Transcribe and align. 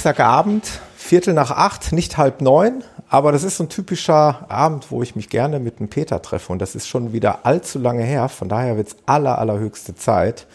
Dienstagabend, 0.00 0.80
Viertel 0.96 1.34
nach 1.34 1.50
acht, 1.50 1.92
nicht 1.92 2.16
halb 2.16 2.40
neun, 2.40 2.84
aber 3.10 3.32
das 3.32 3.44
ist 3.44 3.58
so 3.58 3.64
ein 3.64 3.68
typischer 3.68 4.46
Abend, 4.48 4.90
wo 4.90 5.02
ich 5.02 5.14
mich 5.14 5.28
gerne 5.28 5.60
mit 5.60 5.78
dem 5.78 5.88
Peter 5.90 6.22
treffe 6.22 6.54
und 6.54 6.58
das 6.58 6.74
ist 6.74 6.88
schon 6.88 7.12
wieder 7.12 7.44
allzu 7.44 7.78
lange 7.78 8.02
her, 8.02 8.30
von 8.30 8.48
daher 8.48 8.78
wird 8.78 8.88
es 8.88 8.96
aller, 9.04 9.38
allerhöchste 9.38 9.94
Zeit. 9.94 10.46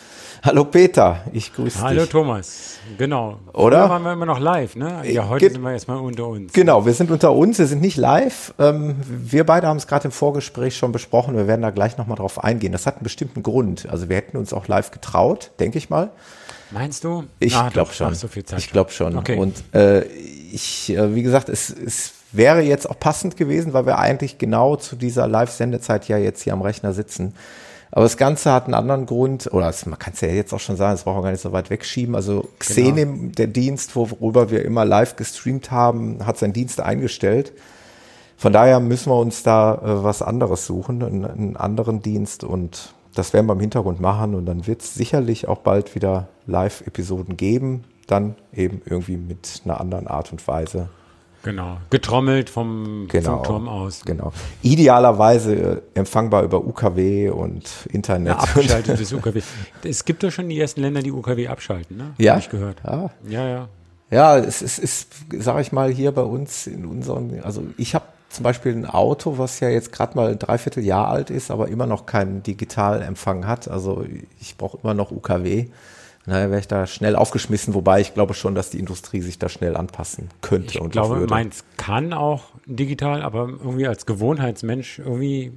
Hallo 0.44 0.64
Peter, 0.66 1.20
ich 1.32 1.54
grüße 1.54 1.80
Hallo 1.80 1.90
dich. 1.90 2.00
Hallo 2.00 2.24
Thomas, 2.24 2.80
genau. 2.98 3.38
Oder? 3.54 3.82
Früher 3.82 3.90
waren 3.92 4.04
wir 4.04 4.14
immer 4.14 4.26
noch 4.26 4.40
live, 4.40 4.76
ne? 4.78 5.02
Ja, 5.04 5.30
heute 5.30 5.46
Ge 5.46 5.54
sind 5.54 5.62
wir 5.62 5.74
erstmal 5.74 5.98
unter 5.98 6.26
uns. 6.26 6.52
Genau, 6.52 6.88
wir 6.88 6.94
sind 6.94 7.12
unter 7.12 7.32
uns, 7.32 7.60
wir 7.60 7.68
sind 7.68 7.84
nicht 7.84 7.98
live. 7.98 8.52
Ähm, 8.58 8.96
wir 9.08 9.46
beide 9.46 9.68
haben 9.68 9.78
es 9.78 9.86
gerade 9.86 10.06
im 10.06 10.12
Vorgespräch 10.12 10.76
schon 10.76 10.92
besprochen, 10.92 11.36
wir 11.36 11.46
werden 11.46 11.62
da 11.62 11.70
gleich 11.70 12.00
nochmal 12.00 12.18
drauf 12.18 12.44
eingehen. 12.44 12.72
Das 12.72 12.88
hat 12.88 12.96
einen 12.96 13.04
bestimmten 13.04 13.44
Grund. 13.44 13.88
Also 13.92 14.10
wir 14.10 14.16
hätten 14.16 14.38
uns 14.38 14.54
auch 14.54 14.68
live 14.68 14.90
getraut, 14.90 15.52
denke 15.60 15.78
ich 15.78 15.92
mal. 15.92 16.10
Meinst 16.72 17.04
du? 17.04 17.26
Ich 17.40 17.56
ah, 17.56 17.70
glaube 17.70 17.94
schon. 17.94 18.14
So 18.16 18.28
ich 18.58 18.72
glaube 18.72 18.92
schon. 18.92 19.18
Okay. 19.18 19.38
Und 19.38 19.64
äh, 19.74 20.04
ich, 20.04 20.90
äh, 20.90 21.16
wie 21.16 21.24
gesagt, 21.24 21.50
es, 21.50 21.70
es 21.70 22.14
wäre 22.32 22.62
jetzt 22.62 22.90
auch 22.90 23.00
passend 23.00 23.38
gewesen, 23.38 23.74
weil 23.74 23.86
wir 23.86 24.00
eigentlich 24.00 24.38
genau 24.38 24.76
zu 24.76 24.96
dieser 24.96 25.28
Live-Sendezeit 25.28 26.08
ja 26.08 26.18
jetzt 26.18 26.42
hier 26.42 26.54
am 26.54 26.62
Rechner 26.62 26.94
sitzen. 26.94 27.34
Aber 27.92 28.04
das 28.04 28.18
Ganze 28.18 28.52
hat 28.52 28.66
einen 28.66 28.74
anderen 28.74 29.06
Grund, 29.06 29.48
oder 29.54 29.68
das, 29.68 29.86
man 29.86 29.98
kann 29.98 30.14
es 30.14 30.22
ja 30.22 30.28
jetzt 30.28 30.54
auch 30.54 30.60
schon 30.60 30.76
sagen, 30.76 30.94
das 30.94 31.04
brauchen 31.04 31.20
wir 31.20 31.24
gar 31.24 31.32
nicht 31.32 31.42
so 31.42 31.54
weit 31.54 31.70
wegschieben. 31.70 32.16
Also 32.16 32.50
Xenim, 32.60 33.20
genau. 33.20 33.32
der 33.36 33.48
Dienst, 33.48 33.96
worüber 33.96 34.50
wir 34.50 34.66
immer 34.66 34.84
live 34.84 35.16
gestreamt 35.16 35.72
haben, 35.72 36.26
hat 36.26 36.38
seinen 36.38 36.54
Dienst 36.54 36.82
eingestellt. 36.82 37.54
Von 38.38 38.52
daher 38.52 38.82
müssen 38.82 39.10
wir 39.12 39.18
uns 39.18 39.44
da 39.44 39.76
äh, 39.76 40.04
was 40.04 40.22
anderes 40.22 40.66
suchen, 40.66 41.02
einen, 41.04 41.26
einen 41.26 41.58
anderen 41.58 42.02
Dienst 42.02 42.44
und 42.44 42.94
das 43.16 43.34
werden 43.34 43.48
wir 43.48 43.54
im 43.54 43.60
Hintergrund 43.60 44.00
machen 44.00 44.36
und 44.36 44.46
dann 44.46 44.68
wird 44.68 44.82
es 44.82 44.94
sicherlich 44.94 45.48
auch 45.48 45.60
bald 45.60 45.96
wieder 45.96 46.28
Live-Episoden 46.46 47.38
geben, 47.38 47.84
dann 48.08 48.36
eben 48.54 48.82
irgendwie 48.86 49.18
mit 49.18 49.62
einer 49.66 49.80
anderen 49.80 50.08
Art 50.08 50.32
und 50.32 50.48
Weise. 50.48 50.90
Genau, 51.46 51.78
getrommelt 51.92 52.50
vom, 52.50 53.08
genau, 53.08 53.38
vom 53.38 53.44
Turm 53.44 53.68
aus. 53.70 54.02
Genau. 54.04 54.34
Idealerweise 54.64 55.56
äh, 55.56 56.00
empfangbar 56.00 56.44
über 56.44 56.66
UKW 56.66 57.30
und 57.30 57.70
Internet. 57.92 58.30
Ja, 58.30 58.40
abgeschaltetes 58.40 59.14
UKW. 59.14 59.42
Es 59.84 60.04
gibt 60.06 60.24
doch 60.24 60.32
schon 60.32 60.50
die 60.50 60.60
ersten 60.60 60.82
Länder, 60.82 61.04
die 61.04 61.12
UKW 61.12 61.48
abschalten, 61.48 61.98
ne? 61.98 62.14
Ja. 62.18 62.34
Hab 62.34 62.40
ich 62.40 62.50
gehört. 62.50 62.82
Ja, 62.84 63.12
ja. 63.28 63.48
Ja, 63.48 63.68
ja 64.10 64.38
es 64.38 64.64
ist, 64.64 64.80
ist 64.80 65.14
sage 65.38 65.62
ich 65.62 65.72
mal, 65.72 65.92
hier 65.92 66.12
bei 66.12 66.24
uns 66.24 66.66
in 66.66 66.84
unserem, 66.84 67.40
also 67.44 67.62
ich 67.78 67.94
habe 67.94 68.06
zum 68.30 68.44
Beispiel 68.44 68.74
ein 68.74 68.86
Auto, 68.86 69.38
was 69.38 69.60
ja 69.60 69.70
jetzt 69.70 69.92
gerade 69.92 70.16
mal 70.16 70.32
ein 70.32 70.40
Dreivierteljahr 70.40 71.08
alt 71.08 71.30
ist, 71.30 71.52
aber 71.52 71.70
immer 71.70 71.86
noch 71.86 72.06
keinen 72.06 72.44
Digitalempfang 72.44 73.48
hat. 73.48 73.70
Also 73.70 74.06
ich 74.42 74.58
brauche 74.58 74.78
immer 74.84 74.94
noch 74.94 75.12
UKW. 75.12 75.68
Naja, 76.28 76.50
wäre 76.50 76.60
ich 76.60 76.68
da 76.68 76.88
schnell 76.88 77.16
aufgeschmissen, 77.16 77.76
wobei 77.76 78.02
ich 78.02 78.16
glaube 78.16 78.34
schon, 78.34 78.56
dass 78.56 78.72
die 78.72 78.80
Industrie 78.80 79.22
sich 79.22 79.38
da 79.38 79.48
schnell 79.48 79.78
anpassen 79.78 80.30
könnte. 80.42 80.76
Ich 80.76 80.82
und 80.82 80.90
glaube, 80.90 81.20
würde. 81.20 81.32
meins 81.34 81.64
kann 81.78 82.14
auch 82.14 82.46
digital, 82.66 83.22
aber 83.22 83.48
irgendwie 83.48 83.88
als 83.88 84.08
Gewohnheitsmensch 84.08 84.98
irgendwie, 84.98 85.52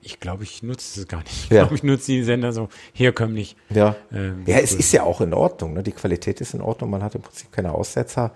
ich 0.00 0.18
glaube, 0.18 0.44
ich 0.44 0.62
nutze 0.62 1.00
es 1.00 1.08
gar 1.08 1.18
nicht. 1.18 1.44
Ich 1.44 1.50
ja. 1.50 1.62
glaube, 1.62 1.74
ich 1.74 1.82
nutze 1.82 2.12
die 2.12 2.22
Sender 2.22 2.52
so 2.54 2.70
herkömmlich. 2.94 3.54
Ja, 3.68 3.96
ähm, 4.10 4.44
ja 4.46 4.56
es 4.58 4.74
ist 4.74 4.92
ja 4.92 5.02
auch 5.02 5.20
in 5.20 5.34
Ordnung. 5.34 5.74
Ne? 5.74 5.82
Die 5.82 5.92
Qualität 5.92 6.40
ist 6.40 6.54
in 6.54 6.62
Ordnung, 6.62 6.88
man 6.88 7.02
hat 7.02 7.14
im 7.14 7.20
Prinzip 7.20 7.52
keine 7.52 7.72
Aussetzer. 7.72 8.32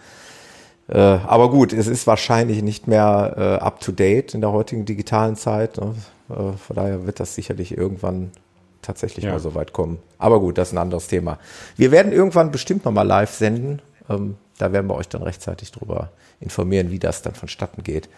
Äh, 0.93 0.99
aber 0.99 1.51
gut, 1.51 1.73
es 1.73 1.87
ist 1.87 2.07
wahrscheinlich 2.07 2.63
nicht 2.63 2.87
mehr 2.87 3.35
äh, 3.39 3.65
up-to-date 3.65 4.35
in 4.35 4.43
der 4.43 4.53
heutigen 4.53 4.85
digitalen 4.85 5.37
Zeit. 5.37 5.79
Ne? 5.79 5.95
Äh, 6.29 6.35
von 6.35 6.77
daher 6.77 7.07
wird 7.07 7.19
das 7.19 7.35
sicherlich 7.35 7.77
irgendwann 7.77 8.31
tatsächlich 8.83 9.25
ja. 9.25 9.33
mal 9.33 9.41
so 9.41 9.55
weit 9.55 9.73
kommen. 9.73 9.99
Aber 10.19 10.39
gut, 10.41 10.59
das 10.59 10.69
ist 10.69 10.75
ein 10.75 10.79
anderes 10.79 11.07
Thema. 11.07 11.39
Wir 11.77 11.93
werden 11.93 12.13
irgendwann 12.13 12.51
bestimmt 12.51 12.85
nochmal 12.85 13.07
live 13.07 13.33
senden. 13.33 13.81
Ähm, 14.11 14.37
da 14.59 14.73
werden 14.73 14.87
wir 14.87 14.95
euch 14.97 15.09
dann 15.09 15.23
rechtzeitig 15.23 15.73
darüber 15.73 16.11
informieren, 16.41 16.91
wie 16.91 16.99
das 16.99 17.23
dann 17.23 17.35
vonstatten 17.35 17.83
geht. 17.83 18.11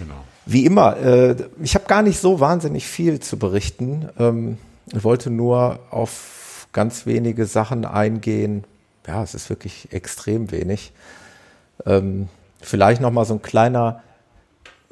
Genau. 0.00 0.14
Wie 0.46 0.66
immer, 0.66 0.96
äh, 0.96 1.36
ich 1.62 1.76
habe 1.76 1.84
gar 1.86 2.02
nicht 2.02 2.18
so 2.18 2.40
wahnsinnig 2.40 2.88
viel 2.88 3.20
zu 3.20 3.38
berichten. 3.38 4.08
Ähm, 4.18 4.58
ich 4.92 5.04
wollte 5.04 5.30
nur 5.30 5.78
auf 5.90 6.66
ganz 6.72 7.06
wenige 7.06 7.46
Sachen 7.46 7.84
eingehen. 7.84 8.64
Ja, 9.06 9.22
es 9.22 9.34
ist 9.34 9.48
wirklich 9.48 9.92
extrem 9.92 10.50
wenig. 10.50 10.92
Ähm, 11.86 12.28
vielleicht 12.60 13.00
nochmal 13.00 13.24
so 13.24 13.34
ein 13.34 13.42
kleiner 13.42 14.02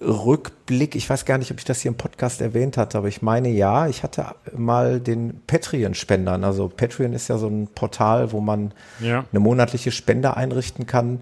Rückblick, 0.01 0.95
ich 0.95 1.11
weiß 1.11 1.25
gar 1.25 1.39
nicht, 1.39 1.51
ob 1.51 1.59
ich 1.59 1.65
das 1.65 1.81
hier 1.81 1.91
im 1.91 1.97
Podcast 1.97 2.41
erwähnt 2.41 2.77
hatte, 2.77 2.99
aber 2.99 3.09
ich 3.09 3.21
meine 3.21 3.49
ja, 3.49 3.89
ich 3.89 4.05
hatte 4.05 4.27
mal 4.57 5.01
den 5.01 5.41
Patreon-Spendern, 5.47 6.45
also 6.45 6.69
Patreon 6.69 7.13
ist 7.13 7.27
ja 7.27 7.37
so 7.37 7.49
ein 7.49 7.67
Portal, 7.75 8.31
wo 8.31 8.41
man 8.41 8.73
ja. 9.01 9.25
eine 9.33 9.41
monatliche 9.41 9.91
Spende 9.91 10.37
einrichten 10.37 10.87
kann, 10.87 11.21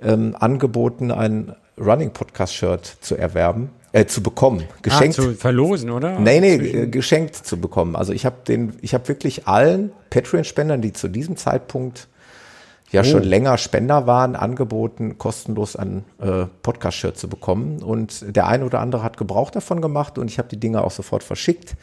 ähm, 0.00 0.36
angeboten, 0.38 1.12
ein 1.12 1.54
Running 1.78 2.10
Podcast-Shirt 2.10 2.84
zu 3.00 3.16
erwerben, 3.16 3.70
äh, 3.92 4.04
zu 4.06 4.20
bekommen, 4.20 4.64
geschenkt. 4.82 5.20
Ah, 5.20 5.22
zu 5.22 5.34
verlosen, 5.34 5.90
oder? 5.90 6.18
Nee, 6.18 6.40
nee, 6.40 6.58
Zwischen 6.58 6.90
geschenkt 6.90 7.36
zu 7.36 7.60
bekommen. 7.60 7.94
Also 7.94 8.12
ich 8.12 8.26
habe 8.26 8.36
den, 8.48 8.72
ich 8.80 8.94
habe 8.94 9.06
wirklich 9.06 9.46
allen 9.46 9.92
Patreon-Spendern, 10.10 10.82
die 10.82 10.92
zu 10.92 11.06
diesem 11.06 11.36
Zeitpunkt 11.36 12.08
ja 12.92 13.00
oh. 13.00 13.04
schon 13.04 13.22
länger 13.22 13.58
Spender 13.58 14.06
waren, 14.06 14.36
angeboten, 14.36 15.18
kostenlos 15.18 15.76
ein 15.76 16.04
äh, 16.20 16.46
Podcast-Shirt 16.62 17.18
zu 17.18 17.28
bekommen. 17.28 17.82
Und 17.82 18.36
der 18.36 18.46
eine 18.46 18.64
oder 18.64 18.80
andere 18.80 19.02
hat 19.02 19.16
Gebrauch 19.16 19.50
davon 19.50 19.80
gemacht 19.80 20.18
und 20.18 20.30
ich 20.30 20.38
habe 20.38 20.48
die 20.48 20.58
Dinge 20.58 20.84
auch 20.84 20.90
sofort 20.90 21.24
verschickt. 21.24 21.74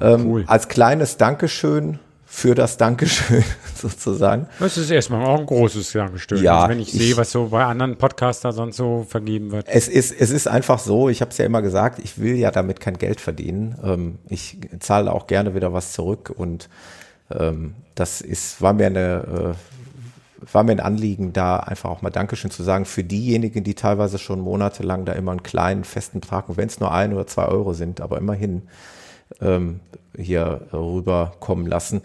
Ähm, 0.00 0.26
cool. 0.26 0.44
Als 0.46 0.68
kleines 0.68 1.16
Dankeschön 1.16 1.98
für 2.30 2.54
das 2.54 2.76
Dankeschön 2.76 3.42
sozusagen. 3.74 4.48
Das 4.60 4.76
ist 4.76 4.90
erstmal 4.90 5.24
auch 5.24 5.38
ein 5.38 5.46
großes 5.46 5.92
Dankeschön. 5.92 6.42
Ja, 6.42 6.58
also 6.58 6.68
wenn 6.68 6.80
ich, 6.80 6.92
ich 6.92 7.00
sehe, 7.00 7.16
was 7.16 7.32
so 7.32 7.46
bei 7.46 7.64
anderen 7.64 7.96
Podcaster 7.96 8.52
sonst 8.52 8.76
so 8.76 9.06
vergeben 9.08 9.50
wird. 9.50 9.66
Es 9.66 9.88
ist, 9.88 10.12
es 10.12 10.30
ist 10.30 10.46
einfach 10.46 10.78
so, 10.78 11.08
ich 11.08 11.22
habe 11.22 11.30
es 11.30 11.38
ja 11.38 11.46
immer 11.46 11.62
gesagt, 11.62 11.98
ich 12.00 12.18
will 12.18 12.36
ja 12.36 12.50
damit 12.50 12.80
kein 12.80 12.98
Geld 12.98 13.22
verdienen. 13.22 13.78
Ähm, 13.82 14.18
ich 14.28 14.58
zahle 14.78 15.10
auch 15.10 15.26
gerne 15.26 15.54
wieder 15.54 15.72
was 15.72 15.94
zurück 15.94 16.30
und 16.36 16.68
ähm, 17.30 17.74
das 17.94 18.20
ist, 18.20 18.60
war 18.60 18.74
mir 18.74 18.86
eine 18.86 19.54
äh, 19.56 19.67
war 20.40 20.62
mir 20.62 20.72
ein 20.72 20.80
Anliegen, 20.80 21.32
da 21.32 21.56
einfach 21.58 21.90
auch 21.90 22.02
mal 22.02 22.10
Dankeschön 22.10 22.50
zu 22.50 22.62
sagen 22.62 22.84
für 22.84 23.04
diejenigen, 23.04 23.64
die 23.64 23.74
teilweise 23.74 24.18
schon 24.18 24.40
monatelang 24.40 25.04
da 25.04 25.12
immer 25.12 25.32
einen 25.32 25.42
kleinen 25.42 25.84
festen 25.84 26.20
Betrag, 26.20 26.44
wenn 26.48 26.68
es 26.68 26.80
nur 26.80 26.92
ein 26.92 27.12
oder 27.12 27.26
zwei 27.26 27.46
Euro 27.46 27.72
sind, 27.72 28.00
aber 28.00 28.18
immerhin 28.18 28.62
ähm, 29.40 29.80
hier 30.16 30.62
rüberkommen 30.72 31.66
lassen. 31.66 32.02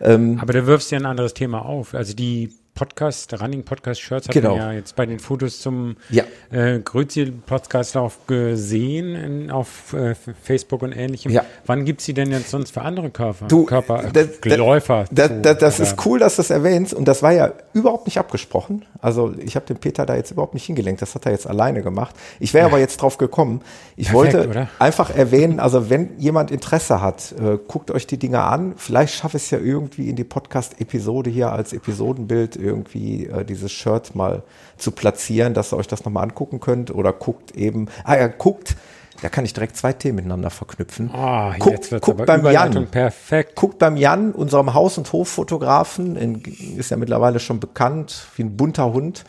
Ähm, 0.00 0.38
aber 0.40 0.52
da 0.52 0.66
wirfst 0.66 0.90
du 0.90 0.96
ja 0.96 1.00
ein 1.00 1.06
anderes 1.06 1.34
Thema 1.34 1.64
auf. 1.64 1.94
Also 1.94 2.14
die 2.14 2.52
Podcast, 2.80 3.38
Running 3.38 3.62
Podcast 3.62 4.00
Shirts 4.00 4.26
hat 4.26 4.32
genau. 4.32 4.56
man 4.56 4.58
ja 4.58 4.72
jetzt 4.72 4.96
bei 4.96 5.04
den 5.04 5.18
Fotos 5.18 5.60
zum 5.60 5.96
ja. 6.08 6.24
äh, 6.50 6.78
Grüzi 6.78 7.26
Podcastlauf 7.26 8.26
gesehen 8.26 9.16
in, 9.16 9.50
auf 9.50 9.92
äh, 9.92 10.14
Facebook 10.14 10.80
und 10.80 10.92
ähnlichem. 10.92 11.30
Ja. 11.30 11.44
Wann 11.66 11.84
gibt 11.84 12.00
es 12.00 12.06
sie 12.06 12.14
denn 12.14 12.30
jetzt 12.30 12.48
sonst 12.48 12.70
für 12.72 12.80
andere 12.80 13.10
Körper? 13.10 13.48
Du, 13.48 13.66
Körper 13.66 14.04
äh, 14.04 14.26
da, 14.44 14.54
Läufer? 14.56 15.04
Da, 15.10 15.28
da, 15.28 15.52
das 15.52 15.78
ist 15.78 16.06
cool, 16.06 16.20
dass 16.20 16.36
du 16.36 16.40
das 16.40 16.48
erwähnst 16.48 16.94
und 16.94 17.06
das 17.06 17.22
war 17.22 17.32
ja 17.32 17.52
überhaupt 17.74 18.06
nicht 18.06 18.16
abgesprochen. 18.16 18.86
Also 19.02 19.34
ich 19.36 19.56
habe 19.56 19.66
den 19.66 19.76
Peter 19.76 20.06
da 20.06 20.16
jetzt 20.16 20.30
überhaupt 20.30 20.54
nicht 20.54 20.64
hingelenkt, 20.64 21.02
das 21.02 21.14
hat 21.14 21.26
er 21.26 21.32
jetzt 21.32 21.46
alleine 21.46 21.82
gemacht. 21.82 22.16
Ich 22.38 22.54
wäre 22.54 22.66
ja. 22.66 22.72
aber 22.72 22.80
jetzt 22.80 23.02
drauf 23.02 23.18
gekommen. 23.18 23.60
Ich 23.96 24.08
Perfekt, 24.08 24.34
wollte 24.34 24.48
oder? 24.48 24.68
einfach 24.78 25.10
erwähnen, 25.10 25.60
also 25.60 25.90
wenn 25.90 26.18
jemand 26.18 26.50
Interesse 26.50 27.02
hat, 27.02 27.32
äh, 27.32 27.58
guckt 27.68 27.90
euch 27.90 28.06
die 28.06 28.16
Dinge 28.16 28.40
an. 28.40 28.72
Vielleicht 28.78 29.16
schaffe 29.16 29.36
ich 29.36 29.42
es 29.42 29.50
ja 29.50 29.58
irgendwie 29.58 30.08
in 30.08 30.16
die 30.16 30.24
Podcast-Episode 30.24 31.28
hier 31.28 31.52
als 31.52 31.74
Episodenbild 31.74 32.56
irgendwie 32.70 33.26
äh, 33.26 33.44
dieses 33.44 33.72
Shirt 33.72 34.14
mal 34.14 34.42
zu 34.78 34.90
platzieren, 34.90 35.54
dass 35.54 35.72
ihr 35.72 35.76
euch 35.76 35.88
das 35.88 36.04
nochmal 36.04 36.24
angucken 36.24 36.60
könnt 36.60 36.90
oder 36.94 37.12
guckt 37.12 37.52
eben, 37.52 37.88
ah 38.04 38.16
ja, 38.16 38.28
guckt, 38.28 38.76
da 39.22 39.28
kann 39.28 39.44
ich 39.44 39.52
direkt 39.52 39.76
zwei 39.76 39.92
Themen 39.92 40.16
miteinander 40.16 40.50
verknüpfen. 40.50 41.10
Oh, 41.14 41.52
guckt, 41.58 41.90
guckt 42.00 42.24
beim 42.26 42.44
Jan. 42.46 42.86
Perfekt. 42.86 43.54
Guckt 43.54 43.78
beim 43.78 43.96
Jan, 43.96 44.32
unserem 44.32 44.72
Haus- 44.72 44.96
und 44.96 45.12
Hoffotografen, 45.12 46.16
in, 46.16 46.42
ist 46.76 46.90
ja 46.90 46.96
mittlerweile 46.96 47.38
schon 47.38 47.60
bekannt 47.60 48.26
wie 48.36 48.44
ein 48.44 48.56
bunter 48.56 48.92
Hund. 48.92 49.24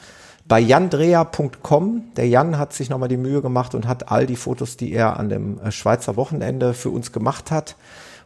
Bei 0.48 0.60
jandrea.com. 0.60 2.04
Der 2.16 2.28
Jan 2.28 2.58
hat 2.58 2.74
sich 2.74 2.90
nochmal 2.90 3.10
die 3.10 3.18
Mühe 3.18 3.42
gemacht 3.42 3.76
und 3.76 3.88
hat 3.88 4.12
all 4.12 4.26
die 4.26 4.36
Fotos, 4.36 4.78
die 4.78 4.92
er 4.94 5.18
an 5.18 5.30
dem 5.30 5.60
äh, 5.60 5.72
Schweizer 5.72 6.16
Wochenende 6.16 6.74
für 6.74 6.90
uns 6.90 7.12
gemacht 7.12 7.52
hat, 7.52 7.76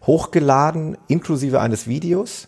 hochgeladen, 0.06 0.98
inklusive 1.08 1.62
eines 1.62 1.88
Videos. 1.88 2.48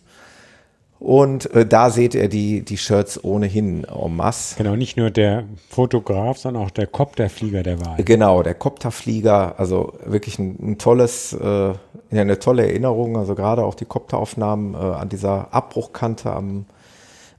Und 1.00 1.52
äh, 1.54 1.66
da 1.66 1.92
seht 1.92 2.16
ihr 2.16 2.28
die, 2.28 2.64
die 2.64 2.78
Shirts 2.78 3.24
ohnehin 3.24 3.84
en 3.84 4.16
masse. 4.16 4.56
Genau, 4.58 4.76
nicht 4.76 4.98
nur 4.98 5.12
der 5.12 5.44
Fotograf, 5.70 6.40
sondern 6.40 6.64
auch 6.64 6.72
der 6.72 6.88
Copterflieger 6.88 7.62
der 7.62 7.86
Wahl. 7.86 8.04
Genau, 8.04 8.42
der 8.42 8.56
Copterflieger, 8.56 9.60
also 9.60 9.94
wirklich 10.06 10.40
ein, 10.40 10.58
ein 10.60 10.78
tolles, 10.80 11.34
äh, 11.34 11.74
eine 12.10 12.40
tolle 12.40 12.66
Erinnerung. 12.66 13.16
Also 13.16 13.36
gerade 13.36 13.64
auch 13.64 13.76
die 13.76 13.86
Copteraufnahmen 13.86 14.74
äh, 14.74 14.78
an 14.78 15.10
dieser 15.10 15.54
Abbruchkante 15.54 16.32
am, 16.32 16.66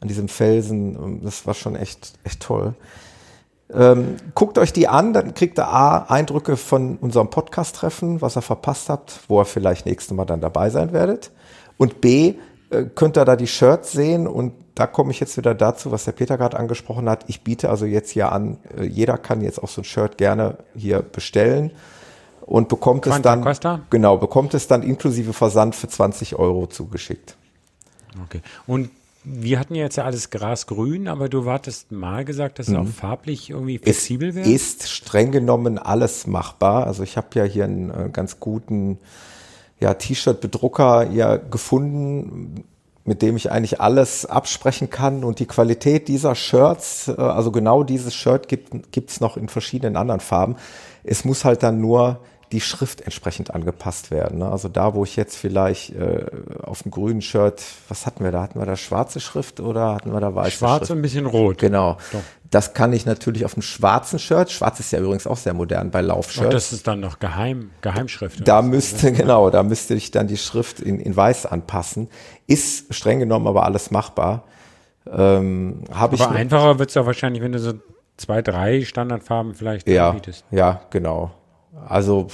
an 0.01 0.07
diesem 0.07 0.29
Felsen, 0.29 0.95
ähm, 0.95 1.21
das 1.25 1.47
war 1.47 1.55
schon 1.55 1.75
echt, 1.75 2.13
echt 2.23 2.41
toll. 2.41 2.75
Ähm, 3.75 4.17
guckt 4.35 4.57
euch 4.57 4.73
die 4.73 4.89
an, 4.89 5.13
dann 5.13 5.35
kriegt 5.35 5.59
ihr 5.59 5.67
A, 5.67 6.07
Eindrücke 6.09 6.57
von 6.57 6.97
unserem 6.97 7.29
Podcast-Treffen, 7.29 8.23
was 8.23 8.37
ihr 8.37 8.43
verpasst 8.43 8.89
habt, 8.89 9.21
wo 9.29 9.41
ihr 9.41 9.45
vielleicht 9.45 9.85
nächstes 9.85 10.17
Mal 10.17 10.25
dann 10.25 10.41
dabei 10.41 10.71
sein 10.71 10.93
werdet. 10.93 11.33
Und 11.77 12.01
B, 12.01 12.37
äh, 12.71 12.85
könnt 12.95 13.17
ihr 13.17 13.25
da 13.25 13.37
die 13.37 13.47
Shirts 13.47 13.93
sehen 13.93 14.27
und 14.27 14.53
da 14.75 14.87
komme 14.87 15.11
ich 15.11 15.21
jetzt 15.21 15.37
wieder 15.37 15.55
dazu, 15.55 15.91
was 15.91 16.05
der 16.05 16.13
Peter 16.13 16.37
gerade 16.39 16.59
angesprochen 16.59 17.09
hat. 17.09 17.25
Ich 17.27 17.43
biete 17.43 17.69
also 17.71 17.85
jetzt 17.85 18.11
hier 18.11 18.31
an, 18.31 18.59
äh, 18.77 18.85
jeder 18.85 19.19
kann 19.19 19.41
jetzt 19.41 19.63
auch 19.63 19.69
so 19.69 19.81
ein 19.81 19.85
Shirt 19.85 20.19
gerne 20.19 20.59
hier 20.77 21.03
bestellen 21.03 21.73
und 22.43 22.69
bekommt 22.69 23.03
Quanta 23.03 23.17
es 23.17 23.23
dann, 23.23 23.43
Costa? 23.43 23.81
genau, 23.91 24.17
bekommt 24.19 24.55
es 24.55 24.69
dann 24.69 24.83
inklusive 24.83 25.33
Versand 25.33 25.75
für 25.75 25.89
20 25.89 26.37
Euro 26.37 26.67
zugeschickt. 26.67 27.37
Okay. 28.25 28.41
Und 28.67 28.91
wir 29.25 29.59
hatten 29.59 29.75
ja 29.75 29.85
jetzt 29.85 29.97
ja 29.97 30.05
alles 30.05 30.31
grasgrün, 30.31 31.09
aber 31.09 31.29
du 31.29 31.45
wartest 31.45 31.93
mal 31.93 32.25
gesagt, 32.25 32.59
dass 32.59 32.69
es 32.69 32.73
mhm. 32.73 32.81
auch 32.81 32.87
farblich 32.87 33.51
irgendwie 33.51 33.79
flexibel 33.79 34.35
wäre. 34.35 34.49
Ist 34.49 34.89
streng 34.89 35.33
genommen 35.33 35.79
alles 35.79 36.27
machbar. 36.27 36.87
Also 36.87 37.03
ich 37.03 37.17
habe 37.17 37.29
ja 37.35 37.45
hier 37.45 37.65
einen 37.65 37.91
äh, 37.91 38.09
ganz 38.11 38.41
guten 38.41 38.99
ja, 39.81 39.95
T-Shirt-Bedrucker 39.95 41.11
ja 41.11 41.37
gefunden, 41.37 42.65
mit 43.05 43.23
dem 43.23 43.37
ich 43.37 43.51
eigentlich 43.51 43.81
alles 43.81 44.27
absprechen 44.27 44.91
kann. 44.91 45.25
Und 45.25 45.39
die 45.39 45.47
Qualität 45.47 46.09
dieser 46.09 46.35
Shirts, 46.35 47.09
äh, 47.09 47.21
also 47.21 47.51
genau 47.51 47.83
dieses 47.83 48.15
Shirt 48.15 48.49
gibt 48.49 48.93
gibt's 48.93 49.21
noch 49.21 49.37
in 49.37 49.49
verschiedenen 49.49 49.97
anderen 49.97 50.21
Farben. 50.21 50.57
Es 51.05 51.25
muss 51.25 51.45
halt 51.45 51.63
dann 51.63 51.81
nur 51.81 52.21
die 52.53 52.61
Schrift 52.61 53.03
entsprechend 53.03 53.55
angepasst 53.55 54.11
werden. 54.11 54.39
Ne? 54.39 54.51
Also 54.51 54.69
da, 54.69 54.95
wo 54.95 55.05
ich 55.05 55.17
jetzt 55.17 55.37
vielleicht 55.37 55.91
äh, 55.91 56.25
auf 56.63 56.83
dem 56.83 56.91
grünen 56.91 57.21
Shirt, 57.21 57.63
was 57.89 58.07
hatten 58.07 58.25
wir 58.25 58.33
da? 58.33 58.43
Hatten 58.43 58.59
wir 58.59 58.67
da 58.67 58.77
schwarze 58.77 59.21
Schrift 59.21 59.61
oder 59.61 59.95
hatten 59.95 60.13
wir 60.13 60.21
da 60.21 60.35
weiße 60.35 60.59
Schwarz 60.59 60.79
Schrift? 60.79 60.91
und 60.93 60.99
ein 60.99 61.03
bisschen 61.03 61.27
rot. 61.27 61.59
Genau. 61.59 61.99
Doch. 62.13 62.21
Das 62.51 62.73
kann 62.73 62.95
ich 62.95 63.05
natürlich 63.05 63.45
auf 63.45 63.53
dem 63.53 63.63
schwarzen 63.63 64.19
Shirt. 64.19 64.51
Schwarz 64.51 64.81
ist 64.81 64.91
ja 64.93 65.01
übrigens 65.01 65.27
auch 65.27 65.37
sehr 65.37 65.53
modern 65.53 65.91
bei 65.91 66.01
Laufshirts. 66.01 66.51
das 66.51 66.73
ist 66.73 66.87
dann 66.87 67.01
noch 67.01 67.19
Geheim, 67.19 67.71
Geheimschrift. 67.83 68.49
Da 68.49 68.63
müsste, 68.63 69.13
genau, 69.13 69.51
da 69.51 69.63
müsste 69.63 69.95
ich 69.95 70.11
dann 70.11 70.29
die 70.29 70.39
Schrift 70.39 70.81
in, 70.81 70.99
in 70.99 71.15
weiß 71.15 71.45
anpassen. 71.45 72.09
Ist 72.47 72.95
streng 72.95 73.19
genommen 73.19 73.47
aber 73.47 73.65
alles 73.65 73.91
machbar. 73.91 74.45
Ähm, 75.11 75.85
aber 75.91 76.15
ich 76.15 76.27
einfacher 76.27 76.79
wird 76.79 76.89
es 76.89 76.95
ja 76.95 77.05
wahrscheinlich, 77.05 77.43
wenn 77.43 77.53
du 77.53 77.59
so 77.59 77.75
zwei, 78.17 78.41
drei 78.41 78.85
Standardfarben 78.85 79.55
vielleicht 79.55 79.89
ja, 79.89 80.09
anbietest. 80.11 80.45
Ja, 80.51 80.81
genau. 80.91 81.33
Also 81.89 82.29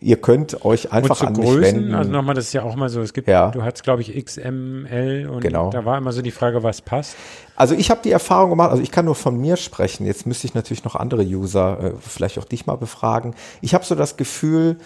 ihr 0.00 0.20
könnt 0.20 0.64
euch 0.64 0.92
einfach 0.92 1.22
an 1.22 1.34
Größen, 1.34 1.60
mich 1.60 1.62
wenden. 1.62 1.94
Also 1.94 2.10
nochmal, 2.10 2.34
das 2.34 2.46
ist 2.46 2.52
ja 2.52 2.62
auch 2.62 2.76
mal 2.76 2.88
so, 2.88 3.00
es 3.00 3.12
gibt, 3.12 3.28
ja. 3.28 3.50
du 3.50 3.62
hast 3.62 3.82
glaube 3.82 4.02
ich 4.02 4.24
XML 4.24 5.28
und 5.30 5.40
genau. 5.40 5.70
da 5.70 5.84
war 5.84 5.98
immer 5.98 6.12
so 6.12 6.22
die 6.22 6.30
Frage, 6.30 6.62
was 6.62 6.82
passt. 6.82 7.16
Also 7.56 7.74
ich 7.74 7.90
habe 7.90 8.00
die 8.04 8.12
Erfahrung 8.12 8.50
gemacht, 8.50 8.70
also 8.70 8.82
ich 8.82 8.92
kann 8.92 9.06
nur 9.06 9.16
von 9.16 9.36
mir 9.40 9.56
sprechen, 9.56 10.06
jetzt 10.06 10.26
müsste 10.26 10.46
ich 10.46 10.54
natürlich 10.54 10.84
noch 10.84 10.94
andere 10.94 11.22
User, 11.22 11.80
äh, 11.82 11.92
vielleicht 12.00 12.38
auch 12.38 12.44
dich 12.44 12.66
mal 12.66 12.76
befragen. 12.76 13.34
Ich 13.60 13.74
habe 13.74 13.84
so 13.84 13.94
das 13.96 14.16
Gefühl, 14.16 14.78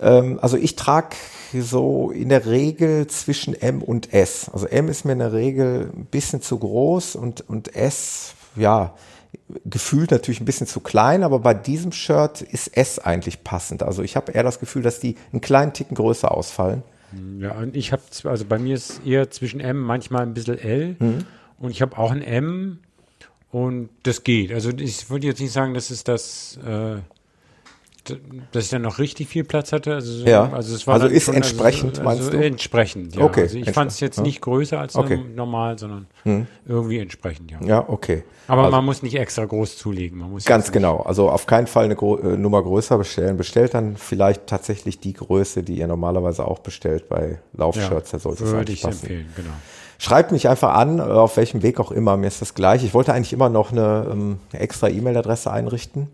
ähm, 0.00 0.38
also 0.40 0.56
ich 0.56 0.76
trage 0.76 1.16
so 1.52 2.10
in 2.10 2.30
der 2.30 2.46
Regel 2.46 3.06
zwischen 3.06 3.54
M 3.54 3.82
und 3.82 4.12
S. 4.14 4.50
Also 4.50 4.66
M 4.66 4.88
ist 4.88 5.04
mir 5.04 5.12
in 5.12 5.18
der 5.18 5.32
Regel 5.32 5.90
ein 5.94 6.06
bisschen 6.06 6.40
zu 6.40 6.58
groß 6.58 7.16
und, 7.16 7.48
und 7.48 7.74
S, 7.74 8.34
ja, 8.56 8.94
gefühlt 9.64 10.10
natürlich 10.10 10.40
ein 10.40 10.44
bisschen 10.44 10.66
zu 10.66 10.80
klein, 10.80 11.22
aber 11.22 11.38
bei 11.38 11.54
diesem 11.54 11.92
Shirt 11.92 12.42
ist 12.42 12.76
S 12.76 12.98
eigentlich 12.98 13.44
passend. 13.44 13.82
Also 13.82 14.02
ich 14.02 14.16
habe 14.16 14.32
eher 14.32 14.42
das 14.42 14.60
Gefühl, 14.60 14.82
dass 14.82 15.00
die 15.00 15.16
einen 15.32 15.40
kleinen 15.40 15.72
Ticken 15.72 15.96
größer 15.96 16.30
ausfallen. 16.30 16.82
Ja, 17.38 17.52
und 17.52 17.74
ich 17.74 17.92
habe, 17.92 18.02
also 18.24 18.44
bei 18.44 18.58
mir 18.58 18.74
ist 18.74 19.00
eher 19.06 19.30
zwischen 19.30 19.60
M 19.60 19.78
manchmal 19.80 20.22
ein 20.22 20.34
bisschen 20.34 20.58
L 20.58 20.96
mhm. 20.98 21.24
und 21.58 21.70
ich 21.70 21.80
habe 21.80 21.96
auch 21.96 22.10
ein 22.10 22.20
M 22.22 22.80
und 23.50 23.88
das 24.02 24.24
geht. 24.24 24.52
Also 24.52 24.70
ich 24.70 25.08
würde 25.08 25.26
jetzt 25.26 25.40
nicht 25.40 25.52
sagen, 25.52 25.72
dass 25.72 25.90
es 25.90 26.04
das 26.04 26.58
äh, 26.66 26.96
dass 28.52 28.64
ich 28.64 28.70
dann 28.70 28.82
noch 28.82 28.98
richtig 28.98 29.28
viel 29.28 29.44
Platz 29.44 29.72
hatte. 29.72 29.94
Also, 29.94 30.24
ja. 30.24 30.50
also, 30.52 30.74
es 30.74 30.86
war 30.86 30.94
also 30.94 31.06
ist 31.06 31.24
schon, 31.24 31.34
also 31.34 31.48
entsprechend, 31.48 31.90
also, 31.98 32.02
meinst 32.02 32.24
also 32.24 32.38
du? 32.38 32.44
Entsprechend, 32.44 33.16
ja. 33.16 33.22
Okay. 33.22 33.42
Also 33.42 33.58
ich 33.58 33.70
fand 33.70 33.90
es 33.90 34.00
jetzt 34.00 34.18
ja. 34.18 34.22
nicht 34.22 34.40
größer 34.40 34.78
als 34.78 34.96
okay. 34.96 35.22
normal, 35.34 35.78
sondern 35.78 36.06
hm. 36.24 36.46
irgendwie 36.66 36.98
entsprechend, 36.98 37.50
ja. 37.50 37.58
Ja, 37.64 37.88
okay. 37.88 38.24
Aber 38.48 38.64
also, 38.64 38.76
man 38.76 38.84
muss 38.84 39.02
nicht 39.02 39.14
extra 39.14 39.44
groß 39.44 39.76
zulegen. 39.76 40.18
Man 40.18 40.30
muss 40.30 40.44
ganz 40.44 40.72
genau. 40.72 41.00
Also 41.00 41.30
auf 41.30 41.46
keinen 41.46 41.66
Fall 41.66 41.84
eine 41.84 41.96
Gro 41.96 42.16
äh, 42.18 42.36
Nummer 42.36 42.62
größer 42.62 42.96
bestellen. 42.96 43.36
Bestellt 43.36 43.74
dann 43.74 43.96
vielleicht 43.96 44.46
tatsächlich 44.46 44.98
die 44.98 45.12
Größe, 45.12 45.62
die 45.62 45.78
ihr 45.78 45.86
normalerweise 45.86 46.46
auch 46.46 46.60
bestellt 46.60 47.08
bei 47.08 47.40
Laufshirts. 47.52 48.12
Ja, 48.12 48.18
da 48.18 48.22
sollte 48.22 48.44
es 48.44 48.50
Würde 48.50 48.72
ich 48.72 48.82
passen. 48.82 49.02
empfehlen, 49.02 49.32
genau. 49.36 49.50
Schreibt 49.98 50.30
mich 50.30 50.48
einfach 50.48 50.74
an, 50.74 51.00
auf 51.00 51.36
welchem 51.36 51.62
Weg 51.62 51.80
auch 51.80 51.90
immer. 51.90 52.16
Mir 52.16 52.28
ist 52.28 52.40
das 52.40 52.54
gleich. 52.54 52.84
Ich 52.84 52.94
wollte 52.94 53.12
eigentlich 53.12 53.32
immer 53.32 53.48
noch 53.48 53.72
eine, 53.72 54.08
ähm, 54.10 54.38
eine 54.52 54.62
extra 54.62 54.88
E-Mail-Adresse 54.88 55.50
einrichten. 55.50 56.08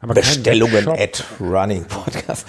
Aber 0.00 0.14
Bestellungen 0.14 0.88
at 0.88 1.24
Running 1.40 1.84
Podcast. 1.84 2.46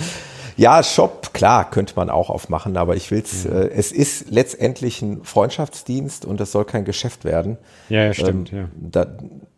Ja, 0.57 0.83
Shop, 0.83 1.33
klar, 1.33 1.69
könnte 1.69 1.93
man 1.95 2.09
auch 2.09 2.29
aufmachen, 2.29 2.77
aber 2.77 2.95
ich 2.95 3.09
will's, 3.11 3.45
mhm. 3.45 3.53
äh, 3.53 3.67
es 3.69 3.91
ist 3.91 4.29
letztendlich 4.29 5.01
ein 5.01 5.23
Freundschaftsdienst 5.23 6.25
und 6.25 6.39
das 6.39 6.51
soll 6.51 6.65
kein 6.65 6.85
Geschäft 6.85 7.25
werden. 7.25 7.57
Ja, 7.89 8.05
ja 8.05 8.13
stimmt, 8.13 8.51
ähm, 8.51 8.57
ja. 8.57 8.67
Da, 8.75 9.07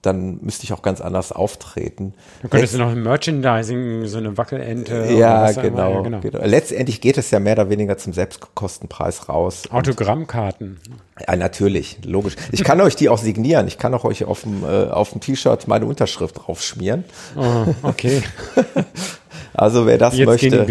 dann 0.04 0.40
müsste 0.42 0.66
ich 0.66 0.74
auch 0.74 0.82
ganz 0.82 1.00
anders 1.00 1.32
auftreten. 1.32 2.14
Du 2.42 2.50
könntest 2.50 2.74
Letz 2.74 2.80
du 2.80 2.86
noch 2.86 2.92
ein 2.92 3.02
Merchandising, 3.02 4.06
so 4.06 4.18
eine 4.18 4.38
Wackelente. 4.38 5.06
Ja, 5.18 5.50
genau, 5.54 5.96
ja 5.96 6.02
genau, 6.02 6.20
genau. 6.20 6.40
Letztendlich 6.44 7.00
geht 7.00 7.18
es 7.18 7.32
ja 7.32 7.40
mehr 7.40 7.54
oder 7.54 7.70
weniger 7.70 7.98
zum 7.98 8.12
Selbstkostenpreis 8.12 9.30
raus. 9.30 9.64
Autogrammkarten. 9.72 10.80
Ja, 11.26 11.38
natürlich, 11.38 12.00
logisch. 12.06 12.36
Ich 12.52 12.66
kann 12.66 12.82
euch 12.82 12.98
die 12.98 13.08
auch 13.08 13.18
signieren. 13.18 13.66
Ich 13.68 13.78
kann 13.78 13.94
auch 13.94 14.04
euch 14.04 14.26
auf 14.26 14.42
dem, 14.42 14.64
äh, 14.64 14.90
auf 14.90 15.12
dem 15.12 15.22
T-Shirt 15.22 15.70
meine 15.70 15.86
Unterschrift 15.86 16.38
draufschmieren. 16.38 17.06
Oh, 17.38 17.66
okay. 17.84 18.22
also 19.54 19.86
wer 19.86 19.98
das 19.98 20.18
Jetzt 20.18 20.28
möchte, 20.28 20.68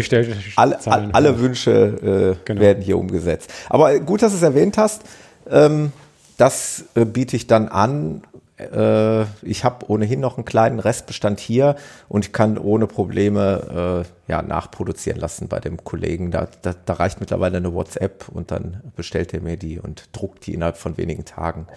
alle, 0.55 0.79
alle 0.85 1.39
Wünsche 1.39 2.35
äh, 2.37 2.45
genau. 2.45 2.61
werden 2.61 2.83
hier 2.83 2.99
umgesetzt. 2.99 3.51
Aber 3.67 3.99
gut, 3.99 4.21
dass 4.21 4.31
du 4.31 4.37
es 4.37 4.43
erwähnt 4.43 4.77
hast. 4.77 5.01
Ähm, 5.49 5.91
das 6.37 6.85
äh, 6.95 7.05
biete 7.05 7.35
ich 7.35 7.47
dann 7.47 7.67
an 7.67 8.21
äh, 8.57 9.23
ich 9.41 9.63
habe 9.63 9.89
ohnehin 9.89 10.19
noch 10.19 10.37
einen 10.37 10.45
kleinen 10.45 10.79
Restbestand 10.79 11.39
hier 11.39 11.75
und 12.07 12.25
ich 12.25 12.33
kann 12.33 12.57
ohne 12.57 12.87
Probleme 12.87 14.05
äh, 14.05 14.31
ja, 14.31 14.41
nachproduzieren 14.41 15.19
lassen 15.19 15.47
bei 15.47 15.59
dem 15.59 15.83
Kollegen. 15.83 16.31
Da, 16.31 16.47
da, 16.61 16.73
da 16.85 16.93
reicht 16.93 17.19
mittlerweile 17.19 17.57
eine 17.57 17.73
WhatsApp 17.73 18.29
und 18.29 18.51
dann 18.51 18.81
bestellt 18.95 19.33
er 19.33 19.41
mir 19.41 19.57
die 19.57 19.79
und 19.79 20.09
druckt 20.11 20.45
die 20.45 20.53
innerhalb 20.53 20.77
von 20.77 20.97
wenigen 20.97 21.25
Tagen. 21.25 21.67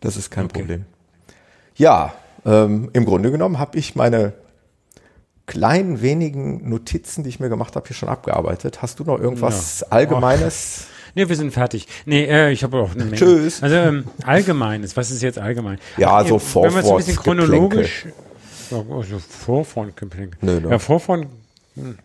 Das 0.00 0.16
ist 0.16 0.30
kein 0.30 0.46
okay. 0.46 0.60
Problem. 0.60 0.84
Ja, 1.76 2.14
ähm, 2.46 2.90
im 2.92 3.04
Grunde 3.04 3.30
genommen 3.30 3.58
habe 3.58 3.78
ich 3.78 3.94
meine 3.94 4.32
kleinen 5.46 6.00
wenigen 6.00 6.68
Notizen, 6.68 7.24
die 7.24 7.28
ich 7.28 7.40
mir 7.40 7.48
gemacht 7.48 7.74
habe, 7.76 7.86
hier 7.86 7.96
schon 7.96 8.08
abgearbeitet. 8.08 8.82
Hast 8.82 9.00
du 9.00 9.04
noch 9.04 9.18
irgendwas 9.18 9.80
ja. 9.80 9.86
Allgemeines? 9.90 10.86
Oh. 10.86 10.99
Nee, 11.14 11.28
wir 11.28 11.36
sind 11.36 11.52
fertig. 11.52 11.86
Nee, 12.06 12.24
äh, 12.24 12.52
ich 12.52 12.62
habe 12.62 12.78
auch 12.78 12.94
eine 12.94 13.04
Menge. 13.04 13.16
Tschüss. 13.16 13.62
Also 13.62 13.76
ähm, 13.76 14.04
allgemeines, 14.24 14.96
was 14.96 15.10
ist 15.10 15.22
jetzt 15.22 15.38
allgemein? 15.38 15.78
Ja, 15.96 16.24
so 16.24 16.38
Vorfront. 16.38 16.66
Wenn 16.66 16.72
man 16.74 16.84
es 16.84 16.90
ein 16.90 16.96
bisschen 16.96 17.16
chronologisch. 17.16 18.06
Also 18.70 19.18
Vorfront, 19.18 19.94
Nö, 20.42 20.60
nö. 20.60 20.70
Ja, 20.70 20.78
Vorfront. 20.78 21.26
Hm. 21.74 21.98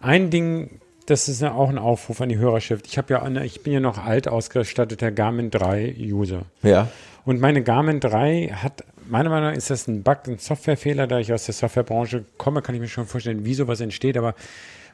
Ein 0.00 0.30
Ding, 0.30 0.80
das 1.06 1.28
ist 1.28 1.42
ja 1.42 1.52
auch 1.52 1.68
ein 1.68 1.78
Aufruf 1.78 2.20
an 2.20 2.28
die 2.28 2.38
Hörerschaft. 2.38 2.86
Ich 2.86 2.98
habe 2.98 3.14
ja 3.14 3.22
eine, 3.22 3.44
ich 3.44 3.62
bin 3.62 3.72
ja 3.72 3.80
noch 3.80 3.98
alt 3.98 4.28
ausgestatteter 4.28 5.10
Garmin 5.10 5.50
3 5.50 5.96
User. 5.98 6.42
Ja. 6.62 6.88
Und 7.24 7.40
meine 7.40 7.62
Garmin 7.62 8.00
3 8.00 8.48
hat, 8.62 8.84
meiner 9.08 9.30
Meinung 9.30 9.50
nach 9.50 9.56
ist 9.56 9.70
das 9.70 9.86
ein 9.88 10.02
Bug, 10.02 10.26
ein 10.26 10.38
Softwarefehler, 10.38 11.06
da 11.06 11.18
ich 11.18 11.32
aus 11.32 11.44
der 11.44 11.54
Softwarebranche 11.54 12.24
komme, 12.36 12.62
kann 12.62 12.74
ich 12.74 12.80
mir 12.80 12.88
schon 12.88 13.06
vorstellen, 13.06 13.44
wie 13.44 13.54
sowas 13.54 13.80
entsteht, 13.80 14.16
aber 14.16 14.34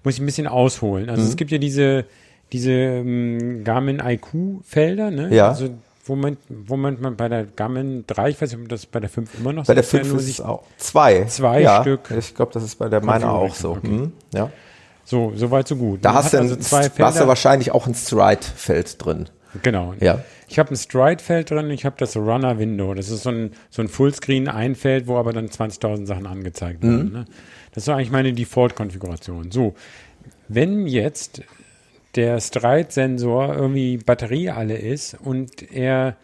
muss 0.04 0.14
ich 0.14 0.20
ein 0.20 0.26
bisschen 0.26 0.46
ausholen. 0.46 1.08
Also 1.08 1.22
mhm. 1.22 1.28
es 1.28 1.36
gibt 1.36 1.50
ja 1.50 1.58
diese 1.58 2.04
diese 2.52 2.72
ähm, 2.72 3.64
Garmin 3.64 4.00
IQ-Felder, 4.04 5.10
ne? 5.10 5.34
Ja. 5.34 5.48
Also, 5.48 5.70
wo 6.04 6.16
man, 6.16 6.38
wo 6.48 6.76
man, 6.76 7.00
man 7.00 7.16
bei 7.16 7.28
der 7.28 7.44
Garmin 7.44 8.04
3, 8.06 8.30
ich 8.30 8.40
weiß 8.40 8.52
nicht, 8.52 8.62
ob 8.62 8.68
das 8.68 8.86
bei 8.86 9.00
der 9.00 9.10
5 9.10 9.40
immer 9.40 9.52
noch 9.52 9.64
so 9.66 9.72
ist. 9.72 9.74
Bei 9.74 9.74
der 9.74 9.84
5 9.84 10.14
ist 10.14 10.28
es 10.28 10.40
auch 10.40 10.62
zwei. 10.78 11.24
Zwei 11.24 11.60
ja, 11.60 11.82
Stück. 11.82 12.10
Ich 12.16 12.34
glaube, 12.34 12.52
das 12.52 12.62
ist 12.62 12.76
bei 12.76 12.88
der 12.88 13.04
meiner 13.04 13.30
auch 13.30 13.54
so. 13.54 13.72
Okay. 13.72 13.88
Mhm, 13.88 14.12
ja. 14.32 14.50
So, 15.04 15.32
so 15.34 15.50
weit, 15.50 15.68
so 15.68 15.76
gut. 15.76 16.04
Da 16.04 16.14
hast, 16.14 16.34
du 16.34 16.38
also 16.38 16.56
zwei 16.56 16.82
Felder. 16.82 17.06
hast 17.06 17.20
du 17.20 17.26
wahrscheinlich 17.26 17.72
auch 17.72 17.86
ein 17.86 17.94
Stride-Feld 17.94 19.04
drin. 19.04 19.26
Genau. 19.62 19.94
Ja. 20.00 20.22
Ich 20.48 20.58
habe 20.58 20.70
ein 20.70 20.76
Stride-Feld 20.76 21.50
drin, 21.50 21.70
ich 21.70 21.84
habe 21.84 21.96
das 21.98 22.16
Runner-Window. 22.16 22.94
Das 22.94 23.08
ist 23.08 23.22
so 23.22 23.30
ein, 23.30 23.52
so 23.70 23.82
ein 23.82 23.88
Fullscreen-Einfeld, 23.88 25.06
wo 25.06 25.16
aber 25.16 25.32
dann 25.32 25.48
20.000 25.48 26.06
Sachen 26.06 26.26
angezeigt 26.26 26.82
werden. 26.82 27.06
Mhm. 27.06 27.12
Ne? 27.12 27.24
Das 27.72 27.84
ist 27.84 27.88
eigentlich 27.88 28.10
meine 28.10 28.32
Default-Konfiguration. 28.32 29.50
So, 29.50 29.74
wenn 30.48 30.86
jetzt 30.86 31.42
der 32.18 32.40
Stride-Sensor 32.40 33.54
irgendwie 33.54 33.96
Batterie 33.96 34.50
alle 34.50 34.76
ist 34.76 35.14
und 35.14 35.70
er, 35.72 36.16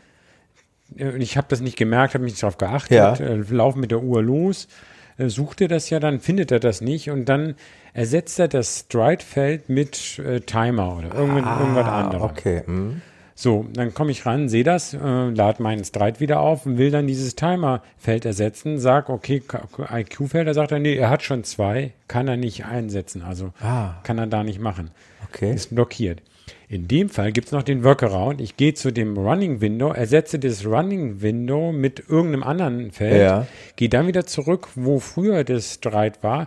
ich 0.96 1.36
habe 1.36 1.46
das 1.48 1.60
nicht 1.60 1.76
gemerkt, 1.76 2.14
habe 2.14 2.24
mich 2.24 2.32
nicht 2.32 2.42
darauf 2.42 2.58
geachtet, 2.58 2.96
ja. 2.96 3.14
äh, 3.14 3.36
laufen 3.48 3.78
mit 3.78 3.92
der 3.92 4.02
Uhr 4.02 4.20
los, 4.20 4.66
äh, 5.18 5.28
sucht 5.28 5.60
er 5.60 5.68
das 5.68 5.90
ja, 5.90 6.00
dann 6.00 6.18
findet 6.18 6.50
er 6.50 6.58
das 6.58 6.80
nicht 6.80 7.10
und 7.10 7.28
dann 7.28 7.54
ersetzt 7.92 8.40
er 8.40 8.48
das 8.48 8.80
Stride-Feld 8.80 9.68
mit 9.68 10.18
äh, 10.18 10.40
Timer 10.40 10.98
oder 10.98 11.14
irgend, 11.14 11.46
ah, 11.46 11.60
irgendwas 11.60 11.86
anderes. 11.86 12.22
Okay. 12.22 12.62
Mhm. 12.66 13.02
So, 13.36 13.66
dann 13.72 13.92
komme 13.94 14.12
ich 14.12 14.26
ran, 14.26 14.48
sehe 14.48 14.62
das, 14.62 14.94
äh, 14.94 14.98
lade 14.98 15.62
meinen 15.62 15.84
Stride 15.84 16.20
wieder 16.20 16.40
auf 16.40 16.66
und 16.66 16.78
will 16.78 16.92
dann 16.92 17.08
dieses 17.08 17.34
Timer-Feld 17.34 18.24
ersetzen, 18.24 18.78
sag, 18.78 19.08
okay, 19.08 19.42
IQ-Felder, 19.92 20.54
sagt 20.54 20.70
er, 20.70 20.78
nee, 20.78 20.94
er 20.94 21.10
hat 21.10 21.22
schon 21.22 21.42
zwei, 21.42 21.92
kann 22.06 22.28
er 22.28 22.36
nicht 22.36 22.64
einsetzen, 22.64 23.22
also 23.22 23.52
ah. 23.60 23.94
kann 24.04 24.18
er 24.18 24.28
da 24.28 24.44
nicht 24.44 24.60
machen. 24.60 24.90
Okay. 25.28 25.52
Ist 25.52 25.74
blockiert. 25.74 26.22
In 26.68 26.88
dem 26.88 27.08
Fall 27.08 27.32
gibt 27.32 27.48
es 27.48 27.52
noch 27.52 27.62
den 27.62 27.84
Workaround. 27.84 28.40
Ich 28.40 28.56
gehe 28.56 28.74
zu 28.74 28.92
dem 28.92 29.16
Running 29.16 29.60
Window, 29.60 29.92
ersetze 29.92 30.38
das 30.38 30.64
Running 30.64 31.20
Window 31.20 31.72
mit 31.72 32.04
irgendeinem 32.08 32.42
anderen 32.42 32.90
Feld, 32.90 33.20
ja. 33.20 33.46
gehe 33.76 33.88
dann 33.88 34.06
wieder 34.06 34.26
zurück, 34.26 34.68
wo 34.74 34.98
früher 34.98 35.44
das 35.44 35.74
Stride 35.74 36.18
war, 36.22 36.46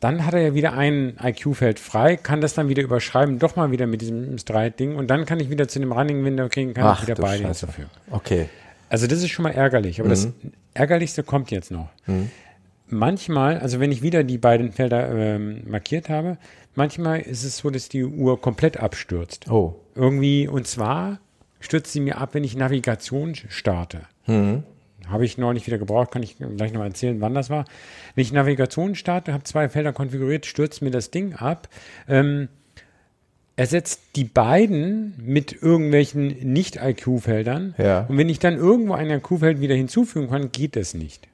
dann 0.00 0.26
hat 0.26 0.34
er 0.34 0.40
ja 0.40 0.54
wieder 0.54 0.74
ein 0.74 1.16
IQ-Feld 1.22 1.78
frei, 1.78 2.16
kann 2.16 2.40
das 2.40 2.54
dann 2.54 2.68
wieder 2.68 2.82
überschreiben, 2.82 3.38
doch 3.38 3.56
mal 3.56 3.70
wieder 3.70 3.86
mit 3.86 4.02
diesem 4.02 4.36
Stride-Ding 4.36 4.96
und 4.96 5.08
dann 5.08 5.24
kann 5.24 5.40
ich 5.40 5.50
wieder 5.50 5.68
zu 5.68 5.78
dem 5.78 5.92
Running 5.92 6.24
Window 6.24 6.48
kriegen, 6.48 6.74
kann 6.74 6.84
Ach, 6.84 7.02
ich 7.02 7.08
wieder 7.08 7.20
beide 7.20 7.44
hinzufügen. 7.44 7.90
Okay. 8.10 8.48
Also 8.88 9.06
das 9.06 9.22
ist 9.22 9.30
schon 9.30 9.42
mal 9.42 9.50
ärgerlich, 9.50 10.00
aber 10.00 10.08
mhm. 10.08 10.12
das 10.12 10.28
Ärgerlichste 10.74 11.22
kommt 11.22 11.50
jetzt 11.50 11.70
noch. 11.70 11.88
Mhm. 12.06 12.30
Manchmal, 12.88 13.58
also 13.58 13.80
wenn 13.80 13.90
ich 13.90 14.02
wieder 14.02 14.22
die 14.22 14.38
beiden 14.38 14.70
Felder 14.70 15.10
ähm, 15.10 15.62
markiert 15.66 16.08
habe, 16.08 16.38
manchmal 16.74 17.20
ist 17.20 17.42
es 17.42 17.58
so, 17.58 17.70
dass 17.70 17.88
die 17.88 18.04
Uhr 18.04 18.40
komplett 18.40 18.76
abstürzt. 18.76 19.50
Oh. 19.50 19.74
Irgendwie, 19.96 20.46
und 20.46 20.68
zwar 20.68 21.18
stürzt 21.58 21.92
sie 21.92 22.00
mir 22.00 22.18
ab, 22.18 22.30
wenn 22.34 22.44
ich 22.44 22.56
Navigation 22.56 23.34
starte. 23.34 24.02
Mhm. 24.26 24.62
Habe 25.08 25.24
ich 25.24 25.38
neulich 25.38 25.66
wieder 25.66 25.78
gebraucht, 25.78 26.10
kann 26.10 26.22
ich 26.22 26.36
gleich 26.38 26.72
noch 26.72 26.82
erzählen, 26.82 27.20
wann 27.20 27.34
das 27.34 27.50
war. 27.50 27.64
Wenn 28.14 28.22
ich 28.22 28.32
Navigation 28.32 28.94
starte, 28.94 29.32
habe 29.32 29.44
zwei 29.44 29.68
Felder 29.68 29.92
konfiguriert, 29.92 30.46
stürzt 30.46 30.82
mir 30.82 30.90
das 30.90 31.10
Ding 31.10 31.34
ab. 31.34 31.68
Ähm, 32.08 32.48
ersetzt 33.56 34.00
die 34.16 34.24
beiden 34.24 35.14
mit 35.18 35.62
irgendwelchen 35.62 36.52
Nicht-IQ-Feldern. 36.52 37.74
Ja. 37.78 38.00
Und 38.08 38.18
wenn 38.18 38.28
ich 38.28 38.38
dann 38.38 38.54
irgendwo 38.54 38.92
ein 38.92 39.10
IQ-Feld 39.10 39.60
wieder 39.60 39.74
hinzufügen 39.74 40.28
kann, 40.28 40.52
geht 40.52 40.76
das 40.76 40.94
nicht. 40.94 41.26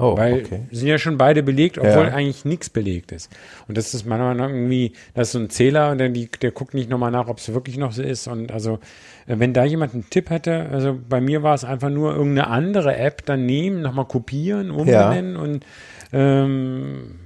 Oh, 0.00 0.16
Weil 0.16 0.40
okay. 0.40 0.60
sind 0.70 0.88
ja 0.88 0.98
schon 0.98 1.18
beide 1.18 1.42
belegt, 1.42 1.76
obwohl 1.76 2.06
ja. 2.06 2.14
eigentlich 2.14 2.46
nichts 2.46 2.70
belegt 2.70 3.12
ist. 3.12 3.30
Und 3.68 3.76
das 3.76 3.92
ist 3.92 4.06
meiner 4.06 4.24
Meinung 4.24 4.38
nach 4.38 4.48
irgendwie, 4.48 4.92
das 5.14 5.28
ist 5.28 5.32
so 5.32 5.38
ein 5.38 5.50
Zähler 5.50 5.90
und 5.90 5.98
der, 5.98 6.08
der 6.08 6.50
guckt 6.52 6.72
nicht 6.72 6.88
nochmal 6.88 7.10
nach, 7.10 7.28
ob 7.28 7.36
es 7.36 7.52
wirklich 7.52 7.76
noch 7.76 7.92
so 7.92 8.02
ist. 8.02 8.26
Und 8.26 8.50
also, 8.50 8.78
äh, 9.26 9.38
wenn 9.38 9.52
da 9.52 9.64
jemand 9.64 9.92
einen 9.92 10.08
Tipp 10.08 10.30
hätte, 10.30 10.70
also 10.70 10.98
bei 11.08 11.20
mir 11.20 11.42
war 11.42 11.54
es 11.54 11.64
einfach 11.64 11.90
nur 11.90 12.14
irgendeine 12.14 12.48
andere 12.48 12.96
App 12.96 13.26
dann 13.26 13.44
nehmen, 13.44 13.82
nochmal 13.82 14.06
kopieren, 14.06 14.70
umbenennen 14.70 15.34
ja. 15.34 15.40
und 15.40 15.66
ähm, 16.12 17.16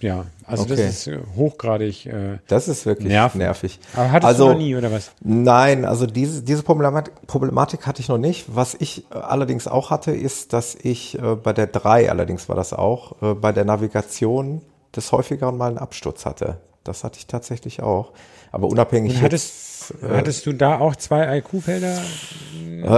ja, 0.00 0.24
also 0.46 0.64
okay. 0.64 0.76
das 0.76 0.80
ist 0.80 1.06
äh, 1.08 1.18
hochgradig. 1.36 2.06
Äh, 2.06 2.38
das 2.48 2.68
ist 2.68 2.86
wirklich 2.86 3.08
nervig. 3.08 3.38
nervig. 3.38 3.80
Aber 3.94 4.10
hattest 4.10 4.26
also, 4.26 4.46
du 4.46 4.52
noch 4.52 4.58
nie 4.58 4.74
oder 4.74 4.90
was? 4.90 5.12
Nein, 5.20 5.84
also 5.84 6.06
diese, 6.06 6.42
diese 6.42 6.62
Problematik, 6.62 7.14
Problematik 7.26 7.86
hatte 7.86 8.00
ich 8.00 8.08
noch 8.08 8.18
nicht. 8.18 8.46
Was 8.48 8.74
ich 8.74 9.04
äh, 9.10 9.18
allerdings 9.18 9.68
auch 9.68 9.90
hatte, 9.90 10.12
ist, 10.12 10.52
dass 10.54 10.74
ich 10.74 11.18
äh, 11.18 11.36
bei 11.36 11.52
der 11.52 11.66
3, 11.66 12.10
allerdings 12.10 12.48
war 12.48 12.56
das 12.56 12.72
auch, 12.72 13.20
äh, 13.22 13.34
bei 13.34 13.52
der 13.52 13.64
Navigation 13.64 14.62
des 14.96 15.12
häufigeren 15.12 15.56
mal 15.56 15.68
einen 15.68 15.78
Absturz 15.78 16.24
hatte. 16.24 16.56
Das 16.82 17.04
hatte 17.04 17.18
ich 17.18 17.26
tatsächlich 17.26 17.82
auch. 17.82 18.12
Aber 18.52 18.68
unabhängig. 18.68 19.16
Und 19.16 19.22
hattest, 19.22 19.90
jetzt, 19.90 20.02
äh, 20.02 20.16
hattest 20.16 20.46
du 20.46 20.54
da 20.54 20.78
auch 20.78 20.96
zwei 20.96 21.38
IQ-Felder? 21.38 22.00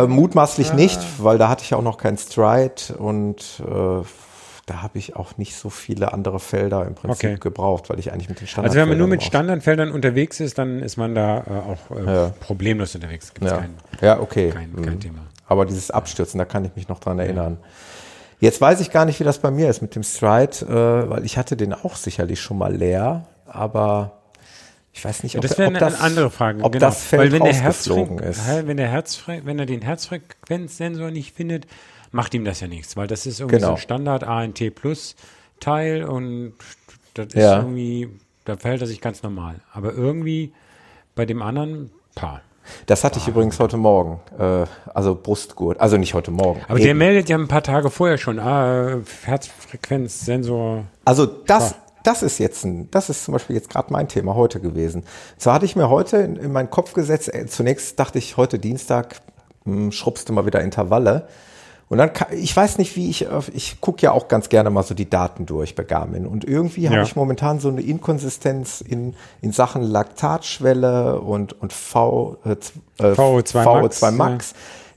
Mutmaßlich 0.07 0.71
ah. 0.71 0.75
nicht, 0.75 1.01
weil 1.19 1.37
da 1.37 1.49
hatte 1.49 1.65
ich 1.65 1.75
auch 1.75 1.83
noch 1.83 1.99
kein 1.99 2.17
Stride 2.17 2.97
und 2.97 3.61
äh, 3.67 4.03
da 4.67 4.83
habe 4.83 4.99
ich 4.99 5.17
auch 5.17 5.39
nicht 5.39 5.57
so 5.57 5.71
viele 5.71 6.13
andere 6.13 6.39
Felder 6.39 6.87
im 6.87 6.95
Prinzip 6.95 7.31
okay. 7.31 7.39
gebraucht, 7.41 7.91
weil 7.91 7.99
ich 7.99 8.13
eigentlich 8.13 8.29
mit 8.29 8.41
den 8.41 8.47
Standardfeldern. 8.47 8.81
Also 8.81 8.81
wenn 8.81 8.89
man 8.89 8.99
nur 8.99 9.09
mit 9.09 9.23
Standardfeldern 9.23 9.91
unterwegs 9.91 10.41
ist, 10.41 10.59
dann 10.59 10.81
ist 10.81 10.97
man 10.97 11.15
da 11.15 11.39
äh, 11.39 11.51
auch 11.51 11.97
äh, 11.97 12.05
ja. 12.05 12.29
problemlos 12.41 12.95
unterwegs. 12.95 13.35
Gibt's 13.35 13.51
ja. 13.51 13.59
Kein, 13.59 13.75
ja, 14.01 14.21
okay. 14.21 14.51
Kein, 14.51 14.75
kein 14.75 14.95
mhm. 14.95 15.01
Thema. 15.01 15.19
Aber 15.47 15.67
dieses 15.67 15.91
Abstürzen, 15.91 16.39
da 16.39 16.45
kann 16.45 16.65
ich 16.65 16.77
mich 16.77 16.89
noch 16.89 17.01
dran 17.01 17.19
erinnern. 17.19 17.59
Jetzt 18.39 18.61
weiß 18.61 18.81
ich 18.81 18.91
gar 18.91 19.05
nicht, 19.05 19.21
wie 19.21 19.25
das 19.25 19.39
bei 19.39 19.51
mir 19.51 19.69
ist 19.69 19.83
mit 19.83 19.95
dem 19.95 20.03
Stride, 20.03 20.67
äh, 20.67 21.11
weil 21.11 21.25
ich 21.25 21.39
hatte 21.39 21.57
den 21.57 21.73
auch 21.73 21.97
sicherlich 21.97 22.41
schon 22.41 22.59
mal 22.59 22.75
leer, 22.75 23.27
aber 23.47 24.23
ich 24.93 25.05
weiß 25.05 25.23
nicht, 25.23 25.37
ob, 25.37 25.43
das 25.43 25.59
wäre 25.59 25.69
eine, 25.69 25.79
das, 25.79 26.01
andere 26.01 26.31
Frage. 26.31 26.63
Ob 26.63 26.73
genau. 26.73 26.87
das 26.87 27.05
Feld 27.05 27.23
weil 27.23 27.33
wenn 27.33 27.45
der 27.45 27.55
Herzfrequ 27.55 28.19
ist. 28.19 28.67
Wenn 28.67 28.77
der 28.77 28.89
Herzfre 28.89 29.41
wenn 29.45 29.59
er 29.59 29.67
den 29.67 29.83
Herzfrequenzsensor 29.83 31.11
nicht 31.11 31.35
findet, 31.35 31.67
macht 32.13 32.35
ihm 32.35 32.45
das 32.45 32.61
ja 32.61 32.69
nichts, 32.69 32.97
weil 32.97 33.07
das 33.07 33.27
ist 33.27 33.41
irgendwie 33.41 33.57
genau. 33.57 33.69
so 33.69 33.75
ein 33.75 33.79
Standard 33.79 34.25
ANT 34.25 34.75
Plus 34.75 35.17
Teil 35.61 36.05
und 36.05 36.55
das 37.15 37.27
ist 37.29 37.35
ja. 37.35 37.59
irgendwie, 37.59 38.09
da 38.45 38.57
verhält 38.57 38.81
er 38.81 38.87
sich 38.87 39.01
ganz 39.01 39.23
normal. 39.23 39.57
Aber 39.73 39.93
irgendwie 39.93 40.53
bei 41.15 41.27
dem 41.27 41.43
anderen, 41.43 41.91
paar. 42.15 42.43
Das 42.87 43.03
hatte 43.03 43.19
ich 43.19 43.27
übrigens 43.27 43.59
heute 43.59 43.77
Morgen, 43.77 44.21
äh, 44.39 44.67
also 44.95 45.19
Brustgurt, 45.21 45.81
also 45.81 45.97
nicht 45.97 46.15
heute 46.15 46.31
Morgen. 46.31 46.61
Aber 46.69 46.79
eben. 46.79 46.85
der 46.85 46.95
meldet 46.95 47.29
ja 47.29 47.37
ein 47.37 47.49
paar 47.49 47.63
Tage 47.63 47.91
vorher 47.91 48.19
schon, 48.19 48.39
ah, 48.39 48.99
Herzfrequenzsensor. 49.25 50.85
Also 51.05 51.27
das, 51.27 51.75
das 52.05 52.23
ist 52.23 52.39
jetzt 52.39 52.65
ein, 52.65 52.89
das 52.91 53.11
ist 53.11 53.25
zum 53.25 53.33
Beispiel 53.33 53.57
jetzt 53.57 53.69
gerade 53.69 53.93
mein 53.93 54.09
Thema 54.09 54.35
heute 54.35 54.61
gewesen. 54.61 55.05
Zwar 55.39 55.55
hatte 55.55 55.65
ich 55.65 55.75
mir 55.75 55.91
heute 55.91 56.19
in, 56.19 56.37
in 56.37 56.53
meinen 56.53 56.71
Kopf 56.71 56.93
gesetzt, 56.93 57.35
äh, 57.35 57.47
zunächst 57.47 57.99
dachte 57.99 58.19
ich 58.19 58.37
heute 58.37 58.59
Dienstag, 58.59 59.17
hm, 59.65 59.91
schrubbst 59.91 60.29
du 60.29 60.33
mal 60.33 60.47
wieder 60.47 60.61
Intervalle. 60.61 61.27
Und 61.89 61.99
dann, 61.99 62.11
ich 62.31 62.57
weiß 62.57 62.79
nicht, 62.79 62.97
wie 62.97 63.11
ich, 63.11 63.27
ich 63.53 63.81
gucke 63.83 64.01
ja 64.01 64.13
auch 64.13 64.29
ganz 64.29 64.49
gerne 64.49 64.71
mal 64.71 64.83
so 64.83 64.95
die 64.95 65.11
Daten 65.11 65.45
durch 65.45 65.75
bei 65.75 65.85
Garmin. 65.85 66.27
Und 66.27 66.45
irgendwie 66.45 66.83
ja. 66.83 66.91
habe 66.91 67.03
ich 67.03 67.17
momentan 67.17 67.61
so 67.61 67.69
eine 67.69 67.83
Inkonsistenz 67.83 68.81
in, 68.81 69.15
in 69.43 69.53
Sachen 69.53 69.83
Laktatschwelle 69.83 71.21
und, 71.21 71.61
und 71.61 71.73
V, 71.73 72.39
äh, 72.45 72.57
VO2 72.99 73.65
VO2 73.65 74.11
Max. 74.11 74.13
Max. 74.13 74.55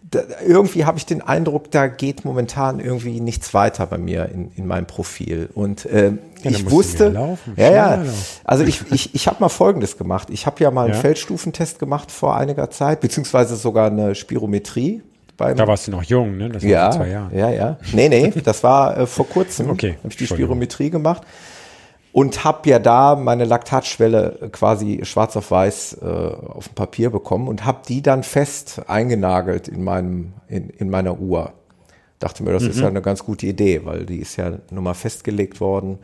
Da, 0.10 0.22
irgendwie 0.48 0.86
habe 0.86 0.98
ich 0.98 1.06
den 1.06 1.22
Eindruck, 1.22 1.72
da 1.72 1.88
geht 1.88 2.24
momentan 2.24 2.80
irgendwie 2.80 3.20
nichts 3.20 3.54
weiter 3.54 3.88
bei 3.88 3.98
mir 3.98 4.30
in, 4.30 4.52
in 4.56 4.66
meinem 4.66 4.86
Profil. 4.86 5.50
Und 5.54 5.86
äh, 5.88 6.14
ja, 6.44 6.52
ich 6.52 6.70
wusste, 6.70 7.10
laufen, 7.10 7.56
ja, 7.58 7.72
ja, 7.72 8.04
also 8.44 8.64
ich, 8.64 8.90
ich, 8.92 9.16
ich 9.16 9.28
habe 9.28 9.38
mal 9.40 9.50
Folgendes 9.50 9.98
gemacht. 9.98 10.30
Ich 10.30 10.46
habe 10.46 10.64
ja 10.64 10.72
mal 10.72 10.86
einen 10.86 10.94
ja. 10.94 11.00
Feldstufentest 11.00 11.80
gemacht 11.80 12.12
vor 12.12 12.38
einiger 12.38 12.70
Zeit, 12.70 13.02
beziehungsweise 13.02 13.56
sogar 13.56 13.88
eine 13.88 14.16
Spirometrie 14.16 15.02
beim, 15.38 15.58
da 15.58 15.68
warst 15.68 15.88
du 15.88 15.92
noch 15.92 16.04
jung, 16.04 16.38
ne? 16.38 16.50
Das 16.50 16.64
war 16.64 16.70
ja, 16.70 16.92
vor 16.92 17.02
zwei 17.02 17.10
Jahren. 17.10 17.38
Ja, 17.38 17.50
ja. 17.50 17.78
Nee, 17.94 18.10
nee, 18.10 18.32
das 18.44 18.64
war 18.64 18.98
äh, 18.98 19.08
vor 19.08 19.28
kurzem. 19.28 19.70
okay. 19.72 19.98
Habe 20.00 20.10
ich 20.10 20.18
die 20.18 20.28
Spirometrie 20.28 20.90
gemacht 20.90 21.24
und 22.16 22.46
habe 22.46 22.70
ja 22.70 22.80
da 22.80 23.16
meine 23.18 23.44
Laktatschwelle 23.44 24.50
quasi 24.54 25.02
schwarz 25.04 25.36
auf 25.36 25.52
weiß 25.52 25.98
äh, 26.02 26.06
auf 26.06 26.70
dem 26.70 26.76
Papier 26.76 27.10
bekommen 27.10 27.50
und 27.50 27.66
habe 27.66 27.82
die 27.86 28.02
dann 28.02 28.24
fest 28.24 28.82
eingenagelt 28.88 29.68
in 29.68 29.84
meinem 29.84 30.32
in, 30.48 30.70
in 30.70 30.90
meiner 30.90 31.20
Uhr. 31.20 31.52
Dachte 32.20 32.44
mir, 32.44 32.54
das 32.54 32.64
mhm. 32.64 32.70
ist 32.70 32.80
ja 32.80 32.88
eine 32.88 33.02
ganz 33.02 33.26
gute 33.26 33.46
Idee, 33.48 33.82
weil 33.84 34.06
die 34.06 34.20
ist 34.20 34.38
ja 34.38 34.54
nun 34.72 34.86
mal 34.86 34.94
festgelegt 34.94 35.60
worden. 35.60 36.00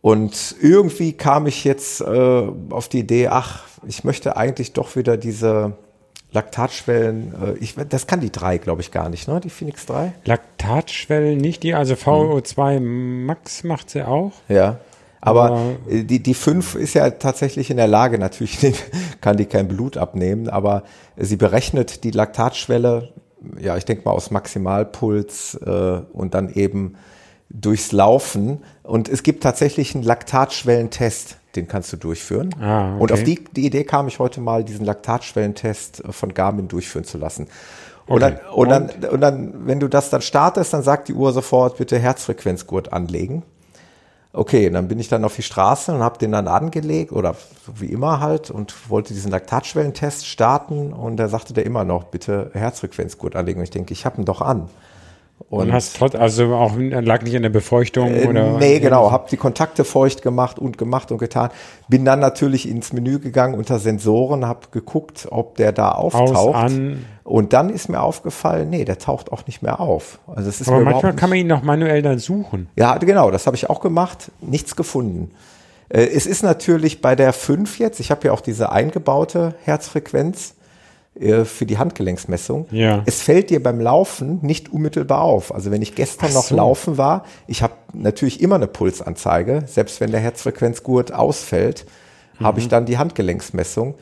Und 0.00 0.54
irgendwie 0.60 1.14
kam 1.14 1.48
ich 1.48 1.64
jetzt 1.64 2.00
äh, 2.00 2.48
auf 2.70 2.88
die 2.88 3.00
Idee, 3.00 3.26
ach, 3.26 3.64
ich 3.86 4.04
möchte 4.04 4.36
eigentlich 4.36 4.72
doch 4.72 4.94
wieder 4.94 5.16
diese 5.16 5.72
Laktatschwellen, 6.32 7.34
äh, 7.34 7.52
ich, 7.58 7.74
das 7.88 8.06
kann 8.06 8.20
die 8.20 8.32
3, 8.32 8.58
glaube 8.58 8.80
ich, 8.80 8.90
gar 8.90 9.08
nicht, 9.08 9.28
ne? 9.28 9.40
Die 9.40 9.50
Phoenix 9.50 9.86
3? 9.86 10.12
Laktatschwellen 10.24 11.38
nicht, 11.38 11.62
die, 11.62 11.74
also 11.74 11.94
VO2 11.94 12.80
Max 12.80 13.64
macht 13.64 13.90
sie 13.90 14.02
auch. 14.02 14.32
Ja. 14.48 14.78
Aber, 15.20 15.44
aber 15.44 15.76
die, 15.88 16.20
die 16.20 16.34
5 16.34 16.74
ist 16.74 16.94
ja 16.94 17.08
tatsächlich 17.10 17.70
in 17.70 17.76
der 17.76 17.86
Lage, 17.86 18.18
natürlich 18.18 18.58
kann 19.20 19.36
die 19.36 19.46
kein 19.46 19.68
Blut 19.68 19.96
abnehmen, 19.96 20.48
aber 20.48 20.82
sie 21.16 21.36
berechnet 21.36 22.02
die 22.02 22.10
Laktatschwelle, 22.10 23.12
ja, 23.60 23.76
ich 23.76 23.84
denke 23.84 24.04
mal 24.04 24.12
aus 24.12 24.30
Maximalpuls 24.30 25.60
äh, 25.64 26.00
und 26.12 26.34
dann 26.34 26.52
eben 26.52 26.96
durchs 27.50 27.92
Laufen. 27.92 28.62
Und 28.82 29.08
es 29.08 29.22
gibt 29.22 29.42
tatsächlich 29.42 29.94
einen 29.94 30.04
Laktatschwellentest 30.04 31.36
den 31.56 31.68
kannst 31.68 31.92
du 31.92 31.96
durchführen. 31.96 32.54
Ah, 32.60 32.94
okay. 32.94 33.02
Und 33.02 33.12
auf 33.12 33.22
die, 33.22 33.44
die 33.44 33.66
Idee 33.66 33.84
kam 33.84 34.08
ich 34.08 34.18
heute 34.18 34.40
mal, 34.40 34.64
diesen 34.64 34.84
Laktatschwellentest 34.84 36.04
äh, 36.04 36.12
von 36.12 36.34
Garmin 36.34 36.68
durchführen 36.68 37.04
zu 37.04 37.18
lassen. 37.18 37.48
Und, 38.06 38.22
okay. 38.22 38.36
dann, 38.42 38.54
und, 38.54 38.68
dann, 38.68 39.10
und 39.10 39.20
dann, 39.20 39.66
wenn 39.66 39.80
du 39.80 39.88
das 39.88 40.10
dann 40.10 40.22
startest, 40.22 40.72
dann 40.72 40.82
sagt 40.82 41.08
die 41.08 41.14
Uhr 41.14 41.32
sofort, 41.32 41.76
bitte 41.76 41.98
Herzfrequenzgurt 41.98 42.92
anlegen. 42.92 43.42
Okay, 44.34 44.70
dann 44.70 44.88
bin 44.88 44.98
ich 44.98 45.08
dann 45.08 45.24
auf 45.24 45.36
die 45.36 45.42
Straße 45.42 45.92
und 45.92 46.00
habe 46.00 46.18
den 46.18 46.32
dann 46.32 46.48
angelegt 46.48 47.12
oder 47.12 47.34
so 47.66 47.80
wie 47.80 47.86
immer 47.86 48.20
halt 48.20 48.50
und 48.50 48.88
wollte 48.88 49.12
diesen 49.12 49.30
Laktatschwellentest 49.30 50.26
starten 50.26 50.94
und 50.94 51.18
da 51.18 51.28
sagte 51.28 51.52
der 51.52 51.66
immer 51.66 51.84
noch, 51.84 52.04
bitte 52.04 52.50
Herzfrequenzgurt 52.54 53.36
anlegen. 53.36 53.60
Und 53.60 53.64
ich 53.64 53.70
denke, 53.70 53.92
ich 53.92 54.06
habe 54.06 54.22
ihn 54.22 54.24
doch 54.24 54.40
an. 54.40 54.70
Und, 55.50 55.68
und 55.68 55.72
hast 55.72 55.96
trotz, 55.96 56.14
also 56.14 56.54
auch 56.54 56.74
lag 56.76 57.22
nicht 57.22 57.34
in 57.34 57.42
der 57.42 57.50
Befeuchtung 57.50 58.14
äh, 58.14 58.26
oder? 58.26 58.58
Nee, 58.58 58.80
genau, 58.80 59.10
habe 59.10 59.28
die 59.30 59.36
Kontakte 59.36 59.84
feucht 59.84 60.22
gemacht 60.22 60.58
und 60.58 60.78
gemacht 60.78 61.10
und 61.12 61.18
getan. 61.18 61.50
Bin 61.88 62.04
dann 62.04 62.20
natürlich 62.20 62.68
ins 62.68 62.92
Menü 62.92 63.18
gegangen 63.18 63.54
unter 63.54 63.78
Sensoren, 63.78 64.46
habe 64.46 64.68
geguckt, 64.70 65.28
ob 65.30 65.56
der 65.56 65.72
da 65.72 65.92
auftaucht. 65.92 66.36
Aus, 66.36 66.54
an. 66.54 67.04
Und 67.24 67.52
dann 67.52 67.70
ist 67.70 67.88
mir 67.88 68.00
aufgefallen, 68.00 68.70
nee, 68.70 68.84
der 68.84 68.98
taucht 68.98 69.32
auch 69.32 69.46
nicht 69.46 69.62
mehr 69.62 69.80
auf. 69.80 70.18
Also 70.26 70.48
es 70.48 70.60
ist 70.60 70.68
Aber 70.68 70.80
manchmal 70.80 71.14
kann 71.14 71.30
man 71.30 71.38
ihn 71.38 71.46
noch 71.46 71.62
manuell 71.62 72.02
dann 72.02 72.18
suchen. 72.18 72.68
Ja, 72.76 72.96
genau, 72.98 73.30
das 73.30 73.46
habe 73.46 73.56
ich 73.56 73.70
auch 73.70 73.80
gemacht, 73.80 74.30
nichts 74.40 74.76
gefunden. 74.76 75.30
Äh, 75.88 76.06
es 76.06 76.26
ist 76.26 76.42
natürlich 76.42 77.00
bei 77.00 77.14
der 77.14 77.32
5 77.32 77.78
jetzt, 77.78 78.00
ich 78.00 78.10
habe 78.10 78.26
ja 78.26 78.32
auch 78.32 78.40
diese 78.40 78.72
eingebaute 78.72 79.54
Herzfrequenz 79.64 80.54
für 81.44 81.66
die 81.66 81.76
Handgelenksmessung. 81.76 82.66
Ja. 82.70 83.02
Es 83.04 83.20
fällt 83.20 83.50
dir 83.50 83.62
beim 83.62 83.80
Laufen 83.80 84.38
nicht 84.40 84.72
unmittelbar 84.72 85.20
auf. 85.20 85.54
Also 85.54 85.70
wenn 85.70 85.82
ich 85.82 85.94
gestern 85.94 86.30
so. 86.30 86.38
noch 86.38 86.50
laufen 86.50 86.96
war, 86.96 87.24
ich 87.46 87.62
habe 87.62 87.74
natürlich 87.92 88.40
immer 88.40 88.54
eine 88.54 88.66
Pulsanzeige, 88.66 89.64
selbst 89.66 90.00
wenn 90.00 90.10
der 90.10 90.20
Herzfrequenzgurt 90.20 91.12
ausfällt, 91.12 91.84
mhm. 92.38 92.44
habe 92.44 92.60
ich 92.60 92.68
dann 92.68 92.86
die 92.86 92.96
Handgelenksmessung. 92.96 93.94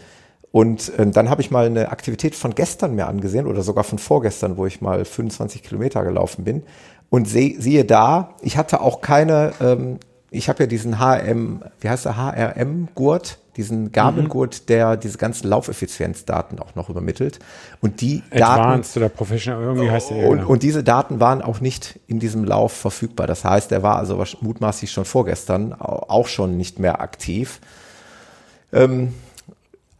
Und 0.52 0.96
äh, 0.98 1.06
dann 1.06 1.30
habe 1.30 1.42
ich 1.42 1.50
mal 1.50 1.66
eine 1.66 1.90
Aktivität 1.90 2.36
von 2.36 2.54
gestern 2.54 2.94
mir 2.94 3.06
angesehen 3.06 3.46
oder 3.46 3.62
sogar 3.62 3.82
von 3.82 3.98
vorgestern, 3.98 4.56
wo 4.56 4.66
ich 4.66 4.80
mal 4.80 5.04
25 5.04 5.64
Kilometer 5.64 6.04
gelaufen 6.04 6.44
bin. 6.44 6.62
Und 7.08 7.28
seh, 7.28 7.56
siehe 7.58 7.84
da, 7.84 8.36
ich 8.40 8.56
hatte 8.56 8.80
auch 8.80 9.00
keine, 9.00 9.52
ähm, 9.60 9.98
ich 10.30 10.48
habe 10.48 10.62
ja 10.62 10.66
diesen 10.68 11.00
HM, 11.00 11.62
wie 11.80 11.88
heißt 11.88 12.04
der, 12.04 12.16
HRM-Gurt, 12.16 13.39
diesen 13.56 13.92
Garmin-Gurt, 13.92 14.62
mhm. 14.62 14.66
der 14.66 14.96
diese 14.96 15.18
ganzen 15.18 15.48
Laufeffizienzdaten 15.48 16.58
auch 16.58 16.74
noch 16.74 16.88
übermittelt. 16.88 17.38
Und 17.80 18.00
die 18.00 18.22
Advanced 18.30 18.96
Daten, 18.96 19.04
oder 19.04 19.08
Professional, 19.08 19.62
irgendwie 19.62 19.90
heißt 19.90 20.10
der. 20.10 20.28
Und, 20.28 20.38
genau. 20.38 20.50
und 20.50 20.62
diese 20.62 20.84
Daten 20.84 21.20
waren 21.20 21.42
auch 21.42 21.60
nicht 21.60 21.98
in 22.06 22.20
diesem 22.20 22.44
Lauf 22.44 22.72
verfügbar. 22.72 23.26
Das 23.26 23.44
heißt, 23.44 23.72
er 23.72 23.82
war 23.82 23.96
also 23.96 24.22
mutmaßlich 24.40 24.92
schon 24.92 25.04
vorgestern 25.04 25.72
auch 25.72 26.28
schon 26.28 26.56
nicht 26.56 26.78
mehr 26.78 27.00
aktiv. 27.00 27.60
Ähm, 28.72 29.14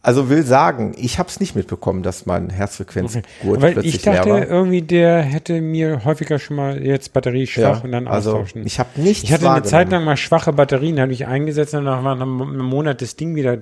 also 0.03 0.29
will 0.29 0.43
sagen, 0.43 0.93
ich 0.97 1.19
habe 1.19 1.29
es 1.29 1.39
nicht 1.39 1.55
mitbekommen, 1.55 2.01
dass 2.01 2.25
mein 2.25 2.49
Herzfrequenzgurt 2.49 3.25
okay. 3.43 3.71
plötzlich 3.73 3.95
ich 3.95 4.01
dachte, 4.01 4.29
leer 4.29 4.33
war. 4.33 4.47
irgendwie 4.47 4.81
der 4.81 5.21
hätte 5.21 5.61
mir 5.61 6.03
häufiger 6.05 6.39
schon 6.39 6.55
mal 6.55 6.83
jetzt 6.83 7.13
Batterie 7.13 7.45
schwach 7.45 7.79
ja, 7.79 7.83
und 7.83 7.91
dann 7.91 8.07
also 8.07 8.31
austauschen. 8.31 8.65
Ich 8.65 8.79
habe 8.79 8.89
nichts 8.95 9.23
Ich 9.23 9.31
hatte 9.31 9.49
eine 9.49 9.63
Zeit 9.63 9.91
lang 9.91 10.03
mal 10.03 10.17
schwache 10.17 10.53
Batterien, 10.53 10.99
habe 10.99 11.13
ich 11.13 11.27
eingesetzt 11.27 11.75
und 11.75 11.85
dann 11.85 12.03
war 12.03 12.15
nach 12.15 12.25
einem 12.25 12.65
Monat 12.65 13.01
das 13.01 13.15
Ding 13.15 13.35
wieder 13.35 13.59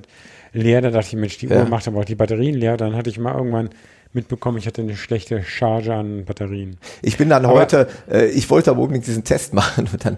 leer. 0.54 0.82
Da 0.82 0.92
dachte 0.92 1.08
ich, 1.08 1.16
Mensch, 1.16 1.38
die 1.40 1.48
ja. 1.48 1.58
Uhr 1.58 1.66
macht 1.66 1.88
aber 1.88 2.00
auch 2.00 2.06
die 2.06 2.16
Batterien 2.16 2.56
leer. 2.56 2.78
Dann 2.78 2.96
hatte 2.96 3.10
ich 3.10 3.20
mal 3.20 3.36
irgendwann 3.36 3.70
mitbekommen, 4.12 4.58
ich 4.58 4.66
hatte 4.66 4.82
eine 4.82 4.96
schlechte 4.96 5.44
Charge 5.44 5.94
an 5.94 6.26
Batterien. 6.26 6.78
Ich 7.04 7.18
bin 7.18 7.30
dann 7.30 7.46
aber 7.46 7.60
heute, 7.60 7.88
äh, 8.12 8.26
ich 8.26 8.50
wollte 8.50 8.72
aber 8.72 8.82
unbedingt 8.82 9.06
diesen 9.06 9.24
Test 9.24 9.54
machen 9.54 9.88
und 9.92 10.04
dann 10.04 10.18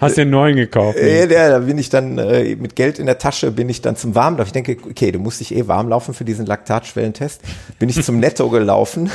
hast 0.00 0.16
du 0.16 0.22
den 0.22 0.30
neuen 0.30 0.56
gekauft. 0.56 0.96
Äh, 0.96 1.30
ja, 1.30 1.50
da 1.50 1.58
bin 1.58 1.76
ich 1.76 1.90
dann 1.90 2.16
äh, 2.16 2.56
mit 2.56 2.76
Geld 2.76 2.98
in 2.98 3.04
der 3.04 3.18
Tasche 3.18 3.50
bin 3.50 3.68
ich 3.68 3.82
dann 3.82 3.96
zum 3.96 4.14
Warmlauf. 4.14 4.46
Ich 4.46 4.52
denke, 4.54 4.78
okay, 4.88 5.12
du 5.12 5.18
musst 5.18 5.40
dich 5.40 5.54
eh 5.54 5.68
warm 5.68 5.90
laufen 5.90 6.14
für 6.14 6.24
diesen 6.24 6.46
Laktatschwellentest. 6.46 7.42
Bin 7.78 7.90
ich 7.90 8.02
zum 8.02 8.18
Netto 8.20 8.48
gelaufen, 8.48 9.10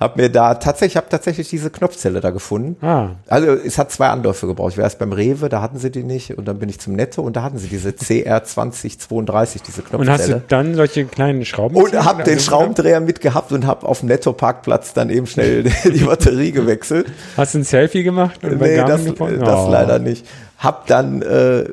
habe 0.00 0.22
mir 0.22 0.30
da 0.30 0.54
tatsächlich, 0.54 0.96
habe 0.96 1.08
tatsächlich 1.08 1.48
diese 1.48 1.70
Knopfzelle 1.70 2.20
da 2.20 2.30
gefunden. 2.30 2.84
Ah. 2.84 3.10
Also 3.28 3.52
es 3.52 3.78
hat 3.78 3.92
zwei 3.92 4.08
Anläufe 4.08 4.48
gebraucht. 4.48 4.72
Ich 4.72 4.78
war 4.78 4.84
erst 4.84 4.98
beim 4.98 5.12
Rewe, 5.12 5.48
da 5.48 5.62
hatten 5.62 5.78
sie 5.78 5.92
die 5.92 6.02
nicht 6.02 6.36
und 6.36 6.46
dann 6.46 6.58
bin 6.58 6.68
ich 6.68 6.80
zum 6.80 6.94
Netto 6.94 7.22
und 7.22 7.36
da 7.36 7.44
hatten 7.44 7.58
sie 7.58 7.68
diese 7.68 7.92
CR 7.92 8.42
2032, 8.42 9.62
diese 9.62 9.82
Knopfzelle. 9.82 10.00
Und 10.00 10.10
hast 10.10 10.28
du 10.28 10.42
dann 10.48 10.74
solche 10.74 11.04
kleinen 11.04 11.44
Schrauben? 11.44 11.76
Und 11.76 11.94
habe 11.94 12.24
den 12.24 12.40
Schraubendreher 12.40 13.00
mitgehabt 13.00 13.43
gehabt 13.48 13.52
und 13.52 13.66
habe 13.66 13.86
auf 13.86 14.00
dem 14.00 14.08
Netto-Parkplatz 14.08 14.92
dann 14.94 15.10
eben 15.10 15.26
schnell 15.26 15.64
die 15.84 16.04
Batterie 16.04 16.52
gewechselt. 16.52 17.06
Hast 17.36 17.54
du 17.54 17.58
ein 17.58 17.64
Selfie 17.64 18.02
gemacht? 18.02 18.42
Und 18.44 18.60
nee, 18.60 18.76
das, 18.76 19.04
das 19.04 19.20
oh. 19.20 19.68
leider 19.70 19.98
nicht. 19.98 20.26
Hab 20.58 20.86
dann, 20.86 21.20
äh, 21.22 21.64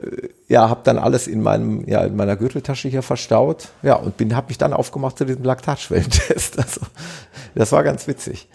ja, 0.47 0.69
hab 0.69 0.83
dann 0.83 0.97
alles 0.97 1.27
in 1.27 1.41
meinem, 1.41 1.87
ja, 1.87 2.03
in 2.03 2.15
meiner 2.15 2.35
Gürteltasche 2.35 2.89
hier 2.89 3.03
verstaut. 3.03 3.69
Ja, 3.83 3.95
und 3.95 4.17
bin, 4.17 4.35
hab 4.35 4.49
mich 4.49 4.57
dann 4.57 4.73
aufgemacht 4.73 5.17
zu 5.17 5.25
diesem 5.25 5.43
Laktatschwellentest. 5.43 6.57
Also, 6.61 6.81
das 7.55 7.71
war 7.71 7.83
ganz 7.83 8.07
witzig. 8.07 8.47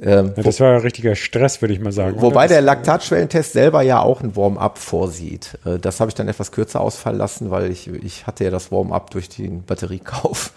Ähm, 0.00 0.32
ja, 0.36 0.42
das 0.42 0.58
war 0.58 0.72
ja 0.72 0.78
richtiger 0.78 1.14
Stress, 1.14 1.60
würde 1.60 1.74
ich 1.74 1.80
mal 1.80 1.92
sagen. 1.92 2.20
Wobei 2.20 2.48
der 2.48 2.60
Laktatschwellentest 2.60 3.52
selber 3.52 3.82
ja 3.82 4.00
auch 4.00 4.20
ein 4.20 4.34
Warm-up 4.36 4.78
vorsieht. 4.78 5.58
Äh, 5.64 5.78
das 5.78 6.00
habe 6.00 6.08
ich 6.08 6.14
dann 6.14 6.28
etwas 6.28 6.50
kürzer 6.50 6.80
ausfallen 6.80 7.18
lassen, 7.18 7.50
weil 7.50 7.70
ich, 7.70 7.88
ich 7.88 8.26
hatte 8.26 8.44
ja 8.44 8.50
das 8.50 8.72
Warm-up 8.72 9.10
durch 9.10 9.28
den 9.28 9.64
Batteriekauf. 9.64 10.52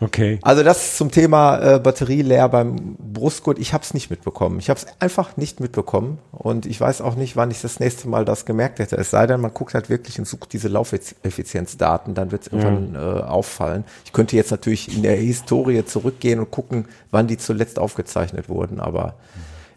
Okay. 0.00 0.38
Also 0.42 0.62
das 0.62 0.96
zum 0.96 1.10
Thema 1.10 1.58
äh, 1.58 1.78
Batterie 1.80 2.22
leer 2.22 2.48
beim 2.48 2.96
Brustgurt. 2.98 3.58
Ich 3.58 3.72
habe 3.72 3.82
es 3.82 3.94
nicht 3.94 4.10
mitbekommen. 4.10 4.60
Ich 4.60 4.70
habe 4.70 4.78
es 4.78 4.86
einfach 5.00 5.36
nicht 5.36 5.58
mitbekommen 5.60 6.18
und 6.30 6.66
ich 6.66 6.80
weiß 6.80 7.00
auch 7.00 7.16
nicht, 7.16 7.36
wann 7.36 7.50
ich 7.50 7.60
das 7.60 7.80
nächste 7.80 8.08
Mal 8.08 8.24
das 8.24 8.44
gemerkt 8.44 8.78
hätte. 8.78 8.96
Es 8.96 9.10
sei 9.10 9.26
denn, 9.26 9.40
man 9.40 9.52
guckt 9.52 9.74
halt 9.74 9.90
wirklich 9.90 10.18
und 10.18 10.26
sucht 10.26 10.52
diese 10.52 10.68
Laufeffizienzdaten, 10.68 12.14
dann 12.14 12.30
wird 12.30 12.42
es 12.42 12.48
irgendwann 12.48 12.94
ja. 12.94 13.18
äh, 13.18 13.22
auffallen. 13.22 13.84
Ich 14.04 14.12
könnte 14.12 14.36
jetzt 14.36 14.52
natürlich 14.52 14.96
in 14.96 15.02
der 15.02 15.16
Historie 15.16 15.84
zurückgehen 15.84 16.38
und 16.38 16.50
gucken, 16.50 16.84
wann 17.10 17.26
die 17.26 17.36
zuletzt 17.36 17.78
aufgezeichnet 17.78 18.48
wurden, 18.48 18.78
aber 18.78 19.14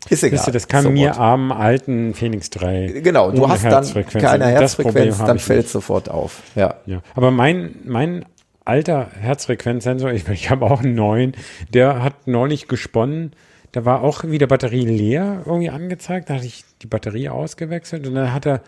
ist 0.09 0.23
egal. 0.23 0.43
Du, 0.45 0.51
das 0.51 0.67
kann 0.67 0.83
so 0.83 0.89
mir 0.89 1.17
am 1.19 1.51
alten 1.51 2.13
Phoenix 2.13 2.49
3. 2.49 3.01
Genau, 3.03 3.31
du 3.31 3.47
hast 3.47 3.63
dann 3.63 3.85
keine 4.09 4.47
Herzfrequenz, 4.47 5.19
dann 5.19 5.39
fällt 5.39 5.67
es 5.67 5.71
sofort 5.71 6.09
auf. 6.09 6.41
Ja. 6.55 6.75
ja. 6.85 7.01
Aber 7.15 7.29
mein, 7.31 7.75
mein 7.85 8.25
alter 8.71 9.09
Herzfrequenzsensor, 9.19 10.13
ich, 10.13 10.27
ich 10.29 10.49
habe 10.49 10.65
auch 10.65 10.81
einen 10.81 10.95
neuen, 10.95 11.33
der 11.73 12.01
hat 12.01 12.27
neulich 12.27 12.67
gesponnen. 12.69 13.33
Da 13.73 13.85
war 13.85 14.01
auch 14.01 14.23
wieder 14.23 14.47
Batterie 14.47 14.85
leer 14.85 15.43
irgendwie 15.45 15.69
angezeigt. 15.69 16.29
Da 16.29 16.35
hatte 16.35 16.45
ich 16.45 16.63
die 16.81 16.87
Batterie 16.87 17.29
ausgewechselt 17.29 18.07
und 18.07 18.15
dann 18.15 18.33
hat 18.33 18.45
er 18.45 18.61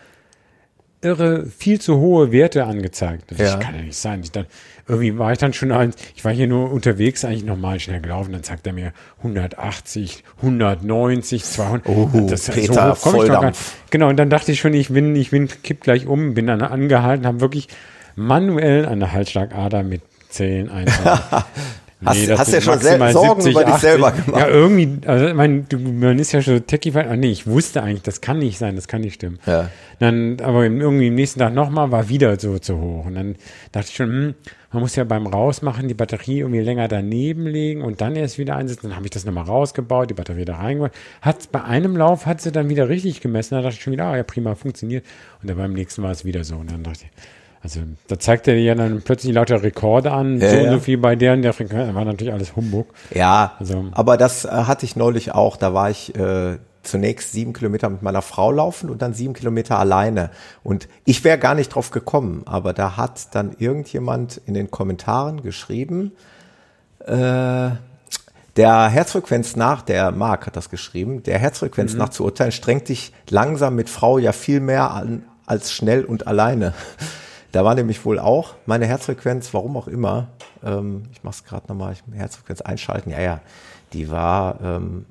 irre 1.00 1.46
viel 1.46 1.80
zu 1.80 1.98
hohe 1.98 2.32
Werte 2.32 2.64
angezeigt. 2.64 3.30
Das 3.30 3.38
ja. 3.38 3.56
kann 3.56 3.76
ja 3.76 3.82
nicht 3.82 3.96
sein. 3.96 4.20
Ich 4.22 4.32
dann, 4.32 4.46
irgendwie 4.86 5.16
war 5.18 5.32
ich 5.32 5.38
dann 5.38 5.52
schon 5.52 5.72
eins, 5.72 5.96
ich 6.14 6.24
war 6.24 6.32
hier 6.32 6.46
nur 6.46 6.70
unterwegs, 6.70 7.24
eigentlich 7.24 7.44
normal 7.44 7.80
schnell 7.80 8.00
gelaufen, 8.00 8.32
dann 8.32 8.42
zeigt 8.42 8.66
er 8.66 8.72
mir 8.72 8.92
180, 9.18 10.24
190, 10.38 11.44
200. 11.44 11.88
Oh, 11.88 12.26
das 12.28 12.50
Peter, 12.50 12.94
so 12.94 13.12
hoch 13.12 13.52
Genau, 13.90 14.08
und 14.08 14.16
dann 14.16 14.30
dachte 14.30 14.52
ich 14.52 14.60
schon, 14.60 14.72
ich 14.74 14.88
bin, 14.88 15.14
ich 15.16 15.30
bin, 15.30 15.48
kipp 15.48 15.82
gleich 15.82 16.06
um, 16.06 16.34
bin 16.34 16.46
dann 16.46 16.62
angehalten, 16.62 17.26
habe 17.26 17.40
wirklich 17.40 17.68
manuell 18.16 18.86
an 18.86 19.00
der 19.00 19.12
Halsschlagader 19.12 19.82
mit 19.82 20.02
Zählen 20.28 20.70
einfach. 20.70 21.46
Nee, 22.12 22.28
hast, 22.28 22.38
hast 22.38 22.52
ja 22.52 22.60
schon 22.60 22.80
Sorgen 22.80 23.40
70, 23.40 23.52
über 23.52 23.64
dich 23.64 23.74
80. 23.74 23.80
selber 23.80 24.12
gemacht. 24.12 24.40
Ja, 24.40 24.48
irgendwie, 24.48 25.08
also 25.08 25.26
ich 25.26 25.34
meine, 25.34 25.62
du, 25.62 25.78
man 25.78 26.18
ist 26.18 26.32
ja 26.32 26.42
schon 26.42 26.66
techie 26.66 26.92
ah, 26.94 27.16
Nee, 27.16 27.30
ich 27.30 27.46
wusste 27.46 27.82
eigentlich, 27.82 28.02
das 28.02 28.20
kann 28.20 28.38
nicht 28.38 28.58
sein, 28.58 28.76
das 28.76 28.88
kann 28.88 29.00
nicht 29.00 29.14
stimmen. 29.14 29.38
Ja. 29.46 29.70
Dann, 30.00 30.38
aber 30.42 30.64
irgendwie 30.64 31.08
am 31.08 31.14
nächsten 31.14 31.40
Tag 31.40 31.54
nochmal 31.54 31.90
war 31.92 32.08
wieder 32.08 32.38
so 32.38 32.58
zu 32.58 32.78
hoch. 32.78 33.06
Und 33.06 33.14
dann 33.14 33.36
dachte 33.72 33.88
ich 33.88 33.96
schon, 33.96 34.08
hm, 34.08 34.34
man 34.72 34.82
muss 34.82 34.96
ja 34.96 35.04
beim 35.04 35.26
Rausmachen 35.26 35.88
die 35.88 35.94
Batterie 35.94 36.40
irgendwie 36.40 36.60
länger 36.60 36.88
daneben 36.88 37.46
legen 37.46 37.80
und 37.80 38.00
dann 38.00 38.16
erst 38.16 38.38
wieder 38.38 38.56
einsetzen. 38.56 38.88
Dann 38.88 38.96
habe 38.96 39.06
ich 39.06 39.12
das 39.12 39.24
nochmal 39.24 39.44
rausgebaut, 39.44 40.10
die 40.10 40.14
Batterie 40.14 40.44
da 40.44 40.56
reingebaut. 40.56 40.92
Hat 41.22 41.50
bei 41.52 41.62
einem 41.62 41.96
Lauf 41.96 42.26
hat 42.26 42.40
sie 42.42 42.52
dann 42.52 42.68
wieder 42.68 42.88
richtig 42.88 43.20
gemessen. 43.22 43.54
Da 43.54 43.62
dachte 43.62 43.76
ich 43.76 43.82
schon 43.82 43.92
wieder, 43.92 44.06
ah 44.06 44.16
ja, 44.16 44.24
prima, 44.24 44.54
funktioniert. 44.56 45.06
Und 45.40 45.48
dann 45.48 45.56
beim 45.56 45.72
nächsten 45.72 46.02
war 46.02 46.10
es 46.10 46.24
wieder 46.24 46.44
so. 46.44 46.56
Und 46.56 46.70
dann 46.70 46.82
dachte 46.82 47.04
ich, 47.04 47.10
also 47.64 47.80
da 48.08 48.18
zeigt 48.18 48.46
er 48.46 48.58
ja 48.58 48.74
dann 48.74 49.00
plötzlich 49.00 49.32
lauter 49.32 49.62
Rekorde 49.62 50.12
an, 50.12 50.38
ja, 50.38 50.50
so 50.50 50.56
ja. 50.56 50.70
so 50.70 50.80
viel 50.80 50.98
bei 50.98 51.16
deren 51.16 51.40
der 51.40 51.54
Frequenz, 51.54 51.94
war 51.94 52.04
natürlich 52.04 52.34
alles 52.34 52.54
Humbug. 52.54 52.88
Ja, 53.12 53.54
also, 53.58 53.86
aber 53.92 54.18
das 54.18 54.44
äh, 54.44 54.50
hatte 54.50 54.84
ich 54.84 54.96
neulich 54.96 55.32
auch, 55.32 55.56
da 55.56 55.72
war 55.72 55.88
ich 55.88 56.14
äh, 56.14 56.58
zunächst 56.82 57.32
sieben 57.32 57.54
Kilometer 57.54 57.88
mit 57.88 58.02
meiner 58.02 58.20
Frau 58.20 58.52
laufen 58.52 58.90
und 58.90 59.00
dann 59.00 59.14
sieben 59.14 59.32
Kilometer 59.32 59.78
alleine. 59.78 60.30
Und 60.62 60.88
ich 61.06 61.24
wäre 61.24 61.38
gar 61.38 61.54
nicht 61.54 61.74
drauf 61.74 61.90
gekommen, 61.90 62.42
aber 62.44 62.74
da 62.74 62.98
hat 62.98 63.34
dann 63.34 63.56
irgendjemand 63.58 64.42
in 64.44 64.52
den 64.52 64.70
Kommentaren 64.70 65.42
geschrieben, 65.42 66.12
äh, 67.00 67.70
der 68.56 68.88
Herzfrequenz 68.88 69.56
nach, 69.56 69.80
der 69.80 70.12
Mark 70.12 70.46
hat 70.46 70.56
das 70.56 70.68
geschrieben, 70.68 71.22
der 71.22 71.38
Herzfrequenz 71.38 71.94
mhm. 71.94 71.98
nach 71.98 72.10
zu 72.10 72.24
urteilen, 72.24 72.52
strengt 72.52 72.90
dich 72.90 73.14
langsam 73.30 73.74
mit 73.74 73.88
Frau 73.88 74.18
ja 74.18 74.32
viel 74.32 74.60
mehr 74.60 74.90
an 74.90 75.24
als 75.46 75.72
schnell 75.72 76.04
und 76.04 76.26
alleine. 76.26 76.74
Da 77.54 77.64
war 77.64 77.76
nämlich 77.76 78.04
wohl 78.04 78.18
auch 78.18 78.54
meine 78.66 78.84
Herzfrequenz, 78.84 79.54
warum 79.54 79.76
auch 79.76 79.86
immer, 79.86 80.26
ähm, 80.64 81.04
ich 81.12 81.22
mache 81.22 81.36
es 81.36 81.44
gerade 81.44 81.68
nochmal, 81.68 81.92
ich 81.92 82.02
Herzfrequenz 82.12 82.60
einschalten, 82.60 83.10
ja, 83.10 83.20
ja, 83.20 83.40
die 83.92 84.10
war, 84.10 84.58
ähm, 84.60 85.06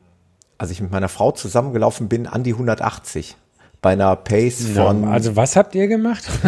als 0.58 0.70
ich 0.70 0.82
mit 0.82 0.92
meiner 0.92 1.08
Frau 1.08 1.32
zusammengelaufen 1.32 2.10
bin, 2.10 2.28
an 2.28 2.44
die 2.44 2.52
180 2.52 3.38
bei 3.82 3.94
einer 3.94 4.18
Pace 4.18 4.68
von. 4.76 5.06
also 5.06 5.38
was 5.38 5.56
habt 5.56 5.74
ihr 5.74 5.88
gemacht? 5.88 6.26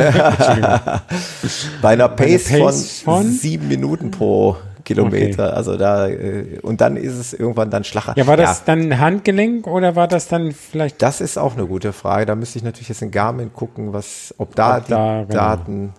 bei 1.81 1.93
einer 1.93 2.09
Pace, 2.09 2.49
Pace 2.49 2.99
von, 2.99 3.23
von, 3.23 3.31
sieben 3.31 3.69
Minuten 3.69 4.11
pro 4.11 4.57
Kilometer. 4.85 5.47
Okay. 5.47 5.55
Also 5.55 5.77
da 5.77 6.07
äh, 6.07 6.59
und 6.61 6.79
dann 6.79 6.95
ist 6.95 7.15
es 7.15 7.33
irgendwann 7.33 7.69
dann 7.69 7.83
Schlacher. 7.83 8.13
Ja, 8.15 8.27
war 8.27 8.37
das 8.37 8.59
ja. 8.59 8.63
dann 8.67 8.99
Handgelenk 8.99 9.67
oder 9.67 9.95
war 9.95 10.07
das 10.07 10.27
dann 10.29 10.53
vielleicht? 10.53 11.01
Das 11.01 11.19
ist 11.19 11.37
auch 11.37 11.55
eine 11.57 11.67
gute 11.67 11.91
Frage. 11.91 12.25
Da 12.25 12.35
müsste 12.35 12.57
ich 12.57 12.63
natürlich 12.63 12.89
jetzt 12.89 13.01
in 13.01 13.11
Garmin 13.11 13.51
gucken, 13.51 13.91
was, 13.91 14.33
ob 14.37 14.55
da 14.55 14.77
ob 14.77 14.85
die 14.85 14.91
da, 14.91 15.23
genau. 15.23 15.33
Daten. 15.33 15.93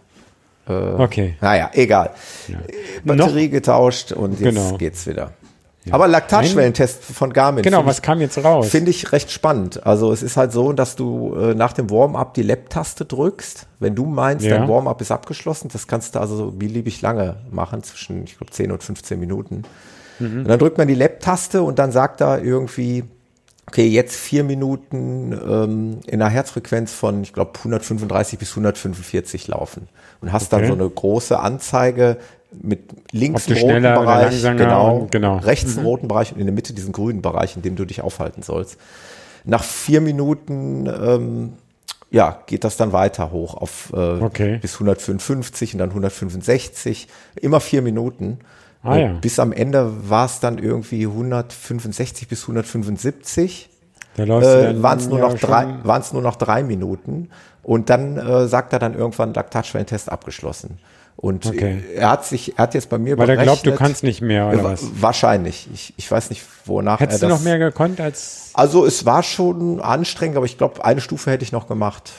Äh, 0.68 0.72
okay. 0.72 1.34
Naja, 1.40 1.70
egal. 1.74 2.10
Ja. 2.48 2.58
Batterie 3.04 3.44
Noch? 3.46 3.52
getauscht 3.52 4.12
und 4.12 4.40
jetzt 4.40 4.54
genau. 4.54 4.76
geht's 4.78 5.06
wieder. 5.06 5.32
Ja. 5.86 5.94
Aber 5.94 6.08
Laktatschwellentest 6.08 7.04
von 7.04 7.32
Garmin. 7.32 7.62
Genau, 7.62 7.86
was 7.86 7.98
ich, 7.98 8.02
kam 8.02 8.20
jetzt 8.20 8.42
raus? 8.42 8.68
Finde 8.68 8.90
ich 8.90 9.12
recht 9.12 9.30
spannend. 9.30 9.86
Also 9.86 10.12
es 10.12 10.22
ist 10.22 10.36
halt 10.36 10.50
so, 10.50 10.72
dass 10.72 10.96
du 10.96 11.34
äh, 11.36 11.54
nach 11.54 11.72
dem 11.72 11.90
Warm-up 11.90 12.34
die 12.34 12.42
Lab-Taste 12.42 13.04
drückst. 13.04 13.68
Wenn 13.78 13.94
du 13.94 14.04
meinst, 14.04 14.44
ja. 14.44 14.58
dein 14.58 14.68
Warm-up 14.68 15.00
ist 15.00 15.12
abgeschlossen, 15.12 15.68
das 15.72 15.86
kannst 15.86 16.16
du 16.16 16.20
also 16.20 16.36
so 16.36 16.50
beliebig 16.50 17.02
lange 17.02 17.36
machen, 17.52 17.84
zwischen, 17.84 18.24
ich 18.24 18.36
glaube, 18.36 18.50
10 18.50 18.72
und 18.72 18.82
15 18.82 19.20
Minuten. 19.20 19.62
Mhm. 20.18 20.38
Und 20.38 20.48
dann 20.48 20.58
drückt 20.58 20.76
man 20.76 20.88
die 20.88 20.94
Lab-Taste 20.94 21.62
und 21.62 21.78
dann 21.78 21.92
sagt 21.92 22.20
er 22.20 22.42
irgendwie, 22.42 23.04
okay, 23.68 23.86
jetzt 23.86 24.16
vier 24.16 24.44
Minuten 24.44 25.32
ähm, 25.32 26.00
in 26.06 26.20
einer 26.20 26.30
Herzfrequenz 26.30 26.92
von, 26.92 27.22
ich 27.22 27.32
glaube, 27.32 27.52
135 27.58 28.38
bis 28.38 28.50
145 28.50 29.48
laufen. 29.48 29.88
Und 30.20 30.32
hast 30.32 30.52
okay. 30.52 30.62
dann 30.62 30.70
so 30.70 30.74
eine 30.74 30.88
große 30.88 31.38
Anzeige, 31.38 32.16
mit 32.52 32.90
links 33.12 33.48
einen 33.48 33.58
roten 33.58 33.82
Bereich, 33.82 34.42
genau, 34.42 35.08
genau, 35.10 35.36
rechts 35.38 35.72
mhm. 35.72 35.78
einen 35.78 35.86
roten 35.86 36.08
Bereich 36.08 36.32
und 36.32 36.38
in 36.38 36.46
der 36.46 36.54
Mitte 36.54 36.72
diesen 36.72 36.92
grünen 36.92 37.22
Bereich, 37.22 37.56
in 37.56 37.62
dem 37.62 37.76
du 37.76 37.84
dich 37.84 38.00
aufhalten 38.00 38.42
sollst. 38.42 38.78
Nach 39.44 39.62
vier 39.62 40.00
Minuten 40.00 40.86
ähm, 40.86 41.52
ja, 42.10 42.42
geht 42.46 42.64
das 42.64 42.76
dann 42.76 42.92
weiter 42.92 43.30
hoch 43.30 43.54
auf 43.54 43.92
äh, 43.92 44.20
okay. 44.20 44.58
bis 44.58 44.74
155 44.74 45.74
und 45.74 45.80
dann 45.80 45.90
165, 45.90 47.08
immer 47.40 47.60
vier 47.60 47.82
Minuten. 47.82 48.38
Ah, 48.82 48.96
ja. 48.96 49.12
Bis 49.14 49.38
am 49.38 49.52
Ende 49.52 50.08
war 50.08 50.26
es 50.26 50.38
dann 50.38 50.58
irgendwie 50.58 51.06
165 51.06 52.28
bis 52.28 52.42
175. 52.42 53.68
Da 54.16 54.22
äh, 54.24 54.82
waren 54.82 54.98
es 54.98 55.08
nur, 55.08 55.18
noch 55.18 55.36
drei, 55.36 55.64
nur 56.12 56.22
noch 56.22 56.36
drei 56.36 56.62
Minuten. 56.62 57.30
Und 57.62 57.90
dann 57.90 58.16
äh, 58.16 58.46
sagt 58.46 58.72
er 58.72 58.78
dann 58.78 58.94
irgendwann 58.94 59.34
Laktatschwellentest 59.34 60.10
abgeschlossen. 60.10 60.78
Und 61.16 61.46
okay. 61.46 61.82
er 61.94 62.10
hat 62.10 62.26
sich, 62.26 62.58
er 62.58 62.64
hat 62.64 62.74
jetzt 62.74 62.90
bei 62.90 62.98
mir 62.98 63.16
Weil 63.16 63.30
er 63.30 63.36
glaubt, 63.38 63.64
du 63.64 63.74
kannst 63.74 64.02
nicht 64.02 64.20
mehr, 64.20 64.48
oder 64.48 64.64
was? 64.64 64.84
Wahrscheinlich. 65.00 65.66
Ich, 65.72 65.94
ich 65.96 66.10
weiß 66.10 66.28
nicht, 66.28 66.44
wonach 66.66 67.00
Hättest 67.00 67.22
er 67.22 67.28
das, 67.30 67.38
du 67.38 67.42
noch 67.42 67.44
mehr 67.44 67.58
gekonnt 67.58 68.00
als? 68.00 68.50
Also 68.52 68.84
es 68.84 69.06
war 69.06 69.22
schon 69.22 69.80
anstrengend, 69.80 70.36
aber 70.36 70.44
ich 70.46 70.58
glaube, 70.58 70.84
eine 70.84 71.00
Stufe 71.00 71.30
hätte 71.30 71.42
ich 71.42 71.52
noch 71.52 71.68
gemacht. 71.68 72.12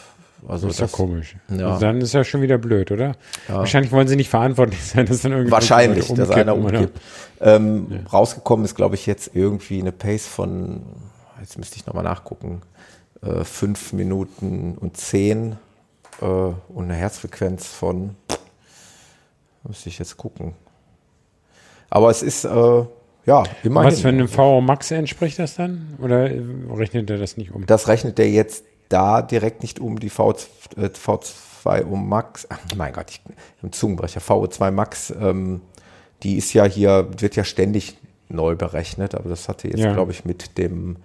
Also 0.47 0.67
das 0.67 0.75
ist 0.75 0.81
ja 0.81 0.87
komisch. 0.87 1.35
Ja. 1.49 1.69
Also 1.69 1.81
dann 1.81 2.01
ist 2.01 2.13
ja 2.13 2.23
schon 2.23 2.41
wieder 2.41 2.57
blöd, 2.57 2.91
oder? 2.91 3.15
Ja. 3.47 3.55
Wahrscheinlich 3.55 3.91
wollen 3.91 4.07
sie 4.07 4.15
nicht 4.15 4.29
verantwortlich 4.29 4.83
sein, 4.83 5.05
dass 5.05 5.21
dann 5.21 5.31
irgendwie 5.31 5.51
Wahrscheinlich, 5.51 6.07
dass 6.13 6.29
einer 6.31 6.55
umkippt. 6.55 6.99
Ähm, 7.39 7.87
ja. 7.89 7.97
Rausgekommen 8.11 8.65
ist, 8.65 8.75
glaube 8.75 8.95
ich, 8.95 9.05
jetzt 9.05 9.31
irgendwie 9.33 9.79
eine 9.79 9.91
Pace 9.91 10.25
von, 10.25 10.81
jetzt 11.39 11.57
müsste 11.57 11.77
ich 11.77 11.85
nochmal 11.85 12.03
nachgucken, 12.03 12.61
äh, 13.21 13.43
fünf 13.43 13.93
Minuten 13.93 14.75
und 14.79 14.97
zehn 14.97 15.57
äh, 16.21 16.25
und 16.25 16.85
eine 16.85 16.95
Herzfrequenz 16.95 17.67
von 17.67 18.15
Müsste 19.67 19.89
ich 19.89 19.99
jetzt 19.99 20.17
gucken. 20.17 20.53
Aber 21.89 22.09
es 22.09 22.23
ist, 22.23 22.45
äh, 22.45 22.85
ja, 23.25 23.43
immerhin. 23.63 23.91
Was 23.91 24.01
für 24.01 24.07
einem 24.07 24.33
VO 24.33 24.61
Max 24.61 24.91
entspricht 24.91 25.37
das 25.39 25.55
dann? 25.55 25.97
Oder 26.01 26.29
rechnet 26.75 27.09
er 27.09 27.17
das 27.17 27.37
nicht 27.37 27.51
um? 27.51 27.65
Das 27.65 27.87
rechnet 27.87 28.17
er 28.19 28.29
jetzt 28.29 28.63
da 28.89 29.21
direkt 29.21 29.61
nicht 29.61 29.79
um, 29.79 29.99
die 29.99 30.09
V, 30.09 30.31
äh, 30.77 30.85
V2 30.85 31.83
um 31.83 32.07
Max. 32.07 32.47
Ach, 32.49 32.59
mein 32.75 32.93
Gott, 32.93 33.09
ich 33.09 33.21
im 33.61 33.71
Zungenbrecher. 33.71 34.21
VO2 34.21 34.71
Max, 34.71 35.13
ähm, 35.19 35.61
die 36.23 36.37
ist 36.37 36.53
ja 36.53 36.63
hier, 36.63 37.09
wird 37.17 37.35
ja 37.35 37.43
ständig 37.43 37.97
neu 38.29 38.55
berechnet, 38.55 39.15
aber 39.15 39.29
das 39.29 39.49
hatte 39.49 39.67
jetzt, 39.67 39.79
ja. 39.79 39.93
glaube 39.93 40.11
ich, 40.11 40.25
mit 40.25 40.57
dem, 40.57 40.97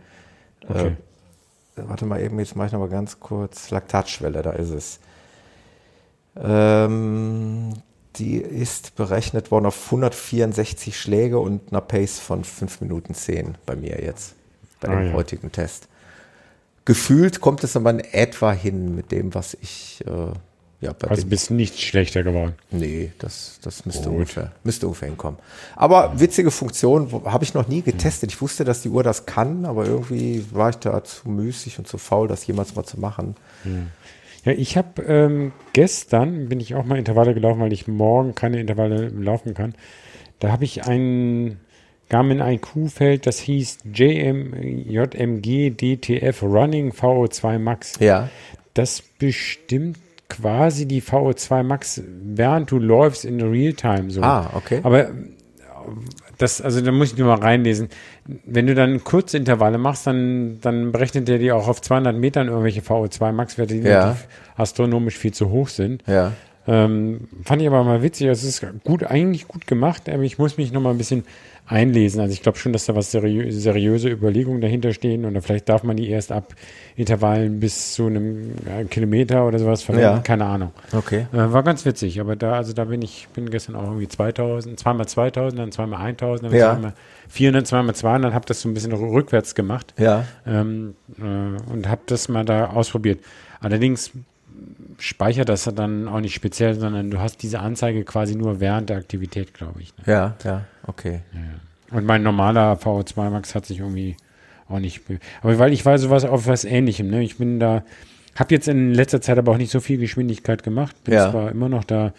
äh, 0.69 0.73
okay. 0.73 0.97
warte 1.77 2.07
mal 2.07 2.21
eben, 2.21 2.39
jetzt 2.39 2.57
mache 2.57 2.69
ich 2.69 2.73
noch 2.73 2.81
mal 2.81 2.89
ganz 2.89 3.21
kurz, 3.21 3.71
Laktatschwelle, 3.71 4.43
da 4.43 4.51
ist 4.53 4.71
es. 4.71 5.01
Ähm, 6.37 7.75
die 8.17 8.37
ist 8.37 8.95
berechnet 8.97 9.51
worden 9.51 9.67
auf 9.67 9.87
164 9.87 10.99
Schläge 10.99 11.39
und 11.39 11.71
einer 11.71 11.81
Pace 11.81 12.19
von 12.19 12.45
5 12.45 12.81
Minuten 12.81 13.15
10 13.15 13.57
bei 13.65 13.77
mir 13.77 14.03
jetzt, 14.03 14.35
bei 14.81 14.89
ah, 14.89 14.97
dem 14.97 15.09
ja. 15.09 15.13
heutigen 15.15 15.51
Test. 15.51 15.89
Gefühlt 16.85 17.41
kommt 17.41 17.63
es 17.65 17.77
aber 17.77 17.91
in 17.91 18.01
etwa 18.01 18.53
hin 18.53 18.95
mit 18.95 19.13
dem, 19.13 19.35
was 19.35 19.57
ich. 19.61 20.05
Äh, 20.07 20.33
ja, 20.81 20.93
bei 20.93 21.07
also 21.07 21.25
bist 21.29 21.53
nicht 21.53 21.81
schlechter 21.81 22.25
geworden. 22.25 22.55
Nee, 22.73 23.13
das, 23.21 23.61
das 23.63 23.87
müsste, 23.87 24.11
ungefähr, 24.11 24.51
müsste 24.65 24.89
ungefähr 24.89 25.07
hinkommen. 25.07 25.39
Aber 25.77 26.19
witzige 26.19 26.51
Funktion, 26.51 27.23
habe 27.25 27.45
ich 27.45 27.55
noch 27.55 27.69
nie 27.69 27.83
getestet. 27.83 28.33
Ich 28.33 28.43
wusste, 28.43 28.65
dass 28.65 28.83
die 28.83 28.89
Uhr 28.89 29.05
das 29.05 29.25
kann, 29.25 29.65
aber 29.65 29.87
irgendwie 29.87 30.45
war 30.51 30.71
ich 30.71 30.77
da 30.77 31.05
zu 31.05 31.29
müßig 31.29 31.79
und 31.79 31.87
zu 31.87 31.99
faul, 31.99 32.27
das 32.27 32.45
jemals 32.49 32.75
mal 32.75 32.83
zu 32.83 32.99
machen. 32.99 33.37
Hm. 33.63 33.93
Ja, 34.45 34.53
ich 34.53 34.77
habe 34.77 35.03
ähm, 35.03 35.53
gestern, 35.73 36.49
bin 36.49 36.59
ich 36.61 36.75
auch 36.75 36.85
mal 36.85 36.99
Intervalle 36.99 37.35
gelaufen, 37.35 37.61
weil 37.61 37.73
ich 37.73 37.87
morgen 37.87 38.35
keine 38.35 38.61
Intervalle 38.61 39.09
laufen 39.09 39.55
kann. 39.55 39.75
Da 40.41 40.51
habe 40.51 40.65
ich 40.65 40.85
ein 40.85 41.61
Garmin 42.09 42.41
IQ-Feld, 42.41 43.27
das 43.27 43.39
hieß 43.39 43.79
JM, 43.95 44.55
JMG 44.55 45.71
DTF 45.71 46.43
Running 46.43 46.91
VO2 46.91 47.59
Max. 47.59 47.95
Ja. 48.01 48.29
Das 48.75 49.01
bestimmt 49.01 49.99
quasi 50.29 50.87
die 50.87 51.03
VO2 51.03 51.63
Max, 51.63 52.03
während 52.07 52.71
du 52.71 52.79
läufst 52.79 53.25
in 53.25 53.41
Realtime 53.41 54.11
so. 54.11 54.23
Ah, 54.23 54.51
okay. 54.55 54.81
Aber 54.83 55.11
das, 56.39 56.61
also 56.61 56.81
da 56.81 56.91
muss 56.91 57.13
ich 57.13 57.19
nur 57.19 57.29
mal 57.29 57.39
reinlesen. 57.39 57.89
Wenn 58.25 58.67
du 58.67 58.75
dann 58.75 59.03
Kurzintervalle 59.03 59.79
machst, 59.79 60.07
dann, 60.07 60.61
dann 60.61 60.93
berechnet 60.93 61.29
der 61.29 61.39
dir 61.39 61.57
auch 61.57 61.67
auf 61.67 61.81
200 61.81 62.17
Metern 62.17 62.49
irgendwelche 62.49 62.81
VO2-Max-Werte, 62.81 63.75
die 63.75 63.89
ja. 63.89 64.17
astronomisch 64.57 65.19
viel 65.19 65.33
zu 65.33 65.51
hoch 65.51 65.69
sind. 65.69 66.05
Ja. 66.07 66.33
Ähm, 66.67 67.29
fand 67.45 67.61
ich 67.61 67.69
aber 67.69 67.83
mal 67.83 68.03
witzig. 68.03 68.29
Es 68.29 68.45
ist 68.45 68.65
gut, 68.85 69.05
eigentlich 69.05 69.49
gut 69.49 69.67
gemacht, 69.67 70.09
aber 70.09 70.23
ich 70.23 70.39
muss 70.39 70.59
mich 70.59 70.73
noch 70.73 70.81
mal 70.81 70.91
ein 70.91 70.99
bisschen 70.99 71.25
einlesen. 71.67 72.21
Also 72.21 72.33
ich 72.33 72.43
glaube 72.43 72.59
schon, 72.59 72.73
dass 72.73 72.87
da 72.87 72.95
was 72.95 73.11
seriö 73.11 73.51
seriöse 73.51 74.09
Überlegungen 74.09 74.61
dahinter 74.61 74.93
stehen 74.93 75.25
oder 75.25 75.41
vielleicht 75.43 75.69
darf 75.69 75.85
man 75.85 75.97
die 75.97 76.09
erst 76.09 76.33
ab 76.33 76.55
Intervallen 76.97 77.61
bis 77.61 77.95
zu 77.95 78.07
einem 78.07 78.53
ja, 78.67 78.85
Kilometer 78.85 79.47
oder 79.47 79.59
sowas 79.59 79.83
verwenden. 79.83 80.17
Ja. 80.17 80.19
Keine 80.19 80.45
Ahnung. 80.45 80.73
Okay. 80.93 81.27
Äh, 81.33 81.53
war 81.53 81.63
ganz 81.63 81.85
witzig, 81.87 82.21
aber 82.21 82.37
da, 82.37 82.55
also 82.55 82.73
da 82.73 82.85
bin 82.85 83.01
ich, 83.03 83.29
bin 83.35 83.49
gestern 83.49 83.77
auch 83.77 83.85
irgendwie 83.85 84.09
2000, 84.09 84.79
zweimal 84.79 85.07
2000, 85.07 85.59
dann 85.59 85.73
zweimal 85.73 86.01
1000, 86.01 86.51
dann 86.51 86.59
ja. 86.59 86.73
zweimal 86.73 86.95
400, 87.29 87.67
zweimal 87.67 87.95
200, 87.95 88.25
dann 88.25 88.35
habe 88.35 88.47
das 88.47 88.61
so 88.61 88.69
ein 88.69 88.75
bisschen 88.75 88.93
rückwärts 88.93 89.55
gemacht. 89.55 89.95
Ja. 89.99 90.25
Ähm, 90.47 90.95
äh, 91.19 91.73
und 91.73 91.89
habe 91.89 92.03
das 92.07 92.29
mal 92.29 92.45
da 92.45 92.71
ausprobiert. 92.71 93.21
Allerdings 93.61 94.11
speichert 94.99 95.49
das 95.49 95.65
dann 95.65 96.09
auch 96.09 96.21
nicht 96.21 96.35
speziell, 96.35 96.75
sondern 96.75 97.11
du 97.11 97.19
hast 97.19 97.43
diese 97.43 97.61
Anzeige 97.61 98.05
quasi 98.05 98.35
nur 98.35 98.61
während 98.61 98.91
der 98.91 98.99
Aktivität, 98.99 99.55
glaube 99.55 99.83
ich. 99.83 99.97
Ne? 99.99 100.05
Ja, 100.13 100.37
ja, 100.45 100.65
okay. 100.87 101.21
Ja. 101.33 101.97
Und 101.97 102.07
mein 102.07 102.23
normaler 102.23 102.75
VO2 102.75 103.31
Max 103.31 103.55
hat 103.55 103.67
sich 103.67 103.81
irgendwie 103.81 104.17
auch 104.69 104.79
nicht. 104.79 105.03
Aber 105.43 105.59
weil 105.59 105.73
ich 105.73 105.85
war 105.85 105.99
sowas 105.99 106.25
auf 106.25 106.47
was 106.47 106.65
ähnlichem, 106.65 107.09
ne? 107.09 107.23
Ich 107.23 107.39
bin 107.39 107.61
da, 107.61 107.85
habe 108.35 108.55
jetzt 108.55 108.69
in 108.69 108.95
letzter 108.95 109.21
Zeit 109.21 109.39
aber 109.39 109.53
auch 109.53 109.59
nicht 109.59 109.71
so 109.71 109.81
viel 109.81 109.99
Geschwindigkeit 109.99 110.63
gemacht. 110.63 110.97
Bin 111.05 111.15
ja. 111.15 111.31
zwar 111.31 111.51
immer 111.51 111.69
noch 111.69 111.85
da 111.85 112.13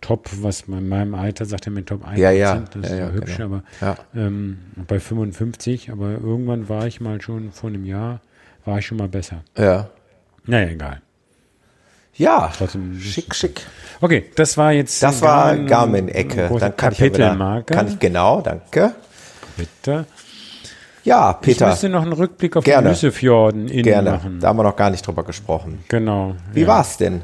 top, 0.00 0.28
was 0.42 0.62
in 0.62 0.88
meinem 0.88 1.14
Alter 1.14 1.44
sagt 1.46 1.66
er 1.66 1.72
mit 1.72 1.86
Top 1.86 2.06
1%, 2.06 2.18
ja, 2.18 2.30
ja. 2.30 2.62
das 2.72 2.84
ist 2.84 2.90
ja, 2.90 3.06
ja 3.06 3.10
hübsch, 3.10 3.36
genau. 3.38 3.62
aber 3.80 3.98
ähm, 4.14 4.58
bei 4.86 5.00
55, 5.00 5.90
aber 5.90 6.12
irgendwann 6.12 6.68
war 6.68 6.86
ich 6.86 7.00
mal 7.00 7.20
schon 7.20 7.50
vor 7.50 7.70
einem 7.70 7.84
Jahr, 7.84 8.20
war 8.64 8.78
ich 8.78 8.86
schon 8.86 8.98
mal 8.98 9.08
besser. 9.08 9.42
Ja. 9.56 9.88
Naja, 10.44 10.68
egal. 10.68 11.00
Ja, 12.18 12.50
schick, 13.00 13.34
schick. 13.34 13.62
Okay, 14.00 14.30
das 14.34 14.56
war 14.56 14.72
jetzt. 14.72 15.02
Das 15.02 15.22
war 15.22 15.56
Garmin-Ecke. 15.56 16.50
Dann 16.58 16.76
kann 16.76 16.92
ich, 16.92 16.98
ja 16.98 17.62
kann 17.62 17.88
ich 17.88 17.98
genau, 17.98 18.40
danke. 18.40 18.94
Bitte. 19.56 20.06
Ja, 21.04 21.32
Peter. 21.34 21.66
Ich 21.66 21.70
müsste 21.70 21.88
noch 21.88 22.02
einen 22.02 22.12
Rückblick 22.12 22.56
auf 22.56 22.64
gerne. 22.64 22.88
die 22.88 22.88
Nüssefjorden 22.90 23.68
innen 23.68 23.82
gerne. 23.82 24.10
machen. 24.12 24.40
Da 24.40 24.48
haben 24.48 24.58
wir 24.58 24.64
noch 24.64 24.76
gar 24.76 24.90
nicht 24.90 25.06
drüber 25.06 25.22
gesprochen. 25.22 25.84
Genau. 25.88 26.34
Wie 26.52 26.62
ja. 26.62 26.66
war's 26.66 26.96
denn? 26.96 27.22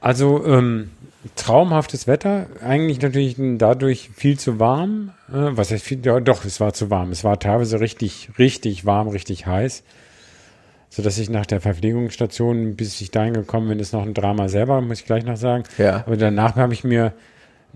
Also 0.00 0.44
ähm, 0.46 0.90
traumhaftes 1.34 2.06
Wetter. 2.06 2.46
Eigentlich 2.66 3.00
natürlich 3.02 3.36
dadurch 3.38 4.10
viel 4.14 4.38
zu 4.38 4.58
warm. 4.58 5.10
Äh, 5.28 5.50
was 5.56 5.70
heißt 5.70 5.84
viel? 5.84 6.04
Ja, 6.04 6.18
doch, 6.20 6.44
es 6.44 6.60
war 6.60 6.72
zu 6.72 6.88
warm. 6.88 7.12
Es 7.12 7.24
war 7.24 7.38
teilweise 7.38 7.80
richtig, 7.80 8.30
richtig 8.38 8.86
warm, 8.86 9.08
richtig 9.08 9.46
heiß 9.46 9.82
so 10.88 11.02
dass 11.02 11.18
ich 11.18 11.28
nach 11.28 11.46
der 11.46 11.60
Verpflegungsstation, 11.60 12.76
bis 12.76 13.00
ich 13.00 13.10
dahin 13.10 13.34
gekommen 13.34 13.68
bin, 13.68 13.80
ist 13.80 13.92
noch 13.92 14.02
ein 14.02 14.14
Drama 14.14 14.48
selber, 14.48 14.80
muss 14.80 15.00
ich 15.00 15.06
gleich 15.06 15.24
noch 15.24 15.36
sagen. 15.36 15.64
Ja. 15.78 16.04
Aber 16.06 16.16
danach 16.16 16.56
habe 16.56 16.72
ich 16.72 16.84
mir, 16.84 17.12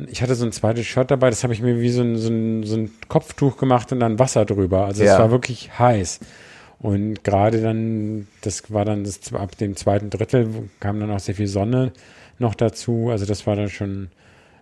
ich 0.07 0.23
hatte 0.23 0.35
so 0.35 0.47
ein 0.47 0.53
zweites 0.53 0.87
Shirt 0.87 1.11
dabei, 1.11 1.31
das 1.31 1.43
habe 1.43 1.53
ich 1.53 1.61
mir 1.61 1.81
wie 1.81 1.91
so 1.91 2.03
ein, 2.03 2.17
so, 2.17 2.31
ein, 2.31 2.65
so 2.65 2.77
ein 2.77 2.91
Kopftuch 3.09 3.57
gemacht 3.57 3.93
und 3.93 4.01
dann 4.01 4.19
Wasser 4.19 4.45
drüber. 4.45 4.87
Also 4.87 5.03
es 5.03 5.11
ja. 5.11 5.19
war 5.19 5.31
wirklich 5.31 5.79
heiß. 5.79 6.21
Und 6.79 7.25
gerade 7.25 7.61
dann, 7.61 8.27
das 8.41 8.73
war 8.73 8.87
dann 8.87 9.05
das, 9.05 9.33
ab 9.35 9.57
dem 9.59 9.77
zweiten 9.77 10.09
Drittel 10.09 10.71
kam 10.81 10.99
dann 10.99 11.11
auch 11.11 11.21
sehr 11.21 11.35
viel 11.35 11.47
Sonne 11.47 11.93
noch 12.39 12.55
dazu. 12.55 13.09
Also 13.11 13.27
das 13.27 13.47
war 13.47 13.55
dann 13.55 13.69
schon 13.69 14.09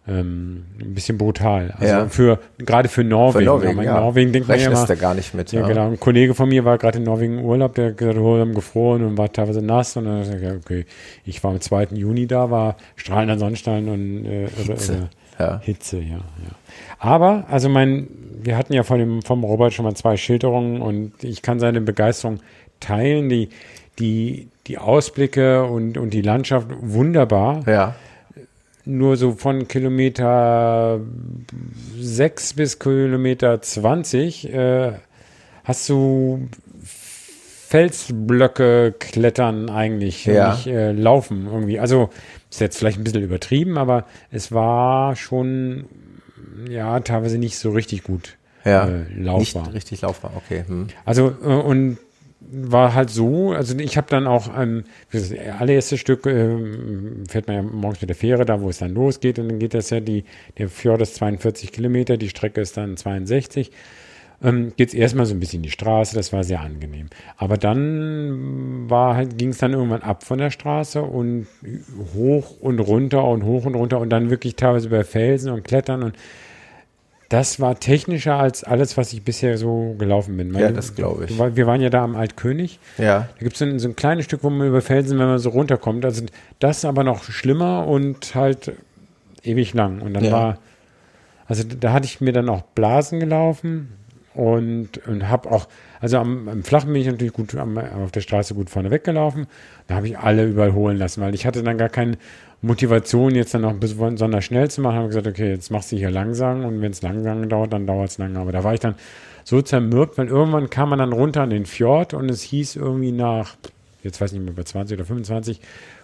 ähm, 0.09 0.65
ein 0.81 0.95
bisschen 0.95 1.19
brutal. 1.19 1.75
Also 1.79 1.93
ja. 1.93 2.09
für 2.09 2.39
gerade 2.59 2.89
für 2.89 3.05
Norwegen. 3.05 3.45
Für 3.45 3.45
Norwegen, 3.45 3.83
ja. 3.83 4.01
Norwegen 4.01 4.33
denkt 4.33 4.49
man 4.49 4.59
ja 4.59 4.71
immer, 4.71 4.97
gar 4.97 5.15
nicht 5.15 5.35
mit. 5.35 5.53
Ja, 5.53 5.61
ja, 5.61 5.69
genau. 5.69 5.89
Ein 5.89 6.01
Kollege 6.01 6.35
von 6.35 6.49
mir 6.49 6.65
war 6.65 6.79
gerade 6.79 6.99
in 6.99 7.05
Norwegen 7.05 7.45
Urlaub, 7.45 7.75
der 7.75 7.93
gesagt, 7.93 8.19
oh, 8.19 8.39
haben 8.39 8.55
gefroren 8.55 9.05
und 9.05 9.19
war 9.19 9.33
teilweise 9.33 9.63
nass 9.63 9.97
und 9.97 10.07
dann 10.07 10.21
gesagt, 10.21 10.65
okay, 10.65 10.87
ich 11.25 11.43
war 11.45 11.51
am 11.51 11.61
2. 11.61 11.89
Juni 11.93 12.27
da, 12.27 12.51
war 12.51 12.77
strahlender 12.97 13.39
Sonnenstein 13.39 13.89
und 13.89 14.25
äh, 14.25 14.45
irre, 14.45 14.73
irre. 14.73 15.11
Ja. 15.39 15.61
Hitze, 15.63 15.99
ja, 15.99 16.17
ja. 16.17 16.53
Aber, 16.99 17.45
also 17.49 17.69
mein, 17.69 18.09
wir 18.43 18.57
hatten 18.57 18.73
ja 18.73 18.83
von 18.83 18.99
dem, 18.99 19.23
vom 19.23 19.45
Robert 19.45 19.73
schon 19.73 19.85
mal 19.85 19.95
zwei 19.95 20.17
Schilderungen 20.17 20.81
und 20.83 21.23
ich 21.23 21.43
kann 21.43 21.61
seine 21.61 21.81
Begeisterung 21.81 22.41
teilen. 22.81 23.29
Die, 23.29 23.51
die, 23.99 24.49
die 24.67 24.79
Ausblicke 24.79 25.65
und, 25.65 25.97
und 25.99 26.11
die 26.11 26.23
Landschaft 26.23 26.69
wunderbar. 26.81 27.63
Ja. 27.67 27.95
Nur 28.91 29.19
so 29.19 29.33
von 29.33 29.69
Kilometer 29.69 30.99
6 31.99 32.55
bis 32.55 32.79
Kilometer 32.79 33.61
20 33.61 34.51
äh, 34.51 34.93
hast 35.63 35.87
du 35.91 36.49
Felsblöcke 37.69 38.95
klettern 38.99 39.69
eigentlich, 39.69 40.25
Ja. 40.25 40.53
nicht 40.53 40.67
äh, 40.69 40.93
laufen 40.93 41.47
irgendwie. 41.53 41.79
Also 41.79 42.09
ist 42.51 42.63
jetzt 42.63 42.79
vielleicht 42.79 42.97
ein 42.99 43.05
bisschen 43.05 43.23
übertrieben, 43.23 43.77
aber 43.77 44.07
es 44.31 44.53
war 44.53 45.15
schon 45.17 45.85
ja 46.71 46.99
teilweise 47.01 47.37
nicht 47.37 47.59
so 47.59 47.71
richtig 47.73 48.05
gut 48.05 48.39
Ja. 48.65 48.89
äh, 48.89 49.05
laufbar. 49.15 49.65
Nicht 49.65 49.75
richtig 49.75 50.01
laufbar, 50.01 50.33
okay. 50.35 50.65
Hm. 50.67 50.87
Also 51.05 51.29
äh, 51.45 51.47
und 51.47 51.99
war 52.51 52.95
halt 52.95 53.11
so, 53.11 53.53
also 53.53 53.77
ich 53.79 53.97
habe 53.97 54.07
dann 54.09 54.27
auch 54.27 54.49
ähm, 54.57 54.85
das 55.13 55.33
allererste 55.33 55.99
Stück 55.99 56.27
ähm, 56.27 57.25
fährt 57.29 57.47
man 57.47 57.57
ja 57.57 57.63
morgens 57.63 58.01
mit 58.01 58.11
der 58.11 58.17
Fähre 58.17 58.45
da, 58.45 58.61
wo 58.61 58.69
es 58.69 58.79
dann 58.79 58.95
losgeht 58.95 59.39
und 59.39 59.49
dann 59.49 59.59
geht 59.59 59.75
das 59.75 59.91
ja 59.91 60.01
die 60.01 60.25
der 60.57 60.69
Fjord 60.69 61.03
ist 61.03 61.17
42 61.17 61.73
Kilometer, 61.73 62.17
die 62.17 62.29
Strecke 62.29 62.61
ist 62.61 62.77
dann 62.77 62.97
62. 62.97 63.71
Ähm, 64.41 64.73
geht 64.77 64.89
es 64.89 64.95
erstmal 64.95 65.27
so 65.27 65.35
ein 65.35 65.41
bisschen 65.41 65.63
die 65.63 65.71
Straße, 65.71 66.15
das 66.15 66.33
war 66.33 66.45
sehr 66.45 66.61
angenehm. 66.61 67.09
Aber 67.37 67.57
dann 67.57 68.89
war 68.89 69.17
halt, 69.17 69.37
ging 69.37 69.49
es 69.49 69.59
dann 69.59 69.73
irgendwann 69.73 70.03
ab 70.03 70.23
von 70.23 70.39
der 70.39 70.51
Straße 70.51 71.03
und 71.03 71.49
hoch 72.15 72.61
und 72.61 72.79
runter 72.79 73.25
und 73.25 73.43
hoch 73.43 73.65
und 73.65 73.75
runter 73.75 73.99
und 73.99 74.11
dann 74.11 74.31
wirklich 74.31 74.55
teilweise 74.55 74.87
über 74.87 75.05
Felsen 75.05 75.51
und 75.51 75.65
Klettern 75.65 76.05
und 76.05 76.17
das 77.29 77.61
war 77.61 77.79
technischer 77.79 78.37
als 78.37 78.65
alles, 78.65 78.97
was 78.97 79.13
ich 79.13 79.23
bisher 79.23 79.59
so 79.59 79.95
gelaufen 79.99 80.37
bin. 80.37 80.55
Ja, 80.55 80.71
das 80.71 80.95
glaube 80.95 81.27
ich. 81.27 81.39
Wir 81.39 81.67
waren 81.67 81.81
ja 81.83 81.91
da 81.91 82.03
am 82.03 82.17
Altkönig. 82.17 82.79
Ja. 82.97 83.29
Da 83.39 83.39
gibt 83.41 83.53
es 83.53 83.59
so, 83.59 83.65
ein- 83.67 83.79
so 83.79 83.89
ein 83.89 83.97
kleines 83.97 84.25
Stück, 84.25 84.43
wo 84.45 84.51
man 84.51 84.67
über 84.69 84.81
Felsen, 84.81 85.19
wenn 85.19 85.27
man 85.27 85.39
so 85.39 85.51
runterkommt. 85.51 86.05
Also 86.07 86.25
das 86.59 86.85
aber 86.87 87.05
noch 87.05 87.25
schlimmer 87.25 87.87
und 87.87 88.35
halt 88.35 88.73
ewig 89.43 89.75
lang. 89.75 90.01
Und 90.01 90.15
dann 90.15 90.25
Ja. 90.25 90.33
war, 90.33 90.59
also 91.47 91.65
da 91.65 91.93
hatte 91.93 92.07
ich 92.07 92.21
mir 92.23 92.33
dann 92.33 92.49
auch 92.49 92.63
Blasen 92.63 93.21
gelaufen 93.21 93.93
und, 94.39 95.05
und 95.09 95.29
habe 95.29 95.51
auch, 95.51 95.67
also 96.01 96.19
am, 96.19 96.49
am 96.49 96.63
Flachen 96.63 96.93
bin 96.93 97.03
ich 97.03 97.09
natürlich 97.09 97.33
gut 97.33 97.57
am, 97.57 97.77
auf 97.77 98.13
der 98.13 98.21
Straße 98.21 98.55
gut 98.55 98.71
vorne 98.71 98.93
weggelaufen. 98.93 99.49
Da 99.89 99.97
habe 99.97 100.07
ich 100.07 100.17
alle 100.17 100.47
überholen 100.47 100.97
lassen, 100.97 101.21
weil 101.21 101.35
ich 101.35 101.45
hatte 101.45 101.65
dann 101.65 101.77
gar 101.77 101.89
keine 101.89 102.19
Motivation, 102.63 103.35
jetzt 103.35 103.53
dann 103.55 103.63
noch 103.63 103.75
besonders 103.75 104.45
schnell 104.45 104.71
zu 104.71 104.81
machen. 104.81 104.95
habe 104.95 105.09
gesagt, 105.09 105.27
okay, 105.27 105.51
jetzt 105.51 105.73
machst 105.73 105.91
du 105.91 105.97
hier 105.97 106.13
langsam 106.13 106.65
und 106.65 106.81
wenn 106.81 106.93
es 106.93 107.03
langsam 107.03 107.49
dauert, 107.49 107.73
dann 107.73 107.89
dauert 107.89 108.11
es 108.11 108.19
lange. 108.19 108.39
Aber 108.39 108.53
da 108.53 108.63
war 108.63 108.75
ich 108.75 108.81
dann 108.81 108.95
so 109.43 109.61
zermürbt, 109.61 110.19
weil 110.19 110.29
irgendwann 110.29 110.71
kam 110.71 110.91
man 110.91 111.01
dann 111.01 111.13
runter 111.13 111.43
an 111.43 111.51
den 111.51 111.67
Fjord 111.67 112.15
und 112.15 112.31
es 112.31 112.43
hieß 112.43 112.77
irgendwie 112.77 113.11
nach, 113.11 113.57
jetzt 114.05 114.21
weiß 114.21 114.31
ich 114.31 114.39
nicht 114.39 114.47
mehr, 114.47 114.55
bei 114.55 114.63
20 114.63 114.99
oder 114.99 115.05
25, 115.05 115.61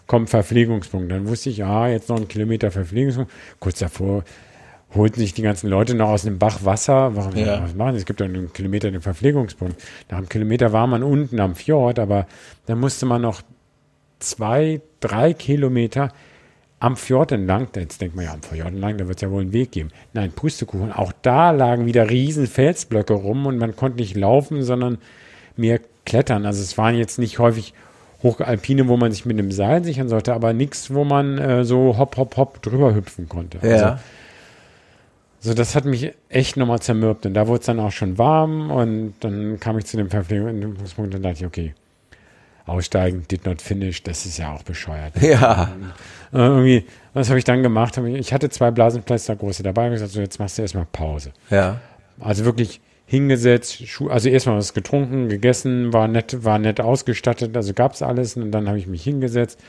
kommt 0.08 0.28
Verpflegungspunkt. 0.28 1.12
Dann 1.12 1.28
wusste 1.28 1.50
ich, 1.50 1.62
ah, 1.64 1.88
jetzt 1.88 2.08
noch 2.08 2.16
ein 2.16 2.26
Kilometer 2.26 2.72
Verpflegungspunkt. 2.72 3.30
Kurz 3.60 3.78
davor 3.78 4.24
holten 4.94 5.18
sich 5.20 5.34
die 5.34 5.42
ganzen 5.42 5.68
Leute 5.68 5.94
noch 5.94 6.08
aus 6.08 6.22
dem 6.22 6.38
Bach 6.38 6.64
Wasser. 6.64 7.16
Warum 7.16 7.36
Ja. 7.36 7.62
was 7.62 7.74
machen? 7.74 7.96
Es 7.96 8.04
gibt 8.06 8.20
ja 8.20 8.26
einen 8.26 8.52
Kilometer 8.52 8.90
den 8.90 9.00
Verpflegungspunkt. 9.00 9.82
Nach 10.10 10.18
einem 10.18 10.28
Kilometer 10.28 10.72
war 10.72 10.86
man 10.86 11.02
unten 11.02 11.40
am 11.40 11.54
Fjord, 11.54 11.98
aber 11.98 12.26
da 12.66 12.74
musste 12.74 13.06
man 13.06 13.22
noch 13.22 13.42
zwei, 14.18 14.80
drei 15.00 15.32
Kilometer 15.34 16.12
am 16.80 16.96
Fjord 16.96 17.32
entlang, 17.32 17.68
jetzt 17.76 18.00
denkt 18.02 18.14
man 18.14 18.26
ja 18.26 18.32
am 18.32 18.42
Fjord 18.42 18.68
entlang, 18.68 18.98
da 18.98 19.06
wird 19.06 19.16
es 19.16 19.22
ja 19.22 19.30
wohl 19.30 19.40
einen 19.40 19.54
Weg 19.54 19.72
geben. 19.72 19.88
Nein, 20.12 20.32
Pustekuchen, 20.32 20.92
auch 20.92 21.12
da 21.22 21.50
lagen 21.50 21.86
wieder 21.86 22.10
riesen 22.10 22.46
Felsblöcke 22.46 23.14
rum 23.14 23.46
und 23.46 23.56
man 23.56 23.74
konnte 23.74 23.98
nicht 23.98 24.14
laufen, 24.14 24.62
sondern 24.62 24.98
mehr 25.56 25.80
klettern. 26.04 26.44
Also 26.44 26.60
es 26.60 26.76
waren 26.76 26.94
jetzt 26.94 27.18
nicht 27.18 27.38
häufig 27.38 27.72
Hochalpine, 28.22 28.88
wo 28.88 28.96
man 28.98 29.12
sich 29.12 29.24
mit 29.24 29.38
einem 29.38 29.50
Seil 29.50 29.82
sichern 29.82 30.08
sollte, 30.08 30.34
aber 30.34 30.52
nichts, 30.52 30.92
wo 30.92 31.04
man 31.04 31.38
äh, 31.38 31.64
so 31.64 31.96
hopp, 31.96 32.16
hopp, 32.18 32.36
hopp 32.36 32.60
drüber 32.62 32.94
hüpfen 32.94 33.28
konnte. 33.28 33.58
Also, 33.62 33.96
Ja. 35.44 35.50
so, 35.50 35.54
das 35.54 35.74
hat 35.74 35.84
mich 35.84 36.12
echt 36.28 36.56
nochmal 36.56 36.80
zermürbt. 36.80 37.26
Und 37.26 37.34
da 37.34 37.46
wurde 37.46 37.60
es 37.60 37.66
dann 37.66 37.80
auch 37.80 37.92
schon 37.92 38.18
warm 38.18 38.70
und 38.70 39.14
dann 39.20 39.60
kam 39.60 39.78
ich 39.78 39.86
zu 39.86 39.96
dem 39.96 40.10
Verpflegungspunkt 40.10 41.14
und 41.14 41.22
dachte 41.22 41.40
ich, 41.40 41.46
okay, 41.46 41.74
aussteigen, 42.66 43.24
did 43.30 43.44
not 43.44 43.60
finish, 43.60 44.02
das 44.02 44.24
ist 44.26 44.38
ja 44.38 44.52
auch 44.52 44.62
bescheuert. 44.62 45.12
Ja. 45.20 45.72
Äh, 46.32 46.38
irgendwie, 46.38 46.84
was 47.12 47.28
habe 47.28 47.38
ich 47.38 47.44
dann 47.44 47.62
gemacht? 47.62 47.96
Ich, 47.98 48.32
hatte 48.32 48.50
zwei 48.50 48.70
Blasenplätzer 48.70 49.36
große 49.36 49.62
dabei 49.62 49.86
und 49.86 49.92
gesagt, 49.92 50.12
so 50.12 50.20
jetzt 50.20 50.38
machst 50.38 50.58
du 50.58 50.62
erstmal 50.62 50.86
Pause. 50.90 51.32
Ja. 51.50 51.80
Also 52.20 52.44
wirklich 52.44 52.80
hingesetzt, 53.06 53.82
also 54.08 54.28
erstmal 54.28 54.56
was 54.56 54.74
getrunken, 54.74 55.28
gegessen, 55.28 55.92
war 55.92 56.08
nett, 56.08 56.44
war 56.44 56.58
nett 56.58 56.80
ausgestattet, 56.80 57.56
also 57.56 57.74
gab's 57.74 58.02
alles 58.02 58.36
und 58.36 58.50
dann 58.50 58.66
habe 58.66 58.78
ich 58.78 58.86
mich 58.86 59.04
hingesetzt, 59.04 59.60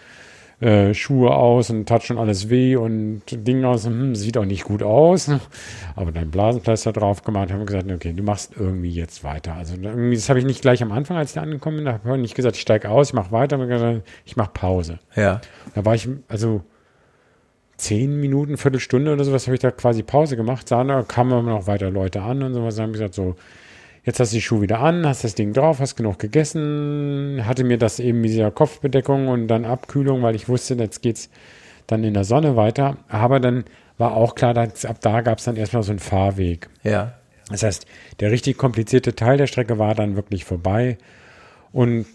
äh, 0.61 0.93
Schuhe 0.93 1.31
aus 1.35 1.69
und 1.69 1.85
tat 1.87 2.03
schon 2.03 2.17
alles 2.17 2.49
weh 2.49 2.75
und 2.75 3.23
Ding 3.29 3.63
aus, 3.65 3.85
hm, 3.85 4.15
sieht 4.15 4.37
auch 4.37 4.45
nicht 4.45 4.63
gut 4.63 4.83
aus, 4.83 5.29
aber 5.95 6.11
dann 6.11 6.31
Blasenpflaster 6.31 6.93
drauf 6.93 7.23
gemacht, 7.23 7.51
haben 7.51 7.65
gesagt, 7.65 7.91
okay, 7.91 8.13
du 8.13 8.23
machst 8.23 8.53
irgendwie 8.57 8.91
jetzt 8.91 9.23
weiter. 9.23 9.55
Also 9.55 9.75
irgendwie, 9.75 10.15
das 10.15 10.29
habe 10.29 10.39
ich 10.39 10.45
nicht 10.45 10.61
gleich 10.61 10.81
am 10.81 10.91
Anfang, 10.91 11.17
als 11.17 11.31
ich 11.31 11.35
da 11.35 11.41
angekommen 11.41 11.77
bin, 11.77 11.87
habe 11.89 12.15
ich 12.15 12.21
nicht 12.21 12.35
gesagt, 12.35 12.55
ich 12.55 12.61
steige 12.61 12.89
aus, 12.89 13.09
ich 13.09 13.13
mache 13.13 13.31
weiter, 13.31 13.57
gesagt, 13.57 14.07
ich 14.25 14.37
mache 14.37 14.51
Pause. 14.53 14.99
Ja. 15.15 15.41
Da 15.73 15.85
war 15.85 15.95
ich, 15.95 16.07
also 16.27 16.63
zehn 17.77 18.19
Minuten, 18.19 18.57
Viertelstunde 18.57 19.11
oder 19.11 19.23
sowas, 19.23 19.47
habe 19.47 19.55
ich 19.55 19.61
da 19.61 19.71
quasi 19.71 20.03
Pause 20.03 20.37
gemacht. 20.37 20.67
Sah, 20.67 20.83
da 20.83 21.03
kamen 21.03 21.31
immer 21.31 21.51
noch 21.51 21.67
weiter 21.67 21.89
Leute 21.89 22.21
an 22.21 22.41
und 22.43 22.53
sowas. 22.53 22.75
Dann 22.75 22.83
habe 22.83 22.91
ich 22.91 22.99
gesagt, 22.99 23.15
so, 23.15 23.35
jetzt 24.05 24.19
hast 24.19 24.31
du 24.31 24.37
die 24.37 24.41
Schuhe 24.41 24.61
wieder 24.61 24.79
an, 24.79 25.05
hast 25.05 25.23
das 25.23 25.35
Ding 25.35 25.51
drauf, 25.53 25.79
hast 25.79 25.95
genug 25.95 26.19
gegessen, 26.19 27.41
hatte 27.45 27.63
mir 27.63 27.77
das 27.77 27.99
eben 27.99 28.21
mit 28.21 28.29
dieser 28.29 28.51
Kopfbedeckung 28.51 29.27
und 29.27 29.47
dann 29.47 29.65
Abkühlung, 29.65 30.21
weil 30.21 30.35
ich 30.35 30.47
wusste, 30.47 30.75
jetzt 30.75 31.01
geht's 31.01 31.29
dann 31.87 32.03
in 32.03 32.13
der 32.13 32.23
Sonne 32.23 32.55
weiter. 32.55 32.97
Aber 33.09 33.39
dann 33.39 33.65
war 33.97 34.15
auch 34.15 34.35
klar, 34.35 34.53
dass 34.53 34.85
ab 34.85 34.97
da 35.01 35.21
gab 35.21 35.39
es 35.39 35.45
dann 35.45 35.57
erstmal 35.57 35.83
so 35.83 35.91
einen 35.91 35.99
Fahrweg. 35.99 36.69
Ja. 36.83 37.13
Das 37.49 37.63
heißt, 37.63 37.85
der 38.19 38.31
richtig 38.31 38.57
komplizierte 38.57 39.15
Teil 39.15 39.37
der 39.37 39.47
Strecke 39.47 39.77
war 39.77 39.93
dann 39.95 40.15
wirklich 40.15 40.45
vorbei. 40.45 40.97
Und 41.71 42.05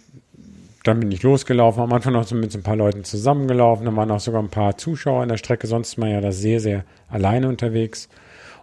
dann 0.84 1.00
bin 1.00 1.12
ich 1.12 1.22
losgelaufen, 1.22 1.82
am 1.82 1.92
Anfang 1.92 2.14
noch 2.14 2.26
so 2.26 2.34
mit 2.34 2.50
so 2.52 2.58
ein 2.58 2.62
paar 2.62 2.76
Leuten 2.76 3.04
zusammengelaufen, 3.04 3.84
dann 3.84 3.96
waren 3.96 4.10
auch 4.10 4.20
sogar 4.20 4.42
ein 4.42 4.48
paar 4.48 4.78
Zuschauer 4.78 5.22
an 5.22 5.28
der 5.28 5.36
Strecke, 5.36 5.66
sonst 5.66 5.98
man 5.98 6.10
ja 6.10 6.20
da 6.20 6.32
sehr, 6.32 6.58
sehr 6.60 6.84
alleine 7.08 7.48
unterwegs. 7.48 8.08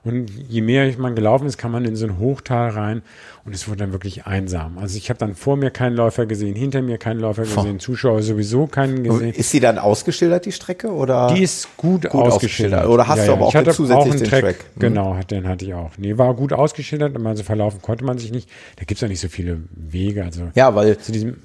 Und 0.07 0.29
je 0.49 0.61
mehr 0.61 0.91
man 0.97 1.15
gelaufen 1.15 1.45
ist, 1.47 1.57
kam 1.57 1.71
man 1.73 1.85
in 1.85 1.95
so 1.95 2.05
ein 2.05 2.17
Hochtal 2.19 2.69
rein 2.69 3.01
und 3.45 3.53
es 3.53 3.67
wurde 3.67 3.79
dann 3.79 3.91
wirklich 3.91 4.25
einsam. 4.25 4.77
Also 4.77 4.97
ich 4.97 5.09
habe 5.09 5.19
dann 5.19 5.35
vor 5.35 5.57
mir 5.57 5.69
keinen 5.69 5.95
Läufer 5.95 6.25
gesehen, 6.25 6.55
hinter 6.55 6.81
mir 6.81 6.97
keinen 6.97 7.19
Läufer 7.19 7.43
gesehen, 7.43 7.79
Zuschauer 7.79 8.21
sowieso 8.23 8.67
keinen 8.67 9.03
gesehen. 9.03 9.33
Ist 9.33 9.51
die 9.53 9.59
dann 9.59 9.77
ausgeschildert, 9.77 10.45
die 10.45 10.51
Strecke? 10.51 10.91
Oder? 10.91 11.33
Die 11.35 11.43
ist 11.43 11.75
gut, 11.77 12.03
Gut 12.09 12.21
ausgeschildert. 12.21 12.83
ausgeschildert. 12.83 12.87
Oder 12.87 13.07
hast 13.07 13.27
du 13.27 13.31
aber 13.33 13.45
auch 13.45 13.49
ich 13.49 13.55
hatte 13.55 13.71
zusätzlich 13.71 14.11
einen 14.13 14.19
den 14.23 14.29
Track. 14.29 14.41
Track? 14.41 14.65
Mhm. 14.75 14.79
Genau, 14.79 15.15
hat- 15.15 15.31
den 15.31 15.47
hatte 15.47 15.65
ich 15.65 15.73
auch. 15.73 15.91
Nee, 15.97 16.17
war 16.17 16.33
gut 16.33 16.53
ausgeschildert, 16.53 17.15
aber 17.15 17.35
so 17.35 17.43
verlaufen 17.43 17.81
konnte 17.81 18.05
man 18.05 18.17
sich 18.17 18.31
nicht. 18.31 18.49
Da 18.77 18.81
gibt 18.85 18.97
es 18.97 19.01
ja 19.01 19.07
nicht 19.07 19.19
so 19.19 19.27
viele 19.27 19.57
Wege. 19.71 20.23
Also 20.23 20.43
ja, 20.55 20.73
weil 20.75 20.97
zu 20.97 21.11
diesem, 21.11 21.37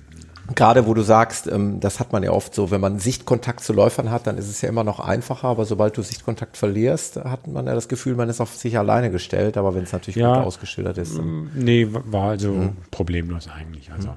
gerade 0.57 0.87
wo 0.87 0.95
du 0.95 1.03
sagst, 1.03 1.47
ähm, 1.47 1.81
das 1.81 2.01
hat 2.01 2.13
man 2.13 2.23
ja 2.23 2.31
oft 2.33 2.55
so, 2.55 2.71
wenn 2.71 2.81
man 2.81 2.99
Sichtkontakt 2.99 3.61
zu 3.63 3.73
Läufern 3.73 4.11
hat, 4.11 4.27
dann 4.27 4.39
ist 4.39 4.49
es 4.49 4.61
ja 4.63 4.69
immer 4.69 4.85
noch 4.85 4.99
einfacher, 5.01 5.49
aber 5.49 5.65
sobald 5.65 5.97
du 5.97 6.03
Sichtkontakt 6.03 6.57
verlierst, 6.57 7.17
hat 7.17 7.47
man 7.47 7.67
ja 7.67 7.75
das 7.75 7.89
Gefühl, 7.89 8.15
man 8.15 8.29
ist 8.29 8.41
auf 8.41 8.55
sich 8.57 8.79
alleine 8.79 9.11
gestellt, 9.11 9.57
aber 9.57 9.75
wenn 9.75 9.85
es 9.85 9.93
natürlich 9.93 10.17
Ja. 10.17 10.35
gut 10.37 10.45
ausgeschildert 10.47 10.99
ist. 10.99 11.17
Dann, 11.19 11.51
nee, 11.55 11.87
war 11.91 12.31
also 12.31 12.51
Mhm. 12.53 12.77
problemlos 12.91 13.49
eigentlich. 13.49 13.93
Also 13.93 14.15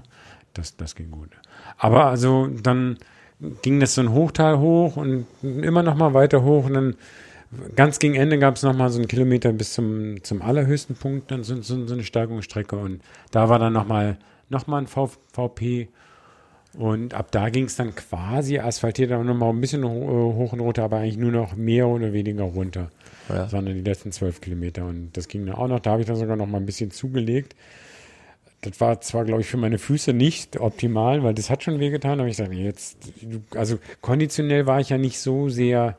das, 0.54 0.76
das 0.78 0.96
ging 0.96 1.12
gut. 1.12 1.30
Aber 1.78 2.06
also 2.06 2.48
dann 2.48 2.98
ging 3.62 3.80
das 3.80 3.96
so 3.96 4.02
ein 4.02 4.12
Hochtal 4.14 4.60
hoch 4.60 4.96
und 4.98 5.26
immer 5.44 5.84
noch 5.84 5.96
mal 5.96 6.14
weiter 6.14 6.44
hoch 6.44 6.66
und 6.66 6.74
dann 6.74 6.96
ganz 7.76 8.00
gegen 8.00 8.16
Ende 8.16 8.40
gab 8.40 8.56
es 8.56 8.64
noch 8.64 8.76
mal 8.76 8.90
so 8.90 8.98
einen 9.00 9.08
Kilometer 9.08 9.52
bis 9.54 9.74
zum, 9.74 10.24
zum 10.24 10.42
allerhöchsten 10.42 10.96
Punkt, 10.96 11.32
dann 11.32 11.44
so, 11.44 11.62
so, 11.62 11.86
so 11.86 11.94
eine 11.94 12.04
Steigungsstrecke 12.04 12.76
und 12.78 13.02
da 13.32 13.50
war 13.50 13.60
dann 13.60 13.74
noch 13.74 13.88
mal, 13.88 14.18
noch 14.50 14.68
mal 14.68 14.80
ein 14.80 14.88
v, 14.88 15.12
VP 15.34 15.90
und 16.78 17.14
ab 17.14 17.28
da 17.32 17.50
ging 17.50 17.66
es 17.66 17.76
dann 17.76 17.96
quasi 17.96 18.60
asphaltiert, 18.60 19.12
aber 19.12 19.24
noch 19.24 19.36
mal 19.36 19.50
ein 19.50 19.62
bisschen 19.62 19.84
ho- 19.84 20.34
hoch 20.36 20.54
und 20.54 20.60
runter, 20.60 20.84
aber 20.84 20.98
eigentlich 20.98 21.18
nur 21.18 21.32
noch 21.32 21.56
mehr 21.56 21.88
oder 21.88 22.14
weniger 22.14 22.44
runter, 22.44 22.92
Ja. 23.30 23.48
sondern 23.48 23.76
die 23.76 23.82
letzten 23.82 24.12
zwölf 24.12 24.42
Kilometer 24.42 24.86
und 24.86 25.12
das 25.14 25.28
ging 25.28 25.46
dann 25.46 25.56
auch 25.56 25.68
noch, 25.68 25.80
da 25.80 25.92
habe 25.92 26.02
ich 26.02 26.08
dann 26.08 26.16
sogar 26.18 26.36
noch 26.36 26.48
mal 26.48 26.58
ein 26.60 26.66
bisschen 26.66 26.92
zugelegt. 26.92 27.56
Das 28.62 28.82
war 28.82 29.00
zwar, 29.02 29.26
glaube 29.26 29.42
ich, 29.42 29.48
für 29.48 29.58
meine 29.58 29.78
Füße 29.78 30.12
nicht 30.14 30.60
optimal, 30.60 31.24
weil 31.24 31.36
das 31.36 31.50
hat 31.52 31.62
schon 31.64 31.80
wehgetan, 31.80 32.20
aber 32.20 32.30
ich 32.30 32.38
dachte, 32.38 32.54
jetzt, 32.54 32.98
also 33.54 33.78
konditionell 34.02 34.66
war 34.66 34.80
ich 34.80 34.90
ja 34.90 34.98
nicht 34.98 35.20
so 35.20 35.50
sehr 35.50 35.98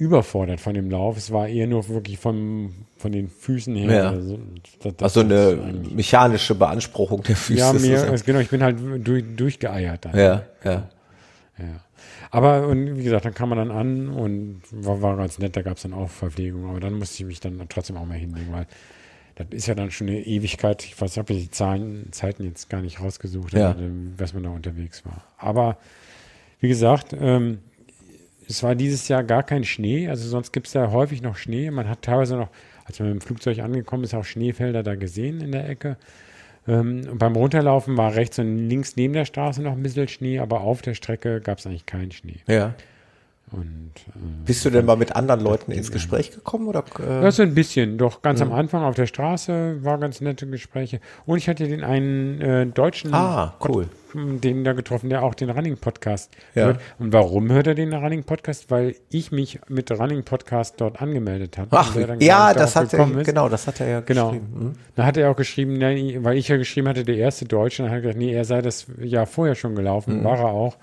überfordert 0.00 0.60
von 0.60 0.74
dem 0.74 0.90
Lauf. 0.90 1.16
Es 1.16 1.30
war 1.30 1.46
eher 1.48 1.66
nur 1.66 1.88
wirklich 1.88 2.18
vom, 2.18 2.72
von 2.96 3.12
den 3.12 3.28
Füßen 3.28 3.76
her. 3.76 3.94
Ja. 3.94 4.10
Also, 4.10 4.38
das, 4.82 4.96
das 4.96 5.16
also 5.16 5.20
eine 5.20 5.82
mechanische 5.94 6.54
Beanspruchung 6.54 7.22
der 7.22 7.36
Füße. 7.36 7.58
Ja, 7.60 7.72
mir, 7.72 8.20
genau, 8.24 8.40
ich 8.40 8.48
bin 8.48 8.62
halt 8.62 8.78
durch, 9.06 9.24
durchgeeiert 9.36 10.04
dann. 10.06 10.16
ja, 10.16 10.42
ja. 10.64 10.88
Ja. 11.58 11.80
Aber 12.30 12.68
und 12.68 12.96
wie 12.96 13.02
gesagt, 13.02 13.24
dann 13.24 13.34
kam 13.34 13.50
man 13.50 13.58
dann 13.58 13.70
an 13.70 14.08
und 14.08 14.62
war, 14.70 15.02
war 15.02 15.16
ganz 15.16 15.38
nett, 15.38 15.56
da 15.56 15.62
gab 15.62 15.76
es 15.76 15.82
dann 15.82 15.92
auch 15.92 16.08
Verpflegung, 16.08 16.70
aber 16.70 16.80
dann 16.80 16.94
musste 16.94 17.22
ich 17.22 17.26
mich 17.26 17.40
dann 17.40 17.60
trotzdem 17.68 17.96
auch 17.96 18.06
mal 18.06 18.16
hinlegen, 18.16 18.52
weil 18.52 18.66
das 19.34 19.48
ist 19.50 19.66
ja 19.66 19.74
dann 19.74 19.90
schon 19.90 20.08
eine 20.08 20.20
Ewigkeit. 20.20 20.84
Ich 20.84 21.00
weiß, 21.00 21.12
ich 21.12 21.18
habe 21.18 21.34
die 21.34 21.50
Zahlen, 21.50 22.08
Zeiten 22.12 22.44
jetzt 22.44 22.70
gar 22.70 22.82
nicht 22.82 23.00
rausgesucht, 23.00 23.52
ja. 23.52 23.74
was 24.16 24.32
man 24.32 24.44
da 24.44 24.50
unterwegs 24.50 25.04
war. 25.04 25.24
Aber 25.38 25.78
wie 26.60 26.68
gesagt, 26.68 27.16
ähm, 27.18 27.58
es 28.50 28.62
war 28.62 28.74
dieses 28.74 29.08
Jahr 29.08 29.22
gar 29.24 29.42
kein 29.42 29.64
Schnee, 29.64 30.08
also 30.08 30.28
sonst 30.28 30.52
gibt 30.52 30.66
es 30.66 30.74
ja 30.74 30.90
häufig 30.90 31.22
noch 31.22 31.36
Schnee. 31.36 31.70
Man 31.70 31.88
hat 31.88 32.02
teilweise 32.02 32.36
noch, 32.36 32.48
als 32.84 32.98
man 32.98 33.12
mit 33.12 33.20
dem 33.20 33.26
Flugzeug 33.26 33.60
angekommen 33.60 34.04
ist, 34.04 34.14
auch 34.14 34.24
Schneefelder 34.24 34.82
da 34.82 34.96
gesehen 34.96 35.40
in 35.40 35.52
der 35.52 35.68
Ecke. 35.68 35.96
Ähm, 36.68 37.06
und 37.10 37.18
beim 37.18 37.36
Runterlaufen 37.36 37.96
war 37.96 38.14
rechts 38.14 38.38
und 38.38 38.68
links 38.68 38.96
neben 38.96 39.14
der 39.14 39.24
Straße 39.24 39.62
noch 39.62 39.72
ein 39.72 39.82
bisschen 39.82 40.08
Schnee, 40.08 40.38
aber 40.40 40.60
auf 40.62 40.82
der 40.82 40.94
Strecke 40.94 41.40
gab 41.40 41.58
es 41.58 41.66
eigentlich 41.66 41.86
keinen 41.86 42.10
Schnee. 42.10 42.40
Ja. 42.46 42.74
Und, 43.52 43.92
äh, 43.96 44.18
Bist 44.44 44.64
du 44.64 44.70
denn 44.70 44.84
mal 44.84 44.96
mit 44.96 45.16
anderen 45.16 45.40
Leuten 45.40 45.72
ins 45.72 45.90
Gespräch 45.90 46.30
gekommen? 46.30 46.68
Oder, 46.68 46.84
äh? 47.00 47.20
Das 47.20 47.40
ein 47.40 47.54
bisschen, 47.54 47.98
doch 47.98 48.22
ganz 48.22 48.40
mhm. 48.40 48.52
am 48.52 48.52
Anfang 48.52 48.84
auf 48.84 48.94
der 48.94 49.06
Straße 49.06 49.82
war 49.82 49.98
ganz 49.98 50.20
nette 50.20 50.46
Gespräche. 50.46 51.00
Und 51.26 51.38
ich 51.38 51.48
hatte 51.48 51.66
den 51.66 51.82
einen 51.82 52.40
äh, 52.40 52.66
deutschen, 52.66 53.12
ah, 53.12 53.54
cool. 53.66 53.88
den 54.14 54.62
da 54.62 54.72
getroffen, 54.72 55.10
der 55.10 55.24
auch 55.24 55.34
den 55.34 55.50
Running 55.50 55.76
Podcast 55.78 56.30
ja. 56.54 56.66
hört. 56.66 56.80
Und 57.00 57.12
warum 57.12 57.50
hört 57.50 57.66
er 57.66 57.74
den 57.74 57.92
Running 57.92 58.22
Podcast? 58.22 58.70
Weil 58.70 58.94
ich 59.10 59.32
mich 59.32 59.58
mit 59.68 59.90
Running 59.90 60.22
Podcast 60.22 60.80
dort 60.80 61.02
angemeldet 61.02 61.58
habe. 61.58 61.68
Ach, 61.72 61.96
ja, 62.20 62.54
das 62.54 62.76
hat 62.76 62.92
er, 62.94 63.06
genau, 63.06 63.48
das 63.48 63.66
hat 63.66 63.80
er 63.80 63.88
ja 63.88 64.00
genau. 64.00 64.28
geschrieben. 64.28 64.48
Mhm. 64.54 64.72
Da 64.94 65.06
hat 65.06 65.16
er 65.16 65.30
auch 65.30 65.36
geschrieben, 65.36 65.80
weil 66.24 66.36
ich 66.36 66.46
ja 66.46 66.56
geschrieben 66.56 66.86
hatte, 66.86 67.04
der 67.04 67.16
erste 67.16 67.46
Deutsche, 67.46 67.82
dann 67.82 67.90
hat 67.90 67.98
er 67.98 68.02
gesagt, 68.02 68.18
nee, 68.18 68.32
er 68.32 68.44
sei 68.44 68.62
das 68.62 68.86
Jahr 69.00 69.26
vorher 69.26 69.56
schon 69.56 69.74
gelaufen, 69.74 70.20
mhm. 70.20 70.24
war 70.24 70.38
er 70.38 70.46
auch. 70.46 70.76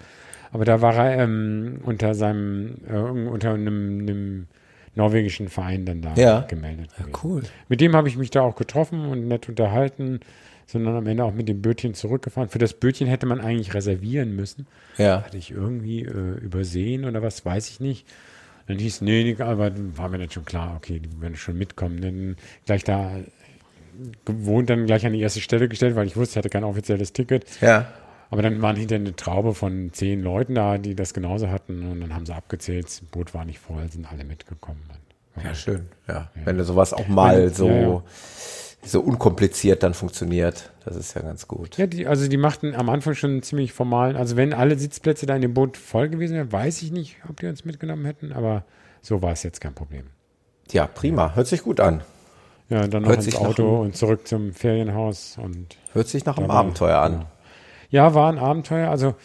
Aber 0.52 0.66
da 0.66 0.82
war 0.82 0.96
er 0.96 1.24
ähm, 1.24 1.80
unter 1.84 2.16
seinem, 2.16 2.78
äh, 2.90 2.98
unter 2.98 3.54
einem, 3.54 4.00
einem, 4.02 4.48
norwegischen 4.96 5.48
Verein 5.48 5.86
dann 5.86 6.02
da 6.02 6.16
ja. 6.16 6.42
gemeldet. 6.42 6.90
Ja, 6.98 7.06
cool. 7.24 7.44
Mit 7.70 7.82
dem 7.82 7.96
habe 7.96 8.08
ich 8.08 8.18
mich 8.18 8.32
da 8.32 8.42
auch 8.42 8.56
getroffen 8.56 9.06
und 9.06 9.28
nett 9.28 9.48
unterhalten, 9.48 10.22
sondern 10.66 10.96
am 10.96 11.08
Ende 11.08 11.24
auch 11.24 11.34
mit 11.34 11.48
dem 11.48 11.62
Bötchen 11.62 11.94
zurückgefahren. 11.94 12.50
Für 12.50 12.58
das 12.58 12.74
Bötchen 12.74 13.08
hätte 13.08 13.28
man 13.28 13.40
eigentlich 13.40 13.74
reservieren 13.74 14.36
müssen. 14.36 14.66
Ja. 14.98 15.24
Hatte 15.24 15.38
ich 15.38 15.52
irgendwie 15.52 16.04
äh, 16.04 16.40
übersehen 16.40 17.06
oder 17.06 17.22
was, 17.22 17.46
weiß 17.46 17.70
ich 17.70 17.80
nicht. 17.80 18.08
Dann 18.68 18.80
hieß, 18.80 19.02
nee, 19.02 19.36
aber 19.40 19.72
war 19.96 20.10
mir 20.10 20.18
dann 20.18 20.30
schon 20.30 20.44
klar, 20.44 20.76
okay, 20.76 21.00
die 21.00 21.22
werden 21.22 21.36
schon 21.36 21.58
mitkommen. 21.58 22.02
Dann 22.02 22.36
gleich 22.66 22.84
da 22.84 23.12
gewohnt, 24.26 24.70
dann 24.70 24.86
gleich 24.86 25.06
an 25.06 25.14
die 25.14 25.22
erste 25.22 25.40
Stelle 25.40 25.70
gestellt, 25.70 25.96
weil 25.96 26.06
ich 26.06 26.18
wusste, 26.18 26.34
ich 26.34 26.38
hatte 26.38 26.50
kein 26.50 26.64
offizielles 26.66 27.14
Ticket. 27.14 27.46
Ja. 27.62 27.88
Aber 28.30 28.42
dann 28.42 28.62
waren 28.62 28.76
hinter 28.76 28.96
eine 28.96 29.16
Traube 29.16 29.54
von 29.54 29.92
zehn 29.94 30.22
Leuten 30.22 30.56
da, 30.56 30.78
die 30.78 30.96
das 30.96 31.14
genauso 31.14 31.50
hatten. 31.50 31.90
Und 31.90 32.02
dann 32.02 32.14
haben 32.14 32.26
sie 32.26 32.34
abgezählt, 32.34 32.86
das 32.86 33.02
Boot 33.02 33.34
war 33.34 33.46
nicht 33.46 33.60
voll, 33.60 33.90
sind 33.90 34.12
alle 34.12 34.26
mitgekommen. 34.26 34.82
Ja, 35.44 35.56
schön. 35.56 35.88
Ja. 36.08 36.14
ja. 36.14 36.30
Wenn 36.46 36.62
sowas 36.64 36.94
auch 36.94 37.08
mal 37.08 37.44
Wenn, 37.44 37.54
so, 37.54 37.68
ja, 37.68 37.82
ja. 37.82 38.04
so 38.84 39.02
unkompliziert 39.02 39.84
dann 39.84 39.94
funktioniert, 39.94 40.72
das 40.84 40.96
ist 40.96 41.14
ja 41.14 41.22
ganz 41.22 41.48
gut. 41.48 41.78
Ja, 41.78 41.88
die, 41.88 42.08
also 42.08 42.28
die 42.28 42.38
machten 42.38 42.76
am 42.76 42.90
Anfang 42.90 43.14
schon 43.14 43.32
einen 43.32 43.44
ziemlich 43.44 43.72
formalen, 43.72 44.16
also 44.16 44.36
wenn 44.36 44.54
alle 44.54 44.78
Sitzplätze 44.78 45.26
da 45.26 45.36
in 45.36 45.42
dem 45.42 45.54
Boot 45.54 45.78
voll 45.78 46.10
gewesen 46.10 46.36
wären, 46.36 46.52
weiß 46.52 46.82
ich 46.82 46.92
nicht, 46.92 47.18
ob 47.30 47.40
die 47.40 47.48
uns 47.48 47.66
mitgenommen 47.66 48.06
hätten, 48.06 48.34
aber 48.34 48.66
so 49.02 49.22
war 49.22 49.32
es 49.32 49.44
jetzt 49.44 49.62
kein 49.62 49.74
Problem. 49.74 50.08
Ja, 50.72 50.88
prima. 50.88 51.34
Hört 51.36 51.48
sich 51.48 51.64
gut 51.64 51.80
an. 51.80 52.02
Ja, 52.70 52.86
dann 52.88 53.04
noch 53.04 53.10
Hört 53.10 53.26
ins 53.26 53.36
Auto 53.38 53.82
und 53.82 53.96
zurück 53.96 54.28
zum 54.28 54.54
Ferienhaus 54.54 55.38
und. 55.42 55.78
Hört 55.94 56.10
sich 56.10 56.26
nach 56.26 56.38
einem 56.38 56.52
Abenteuer 56.52 57.00
an. 57.00 57.26
Ja, 57.90 58.14
war 58.14 58.32
ein 58.32 58.40
Abenteuer. 58.40 58.90
Also, 58.90 59.16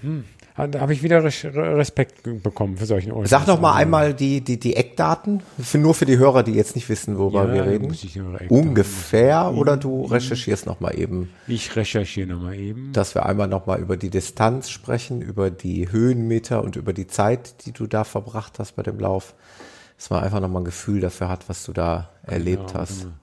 hm, 0.00 0.24
da 0.56 0.80
habe 0.80 0.92
ich 0.92 1.02
wieder 1.02 1.24
Respekt 1.24 2.22
bekommen 2.42 2.76
für 2.76 2.84
solchen 2.84 3.12
Orte. 3.12 3.28
Sag 3.28 3.46
noch 3.46 3.60
mal 3.60 3.74
einmal 3.74 4.12
die, 4.12 4.42
die, 4.42 4.60
die 4.60 4.76
Eckdaten, 4.76 5.42
für, 5.58 5.78
nur 5.78 5.94
für 5.94 6.04
die 6.04 6.18
Hörer, 6.18 6.42
die 6.42 6.52
jetzt 6.52 6.76
nicht 6.76 6.88
wissen, 6.88 7.16
worüber 7.16 7.46
ja, 7.46 7.54
wir 7.54 7.66
reden. 7.66 7.96
Ungefähr 8.50 9.52
oder 9.54 9.76
du 9.76 10.04
recherchierst 10.04 10.66
noch 10.66 10.80
mal 10.80 10.98
eben? 10.98 11.30
Ich 11.46 11.74
recherchiere 11.74 12.28
noch 12.28 12.42
mal 12.42 12.54
eben. 12.54 12.92
Dass 12.92 13.14
wir 13.14 13.24
einmal 13.24 13.48
noch 13.48 13.66
mal 13.66 13.80
über 13.80 13.96
die 13.96 14.10
Distanz 14.10 14.68
sprechen, 14.68 15.22
über 15.22 15.50
die 15.50 15.90
Höhenmeter 15.90 16.62
und 16.62 16.76
über 16.76 16.92
die 16.92 17.06
Zeit, 17.06 17.64
die 17.64 17.72
du 17.72 17.86
da 17.86 18.04
verbracht 18.04 18.58
hast 18.58 18.76
bei 18.76 18.82
dem 18.82 18.98
Lauf. 18.98 19.34
Dass 19.96 20.10
man 20.10 20.22
einfach 20.22 20.40
noch 20.40 20.48
mal 20.48 20.60
ein 20.60 20.64
Gefühl 20.64 21.00
dafür 21.00 21.28
hat, 21.28 21.48
was 21.48 21.64
du 21.64 21.72
da 21.72 22.10
genau, 22.24 22.32
erlebt 22.32 22.74
hast. 22.74 23.02
Genau 23.02 23.14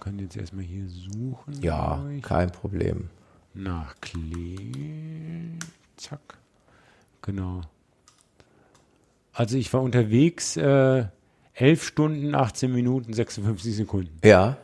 kann 0.00 0.18
jetzt 0.18 0.36
erstmal 0.36 0.64
hier 0.64 0.88
suchen. 0.88 1.60
Ja, 1.62 2.02
kein 2.22 2.50
Problem. 2.50 3.10
Nach 3.54 3.94
Klee. 4.00 5.58
Zack. 5.96 6.38
Genau. 7.22 7.62
Also 9.32 9.56
ich 9.56 9.72
war 9.72 9.82
unterwegs 9.82 10.56
äh, 10.56 11.06
11 11.54 11.84
Stunden, 11.84 12.34
18 12.34 12.72
Minuten, 12.72 13.12
56 13.12 13.76
Sekunden. 13.76 14.18
Ja. 14.24 14.56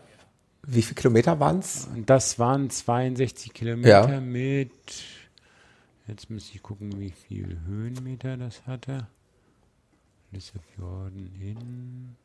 Wie 0.63 0.83
viele 0.83 0.95
Kilometer 0.95 1.41
waren 1.41 1.61
es? 1.61 1.89
Das 2.07 2.39
waren 2.39 2.71
62 2.71 3.53
Kilometer 3.53 4.13
ja. 4.13 4.21
mit, 4.21 4.71
jetzt 6.07 6.29
müsste 6.31 6.55
ich 6.55 6.63
gucken, 6.63 7.01
wie 7.01 7.11
viel 7.11 7.59
Höhenmeter 7.67 8.37
das 8.37 8.67
hatte. 8.67 9.07
Lissabon 10.33 11.31
hin. 11.39 12.17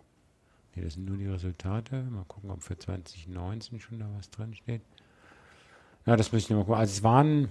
Ne, 0.76 0.84
das 0.84 0.94
sind 0.94 1.06
nur 1.06 1.18
die 1.18 1.28
Resultate. 1.28 2.04
Mal 2.04 2.26
gucken, 2.28 2.52
ob 2.52 2.62
für 2.62 2.78
2019 2.78 3.80
schon 3.80 4.00
da 4.00 4.06
was 4.18 4.30
drin 4.30 4.54
steht. 4.54 4.82
Ja, 6.06 6.16
das 6.16 6.32
müssen 6.32 6.50
wir 6.50 6.58
mal 6.58 6.64
gucken. 6.64 6.80
Also 6.80 6.92
es 6.92 7.04
waren, 7.04 7.50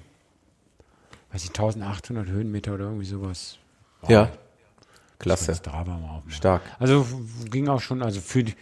weiß 1.32 1.44
ich, 1.44 1.50
1800 1.50 2.28
Höhenmeter 2.28 2.74
oder 2.74 2.84
irgendwie 2.84 3.06
sowas. 3.06 3.58
Wow. 4.02 4.10
Ja. 4.10 4.32
Klasse. 5.18 5.54
Stark. 6.28 6.62
Also 6.78 7.06
ging 7.50 7.68
auch 7.68 7.80
schon, 7.80 8.02
also 8.02 8.20
für 8.20 8.44
die, 8.44 8.54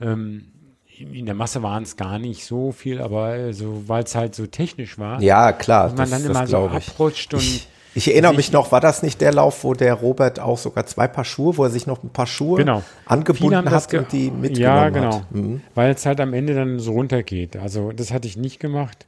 ähm, 0.00 0.52
in 0.98 1.26
der 1.26 1.34
Masse 1.34 1.62
waren 1.62 1.82
es 1.82 1.96
gar 1.96 2.18
nicht 2.18 2.46
so 2.46 2.72
viel, 2.72 3.00
aber 3.00 3.24
also, 3.24 3.88
weil 3.88 4.04
es 4.04 4.14
halt 4.14 4.34
so 4.34 4.46
technisch 4.46 4.98
war. 4.98 5.20
Ja, 5.20 5.52
klar. 5.52 5.90
Und 5.90 5.98
man 5.98 6.10
das, 6.10 6.22
dann 6.22 6.30
immer 6.30 6.46
so 6.46 6.68
abrutscht 6.68 7.34
und 7.34 7.66
ich, 7.96 8.08
erinnere 8.10 8.34
mich 8.34 8.52
noch, 8.52 8.72
war 8.72 8.80
das 8.80 9.02
nicht 9.02 9.20
der 9.20 9.32
Lauf, 9.32 9.64
wo 9.64 9.74
der 9.74 9.94
Robert 9.94 10.38
auch 10.38 10.58
sogar 10.58 10.86
zwei 10.86 11.08
Paar 11.08 11.24
Schuhe, 11.24 11.56
wo 11.56 11.64
er 11.64 11.70
sich 11.70 11.86
noch 11.86 12.02
ein 12.02 12.10
paar 12.10 12.26
Schuhe 12.26 12.58
genau. 12.58 12.82
angebunden 13.06 13.70
hat 13.70 13.94
und 13.94 14.12
die 14.12 14.30
mitgenommen 14.30 14.76
Ja, 14.76 14.88
genau. 14.90 15.14
Hat. 15.14 15.32
Mhm. 15.32 15.62
Weil 15.74 15.92
es 15.92 16.04
halt 16.06 16.20
am 16.20 16.34
Ende 16.34 16.54
dann 16.54 16.78
so 16.78 16.92
runtergeht. 16.92 17.56
Also 17.56 17.92
das 17.92 18.12
hatte 18.12 18.28
ich 18.28 18.36
nicht 18.36 18.60
gemacht. 18.60 19.06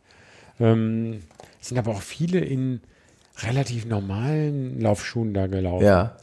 Ähm, 0.59 1.22
sind 1.61 1.79
aber 1.79 1.92
auch 1.92 2.03
viele 2.03 2.40
in 2.40 2.81
relativ 3.42 3.87
normalen 3.87 4.81
Laufschuhen 4.81 5.35
da 5.35 5.46
gelaufen. 5.46 5.85
Ja. 5.85 6.16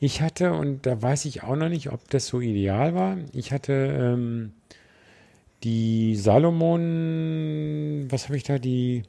Ich 0.00 0.22
hatte, 0.22 0.52
und 0.52 0.86
da 0.86 1.00
weiß 1.00 1.26
ich 1.26 1.42
auch 1.42 1.56
noch 1.56 1.68
nicht, 1.68 1.92
ob 1.92 2.08
das 2.10 2.26
so 2.26 2.40
ideal 2.40 2.94
war, 2.94 3.18
ich 3.32 3.52
hatte 3.52 3.72
ähm, 3.72 4.52
die 5.64 6.16
Salomon, 6.16 8.06
was 8.10 8.24
habe 8.24 8.36
ich 8.36 8.42
da, 8.42 8.58
die 8.58 9.04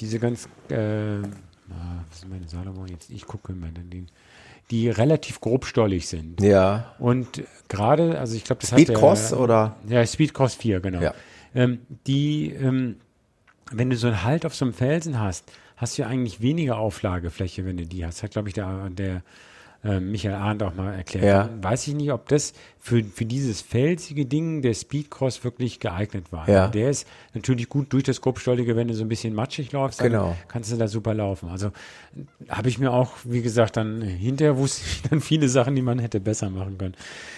diese 0.00 0.18
ganz, 0.18 0.46
äh, 0.68 1.22
was 2.08 2.18
ist 2.18 2.28
meine 2.28 2.48
Salomon 2.48 2.88
jetzt? 2.88 3.10
Ich 3.10 3.26
gucke 3.26 3.52
mal 3.52 3.70
den, 3.70 4.08
die 4.70 4.88
relativ 4.90 5.40
grobstollig 5.40 6.06
sind. 6.08 6.42
Ja. 6.42 6.94
Und 6.98 7.42
gerade, 7.68 8.18
also 8.18 8.36
ich 8.36 8.44
glaube, 8.44 8.60
das 8.60 8.70
Speed 8.70 8.90
hat 8.90 8.96
Cross 8.96 9.32
oder? 9.32 9.76
Ja, 9.88 10.04
Speed 10.06 10.34
Cross 10.34 10.54
4, 10.56 10.80
genau. 10.80 11.00
Ja. 11.00 11.14
Ähm, 11.54 11.80
die, 12.06 12.52
ähm, 12.52 12.96
wenn 13.70 13.90
du 13.90 13.96
so 13.96 14.08
einen 14.08 14.24
Halt 14.24 14.44
auf 14.46 14.54
so 14.54 14.64
einem 14.64 14.74
Felsen 14.74 15.20
hast, 15.20 15.50
hast 15.76 15.96
du 15.96 16.02
ja 16.02 16.08
eigentlich 16.08 16.40
weniger 16.40 16.78
Auflagefläche, 16.78 17.64
wenn 17.64 17.76
du 17.76 17.86
die 17.86 18.04
hast. 18.04 18.22
Hat, 18.22 18.32
glaube 18.32 18.48
ich, 18.48 18.54
der, 18.54 18.90
der 18.90 19.22
äh, 19.84 20.00
Michael 20.00 20.34
Arndt 20.34 20.62
auch 20.62 20.74
mal 20.74 20.94
erklärt. 20.94 21.24
Ja. 21.24 21.48
Weiß 21.62 21.86
ich 21.86 21.94
nicht, 21.94 22.12
ob 22.12 22.28
das 22.28 22.52
für, 22.88 23.04
für 23.04 23.26
dieses 23.26 23.60
felsige 23.60 24.24
Ding 24.24 24.62
der 24.62 24.72
Speedcross 24.72 25.44
wirklich 25.44 25.78
geeignet 25.78 26.32
war. 26.32 26.48
Ja. 26.48 26.68
Der 26.68 26.88
ist 26.88 27.06
natürlich 27.34 27.68
gut 27.68 27.92
durch 27.92 28.04
das 28.04 28.22
Grobstollige, 28.22 28.76
wenn 28.76 28.88
du 28.88 28.94
so 28.94 29.04
ein 29.04 29.08
bisschen 29.08 29.34
matschig 29.34 29.72
läufst, 29.72 30.00
dann 30.00 30.10
genau. 30.10 30.36
kannst 30.48 30.72
du 30.72 30.76
da 30.76 30.88
super 30.88 31.12
laufen. 31.12 31.50
Also 31.50 31.70
habe 32.48 32.70
ich 32.70 32.78
mir 32.78 32.90
auch, 32.90 33.10
wie 33.24 33.42
gesagt, 33.42 33.76
dann 33.76 34.00
hinterher 34.00 34.56
wusste 34.56 34.84
ich 34.86 35.02
dann 35.02 35.20
viele 35.20 35.50
Sachen, 35.50 35.74
die 35.74 35.82
man 35.82 35.98
hätte 35.98 36.18
besser 36.18 36.48
machen 36.48 36.78
können. 36.78 36.94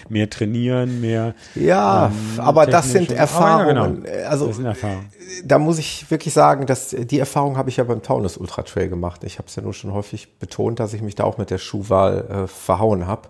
Mehr 0.07 0.29
trainieren, 0.29 1.01
mehr. 1.01 1.35
Ja, 1.55 2.07
ähm, 2.07 2.39
aber 2.39 2.65
das 2.65 2.89
sind 2.93 3.11
Erfahrungen. 3.11 3.75
Ja, 3.75 3.85
genau. 3.85 4.29
Also 4.29 4.47
das 4.47 4.55
sind 4.55 4.65
Erfahrungen. 4.65 5.11
da 5.43 5.59
muss 5.59 5.79
ich 5.79 6.09
wirklich 6.09 6.33
sagen, 6.33 6.65
dass 6.65 6.95
die 6.97 7.19
Erfahrung 7.19 7.57
habe 7.57 7.69
ich 7.69 7.75
ja 7.75 7.83
beim 7.83 8.01
Taunus 8.01 8.37
Ultra 8.37 8.61
Trail 8.61 8.87
gemacht. 8.87 9.25
Ich 9.25 9.37
habe 9.37 9.49
es 9.49 9.55
ja 9.57 9.63
nur 9.63 9.73
schon 9.73 9.91
häufig 9.91 10.31
betont, 10.39 10.79
dass 10.79 10.93
ich 10.93 11.01
mich 11.01 11.15
da 11.15 11.25
auch 11.25 11.37
mit 11.37 11.49
der 11.49 11.57
Schuhwahl 11.57 12.45
äh, 12.45 12.47
verhauen 12.47 13.05
habe 13.05 13.27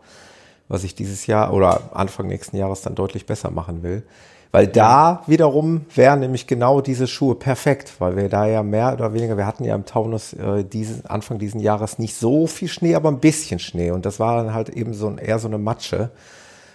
was 0.71 0.85
ich 0.85 0.95
dieses 0.95 1.27
Jahr 1.27 1.53
oder 1.53 1.81
Anfang 1.93 2.27
nächsten 2.27 2.55
Jahres 2.55 2.81
dann 2.81 2.95
deutlich 2.95 3.25
besser 3.25 3.51
machen 3.51 3.83
will. 3.83 4.03
Weil 4.53 4.67
da 4.67 5.23
wiederum 5.27 5.85
wären 5.95 6.21
nämlich 6.21 6.47
genau 6.47 6.81
diese 6.81 7.07
Schuhe 7.07 7.35
perfekt, 7.35 7.93
weil 7.99 8.15
wir 8.15 8.29
da 8.29 8.45
ja 8.47 8.63
mehr 8.63 8.93
oder 8.93 9.13
weniger, 9.13 9.37
wir 9.37 9.45
hatten 9.45 9.63
ja 9.63 9.75
im 9.75 9.85
Taunus 9.85 10.33
äh, 10.33 10.63
diesen, 10.63 11.05
Anfang 11.05 11.39
diesen 11.39 11.59
Jahres 11.59 11.99
nicht 11.99 12.15
so 12.15 12.47
viel 12.47 12.67
Schnee, 12.67 12.95
aber 12.95 13.09
ein 13.09 13.19
bisschen 13.19 13.59
Schnee. 13.59 13.91
Und 13.91 14.05
das 14.05 14.19
war 14.19 14.43
dann 14.43 14.53
halt 14.53 14.69
eben 14.69 14.93
so 14.93 15.07
ein, 15.07 15.17
eher 15.17 15.39
so 15.39 15.47
eine 15.47 15.57
Matsche. 15.57 16.09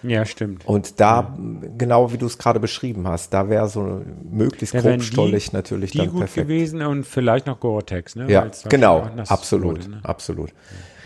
Ja, 0.03 0.25
stimmt. 0.25 0.65
Und 0.67 0.99
da, 0.99 1.21
ja. 1.21 1.37
genau 1.77 2.11
wie 2.11 2.17
du 2.17 2.27
es 2.27 2.37
gerade 2.37 2.59
beschrieben 2.59 3.07
hast, 3.07 3.33
da 3.33 3.49
wäre 3.49 3.67
so 3.67 4.01
möglichst 4.31 4.75
ja, 4.75 4.81
grobstollig 4.81 5.53
natürlich 5.53 5.91
die 5.91 5.99
dann 5.99 6.11
gut 6.11 6.19
perfekt. 6.19 6.47
gewesen 6.47 6.83
und 6.83 7.03
vielleicht 7.03 7.47
noch 7.47 7.59
Gore-Tex, 7.59 8.15
ne? 8.15 8.31
Ja, 8.31 8.47
genau, 8.69 9.07
absolut, 9.27 9.79
wurde, 9.79 9.89
ne? 9.89 9.99
absolut. 10.03 10.51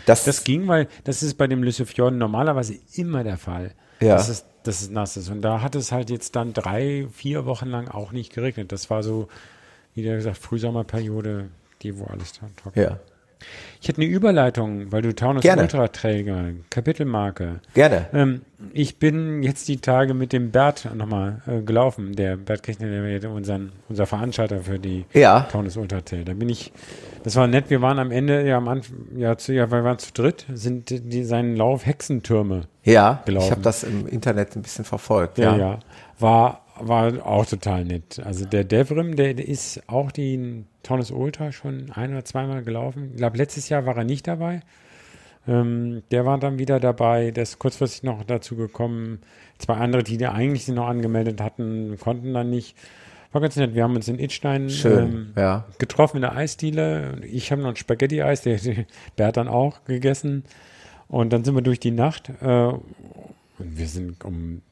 Das, 0.06 0.24
das 0.24 0.44
ging, 0.44 0.68
weil 0.68 0.88
das 1.04 1.22
ist 1.22 1.34
bei 1.34 1.46
dem 1.46 1.62
Lysifion 1.62 2.18
normalerweise 2.18 2.74
immer 2.94 3.24
der 3.24 3.38
Fall. 3.38 3.72
Ja. 4.00 4.16
Dass 4.16 4.28
es, 4.28 4.44
dass 4.64 4.82
es 4.82 4.90
nass 4.90 5.16
ist. 5.16 5.28
Und 5.28 5.42
da 5.42 5.60
hat 5.60 5.74
es 5.74 5.92
halt 5.92 6.10
jetzt 6.10 6.34
dann 6.34 6.52
drei, 6.52 7.06
vier 7.12 7.46
Wochen 7.46 7.66
lang 7.66 7.88
auch 7.88 8.12
nicht 8.12 8.32
geregnet. 8.32 8.72
Das 8.72 8.90
war 8.90 9.02
so, 9.02 9.28
wie 9.94 10.02
gesagt, 10.02 10.38
Frühsommerperiode, 10.38 11.48
die, 11.82 11.98
wo 11.98 12.04
alles 12.04 12.32
trocken 12.32 12.80
Ja. 12.80 12.98
Ich 13.80 13.88
hätte 13.88 14.00
eine 14.00 14.10
Überleitung, 14.10 14.92
weil 14.92 15.02
du 15.02 15.14
Taunus 15.14 15.44
Ultraträger, 15.44 16.50
Kapitelmarke. 16.70 17.60
Gerne. 17.74 18.06
Ähm, 18.12 18.42
ich 18.72 18.98
bin 18.98 19.42
jetzt 19.42 19.66
die 19.66 19.78
Tage 19.78 20.14
mit 20.14 20.32
dem 20.32 20.52
Bert 20.52 20.88
nochmal 20.94 21.42
äh, 21.46 21.62
gelaufen. 21.62 22.14
Der 22.14 22.36
Bert 22.36 22.62
Kirchner, 22.62 22.88
der 23.18 23.30
unseren, 23.30 23.72
unser 23.88 24.06
Veranstalter 24.06 24.60
für 24.60 24.78
die 24.78 25.04
ja. 25.12 25.48
Taunus 25.50 25.76
Ultra 25.76 26.00
Trail. 26.00 26.24
Da 26.24 26.34
bin 26.34 26.48
ich, 26.48 26.72
das 27.24 27.34
war 27.36 27.46
nett. 27.48 27.70
Wir 27.70 27.82
waren 27.82 27.98
am 27.98 28.12
Ende, 28.12 28.46
ja, 28.46 28.56
am 28.56 28.68
Anfang, 28.68 28.96
ja, 29.16 29.36
zu, 29.36 29.52
ja, 29.52 29.70
wir 29.70 29.82
waren 29.82 29.98
zu 29.98 30.12
dritt, 30.12 30.46
sind 30.52 30.90
die, 30.90 31.24
seinen 31.24 31.56
Lauf 31.56 31.84
Hexentürme. 31.84 32.62
Ja, 32.84 33.22
gelaufen. 33.24 33.46
ich 33.46 33.50
habe 33.50 33.62
das 33.62 33.82
im 33.82 34.06
Internet 34.06 34.56
ein 34.56 34.62
bisschen 34.62 34.84
verfolgt. 34.84 35.38
Ja, 35.38 35.52
ja. 35.52 35.58
ja. 35.58 35.78
War 36.18 36.61
war 36.78 37.26
auch 37.26 37.46
total 37.46 37.84
nett. 37.84 38.20
Also 38.24 38.44
der 38.44 38.64
Devrim, 38.64 39.16
der, 39.16 39.38
ist 39.38 39.82
auch 39.88 40.10
den 40.12 40.66
Taunus 40.82 41.10
Ultra 41.10 41.52
schon 41.52 41.90
ein 41.92 42.12
oder 42.12 42.24
zweimal 42.24 42.62
gelaufen. 42.62 43.10
Ich 43.12 43.16
glaube, 43.18 43.36
letztes 43.36 43.68
Jahr 43.68 43.86
war 43.86 43.96
er 43.96 44.04
nicht 44.04 44.26
dabei. 44.26 44.60
Ähm, 45.46 46.02
der 46.10 46.24
war 46.24 46.38
dann 46.38 46.58
wieder 46.58 46.80
dabei. 46.80 47.30
Der 47.30 47.42
ist 47.42 47.58
kurzfristig 47.58 48.02
noch 48.04 48.24
dazu 48.24 48.56
gekommen. 48.56 49.20
Zwei 49.58 49.74
andere, 49.74 50.02
die 50.02 50.16
da 50.16 50.32
eigentlich 50.32 50.68
noch 50.68 50.86
angemeldet 50.86 51.40
hatten, 51.40 51.96
konnten 51.98 52.32
dann 52.32 52.50
nicht. 52.50 52.76
War 53.32 53.40
ganz 53.40 53.56
nett. 53.56 53.74
Wir 53.74 53.82
haben 53.82 53.96
uns 53.96 54.08
in 54.08 54.18
Itstein 54.18 54.70
ähm, 54.84 55.32
ja. 55.36 55.66
getroffen 55.78 56.18
in 56.18 56.22
der 56.22 56.36
Eisdiele. 56.36 57.20
Ich 57.24 57.50
habe 57.50 57.62
noch 57.62 57.70
ein 57.70 57.76
Spaghetti-Eis, 57.76 58.42
der, 58.42 58.56
der 58.58 58.86
Bert 59.16 59.36
dann 59.36 59.48
auch 59.48 59.84
gegessen. 59.84 60.44
Und 61.08 61.32
dann 61.32 61.44
sind 61.44 61.54
wir 61.54 61.62
durch 61.62 61.80
die 61.80 61.90
Nacht. 61.90 62.30
Äh, 62.40 62.72
und 63.58 63.78
wir 63.78 63.86
sind 63.86 64.24
um 64.24 64.62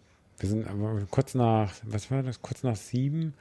wir 0.40 0.48
sind 0.48 0.68
aber 0.68 1.00
kurz 1.10 1.34
nach, 1.34 1.72
was 1.84 2.10
war 2.10 2.22
das, 2.22 2.42
kurz 2.42 2.62
nach 2.62 2.76
sieben 2.76 3.34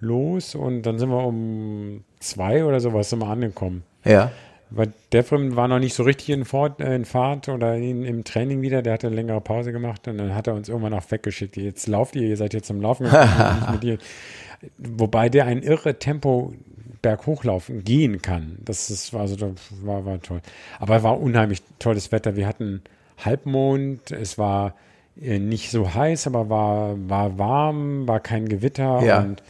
los 0.00 0.54
und 0.54 0.82
dann 0.82 0.98
sind 0.98 1.10
wir 1.10 1.24
um 1.24 2.04
zwei 2.20 2.64
oder 2.64 2.80
sowas 2.80 3.12
immer 3.12 3.28
angekommen. 3.28 3.82
Ja. 4.04 4.30
Weil 4.70 4.92
Defrim 5.12 5.54
war 5.54 5.68
noch 5.68 5.78
nicht 5.78 5.94
so 5.94 6.02
richtig 6.02 6.30
in, 6.30 6.44
Fort, 6.44 6.80
äh, 6.80 6.94
in 6.94 7.04
Fahrt 7.04 7.48
oder 7.48 7.76
in, 7.76 8.04
im 8.04 8.24
Training 8.24 8.62
wieder. 8.62 8.82
Der 8.82 8.94
hatte 8.94 9.06
eine 9.06 9.16
längere 9.16 9.40
Pause 9.40 9.72
gemacht 9.72 10.08
und 10.08 10.18
dann 10.18 10.34
hat 10.34 10.48
er 10.48 10.54
uns 10.54 10.68
irgendwann 10.68 10.94
auch 10.94 11.08
weggeschickt. 11.08 11.56
Jetzt 11.56 11.86
lauft 11.86 12.16
ihr, 12.16 12.22
ihr 12.22 12.36
seid 12.36 12.52
jetzt 12.52 12.66
zum 12.66 12.80
Laufen 12.80 13.04
gekommen, 13.04 13.98
Wobei 14.78 15.28
der 15.28 15.44
ein 15.44 15.62
irre 15.62 15.98
Tempo 15.98 16.54
berghochlaufen 17.02 17.84
gehen 17.84 18.22
kann. 18.22 18.58
Das 18.64 18.90
ist, 18.90 19.14
also, 19.14 19.36
das 19.36 19.52
war, 19.82 20.04
war 20.04 20.20
toll. 20.20 20.40
Aber 20.80 20.96
es 20.96 21.02
war 21.02 21.20
unheimlich 21.20 21.62
tolles 21.78 22.10
Wetter. 22.10 22.36
Wir 22.36 22.48
hatten 22.48 22.82
Halbmond, 23.24 24.10
es 24.10 24.38
war 24.38 24.74
nicht 25.16 25.70
so 25.70 25.94
heiß, 25.94 26.26
aber 26.26 26.48
war, 26.50 26.94
war 27.08 27.38
warm, 27.38 28.06
war 28.06 28.20
kein 28.20 28.48
Gewitter 28.48 29.02
ja. 29.02 29.20
und 29.20 29.42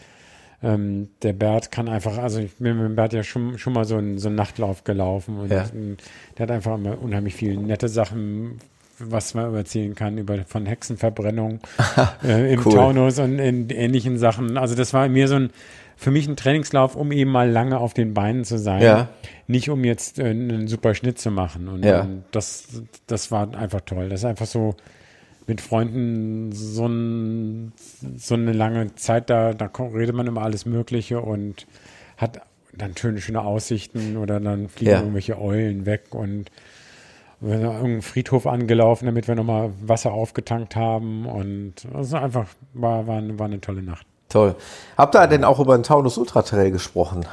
ähm, 0.62 1.08
der 1.22 1.32
Bert 1.32 1.70
kann 1.70 1.88
einfach, 1.88 2.18
also 2.18 2.40
ich 2.40 2.54
bin 2.56 2.76
mit 2.76 2.86
dem 2.86 2.96
Bert 2.96 3.12
ja 3.12 3.22
schon, 3.22 3.58
schon 3.58 3.72
mal 3.72 3.84
so 3.84 3.96
einen, 3.96 4.18
so 4.18 4.28
einen 4.28 4.36
Nachtlauf 4.36 4.84
gelaufen 4.84 5.38
und, 5.38 5.50
ja. 5.50 5.66
und 5.72 5.98
der 6.36 6.44
hat 6.44 6.50
einfach 6.50 6.76
immer 6.76 7.00
unheimlich 7.00 7.34
viele 7.34 7.60
nette 7.60 7.88
Sachen, 7.88 8.58
was 8.98 9.34
man 9.34 9.54
erzählen 9.54 9.94
kann, 9.94 10.16
über 10.18 10.38
von 10.46 10.66
Hexenverbrennung 10.66 11.60
äh, 12.24 12.52
im 12.52 12.64
cool. 12.64 12.72
Taunus 12.72 13.18
und 13.18 13.38
in 13.38 13.68
ähnlichen 13.68 14.18
Sachen. 14.18 14.56
Also 14.56 14.74
das 14.74 14.94
war 14.94 15.08
mir 15.08 15.28
so 15.28 15.34
ein, 15.34 15.50
für 15.96 16.10
mich 16.10 16.28
ein 16.28 16.36
Trainingslauf, 16.36 16.96
um 16.96 17.12
eben 17.12 17.30
mal 17.30 17.50
lange 17.50 17.78
auf 17.78 17.92
den 17.92 18.14
Beinen 18.14 18.44
zu 18.44 18.58
sein. 18.58 18.82
Ja. 18.82 19.08
Nicht 19.46 19.68
um 19.68 19.84
jetzt 19.84 20.18
äh, 20.18 20.24
einen 20.24 20.68
super 20.68 20.94
Schnitt 20.94 21.18
zu 21.18 21.30
machen. 21.30 21.68
Und, 21.68 21.84
ja. 21.84 22.02
und 22.02 22.24
das, 22.30 22.82
das 23.06 23.30
war 23.30 23.54
einfach 23.54 23.82
toll. 23.82 24.08
Das 24.08 24.20
ist 24.20 24.24
einfach 24.24 24.46
so, 24.46 24.74
mit 25.46 25.60
Freunden 25.60 26.52
so, 26.52 26.86
ein, 26.86 27.72
so 28.16 28.34
eine 28.34 28.52
lange 28.52 28.94
Zeit, 28.96 29.30
da, 29.30 29.52
da 29.54 29.70
redet 29.78 30.14
man 30.14 30.26
immer 30.26 30.42
alles 30.42 30.66
Mögliche 30.66 31.20
und 31.20 31.66
hat 32.16 32.40
dann 32.72 32.96
schöne, 32.96 33.20
schöne 33.20 33.42
Aussichten 33.42 34.16
oder 34.16 34.40
dann 34.40 34.68
fliegen 34.68 34.90
ja. 34.90 34.98
irgendwelche 34.98 35.40
Eulen 35.40 35.86
weg 35.86 36.06
und 36.10 36.50
wir 37.40 37.58
sind 37.58 37.64
irgendeinen 37.64 38.02
Friedhof 38.02 38.46
angelaufen, 38.46 39.06
damit 39.06 39.28
wir 39.28 39.34
nochmal 39.34 39.70
Wasser 39.82 40.12
aufgetankt 40.12 40.74
haben 40.74 41.26
und 41.26 41.84
ist 42.00 42.14
einfach, 42.14 42.46
war, 42.72 43.06
war, 43.06 43.22
war 43.38 43.46
eine 43.46 43.60
tolle 43.60 43.82
Nacht. 43.82 44.06
Toll. 44.28 44.56
Habt 44.96 45.14
ihr 45.14 45.26
denn 45.26 45.44
auch 45.44 45.60
über 45.60 45.76
den 45.76 45.82
Taunus 45.82 46.18
Ultra 46.18 46.42
Trail 46.42 46.70
gesprochen? 46.70 47.26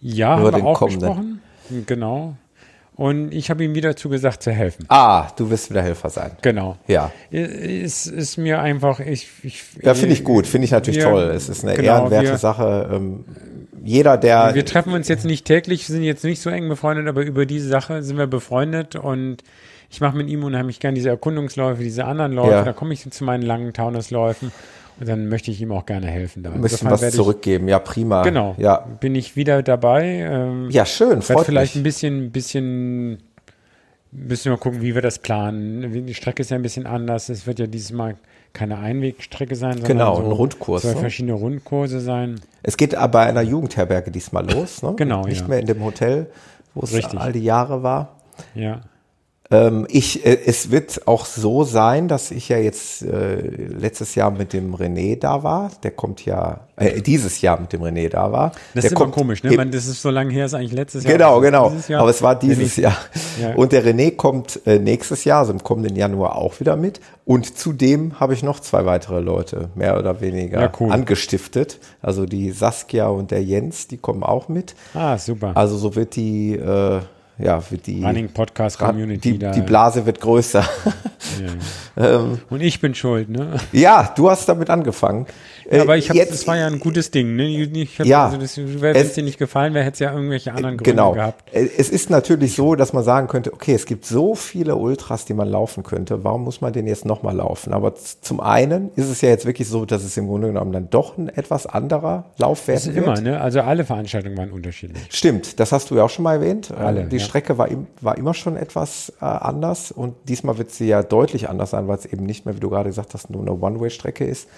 Ja, 0.00 0.38
über 0.38 0.52
haben 0.52 0.62
wir 0.62 0.66
auch 0.66 0.78
kommenden. 0.78 1.00
gesprochen. 1.00 1.42
Genau. 1.86 2.36
Und 3.00 3.32
ich 3.32 3.48
habe 3.48 3.64
ihm 3.64 3.74
wieder 3.74 3.96
zugesagt 3.96 4.42
zu 4.42 4.50
helfen. 4.50 4.84
Ah, 4.88 5.28
du 5.38 5.48
wirst 5.48 5.70
wieder 5.70 5.80
Helfer 5.80 6.10
sein. 6.10 6.32
Genau. 6.42 6.76
Ja. 6.86 7.10
Es 7.30 8.06
ist 8.06 8.36
mir 8.36 8.60
einfach, 8.60 9.00
ich. 9.00 9.26
ich 9.42 9.64
ja, 9.80 9.94
finde 9.94 10.12
ich 10.12 10.22
gut, 10.22 10.46
finde 10.46 10.66
ich 10.66 10.70
natürlich 10.70 10.98
wir, 10.98 11.06
toll. 11.06 11.22
Es 11.34 11.48
ist 11.48 11.64
eine 11.64 11.76
genau, 11.76 11.94
ehrenwerte 11.94 12.28
wir, 12.28 12.36
Sache. 12.36 12.90
Ähm, 12.92 13.24
jeder, 13.82 14.18
der. 14.18 14.54
Wir 14.54 14.66
treffen 14.66 14.92
uns 14.92 15.08
jetzt 15.08 15.24
nicht 15.24 15.46
täglich, 15.46 15.86
sind 15.86 16.02
jetzt 16.02 16.24
nicht 16.24 16.42
so 16.42 16.50
eng 16.50 16.68
befreundet, 16.68 17.08
aber 17.08 17.22
über 17.22 17.46
diese 17.46 17.70
Sache 17.70 18.02
sind 18.02 18.18
wir 18.18 18.26
befreundet 18.26 18.96
und 18.96 19.38
ich 19.88 20.02
mache 20.02 20.14
mit 20.14 20.28
ihm 20.28 20.44
unheimlich 20.44 20.78
gern 20.78 20.94
diese 20.94 21.08
Erkundungsläufe, 21.08 21.82
diese 21.82 22.04
anderen 22.04 22.32
Läufe. 22.32 22.50
Ja. 22.50 22.64
Da 22.64 22.74
komme 22.74 22.92
ich 22.92 23.10
zu 23.10 23.24
meinen 23.24 23.42
langen 23.42 23.72
Taunusläufen. 23.72 24.52
Dann 25.00 25.28
möchte 25.28 25.50
ich 25.50 25.60
ihm 25.60 25.72
auch 25.72 25.86
gerne 25.86 26.08
helfen. 26.08 26.42
Da. 26.42 26.52
Ein 26.52 26.60
bisschen 26.60 26.90
was 26.90 27.10
zurückgeben, 27.10 27.68
ja, 27.68 27.78
prima. 27.78 28.22
Genau. 28.22 28.54
Ja. 28.58 28.86
Bin 29.00 29.14
ich 29.14 29.34
wieder 29.34 29.62
dabei. 29.62 30.04
Ähm, 30.04 30.68
ja, 30.70 30.84
schön, 30.84 31.22
freut 31.22 31.46
vielleicht 31.46 31.74
mich. 31.74 31.80
ein 31.80 31.84
bisschen, 31.84 32.30
bisschen, 32.32 33.18
müssen 34.12 34.44
wir 34.44 34.52
mal 34.52 34.58
gucken, 34.58 34.82
wie 34.82 34.94
wir 34.94 35.02
das 35.02 35.18
planen. 35.18 36.06
Die 36.06 36.14
Strecke 36.14 36.42
ist 36.42 36.50
ja 36.50 36.56
ein 36.56 36.62
bisschen 36.62 36.86
anders. 36.86 37.30
Es 37.30 37.46
wird 37.46 37.58
ja 37.58 37.66
dieses 37.66 37.92
Mal 37.92 38.16
keine 38.52 38.78
Einwegstrecke 38.78 39.54
sein, 39.54 39.74
sondern 39.74 39.88
genau, 39.88 40.16
so 40.16 40.24
ein 40.24 40.32
Rundkurs. 40.32 40.82
Zwei 40.82 40.94
ne? 40.94 40.96
verschiedene 40.96 41.34
Rundkurse 41.34 42.00
sein. 42.00 42.40
Es 42.62 42.76
geht 42.76 42.94
aber 42.94 43.12
bei 43.12 43.26
einer 43.26 43.42
Jugendherberge 43.42 44.10
diesmal 44.10 44.50
los, 44.50 44.82
ne? 44.82 44.94
Genau, 44.96 45.24
Nicht 45.24 45.42
ja. 45.42 45.48
mehr 45.48 45.60
in 45.60 45.66
dem 45.66 45.82
Hotel, 45.82 46.26
wo 46.74 46.82
es 46.82 46.92
Richtig. 46.92 47.18
all 47.18 47.32
die 47.32 47.44
Jahre 47.44 47.82
war. 47.82 48.16
Ja. 48.54 48.82
Ähm, 49.52 49.86
ich, 49.88 50.24
äh, 50.24 50.38
es 50.46 50.70
wird 50.70 51.08
auch 51.08 51.26
so 51.26 51.64
sein, 51.64 52.06
dass 52.06 52.30
ich 52.30 52.48
ja 52.48 52.58
jetzt 52.58 53.02
äh, 53.02 53.40
letztes 53.40 54.14
Jahr 54.14 54.30
mit 54.30 54.52
dem 54.52 54.76
René 54.76 55.18
da 55.18 55.42
war. 55.42 55.72
Der 55.82 55.90
kommt 55.90 56.24
ja, 56.24 56.60
äh, 56.76 57.00
dieses 57.02 57.40
Jahr 57.40 57.60
mit 57.60 57.72
dem 57.72 57.82
René 57.82 58.08
da 58.08 58.30
war. 58.30 58.52
Das 58.74 58.82
der 58.82 58.84
ist 58.84 58.92
immer 58.92 59.10
komisch, 59.10 59.42
ne? 59.42 59.50
Man, 59.56 59.72
das 59.72 59.86
ist 59.86 60.02
so 60.02 60.10
lange 60.10 60.32
her, 60.32 60.46
ist 60.46 60.54
eigentlich 60.54 60.72
letztes 60.72 61.02
Jahr. 61.02 61.14
Genau, 61.14 61.40
genau. 61.40 61.72
Aber 61.94 62.10
es 62.10 62.22
war 62.22 62.38
dieses 62.38 62.76
Jahr. 62.76 62.96
Ja. 63.40 63.54
Und 63.54 63.72
der 63.72 63.84
René 63.84 64.14
kommt 64.14 64.60
äh, 64.66 64.78
nächstes 64.78 65.24
Jahr, 65.24 65.40
also 65.40 65.52
im 65.52 65.64
kommenden 65.64 65.96
Januar 65.96 66.36
auch 66.36 66.60
wieder 66.60 66.76
mit. 66.76 67.00
Und 67.24 67.58
zudem 67.58 68.20
habe 68.20 68.34
ich 68.34 68.44
noch 68.44 68.60
zwei 68.60 68.86
weitere 68.86 69.18
Leute, 69.20 69.70
mehr 69.74 69.98
oder 69.98 70.20
weniger, 70.20 70.60
ja, 70.60 70.72
cool. 70.78 70.92
angestiftet. 70.92 71.80
Also 72.02 72.24
die 72.24 72.52
Saskia 72.52 73.08
und 73.08 73.32
der 73.32 73.42
Jens, 73.42 73.88
die 73.88 73.96
kommen 73.96 74.22
auch 74.22 74.48
mit. 74.48 74.76
Ah, 74.94 75.18
super. 75.18 75.52
Also 75.56 75.76
so 75.76 75.96
wird 75.96 76.14
die 76.14 76.54
äh, 76.54 77.00
ja, 77.42 77.70
wird 77.70 77.86
die 77.86 78.04
Running 78.04 78.28
Podcast 78.28 78.78
Community 78.78 79.32
die, 79.32 79.38
da. 79.38 79.50
Die 79.52 79.60
Blase 79.62 80.04
wird 80.06 80.20
größer. 80.20 80.64
Ja. 81.96 82.04
ähm, 82.16 82.38
Und 82.50 82.60
ich 82.60 82.80
bin 82.80 82.94
schuld, 82.94 83.28
ne? 83.28 83.54
Ja, 83.72 84.12
du 84.16 84.30
hast 84.30 84.48
damit 84.48 84.70
angefangen. 84.70 85.26
Ja, 85.70 85.82
aber 85.82 85.96
ich 85.96 86.10
habe, 86.10 86.18
das 86.18 86.46
war 86.48 86.56
ja 86.56 86.66
ein 86.66 86.80
gutes 86.80 87.12
Ding, 87.12 87.36
ne? 87.36 87.48
Ich 87.48 87.98
hab, 88.00 88.06
ja, 88.06 88.26
also 88.26 88.38
das 88.38 88.56
wäre 88.56 88.98
es 88.98 89.14
dir 89.14 89.22
nicht 89.22 89.38
gefallen, 89.38 89.72
wäre 89.72 89.84
hätte 89.84 89.94
es 89.94 89.98
ja 90.00 90.12
irgendwelche 90.12 90.52
anderen 90.52 90.76
Gründe 90.76 90.90
genau. 90.90 91.12
gehabt. 91.12 91.44
Es 91.52 91.90
ist 91.90 92.10
natürlich 92.10 92.56
so, 92.56 92.74
dass 92.74 92.92
man 92.92 93.04
sagen 93.04 93.28
könnte, 93.28 93.52
okay, 93.52 93.74
es 93.74 93.86
gibt 93.86 94.04
so 94.04 94.34
viele 94.34 94.74
Ultras, 94.74 95.26
die 95.26 95.34
man 95.34 95.48
laufen 95.48 95.84
könnte. 95.84 96.24
Warum 96.24 96.42
muss 96.42 96.60
man 96.60 96.72
den 96.72 96.88
jetzt 96.88 97.04
nochmal 97.04 97.36
laufen? 97.36 97.72
Aber 97.72 97.94
zum 97.94 98.40
einen 98.40 98.90
ist 98.96 99.08
es 99.08 99.20
ja 99.20 99.28
jetzt 99.28 99.46
wirklich 99.46 99.68
so, 99.68 99.84
dass 99.84 100.02
es 100.02 100.16
im 100.16 100.26
Grunde 100.26 100.48
genommen 100.48 100.72
dann 100.72 100.90
doch 100.90 101.16
ein 101.16 101.28
etwas 101.28 101.66
anderer 101.66 102.24
Lauf 102.38 102.66
werden 102.66 102.76
das 102.76 102.86
ist 102.86 102.96
immer, 102.96 103.20
ne? 103.20 103.40
Also 103.40 103.60
alle 103.60 103.84
Veranstaltungen 103.84 104.36
waren 104.36 104.50
unterschiedlich. 104.50 105.02
Stimmt, 105.10 105.60
das 105.60 105.70
hast 105.70 105.90
du 105.90 105.96
ja 105.96 106.02
auch 106.02 106.10
schon 106.10 106.24
mal 106.24 106.34
erwähnt. 106.34 106.72
Alle, 106.72 107.04
die 107.04 107.18
ja. 107.18 107.22
Strecke 107.22 107.58
war, 107.58 107.68
war 108.00 108.18
immer 108.18 108.34
schon 108.34 108.56
etwas 108.56 109.12
äh, 109.20 109.24
anders 109.24 109.92
und 109.92 110.14
diesmal 110.28 110.58
wird 110.58 110.72
sie 110.72 110.88
ja 110.88 111.04
deutlich 111.04 111.48
anders 111.48 111.70
sein, 111.70 111.86
weil 111.86 111.98
es 111.98 112.06
eben 112.06 112.24
nicht 112.24 112.44
mehr, 112.44 112.56
wie 112.56 112.60
du 112.60 112.70
gerade 112.70 112.88
gesagt 112.88 113.14
hast, 113.14 113.30
nur 113.30 113.42
eine 113.42 113.52
One-Way-Strecke 113.52 114.24
ist. 114.24 114.48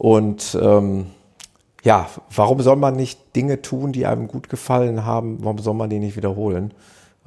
Und 0.00 0.58
ähm, 0.58 1.08
ja, 1.84 2.08
warum 2.34 2.62
soll 2.62 2.76
man 2.76 2.96
nicht 2.96 3.36
Dinge 3.36 3.60
tun, 3.60 3.92
die 3.92 4.06
einem 4.06 4.28
gut 4.28 4.48
gefallen 4.48 5.04
haben? 5.04 5.44
Warum 5.44 5.58
soll 5.58 5.74
man 5.74 5.90
die 5.90 5.98
nicht 5.98 6.16
wiederholen? 6.16 6.72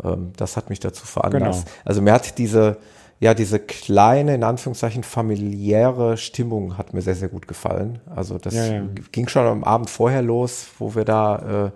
Ähm, 0.04 0.32
das 0.38 0.58
hat 0.58 0.72
mich 0.72 0.80
dazu 0.80 1.06
veranlasst. 1.06 1.66
Genau. 1.66 1.78
Also 1.86 2.02
mir 2.02 2.14
hat 2.14 2.40
diese, 2.40 2.78
ja, 3.20 3.36
diese 3.36 3.60
kleine, 3.60 4.34
in 4.34 4.44
Anführungszeichen, 4.44 5.04
familiäre 5.04 6.18
Stimmung 6.18 6.76
hat 6.76 6.96
mir 6.96 7.04
sehr, 7.04 7.14
sehr 7.14 7.30
gut 7.30 7.48
gefallen. 7.48 8.00
Also 8.08 8.40
das 8.40 8.56
ja, 8.56 8.66
ja. 8.66 8.82
ging 9.12 9.28
schon 9.28 9.46
am 9.46 9.64
Abend 9.64 9.92
vorher 9.92 10.24
los, 10.24 10.66
wo 10.80 10.96
wir 10.96 11.06
da 11.06 11.68
äh, 11.68 11.72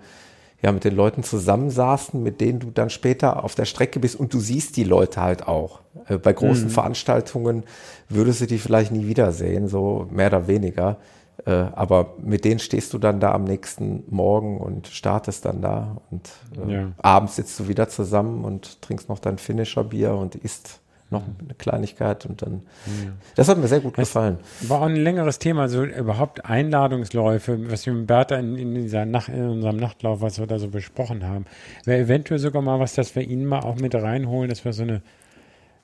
ja 0.62 0.72
mit 0.72 0.84
den 0.84 0.96
Leuten 0.96 1.22
zusammensaßen, 1.22 2.22
mit 2.22 2.40
denen 2.40 2.58
du 2.58 2.70
dann 2.70 2.90
später 2.90 3.44
auf 3.44 3.54
der 3.54 3.64
Strecke 3.64 4.00
bist 4.00 4.16
und 4.18 4.34
du 4.34 4.40
siehst 4.40 4.76
die 4.76 4.84
Leute 4.84 5.20
halt 5.20 5.46
auch. 5.46 5.80
Äh, 6.08 6.18
bei 6.18 6.32
großen 6.32 6.64
mhm. 6.64 6.70
Veranstaltungen 6.70 7.64
würdest 8.08 8.40
du 8.40 8.46
die 8.46 8.58
vielleicht 8.58 8.92
nie 8.92 9.06
wiedersehen, 9.06 9.68
so 9.68 10.06
mehr 10.10 10.28
oder 10.28 10.48
weniger. 10.48 10.96
Äh, 11.46 11.52
aber 11.52 12.14
mit 12.20 12.44
denen 12.44 12.58
stehst 12.58 12.92
du 12.92 12.98
dann 12.98 13.20
da 13.20 13.32
am 13.32 13.44
nächsten 13.44 14.02
Morgen 14.08 14.58
und 14.58 14.88
startest 14.88 15.44
dann 15.44 15.62
da 15.62 15.96
und 16.10 16.28
äh, 16.66 16.72
ja. 16.72 16.92
abends 16.98 17.36
sitzt 17.36 17.58
du 17.60 17.68
wieder 17.68 17.88
zusammen 17.88 18.44
und 18.44 18.82
trinkst 18.82 19.08
noch 19.08 19.20
dein 19.20 19.38
Finisher-Bier 19.38 20.14
und 20.14 20.34
isst 20.34 20.80
noch 21.10 21.22
eine 21.22 21.54
Kleinigkeit 21.54 22.26
und 22.26 22.42
dann. 22.42 22.62
Ja. 22.86 23.12
Das 23.34 23.48
hat 23.48 23.58
mir 23.58 23.66
sehr 23.66 23.80
gut 23.80 23.96
das 23.96 24.08
gefallen. 24.08 24.38
War 24.62 24.82
auch 24.82 24.86
ein 24.86 24.96
längeres 24.96 25.38
Thema, 25.38 25.68
so 25.68 25.84
überhaupt 25.84 26.44
Einladungsläufe, 26.44 27.70
was 27.70 27.86
wir 27.86 27.94
mit 27.94 28.06
Bertha 28.06 28.36
in, 28.36 28.56
in, 28.56 28.74
dieser 28.74 29.06
Nacht, 29.06 29.28
in 29.28 29.42
unserem 29.48 29.76
Nachtlauf, 29.76 30.20
was 30.20 30.38
wir 30.38 30.46
da 30.46 30.58
so 30.58 30.68
besprochen 30.68 31.24
haben. 31.24 31.46
Wäre 31.84 32.02
eventuell 32.02 32.38
sogar 32.38 32.60
mal 32.60 32.78
was, 32.78 32.94
dass 32.94 33.16
wir 33.16 33.22
ihn 33.22 33.46
mal 33.46 33.60
auch 33.60 33.76
mit 33.76 33.94
reinholen, 33.94 34.50
dass 34.50 34.64
wir 34.64 34.72
so 34.72 34.82
eine, 34.82 35.00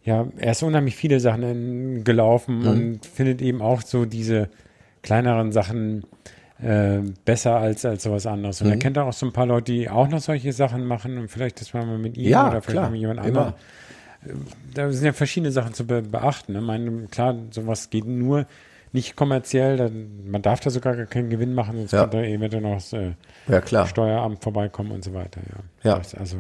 ja, 0.03 0.27
er 0.37 0.53
ist 0.53 0.63
unheimlich 0.63 0.97
viele 0.97 1.21
Sachen 1.21 2.05
gelaufen 2.05 2.61
mhm. 2.61 2.69
und 2.69 3.07
findet 3.07 3.41
eben 3.41 3.63
auch 3.63 3.81
so 3.81 4.05
diese 4.05 4.51
kleineren 5.01 5.53
Sachen 5.53 6.05
äh, 6.63 6.99
besser 7.25 7.57
als, 7.57 7.87
als 7.87 8.03
sowas 8.03 8.27
anderes. 8.27 8.61
Und 8.61 8.67
mhm. 8.67 8.75
er 8.75 8.79
kennt 8.79 8.99
auch 8.99 9.13
so 9.15 9.25
ein 9.25 9.33
paar 9.33 9.47
Leute, 9.47 9.73
die 9.73 9.89
auch 9.89 10.09
noch 10.09 10.21
solche 10.21 10.53
Sachen 10.53 10.85
machen 10.85 11.17
und 11.17 11.29
vielleicht 11.29 11.63
das 11.63 11.73
mal 11.73 11.87
mit 11.97 12.19
ihm 12.19 12.29
ja, 12.29 12.49
oder 12.49 12.61
vielleicht 12.61 12.79
klar, 12.79 12.91
mit 12.91 13.01
jemand 13.01 13.21
anderem 13.21 13.55
da 14.75 14.91
sind 14.91 15.05
ja 15.05 15.13
verschiedene 15.13 15.53
Sachen 15.53 15.75
zu 15.75 15.87
be 15.87 16.03
beachten. 16.03 16.53
Ne? 16.53 16.61
Meine, 16.61 17.07
klar, 17.09 17.37
sowas 17.51 17.91
geht 17.91 18.07
nur 18.07 18.47
nicht 18.93 19.17
kommerziell. 19.17 19.77
Da, 19.77 19.91
man 20.27 20.43
darf 20.43 20.61
da 20.61 20.71
sogar 20.71 20.95
keinen 21.07 21.31
Gewinn 21.31 21.55
machen, 21.55 21.77
sonst 21.79 21.93
ja. 21.93 22.01
könnte 22.03 22.27
eventuell 22.27 22.63
noch 22.63 22.75
das 22.75 22.93
äh, 22.93 23.13
ja. 23.49 23.87
Steueramt 23.87 24.43
vorbeikommen 24.43 24.93
und 24.93 25.05
so 25.05 25.15
weiter. 25.15 25.41
Ja. 25.83 25.91
ja. 25.91 26.03
Also 26.19 26.37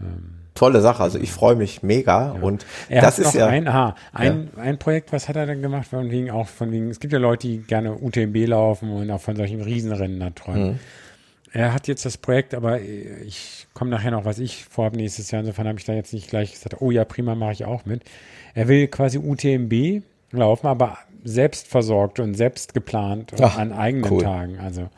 ähm, 0.00 0.40
tolle 0.54 0.80
Sache. 0.80 1.02
Also 1.02 1.18
ich 1.18 1.30
freue 1.30 1.54
mich 1.54 1.82
mega. 1.82 2.34
Ja. 2.34 2.42
Und 2.42 2.66
er 2.88 3.02
das 3.02 3.18
ist 3.18 3.34
ja 3.34 3.46
ein, 3.46 3.68
aha, 3.68 3.94
ein, 4.12 4.50
ein 4.56 4.78
Projekt, 4.78 5.12
was 5.12 5.28
hat 5.28 5.36
er 5.36 5.46
denn 5.46 5.62
gemacht? 5.62 5.88
Von 5.88 6.10
wegen 6.10 6.30
auch 6.30 6.48
von 6.48 6.72
wegen, 6.72 6.90
es 6.90 7.00
gibt 7.00 7.12
ja 7.12 7.18
Leute, 7.18 7.46
die 7.46 7.58
gerne 7.58 7.94
UTMB 7.94 8.46
laufen 8.46 8.90
und 8.90 9.10
auch 9.10 9.20
von 9.20 9.36
solchen 9.36 9.60
Riesenrennen 9.60 10.20
da 10.20 10.30
träumen. 10.30 10.72
Mhm. 10.72 10.78
Er 11.52 11.74
hat 11.74 11.88
jetzt 11.88 12.04
das 12.04 12.16
Projekt, 12.16 12.54
aber 12.54 12.80
ich 12.80 13.66
komme 13.74 13.90
nachher 13.90 14.12
noch, 14.12 14.24
was 14.24 14.38
ich 14.38 14.64
vorhabe 14.64 14.96
nächstes 14.96 15.30
Jahr. 15.30 15.40
Insofern 15.40 15.66
habe 15.66 15.78
ich 15.78 15.84
da 15.84 15.92
jetzt 15.92 16.12
nicht 16.12 16.28
gleich 16.28 16.52
gesagt, 16.52 16.80
oh 16.80 16.90
ja, 16.90 17.04
prima, 17.04 17.34
mache 17.34 17.52
ich 17.52 17.64
auch 17.64 17.84
mit. 17.86 18.02
Er 18.54 18.68
will 18.68 18.86
quasi 18.88 19.18
UTMB 19.18 20.02
laufen, 20.32 20.66
aber 20.68 20.98
selbst 21.24 21.66
versorgt 21.66 22.20
und 22.20 22.34
selbst 22.34 22.72
geplant 22.72 23.32
Ach, 23.40 23.58
an 23.58 23.72
eigenen 23.72 24.10
cool. 24.10 24.22
Tagen. 24.22 24.58
Also 24.58 24.88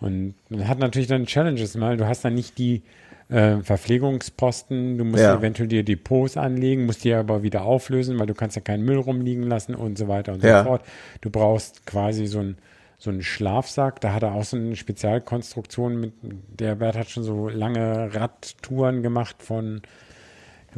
und 0.00 0.34
hat 0.64 0.78
natürlich 0.78 1.08
dann 1.08 1.26
Challenges 1.26 1.76
mal. 1.76 1.96
Du 1.96 2.06
hast 2.06 2.24
dann 2.24 2.34
nicht 2.34 2.58
die 2.58 2.82
äh, 3.28 3.58
Verpflegungsposten, 3.58 4.98
du 4.98 5.04
musst 5.04 5.22
ja. 5.22 5.36
eventuell 5.36 5.68
dir 5.68 5.84
Depots 5.84 6.36
anlegen, 6.36 6.86
musst 6.86 7.04
die 7.04 7.12
aber 7.12 7.42
wieder 7.42 7.62
auflösen, 7.62 8.18
weil 8.18 8.26
du 8.26 8.34
kannst 8.34 8.56
ja 8.56 8.62
keinen 8.62 8.84
Müll 8.84 8.98
rumliegen 8.98 9.44
lassen 9.44 9.74
und 9.74 9.98
so 9.98 10.08
weiter 10.08 10.32
und 10.32 10.42
ja. 10.42 10.62
so 10.62 10.68
fort. 10.68 10.82
Du 11.20 11.30
brauchst 11.30 11.86
quasi 11.86 12.26
so 12.26 12.40
ein 12.40 12.56
so 13.00 13.10
einen 13.10 13.22
Schlafsack. 13.22 14.00
Da 14.00 14.12
hat 14.12 14.22
er 14.22 14.34
auch 14.34 14.44
so 14.44 14.56
eine 14.56 14.76
Spezialkonstruktion 14.76 15.98
mit, 15.98 16.12
der 16.22 16.76
Bert 16.76 16.96
hat 16.96 17.08
schon 17.08 17.24
so 17.24 17.48
lange 17.48 18.14
Radtouren 18.14 19.02
gemacht 19.02 19.42
von, 19.42 19.80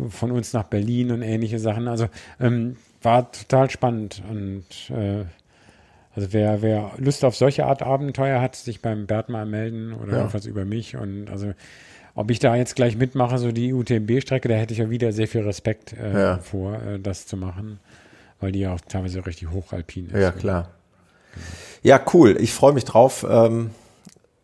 von 0.09 0.31
uns 0.31 0.53
nach 0.55 0.63
Berlin 0.63 1.11
und 1.11 1.21
ähnliche 1.21 1.59
Sachen. 1.59 1.89
Also 1.89 2.09
ähm, 2.41 2.77
war 3.03 3.31
total 3.33 3.69
spannend 3.69 4.23
und 4.31 4.65
äh, 4.91 5.25
also 6.15 6.33
wer, 6.33 6.63
wer 6.63 6.93
Lust 6.99 7.25
auf 7.25 7.35
solche 7.35 7.67
Art 7.67 7.83
Abenteuer 7.83 8.41
hat, 8.41 8.55
sich 8.55 8.83
beim 8.83 9.07
Bert 9.07 9.29
mal 9.29 9.47
melden 9.47 9.93
oder 9.93 10.19
ja. 10.19 10.35
was 10.35 10.47
über 10.47 10.65
mich 10.65 10.97
und 10.97 11.29
also 11.29 11.53
ob 12.15 12.31
ich 12.31 12.39
da 12.39 12.55
jetzt 12.55 12.77
gleich 12.77 12.97
mitmache, 12.97 13.39
so 13.39 13.53
die 13.53 13.73
UTMB-Strecke, 13.73 14.47
da 14.47 14.55
hätte 14.55 14.75
ich 14.75 14.81
ja 14.81 14.91
wieder 14.91 15.13
sehr 15.13 15.27
viel 15.27 15.41
Respekt 15.41 15.95
äh, 15.95 16.13
ja. 16.13 16.39
vor, 16.39 16.75
äh, 16.83 17.01
das 17.01 17.27
zu 17.27 17.39
machen, 17.39 17.81
weil 18.39 18.53
die 18.53 18.61
ja 18.61 18.75
auch 18.75 18.81
teilweise 18.83 19.25
richtig 19.25 19.51
hochalpin 19.51 20.11
ist. 20.11 20.21
Ja, 20.21 20.31
klar. 20.31 20.69
Ja, 21.83 22.01
cool. 22.13 22.37
Ich 22.41 22.53
freue 22.53 22.73
mich 22.73 22.85
drauf. 22.85 23.27
Ähm, 23.29 23.71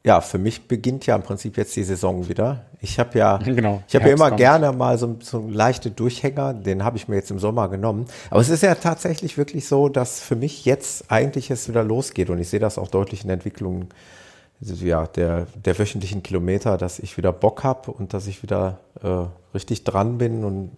ja, 0.04 0.20
für 0.20 0.38
mich 0.38 0.68
beginnt 0.68 1.06
ja 1.06 1.16
im 1.16 1.22
Prinzip 1.22 1.56
jetzt 1.56 1.76
die 1.76 1.82
Saison 1.82 2.28
wieder. 2.28 2.64
Ich 2.80 2.98
habe 2.98 3.18
ja, 3.18 3.36
genau, 3.44 3.82
ich 3.88 3.94
habe 3.94 4.06
ja 4.06 4.14
immer 4.14 4.28
kommt. 4.28 4.38
gerne 4.38 4.72
mal 4.72 4.96
so, 4.98 5.16
so 5.20 5.46
leichte 5.48 5.90
Durchhänger. 5.90 6.54
Den 6.54 6.84
habe 6.84 6.96
ich 6.96 7.08
mir 7.08 7.16
jetzt 7.16 7.30
im 7.30 7.38
Sommer 7.38 7.68
genommen. 7.68 8.06
Aber 8.30 8.40
es 8.40 8.48
ist 8.48 8.62
ja 8.62 8.74
tatsächlich 8.74 9.36
wirklich 9.36 9.66
so, 9.66 9.88
dass 9.88 10.20
für 10.20 10.36
mich 10.36 10.64
jetzt 10.64 11.10
eigentlich 11.10 11.50
es 11.50 11.68
wieder 11.68 11.84
losgeht 11.84 12.30
und 12.30 12.38
ich 12.38 12.48
sehe 12.48 12.60
das 12.60 12.78
auch 12.78 12.88
deutlich 12.88 13.22
in 13.22 13.28
der 13.28 13.34
Entwicklung 13.34 13.88
ja, 14.60 15.06
der, 15.06 15.46
der 15.54 15.78
wöchentlichen 15.78 16.22
Kilometer, 16.22 16.78
dass 16.78 16.98
ich 16.98 17.16
wieder 17.16 17.32
Bock 17.32 17.62
habe 17.62 17.92
und 17.92 18.12
dass 18.12 18.26
ich 18.26 18.42
wieder 18.42 18.78
äh, 19.02 19.24
richtig 19.58 19.84
dran 19.84 20.18
bin 20.18 20.44
und 20.44 20.70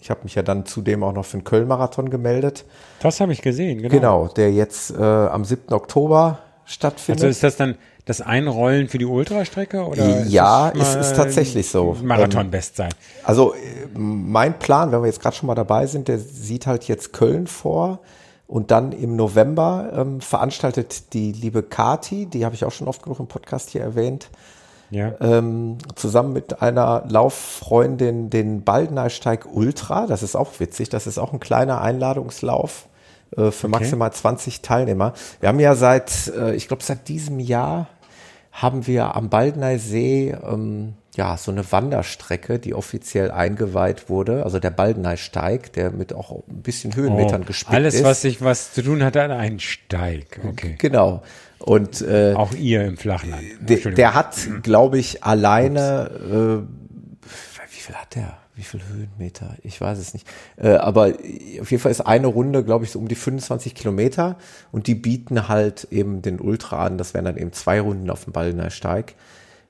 ich 0.00 0.10
habe 0.10 0.20
mich 0.22 0.36
ja 0.36 0.42
dann 0.42 0.66
zudem 0.66 1.02
auch 1.02 1.12
noch 1.12 1.24
für 1.24 1.38
den 1.38 1.44
Köln-Marathon 1.44 2.10
gemeldet. 2.10 2.64
Das 3.00 3.20
habe 3.20 3.32
ich 3.32 3.42
gesehen, 3.42 3.82
genau. 3.82 3.94
Genau, 3.94 4.28
der 4.28 4.52
jetzt 4.52 4.92
äh, 4.92 5.02
am 5.02 5.44
7. 5.44 5.72
Oktober 5.72 6.38
stattfindet. 6.64 7.24
Also 7.24 7.30
ist 7.30 7.42
das 7.42 7.56
dann 7.56 7.76
das 8.04 8.20
Einrollen 8.20 8.88
für 8.88 8.98
die 8.98 9.04
Ultrastrecke? 9.04 9.84
Oder 9.84 10.22
ja, 10.26 10.68
ist 10.68 10.94
es 10.94 11.08
ist 11.08 11.16
tatsächlich 11.16 11.68
so. 11.68 11.96
Marathon-Bestzeit. 12.02 12.92
Ähm, 12.92 13.24
also 13.24 13.54
äh, 13.54 13.58
mein 13.94 14.58
Plan, 14.58 14.92
wenn 14.92 15.02
wir 15.02 15.06
jetzt 15.06 15.20
gerade 15.20 15.34
schon 15.34 15.48
mal 15.48 15.56
dabei 15.56 15.86
sind, 15.86 16.06
der 16.06 16.20
sieht 16.20 16.66
halt 16.66 16.86
jetzt 16.86 17.12
Köln 17.12 17.48
vor. 17.48 17.98
Und 18.46 18.70
dann 18.70 18.92
im 18.92 19.16
November 19.16 19.92
ähm, 19.92 20.20
veranstaltet 20.20 21.12
die 21.14 21.32
liebe 21.32 21.64
Kati, 21.64 22.26
die 22.26 22.44
habe 22.44 22.54
ich 22.54 22.64
auch 22.64 22.70
schon 22.70 22.86
oft 22.86 23.02
genug 23.02 23.18
im 23.18 23.26
Podcast 23.26 23.70
hier 23.70 23.80
erwähnt, 23.80 24.30
ja. 24.90 25.14
ähm, 25.20 25.78
zusammen 25.94 26.32
mit 26.32 26.62
einer 26.62 27.04
Lauffreundin 27.08 28.30
den 28.30 28.62
Baldeneysteig 28.62 29.46
Ultra. 29.46 30.06
Das 30.06 30.22
ist 30.22 30.36
auch 30.36 30.60
witzig. 30.60 30.88
Das 30.88 31.06
ist 31.06 31.18
auch 31.18 31.32
ein 31.32 31.40
kleiner 31.40 31.80
Einladungslauf 31.80 32.86
äh, 33.32 33.50
für 33.50 33.66
okay. 33.66 33.68
maximal 33.68 34.12
20 34.12 34.62
Teilnehmer. 34.62 35.14
Wir 35.40 35.48
haben 35.48 35.60
ja 35.60 35.74
seit, 35.74 36.28
äh, 36.28 36.54
ich 36.54 36.68
glaube, 36.68 36.82
seit 36.82 37.08
diesem 37.08 37.40
Jahr 37.40 37.88
haben 38.52 38.86
wir 38.86 39.14
am 39.16 39.28
Baldeneysee 39.28 40.34
ähm, 40.42 40.94
ja 41.14 41.36
so 41.36 41.50
eine 41.50 41.70
Wanderstrecke, 41.70 42.58
die 42.58 42.74
offiziell 42.74 43.30
eingeweiht 43.30 44.08
wurde. 44.08 44.44
Also 44.44 44.58
der 44.58 44.70
Baldeneysteig, 44.70 45.72
der 45.72 45.90
mit 45.90 46.14
auch 46.14 46.42
ein 46.48 46.62
bisschen 46.62 46.94
Höhenmetern 46.94 47.42
oh, 47.42 47.46
gespickt 47.46 47.74
alles, 47.74 47.94
ist. 47.94 48.00
Alles, 48.00 48.10
was 48.10 48.22
sich 48.22 48.42
was 48.42 48.72
zu 48.72 48.82
tun 48.82 49.02
hat, 49.02 49.16
an 49.16 49.30
einen 49.30 49.60
Steig. 49.60 50.40
Okay. 50.48 50.76
Genau. 50.78 51.22
Und 51.66 52.00
äh, 52.00 52.32
auch 52.34 52.54
ihr 52.54 52.84
im 52.84 52.96
Flachland. 52.96 53.42
Der, 53.60 53.90
der 53.90 54.14
hat, 54.14 54.36
glaube 54.62 54.98
ich, 54.98 55.24
alleine 55.24 56.64
äh, 56.64 56.86
wie 57.76 57.80
viel 57.80 57.94
hat 57.96 58.14
der? 58.14 58.38
Wie 58.54 58.62
viel 58.62 58.80
Höhenmeter? 58.88 59.56
Ich 59.62 59.80
weiß 59.80 59.98
es 59.98 60.14
nicht. 60.14 60.26
Äh, 60.56 60.70
aber 60.70 61.12
auf 61.60 61.70
jeden 61.70 61.82
Fall 61.82 61.90
ist 61.90 62.00
eine 62.00 62.28
Runde, 62.28 62.64
glaube 62.64 62.84
ich, 62.84 62.90
so 62.90 62.98
um 62.98 63.08
die 63.08 63.14
25 63.14 63.74
Kilometer 63.74 64.36
und 64.72 64.86
die 64.86 64.94
bieten 64.94 65.48
halt 65.48 65.88
eben 65.90 66.22
den 66.22 66.40
Ultra 66.40 66.86
an. 66.86 66.98
Das 66.98 67.12
wären 67.14 67.26
dann 67.26 67.36
eben 67.36 67.52
zwei 67.52 67.80
Runden 67.80 68.08
auf 68.10 68.24
dem 68.24 68.32
Ballener 68.32 68.70
Steig. 68.70 69.14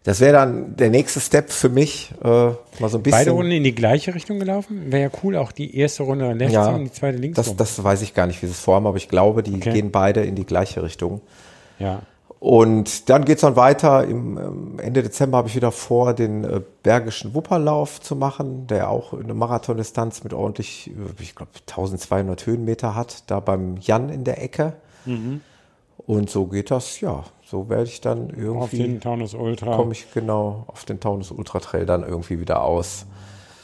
Das 0.04 0.20
wäre 0.20 0.34
dann 0.34 0.76
der 0.76 0.90
nächste 0.90 1.18
Step 1.18 1.50
für 1.50 1.68
mich, 1.68 2.12
äh, 2.22 2.26
mal 2.26 2.54
so 2.80 2.98
ein 2.98 3.02
bisschen. 3.02 3.10
Beide 3.10 3.30
Runden 3.32 3.50
in 3.50 3.64
die 3.64 3.74
gleiche 3.74 4.14
Richtung 4.14 4.38
gelaufen? 4.38 4.92
Wäre 4.92 5.10
ja 5.10 5.18
cool, 5.24 5.34
auch 5.34 5.50
die 5.50 5.76
erste 5.76 6.04
Runde 6.04 6.28
rechts 6.28 6.52
ja, 6.52 6.68
und 6.68 6.84
die 6.84 6.92
zweite 6.92 7.18
links. 7.18 7.36
Das, 7.36 7.56
das 7.56 7.82
weiß 7.82 8.02
ich 8.02 8.14
gar 8.14 8.28
nicht, 8.28 8.40
wie 8.40 8.46
sie 8.46 8.52
es 8.52 8.60
vorhaben, 8.60 8.86
aber 8.86 8.98
ich 8.98 9.08
glaube, 9.08 9.42
die 9.42 9.56
okay. 9.56 9.72
gehen 9.72 9.90
beide 9.90 10.22
in 10.22 10.36
die 10.36 10.46
gleiche 10.46 10.84
Richtung. 10.84 11.22
Ja. 11.78 12.02
Und 12.38 13.08
dann 13.08 13.24
geht's 13.24 13.40
dann 13.40 13.56
weiter. 13.56 14.04
Im 14.04 14.38
ähm, 14.38 14.78
Ende 14.78 15.02
Dezember 15.02 15.38
habe 15.38 15.48
ich 15.48 15.56
wieder 15.56 15.72
vor, 15.72 16.12
den 16.12 16.44
äh, 16.44 16.60
Bergischen 16.82 17.34
Wupperlauf 17.34 18.00
zu 18.00 18.14
machen, 18.14 18.66
der 18.66 18.90
auch 18.90 19.14
eine 19.14 19.34
Marathondistanz 19.34 20.22
mit 20.22 20.34
ordentlich, 20.34 20.90
äh, 20.90 21.22
ich 21.22 21.34
glaube, 21.34 21.52
1200 21.68 22.44
Höhenmeter 22.46 22.94
hat, 22.94 23.30
da 23.30 23.40
beim 23.40 23.78
Jan 23.78 24.10
in 24.10 24.24
der 24.24 24.42
Ecke. 24.42 24.74
Mhm. 25.06 25.40
Und 26.06 26.30
so 26.30 26.46
geht 26.46 26.70
das, 26.70 27.00
ja. 27.00 27.24
So 27.44 27.68
werde 27.68 27.84
ich 27.84 28.00
dann 28.00 28.30
irgendwie. 28.30 28.58
Auf 28.58 28.70
den 28.70 29.00
Taunus 29.00 29.34
Ultra. 29.34 29.76
Komme 29.76 29.92
ich 29.92 30.12
genau 30.12 30.64
auf 30.66 30.84
den 30.84 31.00
Taunus 31.00 31.30
Ultra 31.30 31.60
Trail 31.60 31.86
dann 31.86 32.02
irgendwie 32.02 32.38
wieder 32.38 32.62
aus. 32.62 33.06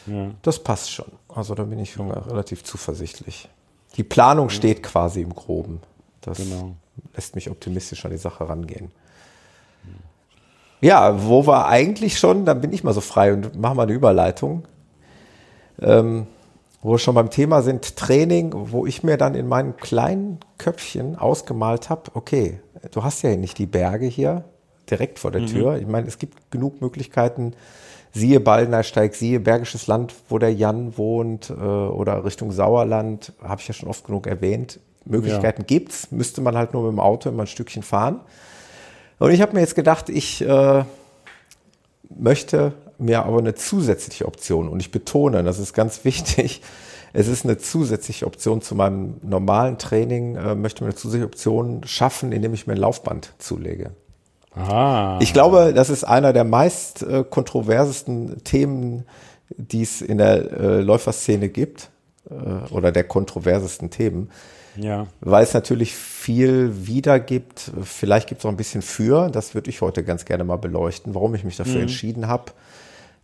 Ja. 0.06 0.30
Das 0.42 0.58
passt 0.60 0.90
schon. 0.90 1.06
Also 1.28 1.54
da 1.54 1.64
bin 1.64 1.78
ich 1.78 1.92
schon 1.92 2.10
relativ 2.10 2.64
zuversichtlich. 2.64 3.48
Die 3.96 4.04
Planung 4.04 4.48
steht 4.48 4.82
quasi 4.82 5.20
im 5.20 5.34
Groben. 5.34 5.80
Das 6.20 6.38
genau. 6.38 6.74
Lässt 7.14 7.34
mich 7.34 7.50
optimistisch 7.50 8.04
an 8.04 8.10
die 8.10 8.18
Sache 8.18 8.48
rangehen. 8.48 8.90
Ja, 10.80 11.28
wo 11.28 11.46
wir 11.46 11.66
eigentlich 11.66 12.18
schon, 12.18 12.44
dann 12.44 12.60
bin 12.60 12.72
ich 12.72 12.82
mal 12.82 12.92
so 12.92 13.00
frei 13.00 13.32
und 13.32 13.58
mache 13.58 13.76
mal 13.76 13.84
eine 13.84 13.92
Überleitung. 13.92 14.64
Ähm, 15.80 16.26
wo 16.82 16.92
wir 16.92 16.98
schon 16.98 17.14
beim 17.14 17.30
Thema 17.30 17.62
sind, 17.62 17.96
Training, 17.96 18.52
wo 18.52 18.86
ich 18.86 19.04
mir 19.04 19.16
dann 19.16 19.36
in 19.36 19.46
meinem 19.46 19.76
kleinen 19.76 20.40
Köpfchen 20.58 21.16
ausgemalt 21.16 21.88
habe, 21.88 22.10
okay, 22.14 22.60
du 22.90 23.04
hast 23.04 23.22
ja 23.22 23.36
nicht 23.36 23.58
die 23.58 23.66
Berge 23.66 24.06
hier 24.06 24.44
direkt 24.90 25.20
vor 25.20 25.30
der 25.30 25.42
mhm. 25.42 25.46
Tür. 25.46 25.76
Ich 25.76 25.86
meine, 25.86 26.08
es 26.08 26.18
gibt 26.18 26.50
genug 26.50 26.80
Möglichkeiten, 26.80 27.54
siehe 28.12 28.40
Baldenersteig, 28.40 29.14
siehe 29.14 29.38
Bergisches 29.38 29.86
Land, 29.86 30.12
wo 30.28 30.38
der 30.38 30.52
Jan 30.52 30.98
wohnt, 30.98 31.50
äh, 31.50 31.54
oder 31.54 32.24
Richtung 32.24 32.50
Sauerland, 32.50 33.32
habe 33.40 33.60
ich 33.60 33.68
ja 33.68 33.74
schon 33.74 33.88
oft 33.88 34.04
genug 34.04 34.26
erwähnt. 34.26 34.80
Möglichkeiten 35.04 35.62
ja. 35.62 35.66
gibt's, 35.66 36.10
müsste 36.10 36.40
man 36.40 36.56
halt 36.56 36.72
nur 36.72 36.82
mit 36.84 36.92
dem 36.92 37.00
Auto 37.00 37.28
immer 37.28 37.44
ein 37.44 37.48
Stückchen 37.48 37.82
fahren. 37.82 38.20
Und 39.18 39.30
ich 39.30 39.40
habe 39.40 39.54
mir 39.54 39.60
jetzt 39.60 39.74
gedacht, 39.74 40.08
ich 40.08 40.42
äh, 40.42 40.84
möchte 42.08 42.72
mir 42.98 43.24
aber 43.24 43.38
eine 43.38 43.54
zusätzliche 43.54 44.26
Option 44.26 44.68
und 44.68 44.80
ich 44.80 44.90
betone, 44.90 45.42
das 45.42 45.58
ist 45.58 45.74
ganz 45.74 46.04
wichtig, 46.04 46.62
es 47.12 47.28
ist 47.28 47.44
eine 47.44 47.58
zusätzliche 47.58 48.26
Option 48.26 48.62
zu 48.62 48.74
meinem 48.74 49.16
normalen 49.22 49.78
Training, 49.78 50.36
äh, 50.36 50.54
möchte 50.54 50.82
mir 50.82 50.88
eine 50.88 50.96
zusätzliche 50.96 51.26
Option 51.26 51.82
schaffen, 51.84 52.32
indem 52.32 52.54
ich 52.54 52.66
mir 52.66 52.74
ein 52.74 52.78
Laufband 52.78 53.32
zulege. 53.38 53.90
Ah. 54.54 55.18
Ich 55.20 55.32
glaube, 55.32 55.72
das 55.74 55.88
ist 55.88 56.04
einer 56.04 56.32
der 56.32 56.44
meist 56.44 57.02
äh, 57.02 57.24
kontroversesten 57.28 58.44
Themen, 58.44 59.04
die 59.56 59.82
es 59.82 60.02
in 60.02 60.18
der 60.18 60.52
äh, 60.52 60.80
Läuferszene 60.80 61.48
gibt 61.48 61.90
äh, 62.30 62.72
oder 62.72 62.92
der 62.92 63.04
kontroversesten 63.04 63.90
Themen. 63.90 64.30
Ja. 64.76 65.06
Weil 65.20 65.44
es 65.44 65.54
natürlich 65.54 65.94
viel 65.94 66.86
wiedergibt. 66.86 67.70
Vielleicht 67.82 68.28
gibt 68.28 68.40
es 68.40 68.44
auch 68.46 68.50
ein 68.50 68.56
bisschen 68.56 68.82
für. 68.82 69.28
Das 69.30 69.54
würde 69.54 69.70
ich 69.70 69.80
heute 69.80 70.04
ganz 70.04 70.24
gerne 70.24 70.44
mal 70.44 70.56
beleuchten, 70.56 71.14
warum 71.14 71.34
ich 71.34 71.44
mich 71.44 71.56
dafür 71.56 71.76
mhm. 71.76 71.82
entschieden 71.82 72.28
habe. 72.28 72.52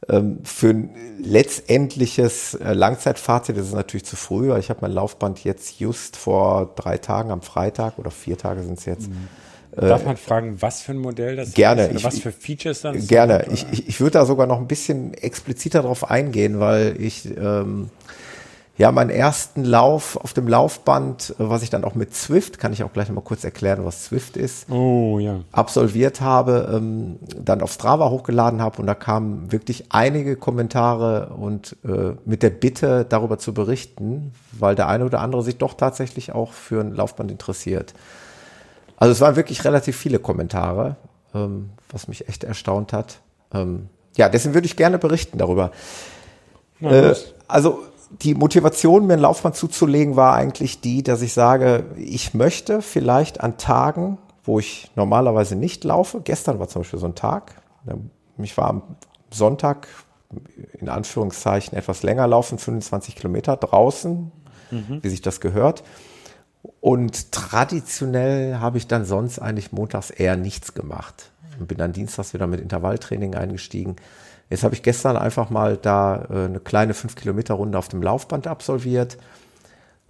Ähm, 0.08 0.38
für 0.44 0.70
ein 0.70 0.90
letztendliches 1.22 2.54
äh, 2.54 2.72
Langzeitfazit 2.72 3.56
ist 3.56 3.66
es 3.66 3.72
natürlich 3.72 4.04
zu 4.04 4.16
früh. 4.16 4.56
Ich 4.58 4.70
habe 4.70 4.80
mein 4.82 4.92
Laufband 4.92 5.42
jetzt 5.44 5.80
just 5.80 6.16
vor 6.16 6.72
drei 6.76 6.98
Tagen 6.98 7.30
am 7.30 7.42
Freitag 7.42 7.98
oder 7.98 8.10
vier 8.10 8.38
Tage 8.38 8.62
sind 8.62 8.78
es 8.78 8.84
jetzt. 8.84 9.08
Mhm. 9.08 9.28
Darf 9.76 10.04
man 10.04 10.16
fragen, 10.16 10.60
was 10.60 10.80
für 10.80 10.92
ein 10.92 10.98
Modell 10.98 11.36
das 11.36 11.54
gerne, 11.54 11.86
ist? 11.86 11.90
Oder 11.96 12.04
was 12.04 12.18
für 12.18 12.32
Features 12.32 12.80
dann? 12.80 13.06
Gerne. 13.06 13.46
Ich, 13.52 13.64
ich, 13.70 13.88
ich 13.88 14.00
würde 14.00 14.12
da 14.12 14.24
sogar 14.24 14.46
noch 14.46 14.58
ein 14.58 14.66
bisschen 14.66 15.14
expliziter 15.14 15.82
drauf 15.82 16.10
eingehen, 16.10 16.58
weil 16.58 16.96
ich 16.98 17.26
ähm, 17.36 17.90
ja, 18.78 18.92
meinen 18.92 19.10
ersten 19.10 19.64
Lauf 19.64 20.16
auf 20.16 20.32
dem 20.32 20.46
Laufband, 20.46 21.30
äh, 21.30 21.34
was 21.38 21.62
ich 21.62 21.70
dann 21.70 21.82
auch 21.84 21.96
mit 21.96 22.14
Swift, 22.14 22.60
kann 22.60 22.72
ich 22.72 22.84
auch 22.84 22.92
gleich 22.92 23.08
noch 23.08 23.16
mal 23.16 23.22
kurz 23.22 23.42
erklären, 23.42 23.84
was 23.84 24.04
Swift 24.04 24.36
ist, 24.36 24.70
oh, 24.70 25.18
ja. 25.18 25.40
absolviert 25.50 26.20
habe, 26.20 26.72
ähm, 26.72 27.18
dann 27.36 27.60
auf 27.60 27.72
Strava 27.72 28.08
hochgeladen 28.08 28.62
habe 28.62 28.80
und 28.80 28.86
da 28.86 28.94
kamen 28.94 29.50
wirklich 29.50 29.86
einige 29.90 30.36
Kommentare 30.36 31.34
und 31.36 31.76
äh, 31.84 32.14
mit 32.24 32.44
der 32.44 32.50
Bitte 32.50 33.04
darüber 33.06 33.38
zu 33.38 33.52
berichten, 33.52 34.32
weil 34.52 34.76
der 34.76 34.86
eine 34.86 35.04
oder 35.04 35.20
andere 35.20 35.42
sich 35.42 35.58
doch 35.58 35.74
tatsächlich 35.74 36.32
auch 36.32 36.52
für 36.52 36.80
ein 36.80 36.94
Laufband 36.94 37.32
interessiert. 37.32 37.94
Also 38.96 39.10
es 39.10 39.20
waren 39.20 39.34
wirklich 39.34 39.64
relativ 39.64 39.96
viele 39.96 40.20
Kommentare, 40.20 40.94
ähm, 41.34 41.70
was 41.90 42.06
mich 42.06 42.28
echt 42.28 42.44
erstaunt 42.44 42.92
hat. 42.92 43.18
Ähm, 43.52 43.88
ja, 44.16 44.28
deswegen 44.28 44.54
würde 44.54 44.66
ich 44.66 44.76
gerne 44.76 44.98
berichten 44.98 45.36
darüber. 45.38 45.72
Ja, 46.78 46.92
äh, 46.92 47.14
also 47.48 47.82
die 48.10 48.34
Motivation, 48.34 49.06
mir 49.06 49.14
ein 49.14 49.20
Laufband 49.20 49.54
zuzulegen, 49.56 50.16
war 50.16 50.34
eigentlich 50.34 50.80
die, 50.80 51.02
dass 51.02 51.22
ich 51.22 51.32
sage, 51.32 51.84
ich 51.96 52.34
möchte 52.34 52.82
vielleicht 52.82 53.40
an 53.40 53.58
Tagen, 53.58 54.18
wo 54.44 54.58
ich 54.58 54.90
normalerweise 54.96 55.56
nicht 55.56 55.84
laufe, 55.84 56.20
gestern 56.22 56.58
war 56.58 56.68
zum 56.68 56.82
Beispiel 56.82 56.98
so 56.98 57.06
ein 57.06 57.14
Tag, 57.14 57.60
ich 58.38 58.56
war 58.56 58.68
am 58.68 58.82
Sonntag 59.30 59.88
in 60.78 60.88
Anführungszeichen 60.88 61.76
etwas 61.76 62.02
länger 62.02 62.26
laufen, 62.26 62.58
25 62.58 63.16
Kilometer 63.16 63.56
draußen, 63.56 64.30
mhm. 64.70 64.98
wie 65.02 65.08
sich 65.08 65.22
das 65.22 65.40
gehört. 65.40 65.82
Und 66.80 67.32
traditionell 67.32 68.58
habe 68.58 68.78
ich 68.78 68.86
dann 68.86 69.04
sonst 69.04 69.38
eigentlich 69.38 69.72
montags 69.72 70.10
eher 70.10 70.36
nichts 70.36 70.74
gemacht. 70.74 71.30
Und 71.58 71.66
bin 71.66 71.78
dann 71.78 71.92
dienstags 71.92 72.34
wieder 72.34 72.46
mit 72.46 72.60
Intervalltraining 72.60 73.34
eingestiegen. 73.34 73.96
Jetzt 74.50 74.64
habe 74.64 74.74
ich 74.74 74.82
gestern 74.82 75.16
einfach 75.16 75.50
mal 75.50 75.76
da 75.76 76.26
äh, 76.30 76.44
eine 76.44 76.60
kleine 76.60 76.94
5-Kilometer-Runde 76.94 77.78
auf 77.78 77.88
dem 77.88 78.02
Laufband 78.02 78.46
absolviert. 78.46 79.18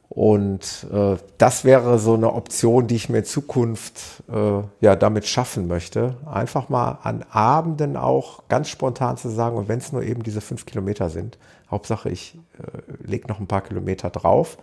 Und 0.09 0.87
äh, 0.91 1.17
das 1.37 1.65
wäre 1.65 1.99
so 1.99 2.15
eine 2.15 2.33
Option, 2.33 2.87
die 2.87 2.97
ich 2.97 3.09
mir 3.09 3.19
in 3.19 3.25
Zukunft 3.25 4.23
äh, 4.33 4.63
ja 4.81 4.97
damit 4.97 5.27
schaffen 5.27 5.69
möchte. 5.69 6.17
Einfach 6.25 6.69
mal 6.69 6.99
an 7.03 7.25
Abenden 7.31 7.97
auch 7.97 8.49
ganz 8.49 8.69
spontan 8.69 9.19
zu 9.19 9.29
sagen, 9.29 9.57
und 9.57 9.69
wenn 9.69 9.79
es 9.79 9.93
nur 9.93 10.03
eben 10.03 10.23
diese 10.23 10.41
fünf 10.41 10.65
Kilometer 10.65 11.11
sind, 11.11 11.37
Hauptsache 11.71 12.09
ich 12.09 12.39
äh, 12.59 13.07
lege 13.07 13.29
noch 13.29 13.39
ein 13.39 13.47
paar 13.47 13.61
Kilometer 13.61 14.09
drauf. 14.09 14.57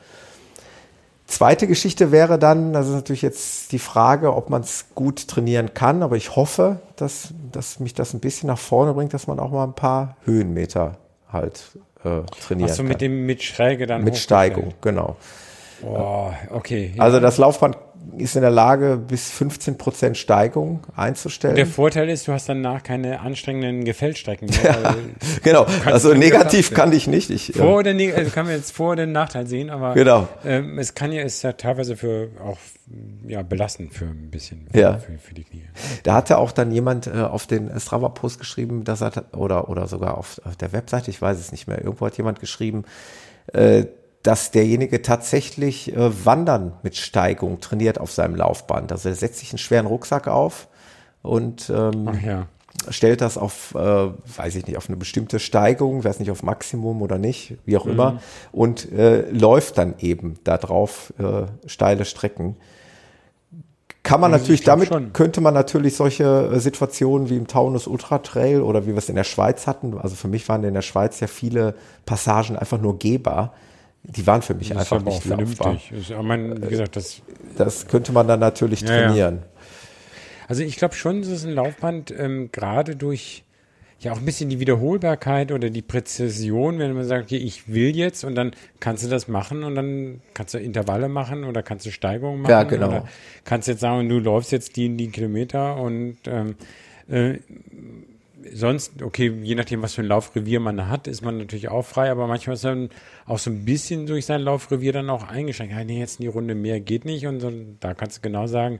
Zweite 1.27 1.65
Geschichte 1.65 2.11
wäre 2.11 2.37
dann, 2.37 2.71
das 2.71 2.87
ist 2.87 2.93
natürlich 2.93 3.23
jetzt 3.23 3.71
die 3.71 3.79
Frage, 3.79 4.35
ob 4.35 4.49
man 4.49 4.61
es 4.61 4.85
gut 4.93 5.27
trainieren 5.27 5.73
kann, 5.73 6.03
aber 6.03 6.15
ich 6.17 6.35
hoffe, 6.35 6.79
dass, 6.97 7.33
dass 7.51 7.79
mich 7.79 7.95
das 7.95 8.13
ein 8.13 8.19
bisschen 8.19 8.47
nach 8.47 8.59
vorne 8.59 8.93
bringt, 8.93 9.13
dass 9.13 9.25
man 9.25 9.39
auch 9.39 9.51
mal 9.51 9.63
ein 9.63 9.73
paar 9.73 10.17
Höhenmeter 10.23 10.97
halt 11.31 11.77
äh, 12.03 12.21
trainieren 12.41 12.69
Ach 12.69 12.75
so, 12.75 12.83
kann. 12.83 12.89
mit 12.89 13.01
dem 13.01 13.25
mit 13.25 13.41
Schräge 13.41 13.87
dann 13.87 14.03
Mit 14.03 14.17
Steigung, 14.17 14.73
genau. 14.81 15.15
Oh, 15.81 16.31
okay. 16.51 16.93
Ja. 16.95 17.03
Also 17.03 17.19
das 17.19 17.37
Laufband 17.37 17.77
ist 18.17 18.35
in 18.35 18.41
der 18.41 18.51
Lage, 18.51 18.97
bis 18.97 19.31
15 19.31 19.77
Prozent 19.77 20.17
Steigung 20.17 20.81
einzustellen. 20.95 21.55
Der 21.55 21.65
Vorteil 21.65 22.09
ist, 22.09 22.27
du 22.27 22.31
hast 22.31 22.47
danach 22.49 22.83
keine 22.83 23.19
anstrengenden 23.19 23.85
Gefällstrecken 23.85 24.49
mehr. 24.49 24.63
Ja, 24.63 24.95
genau, 25.43 25.65
also 25.85 26.13
negativ 26.13 26.73
kann 26.73 26.91
ich 26.93 27.07
nicht. 27.07 27.29
Ich, 27.29 27.53
vor 27.55 27.79
oder 27.79 27.91
also 27.91 28.31
kann 28.31 28.45
man 28.45 28.55
jetzt 28.55 28.71
Vor- 28.71 28.93
oder 28.93 29.05
Nachteil 29.05 29.47
sehen, 29.47 29.69
aber 29.69 29.93
genau. 29.93 30.27
ähm, 30.45 30.79
es 30.79 30.93
kann 30.93 31.11
ja, 31.11 31.23
ist 31.23 31.43
ja 31.43 31.53
teilweise 31.53 31.95
für 31.97 32.29
auch 32.43 32.57
ja, 33.27 33.41
belastend 33.41 33.93
für 33.93 34.05
ein 34.05 34.29
bisschen 34.29 34.67
für, 34.71 34.79
ja. 34.79 34.97
für, 34.97 35.17
für 35.17 35.33
die 35.33 35.43
Knie. 35.43 35.63
Da 36.03 36.13
hatte 36.13 36.37
auch 36.37 36.51
dann 36.51 36.71
jemand 36.71 37.07
äh, 37.07 37.11
auf 37.11 37.47
den 37.47 37.71
Strava-Post 37.79 38.39
geschrieben, 38.39 38.83
dass 38.83 39.01
er, 39.01 39.25
oder, 39.35 39.69
oder 39.69 39.87
sogar 39.87 40.17
auf, 40.17 40.39
auf 40.43 40.55
der 40.55 40.71
Webseite, 40.71 41.09
ich 41.09 41.21
weiß 41.21 41.39
es 41.39 41.51
nicht 41.51 41.67
mehr, 41.67 41.79
irgendwo 41.83 42.05
hat 42.05 42.17
jemand 42.17 42.39
geschrieben, 42.39 42.83
äh, 43.53 43.85
dass 44.25 44.49
derjenige 44.49 45.03
tatsächlich 45.03 45.95
äh, 45.95 46.25
Wandern 46.25 46.73
mit 46.81 46.95
Steigung 46.95 47.59
trainiert 47.59 47.99
auf 47.99 48.11
seinem 48.11 48.35
Laufband. 48.35 48.91
Also 48.91 49.09
er 49.09 49.15
setzt 49.15 49.37
sich 49.37 49.51
einen 49.51 49.59
schweren 49.59 49.85
Rucksack 49.85 50.27
auf 50.27 50.67
und 51.21 51.69
ähm, 51.69 52.09
ja. 52.25 52.47
stellt 52.89 53.21
das 53.21 53.37
auf, 53.37 53.75
äh, 53.75 53.77
weiß 53.77 54.55
ich 54.55 54.65
nicht, 54.65 54.77
auf 54.77 54.89
eine 54.89 54.97
bestimmte 54.97 55.37
Steigung, 55.37 56.03
weiß 56.03 56.19
nicht, 56.19 56.31
auf 56.31 56.41
Maximum 56.41 57.03
oder 57.03 57.19
nicht, 57.19 57.53
wie 57.65 57.77
auch 57.77 57.85
mhm. 57.85 57.91
immer, 57.91 58.21
und 58.51 58.91
äh, 58.91 59.29
läuft 59.29 59.77
dann 59.77 59.93
eben 59.99 60.39
da 60.43 60.57
drauf 60.57 61.13
äh, 61.19 61.45
steile 61.67 62.03
Strecken. 62.03 62.55
Kann 64.01 64.21
man 64.21 64.33
also 64.33 64.43
natürlich, 64.43 64.63
damit 64.63 64.87
schon. 64.87 65.13
könnte 65.13 65.39
man 65.39 65.53
natürlich 65.53 65.95
solche 65.95 66.49
äh, 66.51 66.59
Situationen 66.59 67.29
wie 67.29 67.37
im 67.37 67.45
Taunus 67.45 67.85
Ultra 67.85 68.17
Trail 68.19 68.61
oder 68.61 68.87
wie 68.87 68.89
wir 68.89 68.97
es 68.97 69.09
in 69.09 69.15
der 69.15 69.23
Schweiz 69.23 69.67
hatten, 69.67 69.95
also 69.99 70.15
für 70.15 70.27
mich 70.27 70.49
waren 70.49 70.63
in 70.63 70.73
der 70.73 70.81
Schweiz 70.81 71.19
ja 71.19 71.27
viele 71.27 71.75
Passagen 72.07 72.55
einfach 72.55 72.81
nur 72.81 72.97
gehbar 72.97 73.53
die 74.07 74.27
waren 74.27 74.41
für 74.41 74.53
mich 74.53 74.69
das 74.69 74.77
einfach 74.77 75.03
nicht 75.03 75.25
laufbar. 75.25 75.79
Ist, 75.91 76.11
mein, 76.21 76.61
wie 76.63 76.67
gesagt, 76.67 76.95
das, 76.95 77.21
das 77.57 77.87
könnte 77.87 78.11
man 78.11 78.27
dann 78.27 78.39
natürlich 78.39 78.81
ja, 78.81 78.87
trainieren. 78.87 79.39
Ja. 79.41 79.61
Also 80.47 80.63
ich 80.63 80.77
glaube 80.77 80.95
schon, 80.95 81.21
dass 81.21 81.43
ein 81.43 81.53
Laufband 81.53 82.13
ähm, 82.17 82.49
gerade 82.51 82.95
durch 82.95 83.45
ja 83.99 84.11
auch 84.11 84.17
ein 84.17 84.25
bisschen 84.25 84.49
die 84.49 84.59
Wiederholbarkeit 84.59 85.51
oder 85.51 85.69
die 85.69 85.81
Präzision, 85.81 86.79
wenn 86.79 86.93
man 86.93 87.05
sagt, 87.05 87.25
okay, 87.25 87.37
ich 87.37 87.67
will 87.67 87.95
jetzt 87.95 88.23
und 88.23 88.35
dann 88.35 88.51
kannst 88.79 89.03
du 89.03 89.09
das 89.09 89.27
machen 89.27 89.63
und 89.63 89.75
dann 89.75 90.21
kannst 90.33 90.53
du 90.53 90.59
Intervalle 90.59 91.09
machen 91.09 91.43
oder 91.43 91.63
kannst 91.63 91.85
du 91.85 91.91
Steigungen 91.91 92.41
machen. 92.41 92.51
Ja, 92.51 92.63
genau. 92.63 92.87
Oder 92.87 93.07
kannst 93.45 93.67
jetzt 93.67 93.79
sagen, 93.79 94.07
du 94.07 94.19
läufst 94.19 94.51
jetzt 94.51 94.75
die, 94.75 94.95
die 94.95 95.09
Kilometer 95.09 95.77
und 95.77 96.17
ähm, 96.27 96.55
äh, 97.09 97.39
sonst, 98.53 99.01
okay, 99.01 99.31
je 99.41 99.55
nachdem, 99.55 99.81
was 99.81 99.93
für 99.93 100.01
ein 100.01 100.07
Laufrevier 100.07 100.59
man 100.59 100.89
hat, 100.89 101.07
ist 101.07 101.23
man 101.23 101.37
natürlich 101.37 101.69
auch 101.69 101.85
frei, 101.85 102.11
aber 102.11 102.27
manchmal 102.27 102.55
ist 102.55 102.63
man 102.63 102.89
auch 103.25 103.39
so 103.39 103.49
ein 103.49 103.65
bisschen 103.65 104.05
durch 104.05 104.25
sein 104.25 104.41
Laufrevier 104.41 104.93
dann 104.93 105.09
auch 105.09 105.27
eingeschränkt. 105.27 105.73
Ja, 105.73 105.83
nee, 105.83 105.99
jetzt 105.99 106.19
in 106.19 106.23
die 106.23 106.29
Runde 106.29 106.55
mehr 106.55 106.79
geht 106.79 107.05
nicht 107.05 107.27
und 107.27 107.39
so, 107.39 107.51
da 107.79 107.93
kannst 107.93 108.17
du 108.17 108.21
genau 108.21 108.47
sagen, 108.47 108.79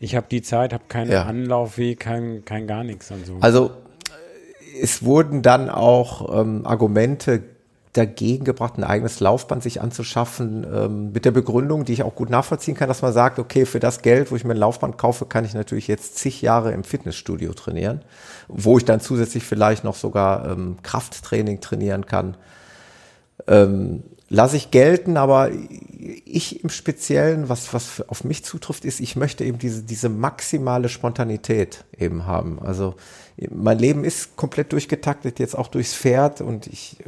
ich 0.00 0.14
habe 0.14 0.26
die 0.30 0.42
Zeit, 0.42 0.72
habe 0.72 0.84
keinen 0.88 1.10
ja. 1.10 1.24
Anlaufweg, 1.24 2.00
kein, 2.00 2.44
kein 2.44 2.66
gar 2.66 2.84
nichts 2.84 3.10
und 3.10 3.26
so. 3.26 3.38
Also 3.40 3.70
es 4.80 5.02
wurden 5.04 5.42
dann 5.42 5.70
auch 5.70 6.40
ähm, 6.40 6.64
Argumente 6.64 7.42
dagegen 7.92 8.44
gebracht, 8.44 8.76
ein 8.76 8.84
eigenes 8.84 9.20
Laufband 9.20 9.62
sich 9.62 9.80
anzuschaffen, 9.80 10.66
ähm, 10.72 11.12
mit 11.12 11.24
der 11.24 11.30
Begründung, 11.30 11.84
die 11.84 11.92
ich 11.92 12.02
auch 12.02 12.14
gut 12.14 12.30
nachvollziehen 12.30 12.74
kann, 12.74 12.88
dass 12.88 13.02
man 13.02 13.12
sagt, 13.12 13.38
okay, 13.38 13.66
für 13.66 13.80
das 13.80 14.02
Geld, 14.02 14.30
wo 14.30 14.36
ich 14.36 14.44
mir 14.44 14.54
ein 14.54 14.58
Laufband 14.58 14.98
kaufe, 14.98 15.26
kann 15.26 15.44
ich 15.44 15.54
natürlich 15.54 15.88
jetzt 15.88 16.16
zig 16.18 16.42
Jahre 16.42 16.72
im 16.72 16.84
Fitnessstudio 16.84 17.52
trainieren, 17.54 18.02
wo 18.48 18.78
ich 18.78 18.84
dann 18.84 19.00
zusätzlich 19.00 19.44
vielleicht 19.44 19.84
noch 19.84 19.96
sogar 19.96 20.50
ähm, 20.50 20.76
Krafttraining 20.82 21.60
trainieren 21.60 22.06
kann. 22.06 22.36
Ähm, 23.46 24.02
lasse 24.28 24.56
ich 24.56 24.70
gelten, 24.70 25.16
aber 25.16 25.50
ich 26.24 26.62
im 26.62 26.70
Speziellen, 26.70 27.48
was, 27.48 27.72
was 27.72 28.06
auf 28.08 28.24
mich 28.24 28.44
zutrifft, 28.44 28.84
ist, 28.84 29.00
ich 29.00 29.16
möchte 29.16 29.44
eben 29.44 29.58
diese, 29.58 29.82
diese 29.82 30.08
maximale 30.08 30.88
Spontanität 30.88 31.84
eben 31.96 32.26
haben. 32.26 32.58
Also 32.60 32.94
mein 33.50 33.78
Leben 33.78 34.04
ist 34.04 34.36
komplett 34.36 34.72
durchgetaktet, 34.72 35.38
jetzt 35.38 35.56
auch 35.56 35.68
durchs 35.68 35.94
Pferd 35.94 36.40
und 36.40 36.66
ich 36.66 36.98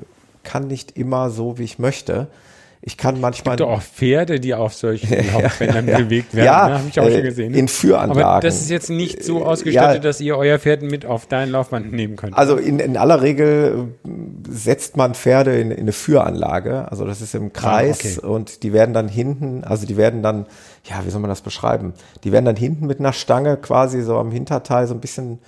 kann 0.43 0.67
nicht 0.67 0.97
immer 0.97 1.31
so, 1.31 1.59
wie 1.59 1.65
ich 1.65 1.79
möchte. 1.79 2.29
Ich 2.83 2.97
kann 2.97 3.21
manchmal. 3.21 3.57
Es 3.57 3.59
gibt 3.59 3.69
auch 3.69 3.83
Pferde, 3.83 4.41
die 4.41 4.55
auf 4.55 4.73
solchen 4.73 5.11
Laufbändern 5.33 5.87
ja, 5.87 5.99
bewegt 5.99 6.35
werden. 6.35 6.47
Ja, 6.47 6.69
ne? 6.69 6.79
habe 6.79 6.89
ich 6.89 6.99
auch 6.99 7.05
äh, 7.05 7.13
schon 7.13 7.23
gesehen. 7.25 7.55
In 7.55 7.69
Führanlagen. 7.69 8.23
Aber 8.23 8.41
das 8.41 8.63
ist 8.63 8.71
jetzt 8.71 8.89
nicht 8.89 9.23
so 9.23 9.45
ausgestattet, 9.45 9.97
ja, 9.97 10.01
dass 10.01 10.21
ihr 10.21 10.39
euer 10.39 10.59
Pferd 10.59 10.81
mit 10.83 11.05
auf 11.05 11.27
dein 11.27 11.51
Laufband 11.51 11.93
nehmen 11.93 12.17
könnt. 12.17 12.35
Also 12.39 12.57
in, 12.57 12.79
in 12.79 12.97
aller 12.97 13.21
Regel 13.21 13.89
äh, 14.03 14.09
setzt 14.49 14.97
man 14.97 15.15
Pferde 15.15 15.61
in, 15.61 15.71
in 15.71 15.81
eine 15.81 15.93
Führanlage. 15.93 16.91
Also 16.91 17.05
das 17.05 17.21
ist 17.21 17.35
im 17.35 17.53
Kreis 17.53 17.99
ah, 18.01 18.25
okay. 18.25 18.27
und 18.27 18.63
die 18.63 18.73
werden 18.73 18.95
dann 18.95 19.09
hinten, 19.09 19.63
also 19.63 19.87
die 19.87 19.99
werden 19.99 20.23
dann, 20.23 20.47
ja, 20.85 21.05
wie 21.05 21.11
soll 21.11 21.21
man 21.21 21.31
das 21.31 21.43
beschreiben? 21.43 21.93
Die 22.25 22.33
werden 22.33 22.47
dann 22.47 22.57
hinten 22.57 22.87
mit 22.87 22.99
einer 22.99 23.13
Stange 23.13 23.59
quasi 23.59 24.01
so 24.01 24.17
am 24.17 24.31
Hinterteil 24.31 24.87
so 24.87 24.95
ein 24.95 25.01
bisschen 25.01 25.39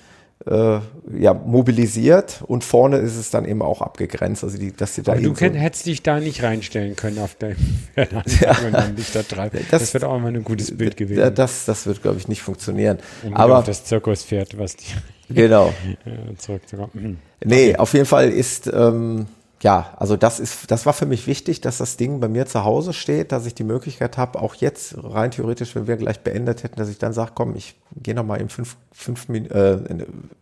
äh, 0.47 0.81
ja, 1.19 1.35
mobilisiert 1.35 2.43
und 2.47 2.65
vorne 2.65 2.99
ist 2.99 3.17
es 3.17 3.31
dann 3.31 3.45
eben 3.45 3.63
auch 3.63 3.81
abgegrenzt. 3.81 4.43
Also 4.45 4.59
die, 4.59 4.73
dass 4.73 4.95
sie 4.95 5.03
da 5.03 5.13
Aber 5.13 5.21
du 5.21 5.35
kenn, 5.35 5.53
so 5.53 5.59
hättest 5.59 5.87
dich 5.87 6.03
da 6.03 6.21
nicht 6.21 6.43
reinstellen 6.43 6.97
können 6.97 7.19
auf 7.19 7.35
der 7.37 7.51
ja. 7.97 8.07
da 8.07 9.23
treibt. 9.23 9.55
Das, 9.71 9.83
das 9.83 9.95
wird 9.95 10.05
auch 10.05 10.19
mal 10.19 10.35
ein 10.35 10.45
gutes 10.45 10.77
Bild 10.77 10.97
gewesen. 10.97 11.35
Das, 11.35 11.65
das 11.65 11.87
wird, 11.87 12.03
glaube 12.03 12.19
ich, 12.19 12.29
nicht 12.29 12.43
funktionieren. 12.43 12.99
Um 13.23 13.35
Aber 13.35 13.59
auf 13.59 13.65
das 13.65 13.85
Zirkuspferd, 13.85 14.59
was 14.59 14.77
die 14.77 14.87
genau. 15.29 15.73
zurückzukommen. 16.39 17.19
Nee, 17.45 17.77
auf 17.77 17.93
jeden 17.93 18.07
Fall 18.07 18.31
ist 18.31 18.71
ähm, 18.73 19.27
ja, 19.63 19.95
also 19.97 20.17
das 20.17 20.41
ist, 20.41 20.73
das 20.73 20.87
war 20.87 20.93
für 20.93 21.07
mich 21.07 21.29
wichtig, 21.29 21.61
dass 21.61 21.79
das 21.79 21.97
Ding 21.97 22.19
bei 22.19 22.27
mir 22.27 22.47
zu 22.47 22.65
Hause 22.65 22.93
steht, 22.93 23.31
dass 23.31 23.47
ich 23.47 23.55
die 23.55 23.63
Möglichkeit 23.63 24.19
habe, 24.19 24.41
auch 24.41 24.57
jetzt 24.57 24.97
rein 24.99 25.31
theoretisch, 25.31 25.77
wenn 25.77 25.87
wir 25.87 25.97
gleich 25.97 26.21
beendet 26.21 26.65
hätten, 26.65 26.77
dass 26.77 26.89
ich 26.89 26.99
dann 26.99 27.13
sage, 27.13 27.31
komm, 27.35 27.55
ich 27.55 27.77
gehe 27.95 28.15
noch 28.15 28.25
mal 28.25 28.41
in 28.41 28.49
fünf, 28.49 28.77
fünf, 28.91 29.29
äh, 29.29 29.79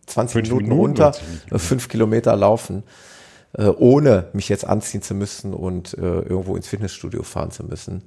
20 0.07 0.33
fünf 0.33 0.33
Minuten, 0.33 0.63
Minuten 0.63 0.71
runter, 0.71 1.11
äh, 1.51 1.59
fünf 1.59 1.87
Kilometer 1.87 2.35
laufen, 2.35 2.81
äh, 3.53 3.65
ohne 3.65 4.25
mich 4.33 4.49
jetzt 4.49 4.65
anziehen 4.65 5.03
zu 5.03 5.13
müssen 5.13 5.53
und 5.53 5.93
äh, 5.99 6.01
irgendwo 6.01 6.55
ins 6.55 6.67
Fitnessstudio 6.67 7.21
fahren 7.21 7.51
zu 7.51 7.63
müssen. 7.63 8.01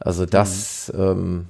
Also 0.00 0.26
das, 0.26 0.90
mhm. 0.92 1.00
ähm, 1.00 1.46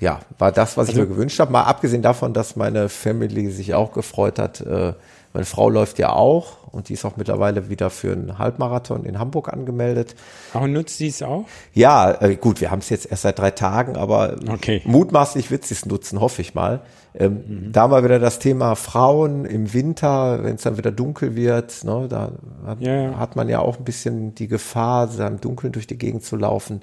ja, 0.00 0.18
war 0.38 0.50
das, 0.50 0.76
was 0.76 0.88
also, 0.88 1.02
ich 1.02 1.08
mir 1.08 1.14
gewünscht 1.14 1.38
habe. 1.38 1.52
Mal 1.52 1.62
abgesehen 1.62 2.02
davon, 2.02 2.34
dass 2.34 2.56
meine 2.56 2.88
Family 2.88 3.48
sich 3.52 3.74
auch 3.74 3.92
gefreut 3.92 4.40
hat, 4.40 4.60
äh, 4.60 4.94
meine 5.34 5.44
Frau 5.44 5.68
läuft 5.68 5.98
ja 5.98 6.12
auch 6.12 6.68
und 6.70 6.88
die 6.88 6.92
ist 6.92 7.04
auch 7.04 7.16
mittlerweile 7.16 7.68
wieder 7.68 7.90
für 7.90 8.12
einen 8.12 8.38
Halbmarathon 8.38 9.04
in 9.04 9.18
Hamburg 9.18 9.52
angemeldet. 9.52 10.14
Auch 10.54 10.66
nutzt 10.68 10.98
sie 10.98 11.08
es 11.08 11.22
auch? 11.22 11.44
Ja, 11.72 12.22
äh, 12.22 12.36
gut, 12.36 12.60
wir 12.60 12.70
haben 12.70 12.78
es 12.78 12.88
jetzt 12.88 13.10
erst 13.10 13.22
seit 13.22 13.40
drei 13.40 13.50
Tagen, 13.50 13.96
aber 13.96 14.36
okay. 14.48 14.80
mutmaßlich 14.84 15.50
wird 15.50 15.64
sie 15.64 15.74
es 15.74 15.86
nutzen, 15.86 16.20
hoffe 16.20 16.40
ich 16.40 16.54
mal. 16.54 16.82
Ähm, 17.16 17.42
mhm. 17.46 17.72
Da 17.72 17.88
mal 17.88 18.04
wieder 18.04 18.20
das 18.20 18.38
Thema 18.38 18.76
Frauen 18.76 19.44
im 19.44 19.74
Winter, 19.74 20.44
wenn 20.44 20.54
es 20.54 20.62
dann 20.62 20.76
wieder 20.76 20.92
dunkel 20.92 21.34
wird, 21.34 21.82
ne, 21.82 22.06
da 22.08 22.30
hat, 22.64 22.80
ja, 22.80 22.94
ja. 22.94 23.18
hat, 23.18 23.34
man 23.34 23.48
ja 23.48 23.58
auch 23.58 23.78
ein 23.78 23.84
bisschen 23.84 24.36
die 24.36 24.46
Gefahr, 24.46 25.08
im 25.18 25.40
Dunkeln 25.40 25.72
durch 25.72 25.88
die 25.88 25.98
Gegend 25.98 26.22
zu 26.22 26.36
laufen. 26.36 26.80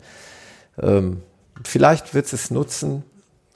Ähm, 0.82 1.22
vielleicht 1.64 2.14
wird 2.14 2.32
es 2.32 2.52
nutzen. 2.52 3.04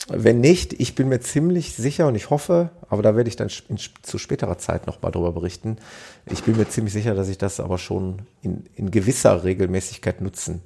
Wenn 0.08 0.40
nicht, 0.40 0.74
ich 0.74 0.94
bin 0.94 1.10
mir 1.10 1.20
ziemlich 1.20 1.74
sicher 1.74 2.08
und 2.08 2.16
ich 2.16 2.30
hoffe, 2.30 2.70
aber 2.90 3.02
da 3.02 3.16
werde 3.16 3.28
ich 3.28 3.38
dann 3.38 3.50
in, 3.70 3.78
zu 4.04 4.20
späterer 4.20 4.60
Zeit 4.60 4.86
nochmal 4.86 5.12
drüber 5.12 5.32
berichten. 5.32 5.78
Ich 6.28 6.44
bin 6.44 6.58
mir 6.58 6.70
ziemlich 6.70 6.94
sicher, 6.94 7.16
dass 7.16 7.28
ich 7.28 7.40
das 7.40 7.60
aber 7.60 7.80
schon 7.80 8.22
in, 8.44 8.66
in 8.76 8.92
gewisser 8.92 9.44
Regelmäßigkeit 9.44 10.22
nutzen 10.22 10.62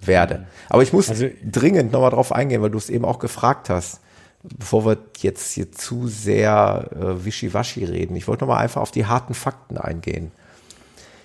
werde. 0.00 0.46
Aber 0.68 0.82
ich 0.82 0.92
muss 0.92 1.08
also, 1.08 1.26
dringend 1.44 1.92
nochmal 1.92 2.10
drauf 2.10 2.32
eingehen, 2.32 2.62
weil 2.62 2.70
du 2.70 2.78
es 2.78 2.90
eben 2.90 3.04
auch 3.04 3.20
gefragt 3.20 3.70
hast, 3.70 4.00
bevor 4.42 4.84
wir 4.84 4.98
jetzt 5.18 5.52
hier 5.52 5.70
zu 5.70 6.08
sehr 6.08 6.90
äh, 6.92 7.24
wischiwaschi 7.24 7.84
reden. 7.84 8.16
Ich 8.16 8.26
wollte 8.26 8.44
nochmal 8.44 8.62
einfach 8.62 8.80
auf 8.80 8.90
die 8.90 9.06
harten 9.06 9.34
Fakten 9.34 9.78
eingehen. 9.78 10.32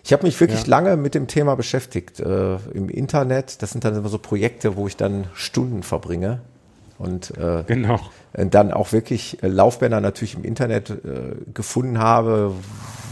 Ich 0.03 0.13
habe 0.13 0.23
mich 0.23 0.39
wirklich 0.39 0.63
ja. 0.63 0.67
lange 0.67 0.97
mit 0.97 1.15
dem 1.15 1.25
Thema 1.25 1.55
beschäftigt 1.55 2.19
äh, 2.19 2.57
im 2.75 2.89
Internet. 2.89 3.63
Das 3.63 3.71
sind 3.71 3.83
dann 3.85 3.95
immer 3.95 4.09
so 4.09 4.19
Projekte, 4.19 4.75
wo 4.75 4.85
ich 4.85 4.97
dann 4.97 5.25
Stunden 5.33 5.81
verbringe 5.81 6.41
und 6.97 7.37
äh, 7.37 7.63
genau. 7.67 7.99
dann 8.33 8.71
auch 8.71 8.91
wirklich 8.91 9.41
äh, 9.43 9.47
Laufbänder 9.47 10.01
natürlich 10.01 10.35
im 10.35 10.43
Internet 10.43 10.89
äh, 10.89 11.35
gefunden 11.53 11.99
habe, 11.99 12.53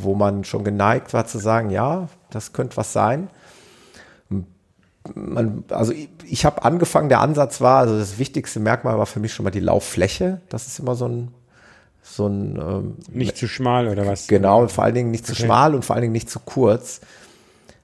wo 0.01 0.15
man 0.15 0.43
schon 0.43 0.63
geneigt 0.63 1.13
war 1.13 1.25
zu 1.25 1.37
sagen, 1.37 1.69
ja, 1.69 2.07
das 2.29 2.53
könnte 2.53 2.77
was 2.77 2.93
sein. 2.93 3.29
Man, 5.15 5.65
also 5.69 5.91
ich, 5.91 6.09
ich 6.23 6.45
habe 6.45 6.63
angefangen, 6.63 7.09
der 7.09 7.19
Ansatz 7.19 7.59
war, 7.59 7.79
also 7.79 7.97
das 7.97 8.19
wichtigste 8.19 8.61
Merkmal 8.61 8.97
war 8.97 9.05
für 9.05 9.19
mich 9.19 9.33
schon 9.33 9.43
mal 9.43 9.51
die 9.51 9.59
Lauffläche. 9.59 10.39
Das 10.47 10.67
ist 10.67 10.79
immer 10.79 10.95
so 10.95 11.07
ein 11.07 11.33
so 12.05 12.27
ein 12.27 12.57
ähm, 12.57 12.97
nicht 13.11 13.37
zu 13.37 13.47
schmal 13.47 13.87
oder 13.87 14.05
was? 14.05 14.27
Genau, 14.27 14.67
vor 14.67 14.83
allen 14.83 14.93
Dingen 14.93 15.11
nicht 15.11 15.25
zu 15.25 15.33
okay. 15.33 15.43
schmal 15.43 15.73
und 15.73 15.85
vor 15.85 15.95
allen 15.95 16.03
Dingen 16.03 16.13
nicht 16.13 16.29
zu 16.29 16.39
kurz. 16.39 16.99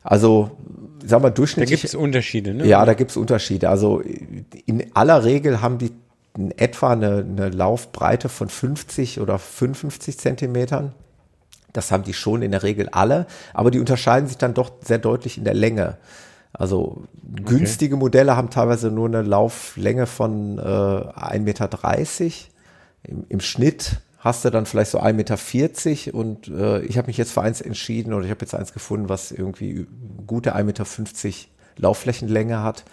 Also, 0.09 0.49
sagen 1.05 1.23
wir 1.23 1.29
durchschnittlich. 1.29 1.81
Da 1.81 1.83
gibt 1.83 1.93
es 1.93 1.93
Unterschiede, 1.93 2.55
ne? 2.55 2.65
Ja, 2.65 2.83
da 2.83 2.95
gibt 2.95 3.11
es 3.11 3.17
Unterschiede. 3.17 3.69
Also 3.69 4.01
in 4.65 4.85
aller 4.95 5.23
Regel 5.23 5.61
haben 5.61 5.77
die 5.77 5.91
in 6.35 6.49
etwa 6.57 6.93
eine, 6.93 7.17
eine 7.17 7.49
Laufbreite 7.49 8.27
von 8.27 8.49
50 8.49 9.19
oder 9.19 9.37
55 9.37 10.17
Zentimetern. 10.17 10.93
Das 11.73 11.91
haben 11.91 12.03
die 12.03 12.15
schon 12.15 12.41
in 12.41 12.49
der 12.49 12.63
Regel 12.63 12.89
alle, 12.89 13.27
aber 13.53 13.69
die 13.69 13.79
unterscheiden 13.79 14.27
sich 14.27 14.39
dann 14.39 14.55
doch 14.55 14.71
sehr 14.83 14.97
deutlich 14.97 15.37
in 15.37 15.43
der 15.43 15.53
Länge. 15.53 15.97
Also 16.53 17.03
günstige 17.45 17.93
okay. 17.93 17.99
Modelle 17.99 18.35
haben 18.35 18.49
teilweise 18.49 18.89
nur 18.89 19.07
eine 19.07 19.21
Lauflänge 19.21 20.07
von 20.07 20.57
äh, 20.57 20.61
1,30 20.61 21.39
Meter. 21.41 21.69
Im, 23.03 23.25
Im 23.29 23.39
Schnitt 23.41 24.01
hast 24.19 24.43
du 24.43 24.49
dann 24.49 24.65
vielleicht 24.65 24.91
so 24.91 24.99
1,40 24.99 25.13
Meter 25.13 26.13
und 26.13 26.47
äh, 26.49 26.81
ich 26.81 26.97
habe 26.97 27.07
mich 27.07 27.17
jetzt 27.17 27.31
für 27.31 27.41
eins 27.41 27.61
entschieden 27.61 28.13
oder 28.13 28.25
ich 28.25 28.31
habe 28.31 28.41
jetzt 28.41 28.53
eins 28.53 28.73
gefunden, 28.73 29.09
was 29.09 29.31
irgendwie 29.31 29.87
gute 30.27 30.55
1,50 30.55 30.63
Meter 30.63 30.85
Laufflächenlänge 31.77 32.61
hat, 32.61 32.83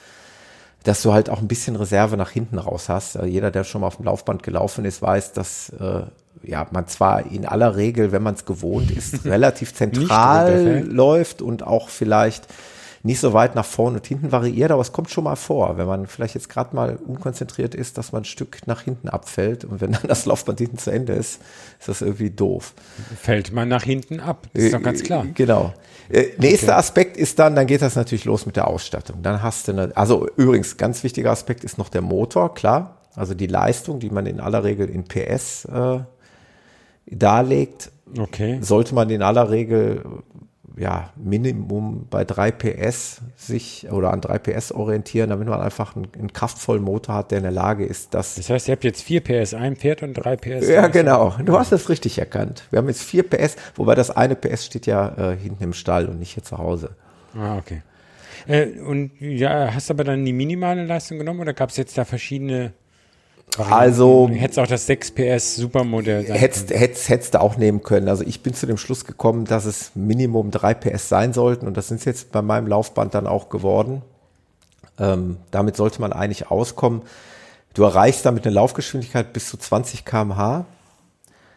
dass 0.85 1.03
du 1.03 1.13
halt 1.13 1.29
auch 1.29 1.41
ein 1.41 1.49
bisschen 1.49 1.75
Reserve 1.75 2.17
nach 2.17 2.31
hinten 2.31 2.59
raus 2.59 2.89
hast. 2.89 3.17
Also 3.17 3.29
jeder, 3.29 3.51
der 3.51 3.65
schon 3.65 3.81
mal 3.81 3.89
auf 3.89 3.97
dem 3.97 4.05
Laufband 4.05 4.45
gelaufen 4.45 4.85
ist, 4.85 5.03
weiß, 5.03 5.33
dass 5.33 5.71
äh, 5.71 6.03
ja 6.45 6.67
man 6.71 6.87
zwar 6.87 7.27
in 7.27 7.45
aller 7.45 7.75
Regel, 7.75 8.13
wenn 8.13 8.23
man 8.23 8.35
es 8.35 8.45
gewohnt 8.45 8.93
ist, 8.93 9.25
relativ 9.25 9.75
zentral 9.75 10.85
läuft 10.87 11.43
und 11.43 11.65
auch 11.65 11.89
vielleicht 11.89 12.47
nicht 13.07 13.21
so 13.21 13.33
weit 13.33 13.55
nach 13.55 13.65
vorne 13.65 13.99
und 13.99 14.07
hinten 14.07 14.33
variiert, 14.33 14.71
aber 14.71 14.83
es 14.83 14.93
kommt 14.93 15.11
schon 15.11 15.25
mal 15.25 15.37
vor, 15.37 15.79
wenn 15.79 15.87
man 15.87 16.07
vielleicht 16.07 16.35
jetzt 16.35 16.49
gerade 16.49 16.75
mal 16.75 16.97
unkonzentriert 16.97 17.75
ist, 17.75 17.97
dass 17.97 18.13
man 18.13 18.23
ein 18.23 18.25
Stück 18.27 18.67
nach 18.67 18.83
hinten 18.83 19.09
abfällt 19.09 19.65
und 19.65 19.81
wenn 19.81 19.93
dann 19.93 20.03
das 20.09 20.27
Laufband 20.27 20.59
hinten 20.59 20.79
zu 20.79 20.91
Ende 20.91 21.15
ist, 21.15 21.41
ist 21.79 21.89
das 21.89 22.03
irgendwie 22.03 22.31
doof. 22.31 22.75
Fällt 23.21 23.53
man 23.53 23.69
nach 23.69 23.85
hinten 23.85 24.21
ab, 24.21 24.49
ist 24.53 24.75
doch 24.75 24.83
ganz 24.83 25.03
klar. 25.03 25.25
Genau. 25.35 25.73
Äh, 26.09 26.27
nächster 26.39 26.73
okay. 26.73 26.79
Aspekt 26.79 27.17
ist 27.17 27.39
dann, 27.39 27.55
dann 27.55 27.67
geht 27.67 27.83
das 27.83 27.97
natürlich 27.97 28.25
los 28.25 28.45
mit 28.45 28.57
der 28.57 28.67
Ausstattung. 28.69 29.23
Dann 29.23 29.43
hast 29.43 29.69
du 29.69 29.73
eine, 29.73 29.97
also 29.97 30.29
übrigens, 30.37 30.77
ganz 30.77 31.03
wichtiger 31.05 31.31
Aspekt 31.31 31.65
ist 31.65 31.79
noch 31.79 31.89
der 31.89 32.03
Motor, 32.03 32.55
klar. 32.55 32.97
Also 33.15 33.35
die 33.35 33.47
Leistung, 33.47 33.99
die 33.99 34.11
man 34.11 34.27
in 34.27 34.41
aller 34.41 34.63
Regel 34.63 34.91
in 34.91 35.05
PS 35.05 35.65
äh, 35.65 36.01
darlegt, 37.07 37.91
okay. 38.19 38.59
sollte 38.61 38.95
man 38.95 39.09
in 39.11 39.23
aller 39.23 39.51
Regel 39.51 40.03
ja, 40.77 41.11
Minimum 41.17 42.07
bei 42.11 42.25
3 42.25 42.51
PS 42.51 43.23
sich 43.37 43.91
oder 43.91 44.13
an 44.13 44.21
3 44.21 44.39
PS 44.39 44.73
orientieren, 44.73 45.31
damit 45.31 45.49
man 45.49 45.61
einfach 45.61 45.97
einen, 45.97 46.09
einen, 46.19 46.33
kraftvollen 46.33 46.83
Motor 46.83 47.15
hat, 47.15 47.31
der 47.31 47.39
in 47.39 47.45
der 47.45 47.53
Lage 47.53 47.85
ist, 47.85 48.13
dass. 48.13 48.35
Das 48.35 48.51
heißt, 48.51 48.69
ihr 48.69 48.73
habt 48.73 48.85
jetzt 48.85 49.03
4 49.03 49.23
PS 49.23 49.55
ein 49.55 49.77
Pferd 49.77 50.03
und 50.03 50.15
3 50.15 50.37
PS. 50.37 50.69
Ja, 50.69 50.89
genau. 50.89 51.35
Du 51.45 51.59
hast 51.59 51.73
es 51.73 51.89
richtig 51.89 52.19
erkannt. 52.19 52.65
Wir 52.71 52.79
haben 52.79 52.89
jetzt 52.89 53.03
4 53.03 53.23
PS, 53.23 53.57
wobei 53.75 53.95
das 53.95 54.11
eine 54.11 54.37
PS 54.37 54.67
steht 54.67 54.87
ja 54.87 55.33
äh, 55.33 55.37
hinten 55.37 55.65
im 55.65 55.73
Stall 55.73 56.07
und 56.07 56.19
nicht 56.19 56.35
hier 56.35 56.43
zu 56.43 56.59
Hause. 56.59 56.91
Ah, 57.35 57.57
okay. 57.57 57.83
Äh, 58.47 58.79
und 58.81 59.13
ja, 59.19 59.73
hast 59.73 59.89
du 59.89 59.95
aber 59.95 60.05
dann 60.05 60.25
die 60.25 60.33
minimale 60.33 60.85
Leistung 60.85 61.19
genommen 61.19 61.41
oder 61.41 61.55
gab 61.55 61.71
es 61.71 61.77
jetzt 61.77 61.97
da 61.97 62.05
verschiedene 62.05 62.73
also. 63.59 64.29
Hättest 64.33 64.59
auch 64.59 64.67
das 64.67 64.87
6 64.87 65.13
PS 65.13 65.57
Supermodell 65.57 66.27
sein 66.27 66.37
hättest, 66.37 66.69
können. 66.69 66.81
Hättest, 66.81 67.09
hättest 67.09 67.35
du 67.35 67.41
auch 67.41 67.57
nehmen 67.57 67.83
können. 67.83 68.09
Also 68.09 68.25
ich 68.25 68.43
bin 68.43 68.55
zu 68.55 68.67
dem 68.67 68.77
Schluss 68.77 69.05
gekommen, 69.05 69.45
dass 69.45 69.65
es 69.65 69.93
Minimum 69.95 70.51
3 70.51 70.75
PS 70.75 71.09
sein 71.09 71.33
sollten 71.33 71.67
und 71.67 71.77
das 71.77 71.89
sind 71.89 72.05
jetzt 72.05 72.33
bei 72.33 72.43
meinem 72.43 72.67
Laufband 72.67 73.15
dann 73.15 73.27
auch 73.27 73.49
geworden. 73.49 74.03
Ähm, 74.99 75.39
damit 75.51 75.77
sollte 75.77 76.01
man 76.01 76.13
eigentlich 76.13 76.51
auskommen. 76.51 77.03
Du 77.75 77.83
erreichst 77.83 78.25
damit 78.25 78.47
eine 78.47 78.55
Laufgeschwindigkeit 78.55 79.33
bis 79.33 79.49
zu 79.49 79.59
20 79.59 80.05
kmh, 80.05 80.65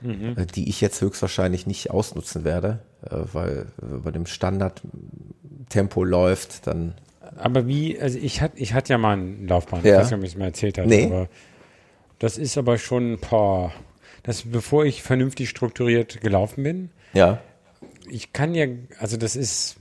mhm. 0.01 0.35
Äh, 0.37 0.45
die 0.45 0.69
ich 0.69 0.81
jetzt 0.81 1.01
höchstwahrscheinlich 1.01 1.65
nicht 1.65 1.91
ausnutzen 1.91 2.43
werde, 2.43 2.79
äh, 3.09 3.15
weil 3.31 3.67
bei 3.81 4.11
dem 4.11 4.25
Standardtempo 4.25 6.03
läuft, 6.03 6.67
dann 6.67 6.95
aber 7.37 7.67
wie, 7.67 7.99
also 7.99 8.17
ich 8.17 8.41
hatte 8.41 8.57
ich 8.57 8.73
hatte 8.73 8.93
ja 8.93 8.97
mal 8.97 9.15
ein 9.15 9.47
Laufband, 9.47 9.85
ja. 9.85 9.93
ich 9.93 9.99
weiß 9.99 10.11
nicht, 10.11 10.19
ob 10.19 10.25
ich 10.25 10.31
es 10.31 10.37
mal 10.37 10.45
erzählt 10.45 10.77
habe, 10.77 10.89
nee. 10.89 11.05
aber 11.05 11.29
das 12.19 12.37
ist 12.37 12.57
aber 12.57 12.77
schon 12.77 13.13
ein 13.13 13.19
paar. 13.19 13.73
Das, 14.23 14.43
bevor 14.43 14.85
ich 14.85 15.01
vernünftig 15.01 15.49
strukturiert 15.49 16.21
gelaufen 16.21 16.63
bin. 16.63 16.89
Ja. 17.13 17.41
Ich 18.09 18.33
kann 18.33 18.53
ja, 18.53 18.67
also 18.99 19.17
das 19.17 19.35
ist, 19.35 19.77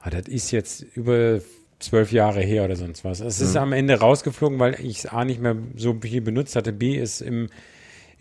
ah, 0.00 0.10
das 0.10 0.26
ist 0.26 0.50
jetzt 0.50 0.84
über 0.94 1.40
zwölf 1.78 2.12
Jahre 2.12 2.40
her 2.40 2.64
oder 2.64 2.76
sonst 2.76 3.04
was. 3.04 3.20
Es 3.20 3.40
ist 3.40 3.52
mhm. 3.52 3.60
am 3.60 3.72
Ende 3.72 4.00
rausgeflogen, 4.00 4.58
weil 4.58 4.74
ich 4.80 4.98
es 4.98 5.06
A 5.06 5.24
nicht 5.24 5.40
mehr 5.40 5.56
so 5.76 5.96
viel 6.00 6.20
benutzt 6.20 6.56
hatte, 6.56 6.72
B 6.72 6.98
es 6.98 7.20
im 7.20 7.48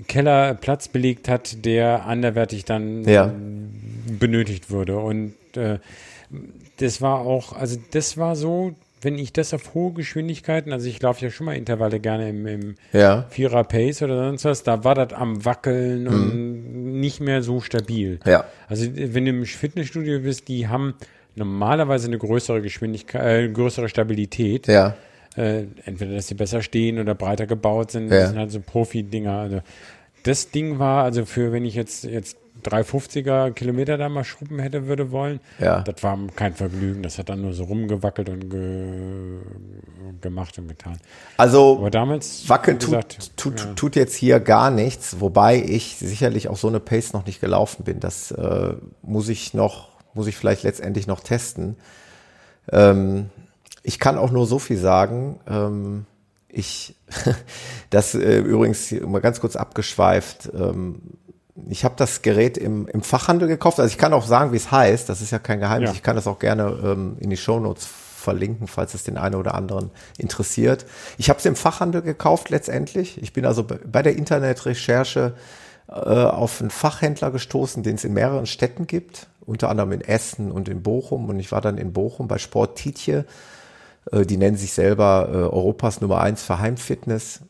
Keller 0.08 0.54
Platz 0.54 0.88
belegt 0.88 1.28
hat, 1.28 1.66
der 1.66 2.06
anderwertig 2.06 2.64
dann 2.66 3.04
ja. 3.04 3.34
benötigt 4.08 4.72
wurde. 4.72 4.98
Und 4.98 5.34
äh, 5.56 5.80
das 6.78 7.02
war 7.02 7.20
auch, 7.20 7.54
also 7.54 7.78
das 7.92 8.18
war 8.18 8.36
so, 8.36 8.76
wenn 9.02 9.18
ich 9.18 9.34
das 9.34 9.54
auf 9.54 9.74
hohe 9.74 9.94
Geschwindigkeiten, 9.94 10.74
also 10.74 10.88
ich 10.88 11.02
laufe 11.02 11.24
ja 11.24 11.32
schon 11.32 11.46
mal 11.46 11.56
Intervalle 11.56 12.00
gerne 12.00 12.30
im, 12.30 12.46
im 12.46 12.76
ja. 12.92 13.26
Vierer 13.30 13.64
Pace 13.64 14.02
oder 14.02 14.28
sonst 14.28 14.46
was, 14.46 14.64
da 14.64 14.84
war 14.84 14.96
das 14.96 15.14
am 15.14 15.46
Wackeln 15.46 16.04
mhm. 16.04 16.08
und 16.08 17.00
nicht 17.00 17.22
mehr 17.22 17.42
so 17.42 17.62
stabil. 17.62 18.20
Ja. 18.26 18.46
Also 18.68 18.86
wenn 18.94 19.26
du 19.26 19.32
im 19.32 19.46
Fitnessstudio 19.46 20.20
bist, 20.20 20.48
die 20.48 20.68
haben 20.68 20.96
normalerweise 21.36 22.08
eine 22.08 22.18
größere 22.18 22.62
Geschwindigkeit, 22.62 23.24
äh, 23.24 23.50
größere 23.50 23.90
Stabilität. 23.90 24.68
Ja. 24.68 24.96
Äh, 25.36 25.66
entweder, 25.86 26.16
dass 26.16 26.28
sie 26.28 26.36
besser 26.36 26.62
stehen 26.62 27.00
oder 27.00 27.16
breiter 27.16 27.46
gebaut 27.48 27.92
sind. 27.92 28.12
Das 28.12 28.30
sind 28.30 28.40
halt 28.40 28.52
so 28.52 28.60
Profi-Dinger. 28.60 29.34
Also 29.34 29.62
das 30.24 30.52
Ding 30.52 30.80
war, 30.80 31.04
also 31.04 31.26
für, 31.26 31.52
wenn 31.52 31.66
ich 31.66 31.76
jetzt, 31.76 32.04
jetzt 32.04 32.38
350er 32.64 33.52
Kilometer 33.52 33.98
da 33.98 34.10
mal 34.10 34.24
schrubben 34.24 34.60
hätte 34.60 34.88
würde 34.88 35.12
wollen. 35.12 35.40
Ja. 35.60 35.82
Das 35.82 36.02
war 36.04 36.18
kein 36.36 36.54
Vergnügen. 36.54 37.04
Das 37.04 37.18
hat 37.18 37.30
dann 37.30 37.42
nur 37.42 37.54
so 37.54 37.64
rumgewackelt 37.64 38.30
und 38.30 38.50
ge 38.50 39.40
gemacht 40.22 40.58
und 40.58 40.68
getan. 40.68 40.98
Also 41.38 41.78
Aber 41.78 41.92
damals 41.92 42.48
wackeln 42.50 42.80
tut, 42.80 43.18
tut, 43.38 43.60
ja. 43.60 43.74
tut, 43.74 43.96
jetzt 43.96 44.16
hier 44.16 44.40
gar 44.40 44.72
nichts, 44.72 45.20
wobei 45.20 45.62
ich 45.62 45.98
sicherlich 45.98 46.50
auch 46.50 46.58
so 46.58 46.68
eine 46.68 46.80
Pace 46.80 47.14
noch 47.14 47.26
nicht 47.26 47.40
gelaufen 47.40 47.84
bin. 47.84 48.00
Das 48.00 48.32
äh, 48.32 48.74
muss 49.02 49.30
ich 49.30 49.54
noch, 49.54 49.90
muss 50.14 50.28
ich 50.28 50.36
vielleicht 50.36 50.64
letztendlich 50.64 51.08
noch 51.08 51.22
testen. 51.22 51.78
Ähm, 52.72 53.30
ich 53.84 54.00
kann 54.00 54.18
auch 54.18 54.32
nur 54.32 54.46
so 54.46 54.60
viel 54.60 54.78
sagen. 54.78 55.40
Ähm, 55.48 56.06
ich, 56.50 56.96
das 57.90 58.16
äh, 58.16 58.40
übrigens 58.40 58.92
mal 58.92 59.20
ganz 59.22 59.40
kurz 59.40 59.56
abgeschweift. 59.56 60.50
Ähm, 60.54 61.02
ich 61.68 61.84
habe 61.84 61.96
das 61.98 62.22
Gerät 62.22 62.58
im, 62.58 62.88
im 62.88 63.02
Fachhandel 63.02 63.48
gekauft. 63.48 63.80
Also 63.80 63.92
ich 63.92 63.98
kann 63.98 64.14
auch 64.14 64.26
sagen, 64.26 64.52
wie 64.52 64.58
es 64.58 64.72
heißt. 64.72 65.10
Das 65.10 65.22
ist 65.22 65.32
ja 65.32 65.40
kein 65.40 65.60
Geheimnis. 65.60 65.92
Ja. 65.92 65.96
Ich 65.96 66.04
kann 66.04 66.16
das 66.16 66.28
auch 66.28 66.40
gerne 66.40 66.78
ähm, 66.84 67.18
in 67.20 67.30
die 67.30 67.38
Shownotes 67.38 67.86
verlinken, 67.86 68.68
falls 68.68 68.94
es 68.94 69.04
den 69.04 69.18
einen 69.18 69.36
oder 69.36 69.56
anderen 69.56 69.92
interessiert. 70.18 70.86
Ich 71.18 71.30
habe 71.30 71.40
es 71.40 71.46
im 71.46 71.56
Fachhandel 71.56 72.02
gekauft 72.02 72.50
letztendlich. 72.50 73.22
Ich 73.22 73.34
bin 73.34 73.46
also 73.46 73.64
bei 73.64 74.04
der 74.04 74.16
Internetrecherche 74.16 75.34
äh, 75.88 75.94
auf 75.94 76.62
einen 76.62 76.70
Fachhändler 76.70 77.32
gestoßen, 77.32 77.82
den 77.82 77.96
es 77.96 78.04
in 78.04 78.14
mehreren 78.14 78.46
Städten 78.46 78.88
gibt, 78.88 79.28
unter 79.46 79.70
anderem 79.70 79.94
in 79.94 80.02
Essen 80.02 80.52
und 80.52 80.70
in 80.70 80.84
Bochum. 80.84 81.30
Und 81.30 81.40
ich 81.40 81.52
war 81.52 81.62
dann 81.62 81.78
in 81.78 81.94
Bochum 81.94 82.28
bei 82.28 82.38
Sport 82.38 82.78
Tietje. 82.78 83.26
Äh, 84.12 84.26
die 84.26 84.38
nennen 84.38 84.58
sich 84.58 84.74
selber 84.74 85.30
äh, 85.32 85.36
Europas 85.36 86.02
Nummer 86.02 86.22
eins 86.22 86.44
für 86.44 86.60
Heimfitness. 86.60 87.42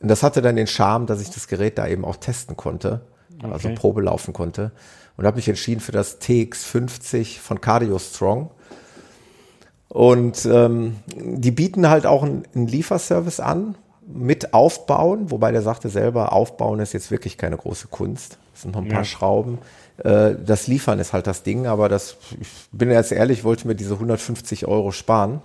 Und 0.00 0.08
das 0.08 0.22
hatte 0.22 0.42
dann 0.42 0.56
den 0.56 0.68
Charme, 0.68 1.06
dass 1.06 1.20
ich 1.20 1.30
das 1.30 1.48
Gerät 1.48 1.76
da 1.76 1.88
eben 1.88 2.04
auch 2.04 2.16
testen 2.16 2.56
konnte 2.56 3.00
okay. 3.38 3.52
also 3.52 3.68
Probe 3.74 4.02
laufen 4.02 4.32
konnte. 4.32 4.72
Und 5.16 5.26
habe 5.26 5.36
mich 5.36 5.48
entschieden 5.48 5.80
für 5.80 5.92
das 5.92 6.20
TX50 6.20 7.40
von 7.40 7.60
Cardio 7.60 7.98
Strong. 7.98 8.50
Und 9.88 10.46
ähm, 10.46 10.96
die 11.16 11.50
bieten 11.50 11.88
halt 11.88 12.06
auch 12.06 12.22
einen, 12.22 12.44
einen 12.54 12.66
Lieferservice 12.66 13.40
an 13.40 13.74
mit 14.06 14.54
Aufbauen, 14.54 15.30
wobei 15.30 15.52
der 15.52 15.62
sagte 15.62 15.88
selber, 15.88 16.32
Aufbauen 16.32 16.80
ist 16.80 16.92
jetzt 16.92 17.10
wirklich 17.10 17.36
keine 17.36 17.56
große 17.56 17.88
Kunst. 17.88 18.38
Das 18.52 18.62
sind 18.62 18.74
noch 18.74 18.82
ein 18.82 18.88
paar 18.88 19.04
Schrauben. 19.04 19.58
Äh, 19.98 20.34
das 20.44 20.66
Liefern 20.66 20.98
ist 20.98 21.12
halt 21.12 21.26
das 21.26 21.42
Ding, 21.42 21.66
aber 21.66 21.88
das, 21.88 22.16
ich 22.40 22.48
bin 22.72 22.90
jetzt 22.90 23.12
ehrlich, 23.12 23.44
wollte 23.44 23.66
mir 23.66 23.74
diese 23.74 23.94
150 23.94 24.66
Euro 24.66 24.92
sparen 24.92 25.42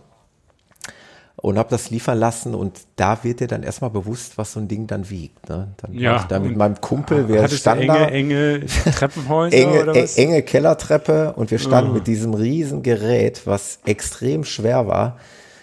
und 1.36 1.58
habe 1.58 1.70
das 1.70 1.90
liefern 1.90 2.20
lassen 2.20 2.54
und 2.54 2.82
da 2.96 3.24
wird 3.24 3.40
dir 3.40 3.48
dann 3.48 3.64
erstmal 3.64 3.90
bewusst, 3.90 4.38
was 4.38 4.54
so 4.54 4.60
ein 4.60 4.68
Ding 4.68 4.88
dann 4.88 5.10
wiegt. 5.10 5.50
Ne? 5.50 5.70
Dann 5.78 5.94
ja, 5.94 6.18
ich 6.18 6.24
da 6.24 6.40
mit 6.40 6.56
meinem 6.56 6.80
Kumpel, 6.80 7.28
wir 7.28 7.48
standen 7.50 7.90
enge, 7.90 8.12
enge 8.12 8.66
Treppenhäuser 8.96 9.58
enge, 9.58 9.82
oder 9.82 9.96
was? 9.96 10.18
enge 10.18 10.44
Kellertreppe 10.44 11.34
und 11.34 11.50
wir 11.52 11.60
standen 11.60 11.92
oh. 11.92 11.94
mit 11.96 12.08
diesem 12.08 12.34
riesen 12.34 12.84
Gerät, 12.84 13.42
was 13.46 13.80
extrem 13.86 14.44
schwer 14.44 14.88
war. 14.88 15.18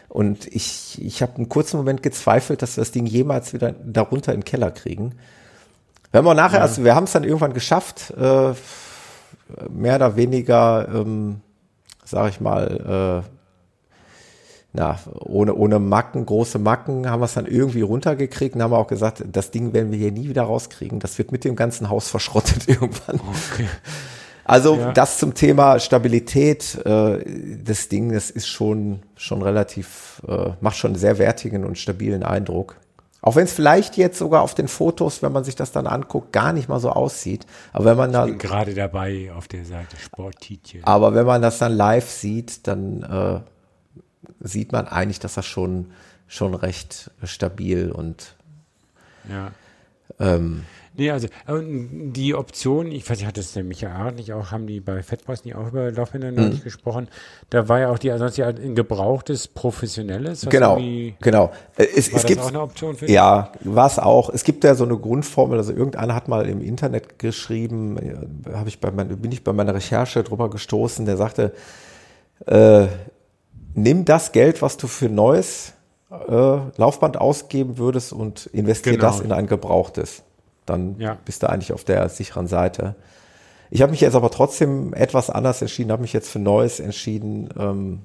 Und 0.09 0.49
ich, 0.49 1.01
ich 1.01 1.23
habe 1.23 1.37
einen 1.37 1.49
kurzen 1.49 1.77
Moment 1.77 2.03
gezweifelt, 2.03 2.63
dass 2.63 2.77
wir 2.77 2.83
das 2.83 2.91
Ding 2.91 3.07
jemals 3.07 3.53
wieder 3.53 3.73
darunter 3.73 4.35
in 4.35 4.41
den 4.41 4.45
Keller 4.45 4.73
kriegen. 4.73 5.15
Wir 6.11 6.19
haben 6.19 6.27
auch 6.27 6.35
nachher, 6.35 6.59
ja. 6.59 6.63
also 6.63 6.83
wir 6.83 6.97
haben 6.97 7.05
es 7.05 7.13
dann 7.13 7.23
irgendwann 7.23 7.53
geschafft, 7.53 8.13
äh, 8.19 8.53
mehr 9.71 9.97
oder 9.97 10.17
weniger, 10.17 10.89
ähm, 10.93 11.41
sag 12.05 12.31
ich 12.31 12.41
mal, 12.41 13.23
äh, 13.25 13.40
na, 14.73 14.99
ohne, 15.25 15.55
ohne 15.55 15.79
Macken, 15.79 16.25
große 16.27 16.59
Macken, 16.59 17.11
haben 17.11 17.21
wir 17.21 17.25
es 17.25 17.35
dann 17.35 17.47
irgendwie 17.47 17.81
runtergekriegt 17.81 18.55
und 18.55 18.63
haben 18.63 18.73
auch 18.73 18.87
gesagt, 18.87 19.25
das 19.33 19.51
Ding 19.51 19.73
werden 19.73 19.91
wir 19.91 19.99
hier 19.99 20.13
nie 20.13 20.29
wieder 20.29 20.43
rauskriegen. 20.43 21.01
Das 21.01 21.19
wird 21.19 21.33
mit 21.33 21.45
dem 21.45 21.57
ganzen 21.57 21.89
Haus 21.89 22.09
verschrottet 22.11 22.69
irgendwann. 22.69 23.21
Okay. 23.21 23.67
Also 24.45 24.77
ja. 24.77 24.93
das 24.93 25.19
zum 25.19 25.35
Thema 25.35 25.79
Stabilität 25.79 26.75
äh, 26.85 27.19
des 27.25 27.89
Ding, 27.89 28.13
das 28.13 28.31
ist 28.31 28.49
schon, 28.49 29.01
schon 29.15 29.43
relativ, 29.43 30.23
äh, 30.27 30.51
macht 30.61 30.77
schon 30.77 30.93
einen 30.93 30.99
sehr 30.99 31.19
wertigen 31.19 31.65
und 31.65 31.79
stabilen 31.79 32.23
Eindruck. 32.23 32.77
Auch 33.23 33.37
wenn 33.37 33.45
es 33.45 33.53
vielleicht 33.53 33.97
jetzt 33.97 34.19
sogar 34.19 34.43
auf 34.43 34.55
den 34.55 34.67
Fotos, 34.67 35.23
wenn 35.23 35.33
man 35.33 35.45
sich 35.45 35.55
das 35.55 35.73
dann 35.73 35.87
anguckt, 35.87 36.33
gar 36.33 36.53
nicht 36.53 36.69
mal 36.69 36.81
so 36.81 36.91
aussieht. 36.91 37.47
Aber 37.73 37.85
wenn 37.85 37.97
man 37.97 38.13
dann. 38.13 38.39
Gerade 38.39 38.75
dabei 38.75 39.31
auf 39.37 39.47
der 39.47 39.65
Seite 39.65 39.97
Sporttitchen. 39.99 40.85
Aber 40.85 41.15
wenn 41.15 41.27
man 41.27 41.43
das 41.43 41.59
dann 41.59 41.73
live 41.73 42.09
sieht, 42.09 42.67
dann 42.67 43.03
äh, 43.03 43.41
sieht 44.41 44.73
man 44.73 44.89
eigentlich, 44.89 45.21
dass 45.21 45.35
das 45.35 45.47
schon, 45.47 45.93
schon 46.27 46.55
recht 46.55 47.11
stabil 47.25 47.91
und 47.91 48.35
ja. 49.29 49.53
Ähm, 50.19 50.65
nee, 50.97 51.11
also 51.11 51.29
die 51.49 52.35
Option, 52.35 52.91
ich 52.93 53.09
weiß 53.09 53.19
nicht, 53.19 53.27
hat 53.27 53.37
das 53.37 53.53
der 53.53 53.65
Michael 53.65 54.13
nicht 54.13 54.33
auch, 54.33 54.51
haben 54.51 54.67
die 54.67 54.81
bei 54.81 55.03
Fettpreis 55.03 55.45
nicht 55.45 55.55
auch 55.55 55.69
über 55.69 55.91
Laufbänder 55.91 56.31
mhm. 56.31 56.51
nicht 56.51 56.65
gesprochen? 56.65 57.09
Da 57.49 57.69
war 57.69 57.81
ja 57.81 57.91
auch 57.91 57.99
die, 57.99 58.11
ansonsten 58.11 58.41
ja 58.41 58.49
ein 58.49 58.75
gebrauchtes, 58.75 59.49
professionelles. 59.49 60.47
Genau, 60.49 60.79
genau. 61.21 61.53
Äh, 61.77 61.87
es, 61.97 62.13
war 62.13 62.21
es 62.21 62.27
gibt, 62.27 62.41
auch 62.41 62.49
eine 62.49 62.61
Option 62.61 62.97
für? 62.97 63.11
Ja, 63.11 63.53
war 63.61 63.87
es 63.87 63.99
auch. 63.99 64.31
Es 64.31 64.45
gibt 64.45 64.65
ja 64.65 64.75
so 64.75 64.85
eine 64.85 64.97
Grundformel, 64.99 65.59
also 65.59 65.73
irgendeiner 65.73 66.15
hat 66.15 66.29
mal 66.29 66.47
im 66.47 66.61
Internet 66.61 67.19
geschrieben, 67.19 67.97
äh, 67.97 68.53
habe 68.53 68.69
ich 68.69 68.81
bei 68.81 68.91
mein, 68.91 69.09
bin 69.09 69.33
ich 69.33 69.43
bei 69.43 69.53
meiner 69.53 69.75
Recherche 69.75 70.23
drüber 70.23 70.51
gestoßen, 70.51 71.07
der 71.07 71.17
sagte, 71.17 71.53
äh, 72.47 72.89
nimm 73.75 74.05
das 74.05 74.33
Geld, 74.33 74.63
was 74.63 74.77
du 74.77 74.87
für 74.87 75.09
neues 75.09 75.73
äh, 76.11 76.59
Laufband 76.77 77.21
ausgeben 77.21 77.79
würdest 77.79 78.13
und 78.13 78.47
investier 78.47 78.93
genau. 78.93 79.07
das 79.07 79.21
in 79.21 79.33
ein 79.33 79.47
gebrauchtes. 79.47 80.23
Dann 80.67 80.99
ja. 80.99 81.17
bist 81.25 81.43
du 81.43 81.51
eigentlich 81.51 81.73
auf 81.73 81.85
der 81.85 82.09
sicheren 82.09 82.47
Seite. 82.47 82.97
Ich 83.71 83.83
habe 83.83 83.93
mich 83.93 84.01
jetzt 84.01 84.17
aber 84.17 84.31
trotzdem 84.31 84.93
etwas 84.95 85.31
anders 85.31 85.63
entschieden, 85.63 85.93
habe 85.93 86.03
mich 86.03 86.13
jetzt 86.13 86.29
für 86.29 86.41
Neues 86.41 86.81
entschieden, 86.81 87.49
ähm, 87.57 88.01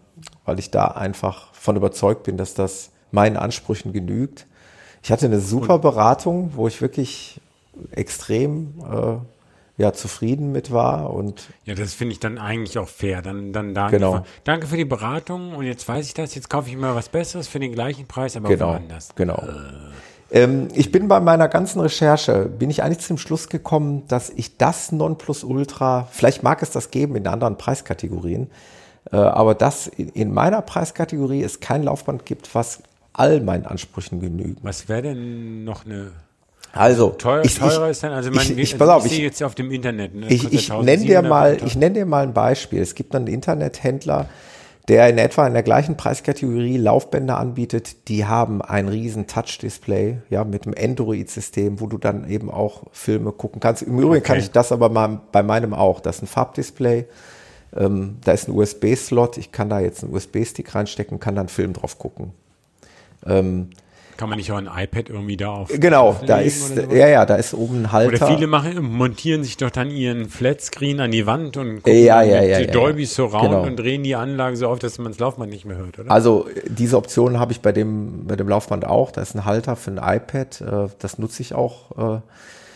weil 0.46 0.60
ich 0.60 0.70
da 0.70 0.86
einfach 0.86 1.54
von 1.54 1.76
überzeugt 1.76 2.24
bin, 2.24 2.38
dass 2.38 2.54
das 2.54 2.92
meinen 3.12 3.38
Ansprüchen 3.38 3.92
genügt. 3.92 4.46
Ich 5.02 5.12
hatte 5.12 5.26
eine 5.26 5.40
super 5.40 5.80
Beratung, 5.80 6.52
wo 6.56 6.68
ich 6.68 6.82
wirklich 6.82 7.42
extrem 7.92 8.74
äh, 8.80 9.18
ja 9.78 9.92
zufrieden 9.92 10.52
mit 10.52 10.72
war 10.72 11.14
und 11.14 11.50
ja 11.66 11.76
das 11.76 11.94
finde 11.94 12.14
ich 12.14 12.20
dann 12.20 12.38
eigentlich 12.38 12.78
auch 12.78 12.88
fair 12.88 13.22
dann 13.22 13.52
dann 13.52 13.74
danke 13.74 13.98
genau. 13.98 14.14
für, 14.14 14.24
danke 14.46 14.68
für 14.68 14.78
die 14.78 14.86
Beratung 14.86 15.54
und 15.54 15.66
jetzt 15.66 15.88
weiß 15.88 16.08
ich 16.08 16.14
das 16.14 16.34
jetzt 16.36 16.50
kaufe 16.50 16.70
ich 16.70 16.78
mir 16.78 16.96
was 16.96 17.10
Besseres 17.10 17.48
für 17.48 17.60
den 17.60 17.74
gleichen 17.74 18.08
Preis 18.08 18.38
aber 18.38 18.48
genau, 18.48 18.70
woanders 18.70 19.10
genau 19.16 19.44
äh. 20.32 20.44
ähm, 20.44 20.70
ich 20.74 20.92
bin 20.92 21.10
bei 21.10 21.20
meiner 21.20 21.50
ganzen 21.50 21.82
Recherche 21.82 22.46
bin 22.46 22.70
ich 22.70 22.84
eigentlich 22.84 23.06
zum 23.06 23.18
Schluss 23.18 23.50
gekommen 23.50 24.04
dass 24.08 24.30
ich 24.30 24.58
das 24.58 24.94
Nonplusultra 24.94 26.08
vielleicht 26.10 26.42
mag 26.42 26.62
es 26.62 26.72
das 26.72 26.90
geben 26.90 27.18
in 27.18 27.28
anderen 27.28 27.58
Preiskategorien 27.58 28.50
äh, 29.12 29.18
aber 29.18 29.56
dass 29.56 29.88
in, 29.88 30.08
in 30.10 30.34
meiner 30.34 30.62
Preiskategorie 30.62 31.44
es 31.44 31.60
kein 31.60 31.84
Laufband 31.84 32.26
gibt 32.26 32.56
was 32.56 32.82
all 33.12 33.42
meinen 33.42 33.66
Ansprüchen 33.66 34.22
genügt 34.22 34.64
was 34.64 34.88
wäre 34.88 35.02
denn 35.02 35.66
noch 35.66 35.86
eine 35.86 36.14
also, 36.76 37.12
Teuer, 37.12 37.44
ich, 37.46 37.58
teurer 37.58 37.86
ich, 37.86 37.92
ist 37.92 38.04
dann, 38.04 38.12
also 38.12 38.32
man, 38.32 38.44
ich, 38.44 38.58
ich, 38.58 38.78
pass 38.78 38.90
auf, 38.90 39.06
ich 39.06 39.14
sehe 39.14 39.24
jetzt 39.24 39.42
auf 39.42 39.56
dem 39.56 39.72
Internet. 39.72 40.14
Ne? 40.14 40.28
Ich, 40.28 40.52
ich 40.52 40.70
nenne 40.70 41.06
dir 41.06 41.22
mal, 41.22 41.58
ich 41.66 41.76
nenne 41.76 41.96
dir 41.96 42.06
mal 42.06 42.24
ein 42.24 42.34
Beispiel. 42.34 42.82
Es 42.82 42.96
gibt 42.96 43.16
einen 43.16 43.28
Internethändler, 43.28 44.28
der 44.90 45.10
in 45.10 45.18
etwa 45.18 45.48
in 45.48 45.54
der 45.54 45.64
gleichen 45.64 45.96
Preiskategorie 45.96 46.78
Laufbänder 46.78 47.38
anbietet. 47.38 48.10
Die 48.10 48.26
haben 48.26 48.62
ein 48.62 48.90
riesen 48.90 49.26
Touch-Display, 49.26 50.18
ja, 50.30 50.44
mit 50.44 50.66
einem 50.66 50.76
Android-System, 50.78 51.80
wo 51.80 51.88
du 51.88 51.98
dann 51.98 52.30
eben 52.30 52.52
auch 52.52 52.84
Filme 52.92 53.32
gucken 53.32 53.62
kannst. 53.62 53.82
Im 53.82 53.98
Übrigen 53.98 54.18
okay. 54.18 54.22
kann 54.22 54.40
ich 54.40 54.52
das 54.52 54.74
aber 54.74 54.90
mal 54.90 55.22
bei 55.32 55.44
meinem 55.44 55.74
auch. 55.74 56.02
Das 56.02 56.18
ist 56.18 56.24
ein 56.24 56.28
Farbdisplay. 56.28 57.06
Ähm, 57.74 58.18
da 58.24 58.34
ist 58.34 58.50
ein 58.50 58.56
USB-Slot. 58.56 59.38
Ich 59.38 59.54
kann 59.54 59.70
da 59.70 59.80
jetzt 59.80 60.04
einen 60.04 60.14
USB-Stick 60.14 60.76
reinstecken, 60.76 61.22
kann 61.22 61.36
dann 61.36 61.48
Film 61.48 61.72
drauf 61.72 61.98
gucken. 61.98 62.32
Ähm, 63.26 63.70
kann 64.18 64.30
man 64.30 64.38
nicht 64.38 64.52
auch 64.52 64.58
ein 64.58 64.68
iPad 64.68 65.10
irgendwie 65.10 65.38
da 65.38 65.50
auf? 65.50 65.70
Genau, 65.74 66.16
da 66.26 66.40
ist, 66.40 66.76
ja, 66.78 67.08
ja, 67.08 67.26
da 67.26 67.36
ist 67.36 67.54
oben 67.54 67.84
ein 67.84 67.92
Halter. 67.92 68.26
Oder 68.26 68.36
viele 68.36 68.48
machen, 68.48 68.82
montieren 68.84 69.44
sich 69.44 69.58
doch 69.58 69.70
dann 69.70 69.92
ihren 69.92 70.30
Flatscreen 70.30 71.00
an 71.00 71.12
die 71.12 71.26
Wand 71.26 71.58
und 71.58 71.84
gucken 71.84 72.04
ja, 72.04 72.22
ja, 72.22 72.42
ja, 72.42 72.60
ja, 72.60 72.68
Dolby 72.68 73.06
Surround 73.06 73.50
genau. 73.50 73.64
und 73.64 73.78
drehen 73.78 74.04
die 74.04 74.16
Anlage 74.16 74.58
so 74.58 74.68
auf, 74.68 74.80
dass 74.80 74.98
man 74.98 75.12
das 75.12 75.20
Laufband 75.20 75.52
nicht 75.52 75.66
mehr 75.66 75.78
hört, 75.78 76.00
oder? 76.00 76.12
Also, 76.12 76.48
diese 76.68 76.98
Option 76.98 77.40
habe 77.40 77.52
ich 77.52 77.62
bei 77.62 77.72
dem, 77.72 78.26
bei 78.28 78.36
dem 78.36 78.48
Laufband 78.48 78.86
auch. 78.86 79.12
Da 79.12 79.22
ist 79.22 79.36
ein 79.36 79.46
Halter 79.46 79.76
für 79.76 79.92
ein 79.92 80.18
iPad. 80.18 80.62
Äh, 80.62 80.88
das 81.00 81.18
nutze 81.18 81.42
ich 81.42 81.54
auch 81.54 82.22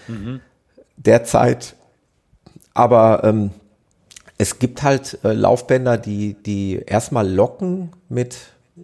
äh, 0.07 0.11
mhm. 0.11 0.41
derzeit. 0.97 1.75
Aber 2.73 3.23
ähm, 3.23 3.51
es 4.37 4.57
gibt 4.57 4.83
halt 4.83 5.19
äh, 5.23 5.33
Laufbänder, 5.33 5.97
die, 5.97 6.33
die 6.33 6.81
erstmal 6.85 7.29
locken 7.29 7.91
mit 8.07 8.37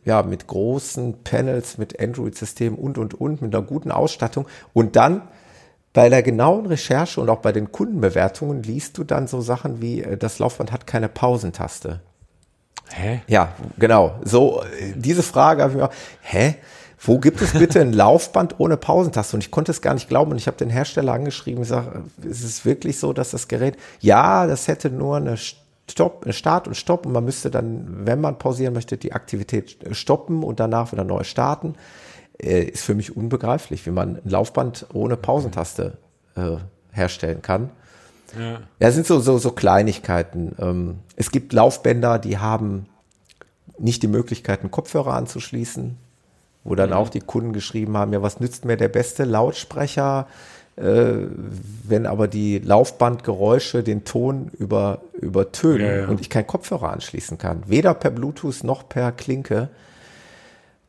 ja, 0.04 0.24
mit 0.24 0.48
großen 0.48 1.24
Panels, 1.24 1.78
mit 1.78 2.00
Android-Systemen 2.00 2.78
und, 2.78 2.98
und, 2.98 3.14
und, 3.14 3.42
mit 3.42 3.56
einer 3.56 3.66
guten 3.66 3.92
Ausstattung. 3.92 4.46
Und 4.74 4.96
dann 4.96 5.22
bei 5.94 6.10
der 6.10 6.24
genauen 6.24 6.66
Recherche 6.66 7.22
und 7.22 7.30
auch 7.30 7.40
bei 7.40 7.52
den 7.52 7.72
Kundenbewertungen 7.72 8.64
liest 8.64 8.98
du 8.98 9.04
dann 9.04 9.28
so 9.28 9.42
Sachen 9.42 9.82
wie, 9.82 10.02
äh, 10.02 10.18
das 10.18 10.40
Laufband 10.40 10.72
hat 10.72 10.88
keine 10.88 11.08
Pausentaste. 11.08 12.02
Hä? 12.90 13.22
Ja, 13.28 13.54
genau. 13.78 14.16
So, 14.24 14.62
äh, 14.62 14.94
diese 14.96 15.24
Frage 15.24 15.64
habe 15.64 15.72
ich 15.72 15.78
mir 15.78 15.86
auch, 15.86 15.94
hä? 16.22 16.56
wo 17.08 17.20
gibt 17.20 17.42
es 17.42 17.54
bitte 17.54 17.82
ein 17.82 17.94
Laufband 17.94 18.60
ohne 18.60 18.78
Pausentaste? 18.78 19.36
Und 19.36 19.44
ich 19.44 19.52
konnte 19.52 19.72
es 19.72 19.82
gar 19.82 19.94
nicht 19.94 20.10
glauben. 20.10 20.32
Und 20.32 20.38
ich 20.38 20.48
habe 20.48 20.58
den 20.58 20.70
Hersteller 20.70 21.14
angeschrieben 21.14 21.60
und 21.60 21.64
gesagt, 21.64 21.92
ist 22.24 22.44
es 22.44 22.66
wirklich 22.66 23.00
so, 23.00 23.14
dass 23.14 23.32
das 23.32 23.48
Gerät, 23.48 23.78
ja, 24.00 24.48
das 24.48 24.68
hätte 24.68 24.90
nur 24.90 25.18
eine 25.18 25.38
Stopp, 25.90 26.24
eine 26.24 26.34
Start 26.34 26.68
und 26.68 26.76
Stopp 26.76 27.06
und 27.06 27.12
man 27.12 27.26
müsste 27.26 27.52
dann, 27.52 28.06
wenn 28.06 28.20
man 28.20 28.40
pausieren 28.40 28.74
möchte, 28.74 28.98
die 28.98 29.14
Aktivität 29.14 29.78
stoppen 29.92 30.44
und 30.44 30.60
danach 30.60 30.92
wieder 30.92 31.04
neu 31.04 31.24
starten. 31.24 31.76
Äh, 32.38 32.64
ist 32.64 32.84
für 32.84 32.96
mich 32.96 33.16
unbegreiflich, 33.16 33.86
wie 33.86 33.92
man 33.92 34.18
ein 34.18 34.30
Laufband 34.30 34.88
ohne 34.94 35.16
Pausentaste 35.16 35.98
äh, 36.36 36.58
herstellen 36.92 37.42
kann. 37.42 37.70
Ja. 38.38 38.60
ja, 38.80 38.92
sind 38.92 39.06
so, 39.06 39.20
so, 39.20 39.38
so 39.38 39.52
Kleinigkeiten. 39.52 40.56
Ähm, 40.60 41.00
es 41.16 41.32
gibt 41.32 41.54
Laufbänder, 41.54 42.20
die 42.20 42.38
haben 42.40 42.88
nicht 43.78 44.04
die 44.04 44.08
Möglichkeit, 44.08 44.62
einen 44.62 44.72
Kopfhörer 44.72 45.14
anzuschließen, 45.14 45.98
wo 46.64 46.76
dann 46.76 46.90
mhm. 46.90 46.96
auch 46.96 47.10
die 47.10 47.22
Kunden 47.22 47.54
geschrieben 47.54 47.96
haben, 47.96 48.12
ja, 48.12 48.22
was 48.22 48.40
nützt 48.40 48.66
mir 48.66 48.76
der 48.76 48.90
beste 48.90 49.24
Lautsprecher, 49.24 50.28
äh, 50.28 50.55
wenn 50.78 52.06
aber 52.06 52.28
die 52.28 52.60
Laufbandgeräusche 52.60 53.82
den 53.82 54.04
Ton 54.04 54.52
über, 54.60 55.02
übertönen 55.14 55.88
ja, 55.88 55.96
ja. 56.02 56.08
und 56.08 56.20
ich 56.20 56.30
keinen 56.30 56.48
Kopfhörer 56.48 56.92
anschließen 56.92 57.38
kann, 57.38 57.64
weder 57.68 57.94
per 57.94 58.12
Bluetooth 58.12 58.64
noch 58.64 58.90
per 58.90 59.14
Klinke. 59.14 59.70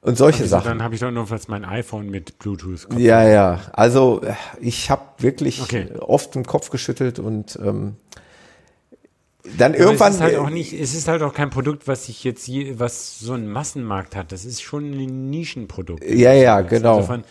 Und 0.01 0.18
solche 0.18 0.43
also, 0.43 0.51
Sachen. 0.51 0.68
Dann 0.68 0.82
habe 0.82 0.95
ich 0.95 1.01
doch 1.01 1.11
nur 1.11 1.26
fast 1.26 1.49
mein 1.49 1.64
iPhone 1.64 2.11
mit 2.11 2.39
Bluetooth. 2.39 2.87
-Kopfhörer. 2.87 2.99
Ja, 2.99 3.28
ja. 3.28 3.61
Also 3.72 4.22
ich 4.61 4.91
habe 4.91 5.03
wirklich 5.18 5.62
okay. 5.62 5.89
oft 6.01 6.34
den 6.34 6.45
Kopf 6.45 6.70
geschüttelt 6.70 7.18
und 7.18 7.59
ähm, 7.62 7.97
dann 9.59 9.72
Aber 9.72 9.80
irgendwann. 9.80 10.11
Es 10.11 10.16
ist 10.16 10.22
halt 10.22 10.37
auch 10.37 10.51
nicht, 10.51 10.72
es 10.72 10.95
ist 10.95 11.09
halt 11.09 11.22
auch 11.22 11.32
kein 11.32 11.51
Produkt, 11.51 11.87
was 11.87 12.07
sich 12.07 12.24
jetzt 12.24 12.47
je, 12.49 12.78
was 12.78 13.18
so 13.18 13.32
einen 13.34 13.49
Massenmarkt 13.49 14.16
hat. 14.16 14.32
Das 14.32 14.45
ist 14.45 14.62
schon 14.62 14.93
ein 14.93 15.30
Nischenprodukt. 15.30 16.05
Ja, 16.05 16.32
ja, 16.32 16.61
genau. 16.62 16.97
Insofern 16.97 17.24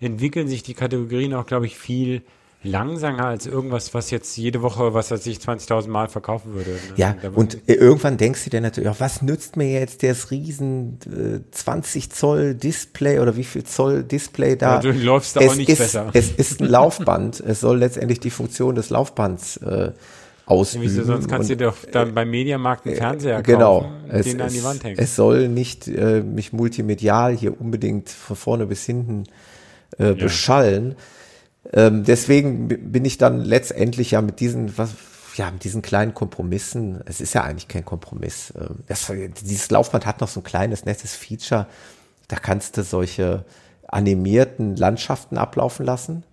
entwickeln 0.00 0.48
sich 0.48 0.62
die 0.62 0.74
Kategorien 0.74 1.34
auch, 1.34 1.46
glaube 1.46 1.66
ich, 1.66 1.76
viel 1.76 2.22
langsamer 2.62 3.26
als 3.26 3.46
irgendwas, 3.46 3.94
was 3.94 4.10
jetzt 4.10 4.36
jede 4.36 4.62
Woche, 4.62 4.92
was 4.92 5.10
er 5.10 5.18
sich 5.18 5.38
20.000 5.38 5.88
Mal 5.88 6.08
verkaufen 6.08 6.54
würde. 6.54 6.70
Ne? 6.70 6.78
Ja, 6.96 7.14
und 7.34 7.58
irgendwann 7.66 8.16
denkst 8.16 8.44
du 8.44 8.50
dir 8.50 8.60
natürlich 8.60 8.88
auch, 8.90 9.00
was 9.00 9.22
nützt 9.22 9.56
mir 9.56 9.70
jetzt 9.70 10.02
das 10.02 10.30
riesen 10.30 10.98
äh, 11.06 11.50
20 11.50 12.10
Zoll 12.10 12.54
Display 12.54 13.20
oder 13.20 13.36
wie 13.36 13.44
viel 13.44 13.64
Zoll 13.64 14.02
Display 14.02 14.56
da? 14.56 14.76
Ja, 14.76 14.80
du 14.80 14.92
läufst 14.92 15.36
da 15.36 15.40
es 15.40 15.50
auch 15.50 15.56
nicht 15.56 15.68
ist, 15.68 15.78
besser. 15.78 16.10
Es 16.12 16.30
ist 16.30 16.60
ein 16.60 16.68
Laufband. 16.68 17.40
es 17.40 17.60
soll 17.60 17.78
letztendlich 17.78 18.20
die 18.20 18.30
Funktion 18.30 18.74
des 18.74 18.90
Laufbands 18.90 19.58
äh, 19.58 19.92
ausüben. 20.46 20.84
Wieso, 20.84 21.04
sonst 21.04 21.28
kannst 21.28 21.50
du 21.50 21.56
dir 21.56 21.66
doch 21.66 21.76
dann 21.92 22.14
beim 22.14 22.30
Mediamarkt 22.30 22.86
einen 22.86 22.96
Fernseher 22.96 23.42
genau, 23.42 23.82
kaufen, 23.82 23.94
es, 24.08 24.26
den 24.26 24.40
es, 24.40 24.46
an 24.46 24.52
die 24.52 24.64
Wand 24.64 24.84
hängen. 24.84 24.98
Es 24.98 25.16
soll 25.16 25.48
nicht 25.48 25.88
äh, 25.88 26.22
mich 26.22 26.52
multimedial 26.52 27.36
hier 27.36 27.60
unbedingt 27.60 28.08
von 28.08 28.36
vorne 28.36 28.66
bis 28.66 28.84
hinten 28.84 29.24
äh, 29.98 30.14
beschallen. 30.14 30.96
Ja. 31.72 31.86
Ähm, 31.86 32.04
deswegen 32.04 32.68
bin 32.68 33.04
ich 33.04 33.18
dann 33.18 33.40
letztendlich 33.40 34.12
ja 34.12 34.22
mit 34.22 34.40
diesen, 34.40 34.76
was, 34.78 34.90
ja, 35.34 35.50
mit 35.50 35.64
diesen 35.64 35.82
kleinen 35.82 36.14
Kompromissen, 36.14 37.02
es 37.06 37.20
ist 37.20 37.34
ja 37.34 37.42
eigentlich 37.42 37.68
kein 37.68 37.84
Kompromiss. 37.84 38.52
Ähm, 38.56 38.84
das, 38.86 39.12
dieses 39.42 39.70
Laufband 39.70 40.06
hat 40.06 40.20
noch 40.20 40.28
so 40.28 40.40
ein 40.40 40.44
kleines, 40.44 40.84
nettes 40.84 41.14
Feature. 41.14 41.66
Da 42.28 42.36
kannst 42.36 42.76
du 42.76 42.82
solche 42.82 43.44
animierten 43.88 44.76
Landschaften 44.76 45.38
ablaufen 45.38 45.86
lassen. 45.86 46.24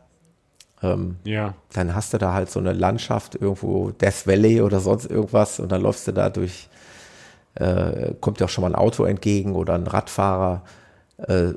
Ähm, 0.81 1.17
ja. 1.23 1.55
Dann 1.73 1.95
hast 1.95 2.13
du 2.13 2.17
da 2.17 2.33
halt 2.33 2.51
so 2.51 2.59
eine 2.59 2.73
Landschaft 2.73 3.35
irgendwo, 3.35 3.91
Death 3.91 4.27
Valley 4.27 4.61
oder 4.61 4.79
sonst 4.79 5.05
irgendwas 5.05 5.59
und 5.59 5.71
dann 5.71 5.81
läufst 5.81 6.07
du 6.07 6.11
da 6.11 6.29
durch, 6.29 6.67
äh, 7.55 8.13
kommt 8.19 8.39
dir 8.39 8.45
auch 8.45 8.49
schon 8.49 8.63
mal 8.63 8.71
ein 8.71 8.75
Auto 8.75 9.05
entgegen 9.05 9.55
oder 9.55 9.75
ein 9.75 9.87
Radfahrer 9.87 10.63
äh, 11.17 11.53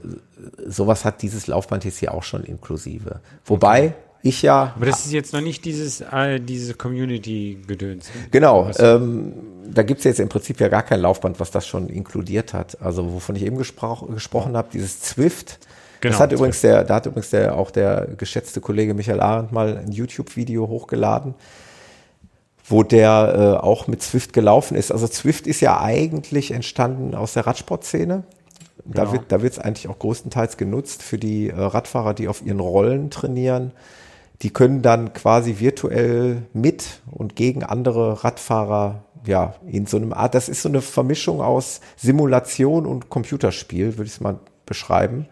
sowas 0.67 1.05
hat 1.05 1.23
dieses 1.23 1.47
Laufband 1.47 1.85
jetzt 1.85 1.99
hier 1.99 2.13
auch 2.15 2.23
schon 2.23 2.45
inklusive. 2.45 3.21
Wobei 3.45 3.95
ich 4.23 4.43
ja. 4.43 4.73
Aber 4.77 4.87
das 4.87 5.07
ist 5.07 5.13
jetzt 5.13 5.33
noch 5.33 5.41
nicht 5.41 5.65
dieses, 5.65 6.01
äh, 6.01 6.41
diese 6.41 6.75
Community-Gedöns. 6.75 8.07
Ne? 8.07 8.29
Genau. 8.31 8.71
Ähm, 8.79 9.33
da 9.73 9.83
gibt 9.83 9.99
es 9.99 10.05
jetzt 10.05 10.21
im 10.21 10.29
Prinzip 10.29 10.61
ja 10.61 10.69
gar 10.69 10.83
kein 10.83 11.01
Laufband, 11.01 11.41
was 11.41 11.51
das 11.51 11.67
schon 11.67 11.89
inkludiert 11.89 12.53
hat. 12.53 12.81
Also 12.81 13.13
wovon 13.13 13.37
ich 13.37 13.45
eben 13.45 13.57
gespro 13.57 14.07
gesprochen 14.07 14.57
habe, 14.57 14.69
dieses 14.73 15.01
Zwift. 15.01 15.59
Genau, 16.01 16.13
das 16.13 16.21
hat 16.21 16.31
Zwift. 16.31 16.41
übrigens 16.41 16.61
der, 16.61 16.85
da 16.85 16.97
hat 16.97 17.07
übrigens 17.07 17.31
der, 17.31 17.57
auch 17.57 17.71
der 17.71 18.09
geschätzte 18.17 18.61
Kollege 18.61 18.95
Michael 18.95 19.21
Arendt 19.21 19.53
mal 19.53 19.79
ein 19.79 19.93
YouTube-Video 19.93 20.69
hochgeladen, 20.69 21.35
wo 22.69 22.83
der 22.83 23.59
äh, 23.61 23.65
auch 23.65 23.87
mit 23.87 24.03
Zwift 24.03 24.33
gelaufen 24.33 24.77
ist. 24.77 24.93
Also 24.93 25.09
Zwift 25.09 25.47
ist 25.47 25.61
ja 25.61 25.81
eigentlich 25.81 26.51
entstanden 26.51 27.15
aus 27.15 27.33
der 27.33 27.47
Radsportszene. 27.47 28.25
Da 28.93 29.03
genau. 29.03 29.13
wird 29.13 29.33
da 29.33 29.43
wird 29.43 29.53
es 29.53 29.59
eigentlich 29.59 29.89
auch 29.89 29.99
größtenteils 29.99 30.57
genutzt 30.57 31.03
für 31.03 31.19
die 31.19 31.51
äh, 31.51 31.55
Radfahrer, 31.55 32.15
die 32.15 32.29
auf 32.29 32.45
ihren 32.45 32.61
Rollen 32.61 33.11
trainieren. 33.11 33.73
Die 34.43 34.51
können 34.51 34.83
dann 34.83 35.13
quasi 35.13 35.59
virtuell 35.59 36.43
mit 36.53 37.01
und 37.11 37.37
gegen 37.37 37.63
andere 37.65 38.23
Radfahrer 38.23 39.03
ja 39.27 39.55
in 39.67 39.87
so 39.87 39.97
einem 39.97 40.13
Art, 40.13 40.35
das 40.35 40.49
ist 40.49 40.63
so 40.63 40.69
eine 40.69 40.83
Vermischung 40.83 41.41
aus 41.41 41.81
Simulation 41.97 42.87
und 42.87 43.09
Computerspiel, 43.09 43.97
würde 43.97 44.07
ich 44.07 44.15
es 44.15 44.21
mal 44.21 44.39
beschreiben. 44.67 45.27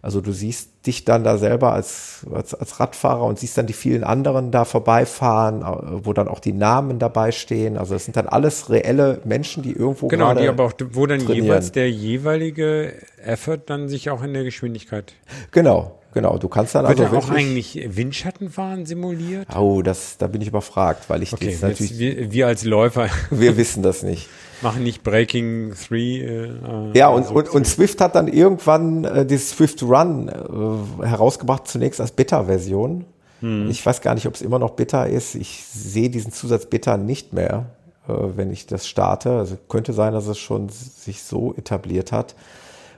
Also 0.00 0.20
du 0.20 0.32
siehst 0.32 0.86
dich 0.86 1.04
dann 1.04 1.24
da 1.24 1.38
selber 1.38 1.72
als, 1.72 2.26
als, 2.32 2.54
als 2.54 2.78
Radfahrer 2.78 3.24
und 3.24 3.38
siehst 3.38 3.58
dann 3.58 3.66
die 3.66 3.72
vielen 3.72 4.04
anderen 4.04 4.50
da 4.50 4.64
vorbeifahren, 4.64 5.64
wo 6.04 6.12
dann 6.12 6.28
auch 6.28 6.40
die 6.40 6.52
Namen 6.52 6.98
dabei 6.98 7.32
stehen. 7.32 7.76
Also 7.76 7.94
das 7.94 8.04
sind 8.04 8.16
dann 8.16 8.28
alles 8.28 8.70
reelle 8.70 9.20
Menschen, 9.24 9.62
die 9.62 9.72
irgendwo 9.72 10.08
Genau, 10.08 10.34
die 10.34 10.46
aber 10.48 10.64
auch, 10.64 10.72
wo 10.92 11.06
dann 11.06 11.20
trainieren. 11.20 11.46
jeweils 11.46 11.72
der 11.72 11.90
jeweilige 11.90 12.94
Effort 13.24 13.60
dann 13.66 13.88
sich 13.88 14.10
auch 14.10 14.22
in 14.22 14.34
der 14.34 14.44
Geschwindigkeit. 14.44 15.14
Genau, 15.50 15.98
Genau, 16.14 16.38
du 16.38 16.48
kannst 16.48 16.74
dann 16.74 16.88
Wird 16.88 17.00
also 17.00 17.16
auch 17.16 17.30
eigentlich 17.30 17.86
Windschattenfahren 17.86 18.86
simuliert? 18.86 19.46
Oh, 19.54 19.82
das, 19.82 20.16
da 20.16 20.26
bin 20.26 20.40
ich 20.40 20.48
überfragt, 20.48 21.10
weil 21.10 21.22
ich 21.22 21.32
okay, 21.32 21.50
das 21.52 21.60
natürlich. 21.60 21.98
Wir, 21.98 22.32
wir, 22.32 22.46
als 22.46 22.64
Läufer. 22.64 23.08
Wir 23.30 23.56
wissen 23.56 23.82
das 23.82 24.02
nicht. 24.02 24.28
Machen 24.62 24.82
nicht 24.82 25.02
Breaking 25.02 25.72
3. 25.72 25.96
Äh, 25.96 26.50
ja, 26.94 27.08
und, 27.08 27.26
so 27.26 27.34
und, 27.34 27.48
und 27.50 27.66
Swift 27.66 28.00
hat 28.00 28.14
dann 28.14 28.28
irgendwann 28.28 29.04
äh, 29.04 29.26
dieses 29.26 29.50
Swift 29.50 29.82
Run 29.82 30.28
äh, 30.28 31.06
herausgebracht, 31.06 31.68
zunächst 31.68 32.00
als 32.00 32.12
Beta-Version. 32.12 33.04
Hm. 33.40 33.70
Ich 33.70 33.84
weiß 33.84 34.00
gar 34.00 34.14
nicht, 34.14 34.26
ob 34.26 34.34
es 34.34 34.42
immer 34.42 34.58
noch 34.58 34.70
Beta 34.70 35.04
ist. 35.04 35.34
Ich 35.34 35.64
sehe 35.64 36.10
diesen 36.10 36.32
Zusatz 36.32 36.66
Beta 36.66 36.96
nicht 36.96 37.32
mehr, 37.32 37.66
äh, 38.08 38.12
wenn 38.12 38.50
ich 38.50 38.66
das 38.66 38.88
starte. 38.88 39.30
Also 39.30 39.56
könnte 39.68 39.92
sein, 39.92 40.12
dass 40.12 40.26
es 40.26 40.38
schon 40.38 40.68
sich 40.68 41.22
so 41.22 41.54
etabliert 41.54 42.10
hat. 42.10 42.34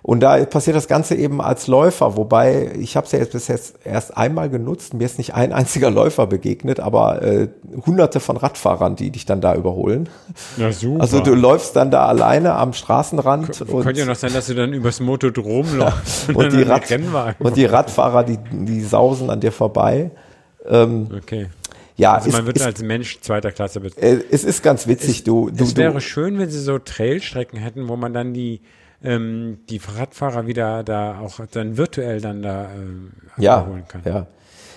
Und 0.02 0.20
da 0.20 0.42
passiert 0.44 0.76
das 0.76 0.88
Ganze 0.88 1.14
eben 1.14 1.42
als 1.42 1.66
Läufer, 1.66 2.16
wobei 2.16 2.72
ich 2.78 2.96
habe 2.96 3.04
es 3.04 3.12
ja 3.12 3.18
jetzt 3.18 3.32
bis 3.32 3.48
jetzt 3.48 3.80
erst 3.84 4.16
einmal 4.16 4.48
genutzt. 4.48 4.94
Mir 4.94 5.04
ist 5.04 5.18
nicht 5.18 5.34
ein 5.34 5.52
einziger 5.52 5.90
Läufer 5.90 6.26
begegnet, 6.26 6.80
aber 6.80 7.22
äh, 7.22 7.48
hunderte 7.84 8.18
von 8.20 8.38
Radfahrern, 8.38 8.96
die 8.96 9.10
dich 9.10 9.26
dann 9.26 9.42
da 9.42 9.54
überholen. 9.54 10.08
Ja, 10.56 10.72
super. 10.72 11.02
Also 11.02 11.20
du 11.20 11.34
läufst 11.34 11.76
dann 11.76 11.90
da 11.90 12.06
alleine 12.06 12.54
am 12.54 12.72
Straßenrand. 12.72 13.52
K 13.52 13.64
und, 13.64 13.82
könnte 13.82 14.00
ja 14.00 14.06
noch 14.06 14.16
sein, 14.16 14.32
dass 14.32 14.46
du 14.46 14.54
dann 14.54 14.72
übers 14.72 15.00
Motodrom 15.00 15.66
läufst. 15.76 16.30
und, 16.30 16.36
und, 16.36 16.52
die 16.52 16.62
Rad 16.62 16.84
und 17.38 17.56
die 17.56 17.66
Radfahrer, 17.66 18.24
die, 18.24 18.38
die 18.50 18.80
sausen 18.80 19.28
an 19.28 19.40
dir 19.40 19.52
vorbei. 19.52 20.10
Ähm, 20.66 21.08
okay. 21.14 21.48
Ja, 21.96 22.14
also 22.14 22.30
man 22.30 22.40
ist, 22.40 22.46
wird 22.46 22.56
ist, 22.56 22.64
als 22.64 22.82
Mensch 22.82 23.20
zweiter 23.20 23.52
Klasse 23.52 23.80
betrachtet. 23.80 24.22
Äh, 24.22 24.24
es 24.30 24.44
ist 24.44 24.62
ganz 24.62 24.86
witzig, 24.86 25.18
es, 25.18 25.24
du, 25.24 25.50
du. 25.50 25.64
Es 25.64 25.76
wäre 25.76 26.00
schön, 26.00 26.38
wenn 26.38 26.48
sie 26.48 26.60
so 26.60 26.78
Trailstrecken 26.78 27.58
hätten, 27.58 27.88
wo 27.88 27.96
man 27.96 28.14
dann 28.14 28.32
die 28.32 28.62
ähm, 29.02 29.58
die 29.68 29.80
Radfahrer 29.96 30.46
wieder 30.46 30.82
da 30.82 31.20
auch 31.20 31.40
dann 31.50 31.76
virtuell 31.76 32.20
dann 32.20 32.42
da 32.42 32.64
äh, 32.64 33.42
ja, 33.42 33.66
holen 33.66 33.84
kann. 33.88 34.02
Ja, 34.04 34.26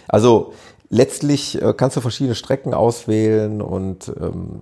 also 0.07 0.53
letztlich 0.89 1.61
äh, 1.61 1.73
kannst 1.75 1.97
du 1.97 2.01
verschiedene 2.01 2.35
Strecken 2.35 2.73
auswählen 2.73 3.61
und 3.61 4.09
ähm, 4.19 4.61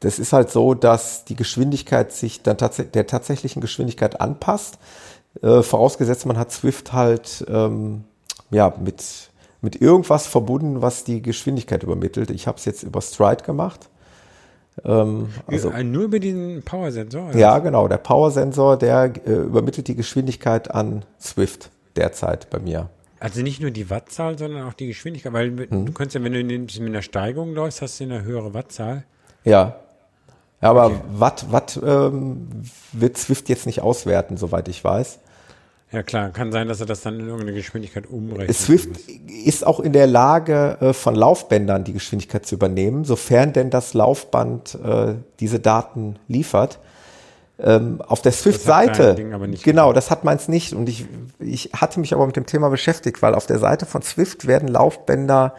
das 0.00 0.18
ist 0.18 0.32
halt 0.32 0.50
so, 0.50 0.74
dass 0.74 1.24
die 1.24 1.36
Geschwindigkeit 1.36 2.12
sich 2.12 2.42
dann 2.42 2.58
tats 2.58 2.76
der 2.92 3.06
tatsächlichen 3.06 3.62
Geschwindigkeit 3.62 4.20
anpasst. 4.20 4.78
Äh, 5.42 5.62
vorausgesetzt, 5.62 6.26
man 6.26 6.36
hat 6.38 6.52
Swift 6.52 6.92
halt 6.92 7.44
ähm, 7.48 8.04
ja 8.50 8.74
mit 8.78 9.30
mit 9.62 9.80
irgendwas 9.80 10.26
verbunden, 10.26 10.82
was 10.82 11.04
die 11.04 11.22
Geschwindigkeit 11.22 11.82
übermittelt. 11.82 12.30
Ich 12.30 12.46
habe 12.46 12.58
es 12.58 12.66
jetzt 12.66 12.82
über 12.82 13.00
Stride 13.00 13.44
gemacht. 13.44 13.88
Ähm, 14.84 15.28
also, 15.46 15.70
Nur 15.70 16.04
über 16.04 16.18
den 16.18 16.62
Power-Sensor? 16.62 17.36
Ja, 17.36 17.58
genau. 17.58 17.86
Der 17.86 17.98
Power-Sensor, 17.98 18.76
der 18.76 19.12
äh, 19.24 19.30
übermittelt 19.30 19.88
die 19.88 19.94
Geschwindigkeit 19.94 20.70
an 20.70 21.04
Swift 21.20 21.70
derzeit 21.96 22.50
bei 22.50 22.58
mir. 22.58 22.88
Also 23.20 23.40
nicht 23.42 23.60
nur 23.60 23.70
die 23.70 23.88
Wattzahl, 23.88 24.36
sondern 24.36 24.66
auch 24.66 24.74
die 24.74 24.88
Geschwindigkeit. 24.88 25.32
Weil 25.32 25.56
hm. 25.68 25.86
du 25.86 25.92
kannst 25.92 26.14
ja, 26.14 26.22
wenn 26.22 26.32
du 26.32 26.42
mit 26.42 26.78
einer 26.78 27.02
Steigung 27.02 27.54
läufst, 27.54 27.82
hast 27.82 28.00
du 28.00 28.04
eine 28.04 28.22
höhere 28.24 28.52
Wattzahl. 28.52 29.04
Ja. 29.44 29.76
ja 30.60 30.70
aber 30.70 30.86
okay. 30.86 31.00
Watt, 31.12 31.46
Watt 31.52 31.80
ähm, 31.82 32.48
wird 32.92 33.16
Swift 33.16 33.48
jetzt 33.48 33.66
nicht 33.66 33.80
auswerten, 33.80 34.36
soweit 34.36 34.68
ich 34.68 34.82
weiß. 34.82 35.20
Ja 35.94 36.02
klar, 36.02 36.30
kann 36.30 36.50
sein, 36.50 36.66
dass 36.66 36.80
er 36.80 36.86
das 36.86 37.02
dann 37.02 37.20
in 37.20 37.26
irgendeine 37.26 37.52
Geschwindigkeit 37.52 38.10
umrechnet. 38.10 38.56
Swift 38.56 38.90
ist 39.44 39.64
auch 39.64 39.78
in 39.78 39.92
der 39.92 40.08
Lage, 40.08 40.76
äh, 40.80 40.92
von 40.92 41.14
Laufbändern 41.14 41.84
die 41.84 41.92
Geschwindigkeit 41.92 42.44
zu 42.44 42.56
übernehmen, 42.56 43.04
sofern 43.04 43.52
denn 43.52 43.70
das 43.70 43.94
Laufband 43.94 44.76
äh, 44.84 45.14
diese 45.38 45.60
Daten 45.60 46.16
liefert. 46.26 46.80
Ähm, 47.60 48.02
auf 48.02 48.22
der 48.22 48.32
Swift-Seite, 48.32 49.14
genau, 49.62 49.92
das 49.92 50.10
hat 50.10 50.24
meins 50.24 50.48
nicht. 50.48 50.72
Und 50.72 50.88
ich, 50.88 51.06
ich 51.38 51.70
hatte 51.72 52.00
mich 52.00 52.12
aber 52.12 52.26
mit 52.26 52.34
dem 52.34 52.46
Thema 52.46 52.70
beschäftigt, 52.70 53.22
weil 53.22 53.36
auf 53.36 53.46
der 53.46 53.60
Seite 53.60 53.86
von 53.86 54.02
Swift 54.02 54.48
werden 54.48 54.66
Laufbänder 54.66 55.54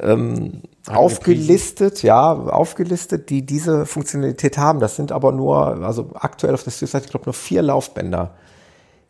ähm, 0.00 0.62
aufgelistet, 0.86 2.02
ja, 2.02 2.32
aufgelistet, 2.32 3.28
die 3.28 3.44
diese 3.44 3.84
Funktionalität 3.84 4.56
haben. 4.56 4.80
Das 4.80 4.96
sind 4.96 5.12
aber 5.12 5.32
nur, 5.32 5.84
also 5.84 6.12
aktuell 6.14 6.54
auf 6.54 6.62
der 6.62 6.72
Swift-Seite, 6.72 7.04
ich 7.04 7.10
glaube, 7.10 7.26
nur 7.26 7.34
vier 7.34 7.60
Laufbänder. 7.60 8.34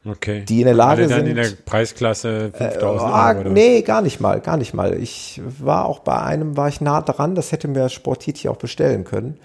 Okay. 0.05 0.45
Die 0.45 0.61
in 0.61 0.65
der 0.67 0.75
Lage 0.75 1.07
sind. 1.09 1.29
in 1.29 1.37
der 1.37 1.49
Preisklasse 1.65 2.51
5000 2.57 2.83
Äh, 2.83 2.85
Euro. 2.85 3.05
ah, 3.05 3.31
oder? 3.39 3.51
nee, 3.51 3.83
gar 3.83 4.03
nicht 4.03 4.21
mal, 4.21 4.41
gar 4.41 4.57
nicht 4.57 4.75
mal. 4.75 4.95
Ich 5.01 5.41
war 5.61 5.87
auch 5.87 6.01
bei 6.01 6.19
einem, 6.21 6.57
war 6.57 6.69
ich 6.69 6.81
nah 6.81 7.01
dran, 7.03 7.35
das 7.37 7.53
hätte 7.53 7.69
mir 7.69 7.89
Sportiti 7.89 8.49
auch 8.49 8.57
bestellen 8.57 9.05
können. 9.05 9.39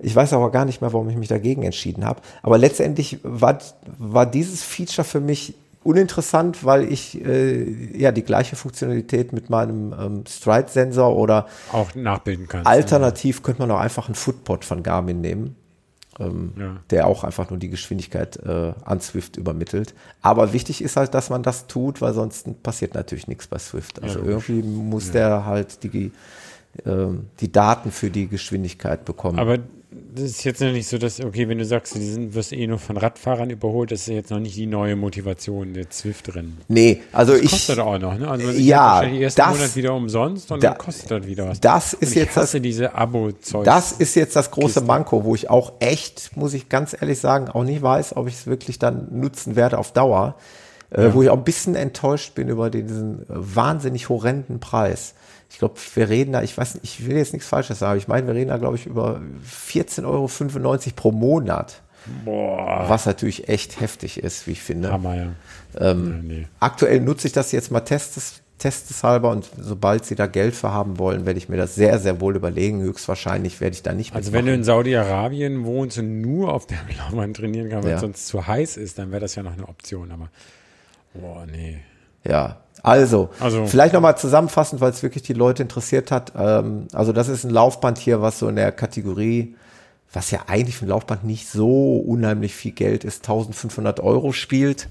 Ich 0.00 0.14
weiß 0.14 0.32
aber 0.32 0.50
gar 0.50 0.64
nicht 0.64 0.80
mehr, 0.80 0.92
warum 0.92 1.08
ich 1.10 1.16
mich 1.16 1.28
dagegen 1.28 1.62
entschieden 1.62 2.04
habe. 2.04 2.20
Aber 2.42 2.58
letztendlich 2.58 3.18
war, 3.22 3.58
war 3.98 4.26
dieses 4.26 4.62
Feature 4.62 5.04
für 5.04 5.20
mich 5.20 5.54
uninteressant, 5.84 6.64
weil 6.64 6.90
ich 6.92 7.24
äh, 7.24 7.62
ja 7.96 8.10
die 8.12 8.22
gleiche 8.24 8.56
Funktionalität 8.56 9.32
mit 9.32 9.48
meinem 9.48 9.92
ähm, 9.98 10.24
Stride-Sensor 10.28 11.16
oder 11.16 11.46
Auch 11.72 11.94
nachbilden 11.94 12.46
kannst. 12.48 12.66
alternativ 12.66 13.42
könnte 13.44 13.60
man 13.62 13.70
auch 13.70 13.78
einfach 13.80 14.06
einen 14.08 14.14
Footpod 14.16 14.64
von 14.64 14.82
Garmin 14.82 15.20
nehmen 15.20 15.56
ähm, 16.20 16.52
Ja. 16.58 16.76
der 16.90 17.06
auch 17.06 17.24
einfach 17.24 17.50
nur 17.50 17.58
die 17.58 17.68
Geschwindigkeit 17.68 18.36
äh, 18.44 18.72
an 18.84 19.00
Swift 19.00 19.36
übermittelt. 19.36 19.94
Aber 20.22 20.52
wichtig 20.52 20.82
ist 20.82 20.96
halt, 20.96 21.14
dass 21.14 21.30
man 21.30 21.42
das 21.42 21.66
tut, 21.66 22.00
weil 22.00 22.14
sonst 22.14 22.62
passiert 22.62 22.94
natürlich 22.94 23.28
nichts 23.28 23.46
bei 23.46 23.58
Swift. 23.58 24.02
Also 24.02 24.20
logisch. 24.20 24.48
irgendwie 24.48 24.68
muss 24.68 25.10
der 25.10 25.44
halt 25.46 25.82
die, 25.84 26.12
ähm, 26.84 27.26
die 27.40 27.50
Daten 27.52 27.90
für 27.90 28.10
die 28.10 28.28
Geschwindigkeit 28.28 29.04
bekommen. 29.04 29.38
Aber 29.38 29.58
das 29.90 30.24
ist 30.24 30.44
jetzt 30.44 30.60
noch 30.60 30.70
nicht 30.70 30.86
so, 30.86 30.98
dass, 30.98 31.18
okay, 31.20 31.48
wenn 31.48 31.56
du 31.56 31.64
sagst, 31.64 31.94
die 31.94 32.04
sind, 32.04 32.34
wirst 32.34 32.52
eh 32.52 32.66
nur 32.66 32.78
von 32.78 32.98
Radfahrern 32.98 33.48
überholt, 33.48 33.90
das 33.90 34.00
ist 34.02 34.08
jetzt 34.08 34.30
noch 34.30 34.38
nicht 34.38 34.54
die 34.54 34.66
neue 34.66 34.96
Motivation 34.96 35.72
der 35.72 35.88
Zwift-Rennen. 35.88 36.58
nee, 36.68 37.00
also 37.10 37.32
Das 37.32 37.40
ich. 37.42 37.50
kostet 37.50 37.78
auch 37.78 37.98
noch, 37.98 38.18
ne? 38.18 38.28
Also 38.28 38.50
Ja, 38.50 38.96
wahrscheinlich 38.96 39.22
ersten 39.22 39.40
das- 39.40 39.56
Monat 39.56 39.76
wieder 39.76 39.94
umsonst 39.94 40.52
und 40.52 40.62
da- 40.62 40.70
dann 40.70 40.78
kostet 40.78 41.10
das 41.10 41.26
wieder 41.26 41.48
was. 41.48 41.60
das 41.60 41.94
ist 41.94 42.14
jetzt 42.14 42.36
das, 42.36 42.52
diese 42.52 42.94
Abo-Zeug. 42.94 43.64
das 43.64 43.92
ist 43.92 44.14
jetzt 44.14 44.36
das 44.36 44.50
große 44.50 44.66
Kiste. 44.80 44.80
Manko, 44.82 45.24
wo 45.24 45.34
ich 45.34 45.48
auch 45.48 45.72
echt, 45.80 46.36
muss 46.36 46.52
ich 46.52 46.68
ganz 46.68 46.94
ehrlich 47.00 47.18
sagen, 47.18 47.48
auch 47.48 47.64
nicht 47.64 47.80
weiß, 47.80 48.14
ob 48.16 48.28
ich 48.28 48.34
es 48.34 48.46
wirklich 48.46 48.78
dann 48.78 49.08
nutzen 49.18 49.56
werde 49.56 49.78
auf 49.78 49.92
Dauer. 49.92 50.34
Äh, 50.90 51.12
Wo 51.12 51.22
ich 51.22 51.28
auch 51.28 51.36
ein 51.36 51.44
bisschen 51.44 51.74
enttäuscht 51.74 52.34
bin 52.34 52.48
über 52.48 52.70
diesen 52.70 53.20
äh, 53.22 53.24
wahnsinnig 53.28 54.08
horrenden 54.08 54.58
Preis. 54.58 55.12
Ich 55.50 55.58
glaube, 55.58 55.74
wir 55.94 56.08
reden 56.08 56.32
da, 56.32 56.42
ich 56.42 56.56
weiß 56.56 56.74
nicht, 56.74 56.84
ich 56.84 57.06
will 57.06 57.16
jetzt 57.16 57.32
nichts 57.32 57.48
Falsches 57.48 57.78
sagen, 57.78 57.90
aber 57.92 57.98
ich 57.98 58.08
meine, 58.08 58.26
wir 58.26 58.34
reden 58.34 58.48
da, 58.50 58.58
glaube 58.58 58.76
ich, 58.76 58.86
über 58.86 59.20
14,95 59.70 60.04
Euro 60.04 60.28
pro 60.94 61.12
Monat. 61.12 61.82
Boah, 62.24 62.84
Was 62.88 63.06
natürlich 63.06 63.48
echt 63.48 63.80
heftig 63.80 64.22
ist, 64.22 64.46
wie 64.46 64.52
ich 64.52 64.62
finde. 64.62 64.92
Hammer, 64.92 65.14
ja. 65.16 65.26
Ähm, 65.78 66.10
ja 66.10 66.22
nee. 66.22 66.46
Aktuell 66.60 67.00
nutze 67.00 67.26
ich 67.26 67.32
das 67.32 67.52
jetzt 67.52 67.70
mal 67.70 67.80
testes, 67.80 68.40
testeshalber 68.58 69.30
und 69.30 69.48
sobald 69.58 70.04
sie 70.04 70.14
da 70.14 70.26
Geld 70.26 70.54
für 70.54 70.70
haben 70.72 70.98
wollen, 70.98 71.26
werde 71.26 71.38
ich 71.38 71.48
mir 71.48 71.56
das 71.56 71.74
sehr, 71.74 71.98
sehr 71.98 72.20
wohl 72.20 72.34
überlegen. 72.36 72.80
Höchstwahrscheinlich 72.80 73.60
werde 73.60 73.74
ich 73.74 73.82
da 73.82 73.92
nicht 73.92 74.14
Also 74.14 74.32
wenn 74.32 74.46
du 74.46 74.52
mitmachen. 74.52 74.60
in 74.60 74.64
Saudi-Arabien 74.64 75.64
wohnst 75.64 75.98
und 75.98 76.20
nur 76.20 76.52
auf 76.52 76.66
der 76.66 76.78
Laufbahn 76.98 77.34
trainieren 77.34 77.68
kannst, 77.68 77.84
weil 77.84 77.90
Ja. 77.90 77.96
es 77.96 78.02
sonst 78.02 78.26
zu 78.26 78.46
heiß 78.46 78.76
ist, 78.78 78.98
dann 78.98 79.10
wäre 79.10 79.20
das 79.20 79.34
ja 79.34 79.42
noch 79.42 79.52
eine 79.52 79.68
Option, 79.68 80.10
aber 80.12 80.30
boah, 81.14 81.46
nee. 81.46 81.80
Ja, 82.24 82.58
also, 82.82 83.30
Also- 83.40 83.66
vielleicht 83.66 83.94
nochmal 83.94 84.16
zusammenfassend, 84.16 84.80
weil 84.80 84.90
es 84.90 85.02
wirklich 85.02 85.22
die 85.22 85.32
Leute 85.32 85.62
interessiert 85.62 86.10
hat. 86.10 86.32
Ähm, 86.36 86.88
also 86.92 87.12
das 87.12 87.28
ist 87.28 87.44
ein 87.44 87.50
Laufband 87.50 87.98
hier, 87.98 88.22
was 88.22 88.38
so 88.38 88.48
in 88.48 88.56
der 88.56 88.72
Kategorie, 88.72 89.56
was 90.12 90.30
ja 90.30 90.40
eigentlich 90.46 90.76
für 90.76 90.86
ein 90.86 90.88
Laufband 90.88 91.24
nicht 91.24 91.48
so 91.48 91.96
unheimlich 91.96 92.54
viel 92.54 92.72
Geld 92.72 93.04
ist, 93.04 93.24
1500 93.24 94.00
Euro 94.00 94.32
spielt. 94.32 94.88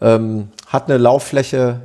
Ähm, 0.00 0.48
hat 0.66 0.88
eine 0.88 0.98
Lauffläche, 0.98 1.82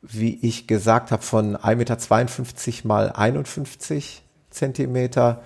wie 0.00 0.38
ich 0.42 0.66
gesagt 0.66 1.12
habe, 1.12 1.22
von 1.22 1.56
1,52 1.56 2.84
Meter 2.84 2.88
mal 2.88 3.12
51 3.12 4.22
Zentimeter. 4.50 5.40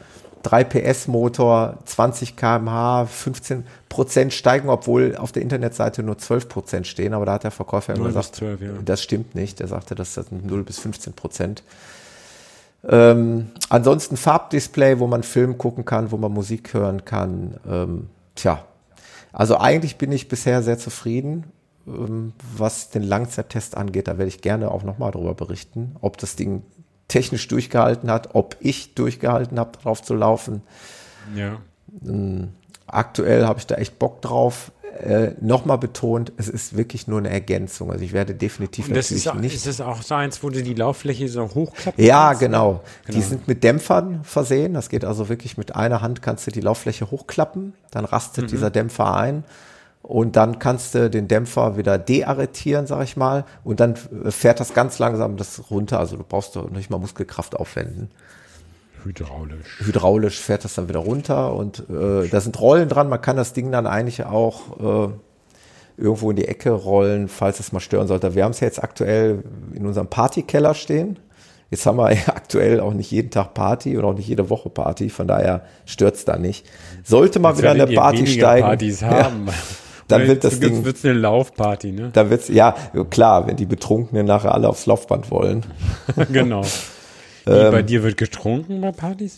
3 0.47 0.62
PS 0.62 1.09
Motor, 1.09 1.78
20 1.86 2.36
kmh, 2.36 3.07
15 3.07 3.66
Prozent 3.88 4.32
Steigung, 4.32 4.70
obwohl 4.70 5.16
auf 5.16 5.32
der 5.32 5.42
Internetseite 5.42 6.05
nur 6.05 6.18
12 6.18 6.49
Prozent 6.49 6.86
stehen. 6.86 7.14
Aber 7.14 7.26
da 7.26 7.32
hat 7.32 7.42
der 7.42 7.51
Verkäufer 7.51 7.94
immer 7.94 8.05
0 8.05 8.12
bis 8.12 8.16
gesagt, 8.16 8.36
12, 8.36 8.61
ja. 8.61 8.68
das 8.84 9.03
stimmt 9.03 9.34
nicht. 9.34 9.61
Er 9.61 9.66
sagte, 9.66 9.97
das 9.97 10.14
sind 10.14 10.47
0 10.47 10.62
bis 10.62 10.78
15 10.78 11.14
Prozent. 11.14 11.64
Ähm, 12.88 13.51
ansonsten 13.70 14.16
Farbdisplay, 14.16 15.01
wo 15.01 15.09
man 15.09 15.24
Film 15.24 15.59
gucken 15.59 15.84
kann, 15.84 16.12
wo 16.12 16.16
man 16.16 16.32
Musik 16.32 16.72
hören 16.74 17.05
kann. 17.05 17.57
Ähm, 17.68 18.09
tja, 18.36 18.62
also 19.32 19.59
eigentlich 19.59 19.97
bin 19.97 20.12
ich 20.12 20.28
bisher 20.28 20.62
sehr 20.62 20.78
zufrieden, 20.78 21.44
ähm, 21.88 22.34
was 22.57 22.90
den 22.90 23.03
Langzeittest 23.03 23.76
angeht. 23.76 24.07
Da 24.07 24.16
werde 24.16 24.28
ich 24.28 24.42
gerne 24.42 24.70
auch 24.70 24.84
nochmal 24.84 25.11
darüber 25.11 25.34
berichten, 25.34 25.97
ob 26.01 26.18
das 26.18 26.36
Ding 26.36 26.62
technisch 27.09 27.46
durchgehalten 27.48 28.11
hat, 28.11 28.34
ob 28.34 28.57
ich 28.61 28.94
durchgehalten 28.94 29.59
habe, 29.59 29.78
drauf 29.82 30.02
zu 30.02 30.14
laufen. 30.14 30.62
Ja. 31.34 31.59
Aktuell 32.86 33.46
habe 33.46 33.59
ich 33.59 33.66
da 33.66 33.76
echt 33.76 33.98
Bock 33.98 34.22
drauf. 34.22 34.72
Äh, 35.02 35.32
nochmal 35.42 35.76
betont, 35.76 36.32
es 36.38 36.48
ist 36.48 36.74
wirklich 36.74 37.07
nur 37.07 37.18
eine 37.18 37.28
Ergänzung. 37.28 37.90
Also 37.92 38.02
ich 38.02 38.14
werde 38.14 38.34
definitiv 38.34 38.86
das 38.88 39.11
natürlich 39.11 39.26
ist, 39.26 39.28
auch- 39.30 39.34
nicht 39.34 39.54
ist 39.54 39.66
das 39.66 39.82
auch 39.82 40.00
so 40.00 40.14
eins, 40.14 40.42
wo 40.42 40.48
du 40.48 40.62
die 40.62 40.72
Lauffläche 40.72 41.28
so 41.28 41.42
hochklappen 41.54 42.02
Ja, 42.02 42.28
kannst? 42.28 42.40
genau. 42.40 42.80
Die 43.07 43.12
Genau. 43.12 43.24
sind 43.26 43.46
mit 43.46 43.62
Dämpfern 43.62 44.20
versehen. 44.24 44.72
Das 44.72 44.88
geht 44.88 45.04
also 45.04 45.28
wirklich 45.28 45.59
mit 45.59 45.76
einer 45.76 46.00
Hand 46.00 46.22
kannst 46.22 46.46
du 46.46 46.50
die 46.50 46.62
Lauffläche 46.62 47.11
hochklappen, 47.11 47.74
dann 47.90 48.07
rastet 48.07 48.50
dieser 48.50 48.70
Dämpfer 48.70 49.14
ein 49.16 49.44
und 50.07 50.36
dann 50.36 50.61
kannst 50.61 50.94
du 50.94 51.11
den 51.11 51.26
Dämpfer 51.26 51.76
wieder 51.76 51.98
dearretieren, 51.98 52.86
sag 52.86 53.02
ich 53.02 53.16
mal, 53.16 53.44
und 53.64 53.80
dann 53.80 53.94
äh, 54.24 54.30
fährt 54.30 54.61
das 54.61 54.72
ganz 54.72 55.00
langsam 55.00 55.36
das 55.36 55.68
runter. 55.68 55.98
Also 55.98 56.16
du 56.16 56.22
brauchst 56.22 56.54
doch 56.54 56.70
nicht 56.70 56.90
mal 56.90 56.98
Muskelkraft 56.98 57.57
aufwenden. 57.57 58.11
Hydraulisch. 59.02 59.80
Hydraulisch 59.80 60.40
fährt 60.40 60.64
das 60.64 60.74
dann 60.74 60.88
wieder 60.88 61.00
runter 61.00 61.52
und 61.54 61.80
äh, 61.90 62.28
da 62.28 62.40
sind 62.40 62.61
Rollen 62.61 62.88
dran. 62.88 63.09
Man 63.09 63.20
kann 63.20 63.36
das 63.36 63.52
Ding 63.52 63.72
dann 63.72 63.88
eigentlich 63.88 64.24
auch 64.24 65.09
äh, 65.09 65.12
irgendwo 65.96 66.30
in 66.30 66.36
die 66.36 66.46
Ecke 66.46 66.70
rollen, 66.70 67.26
falls 67.26 67.59
es 67.59 67.72
mal 67.72 67.80
stören 67.80 68.07
sollte. 68.07 68.36
Wir 68.36 68.44
haben 68.44 68.52
es 68.52 68.61
ja 68.61 68.68
jetzt 68.68 68.82
aktuell 68.82 69.42
in 69.74 69.86
unserem 69.86 70.07
Partykeller 70.07 70.74
stehen. 70.74 71.18
Jetzt 71.70 71.84
haben 71.84 71.98
wir 71.98 72.12
ja 72.14 72.28
aktuell 72.28 72.78
auch 72.78 72.94
nicht 72.94 73.11
jeden 73.11 73.32
Tag 73.32 73.54
Party 73.54 73.96
und 73.96 74.04
auch 74.04 74.14
nicht 74.14 74.28
jede 74.28 74.50
Woche 74.50 74.70
Party, 74.70 75.11
von 75.11 75.26
daher 75.26 75.64
stört's 75.84 76.24
da 76.24 76.36
nicht. 76.36 76.64
Sollte 77.02 77.40
mal 77.40 77.50
Jetzt 77.50 77.59
wieder 77.59 77.72
eine 77.72 77.86
Party 77.88 78.24
steigen, 78.28 78.66
Partys 78.66 79.00
ja, 79.00 79.24
haben. 79.24 79.48
Dann 80.09 80.26
wird 80.26 80.44
das 80.44 80.61
Ding, 80.61 80.84
wird's 80.84 81.04
eine 81.04 81.14
Laufparty, 81.14 81.92
ne? 81.92 82.11
da 82.12 82.30
wird's, 82.30 82.48
ja, 82.48 82.74
klar, 83.11 83.46
wenn 83.46 83.57
die 83.57 83.66
Betrunkenen 83.66 84.26
nachher 84.26 84.54
alle 84.54 84.68
aufs 84.68 84.86
Laufband 84.86 85.30
wollen. 85.30 85.66
genau. 86.32 86.62
Wie, 87.46 87.53
Ähm, 87.53 87.70
bei 87.70 87.83
dir 87.83 88.03
wird 88.03 88.16
getrunken 88.16 88.80
bei 88.80 88.91
Partys? 88.91 89.37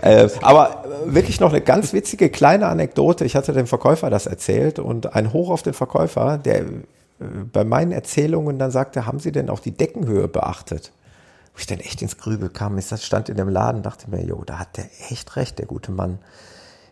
Äh, 0.00 0.28
aber 0.42 0.84
äh, 1.06 1.14
wirklich 1.14 1.38
noch 1.38 1.50
eine 1.50 1.60
ganz 1.60 1.92
witzige 1.92 2.28
kleine 2.28 2.66
Anekdote. 2.66 3.24
Ich 3.24 3.36
hatte 3.36 3.52
dem 3.52 3.68
Verkäufer 3.68 4.10
das 4.10 4.26
erzählt 4.26 4.80
und 4.80 5.14
ein 5.14 5.32
Hoch 5.32 5.50
auf 5.50 5.62
den 5.62 5.72
Verkäufer, 5.72 6.36
der 6.36 6.62
äh, 6.62 6.64
bei 7.52 7.64
meinen 7.64 7.92
Erzählungen 7.92 8.58
dann 8.58 8.72
sagte, 8.72 9.06
haben 9.06 9.20
Sie 9.20 9.30
denn 9.30 9.50
auch 9.50 9.60
die 9.60 9.70
Deckenhöhe 9.70 10.26
beachtet? 10.26 10.90
Wo 11.54 11.60
ich 11.60 11.66
dann 11.66 11.78
echt 11.78 12.02
ins 12.02 12.18
Grübel 12.18 12.48
kam, 12.48 12.76
ich 12.76 12.86
stand 12.86 13.28
in 13.28 13.36
dem 13.36 13.48
Laden, 13.48 13.82
dachte 13.82 14.10
mir, 14.10 14.24
jo, 14.24 14.42
da 14.44 14.58
hat 14.58 14.76
der 14.76 14.86
echt 15.08 15.36
recht, 15.36 15.60
der 15.60 15.66
gute 15.66 15.92
Mann. 15.92 16.18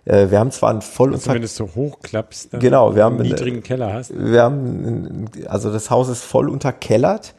Äh, 0.04 0.30
wir 0.30 0.38
haben 0.40 0.50
zwar 0.50 0.70
einen 0.70 0.82
voll 0.82 1.12
Also 1.14 1.30
wenn 1.30 1.38
du 1.40 1.44
es 1.44 1.56
so 1.56 1.68
hochklappst, 1.74 2.50
Genau, 2.58 2.94
wir 2.96 3.04
haben 3.04 3.14
einen 3.14 3.20
eine- 3.26 3.30
niedrigen 3.34 3.62
Keller 3.62 3.92
hast. 3.92 4.12
wir 4.16 4.42
haben, 4.42 5.26
also 5.46 5.72
das 5.72 5.90
Haus 5.90 6.08
ist 6.08 6.22
voll 6.24 6.48
unterkellert, 6.48 7.34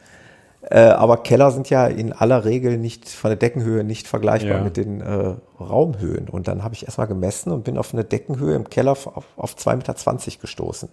äh, 0.70 0.80
aber 0.80 1.18
Keller 1.18 1.50
sind 1.50 1.68
ja 1.68 1.86
in 1.86 2.14
aller 2.14 2.46
Regel 2.46 2.78
nicht 2.78 3.06
von 3.10 3.28
der 3.28 3.36
Deckenhöhe 3.36 3.84
nicht 3.84 4.08
vergleichbar 4.08 4.58
Ja. 4.58 4.64
mit 4.64 4.78
den 4.78 5.02
äh, 5.02 5.34
Raumhöhen. 5.60 6.28
Und 6.30 6.48
dann 6.48 6.64
habe 6.64 6.74
ich 6.74 6.84
erstmal 6.86 7.06
gemessen 7.06 7.52
und 7.52 7.64
bin 7.64 7.76
auf 7.76 7.92
eine 7.92 8.02
Deckenhöhe 8.02 8.54
im 8.54 8.70
Keller 8.70 8.92
auf, 8.92 9.10
auf 9.36 9.56
2,20 9.56 9.76
Meter 9.76 10.40
gestoßen. 10.40 10.88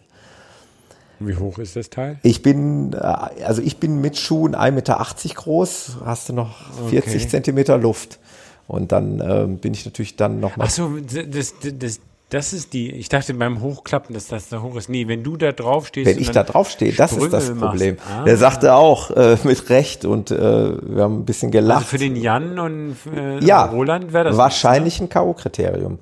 Wie 1.23 1.35
hoch 1.37 1.57
ist 1.59 1.75
das 1.75 1.89
Teil? 1.89 2.17
Ich 2.23 2.41
bin, 2.41 2.91
äh, 2.93 2.97
also 2.97 3.61
ich 3.61 3.77
bin 3.77 4.01
mit 4.01 4.17
Schuhen 4.17 4.55
1,80 4.55 4.71
Meter 4.71 5.05
groß, 5.35 5.97
hast 6.03 6.27
du 6.27 6.33
noch 6.33 6.49
40 6.89 7.15
Okay. 7.21 7.27
Zentimeter 7.29 7.77
Luft. 7.77 8.19
Und 8.67 8.91
dann 8.91 9.21
ähm, 9.25 9.57
bin 9.57 9.73
ich 9.73 9.85
natürlich 9.85 10.15
dann 10.15 10.39
nochmal. 10.39 10.67
Ach 10.67 10.71
so, 10.71 10.91
das, 10.97 11.53
das, 11.61 11.99
das, 12.29 12.53
ist 12.53 12.73
die, 12.73 12.91
ich 12.91 13.09
dachte 13.09 13.33
beim 13.33 13.61
Hochklappen, 13.61 14.13
dass 14.13 14.27
das 14.27 14.49
da 14.49 14.61
hoch 14.61 14.75
ist. 14.75 14.87
Nee, 14.87 15.07
wenn 15.07 15.23
du 15.23 15.35
da 15.35 15.51
drauf 15.51 15.87
stehst. 15.87 16.09
Wenn 16.09 16.19
ich 16.19 16.31
da 16.31 16.43
drauf 16.43 16.69
stehe, 16.69 16.93
das 16.93 17.13
ist 17.13 17.33
das. 17.33 17.53
Problem. 17.53 17.97
Ah. 18.09 18.23
Der 18.23 18.37
sagte 18.37 18.73
auch 18.73 19.11
äh, 19.11 19.37
mit 19.43 19.69
Recht 19.69 20.05
und 20.05 20.31
äh, 20.31 20.37
wir 20.37 21.03
haben 21.03 21.19
ein 21.19 21.25
bisschen 21.25 21.51
gelacht. 21.51 21.79
Also 21.79 21.89
für 21.89 21.97
den 21.97 22.15
Jan 22.15 22.59
und 22.59 22.95
äh, 23.13 23.43
ja, 23.43 23.65
Roland 23.65 24.13
wäre 24.13 24.25
das. 24.25 24.37
wahrscheinlich 24.37 25.01
ein 25.01 25.09
K.O.-Kriterium. 25.09 25.97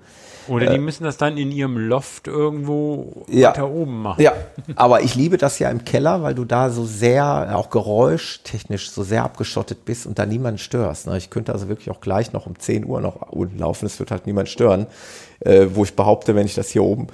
Oder 0.49 0.67
die 0.67 0.75
äh, 0.75 0.79
müssen 0.79 1.03
das 1.03 1.17
dann 1.17 1.37
in 1.37 1.51
ihrem 1.51 1.77
Loft 1.77 2.27
irgendwo 2.27 3.25
ja, 3.29 3.49
weiter 3.49 3.69
oben 3.69 4.01
machen. 4.01 4.21
Ja, 4.21 4.33
aber 4.75 5.01
ich 5.01 5.15
liebe 5.15 5.37
das 5.37 5.59
ja 5.59 5.69
im 5.69 5.85
Keller, 5.85 6.23
weil 6.23 6.35
du 6.35 6.45
da 6.45 6.69
so 6.69 6.85
sehr, 6.85 7.55
auch 7.55 7.69
geräuschtechnisch, 7.69 8.91
so 8.91 9.03
sehr 9.03 9.23
abgeschottet 9.23 9.85
bist 9.85 10.05
und 10.05 10.19
da 10.19 10.25
niemanden 10.25 10.57
störst. 10.57 11.07
Ne? 11.07 11.17
Ich 11.17 11.29
könnte 11.29 11.53
also 11.53 11.69
wirklich 11.69 11.89
auch 11.89 12.01
gleich 12.01 12.33
noch 12.33 12.45
um 12.45 12.57
10 12.57 12.85
Uhr 12.85 13.01
noch 13.01 13.31
unten 13.31 13.59
laufen, 13.59 13.85
es 13.85 13.99
wird 13.99 14.11
halt 14.11 14.25
niemand 14.25 14.49
stören. 14.49 14.87
Äh, 15.39 15.67
wo 15.73 15.83
ich 15.83 15.95
behaupte, 15.95 16.35
wenn 16.35 16.45
ich 16.45 16.55
das 16.55 16.69
hier 16.69 16.83
oben 16.83 17.07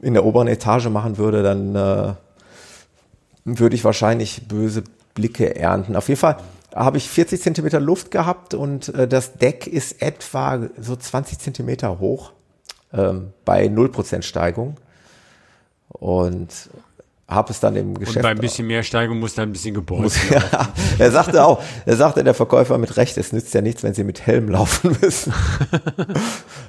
in 0.00 0.12
der 0.12 0.24
oberen 0.24 0.48
Etage 0.48 0.88
machen 0.88 1.16
würde, 1.16 1.42
dann 1.42 1.74
äh, 1.74 2.14
würde 3.44 3.76
ich 3.76 3.84
wahrscheinlich 3.84 4.46
böse 4.46 4.84
Blicke 5.14 5.56
ernten. 5.56 5.96
Auf 5.96 6.08
jeden 6.08 6.20
Fall 6.20 6.36
habe 6.74 6.98
ich 6.98 7.08
40 7.08 7.40
Zentimeter 7.40 7.80
Luft 7.80 8.10
gehabt 8.10 8.52
und 8.52 8.94
äh, 8.94 9.08
das 9.08 9.34
Deck 9.34 9.66
ist 9.66 10.02
etwa 10.02 10.68
so 10.78 10.94
20 10.94 11.38
Zentimeter 11.38 11.98
hoch 11.98 12.32
ähm, 12.92 13.32
bei 13.44 13.66
0% 13.66 14.22
Steigung. 14.22 14.76
Und 15.88 16.70
habe 17.28 17.52
es 17.52 17.58
dann 17.58 17.74
im 17.74 17.98
Geschäft. 17.98 18.16
Und 18.18 18.22
bei 18.22 18.30
ein 18.30 18.38
bisschen 18.38 18.68
mehr 18.68 18.84
Steigung 18.84 19.18
muss 19.18 19.34
da 19.34 19.42
ein 19.42 19.50
bisschen 19.50 19.84
muss, 19.88 20.16
ja, 20.30 20.68
Er 20.98 21.10
sagte 21.10 21.44
auch, 21.44 21.60
er 21.84 21.96
sagte 21.96 22.22
der 22.22 22.34
Verkäufer 22.34 22.78
mit 22.78 22.96
Recht, 22.96 23.18
es 23.18 23.32
nützt 23.32 23.52
ja 23.52 23.62
nichts, 23.62 23.82
wenn 23.82 23.94
sie 23.94 24.04
mit 24.04 24.26
Helm 24.26 24.48
laufen 24.48 24.96
müssen. 25.02 25.32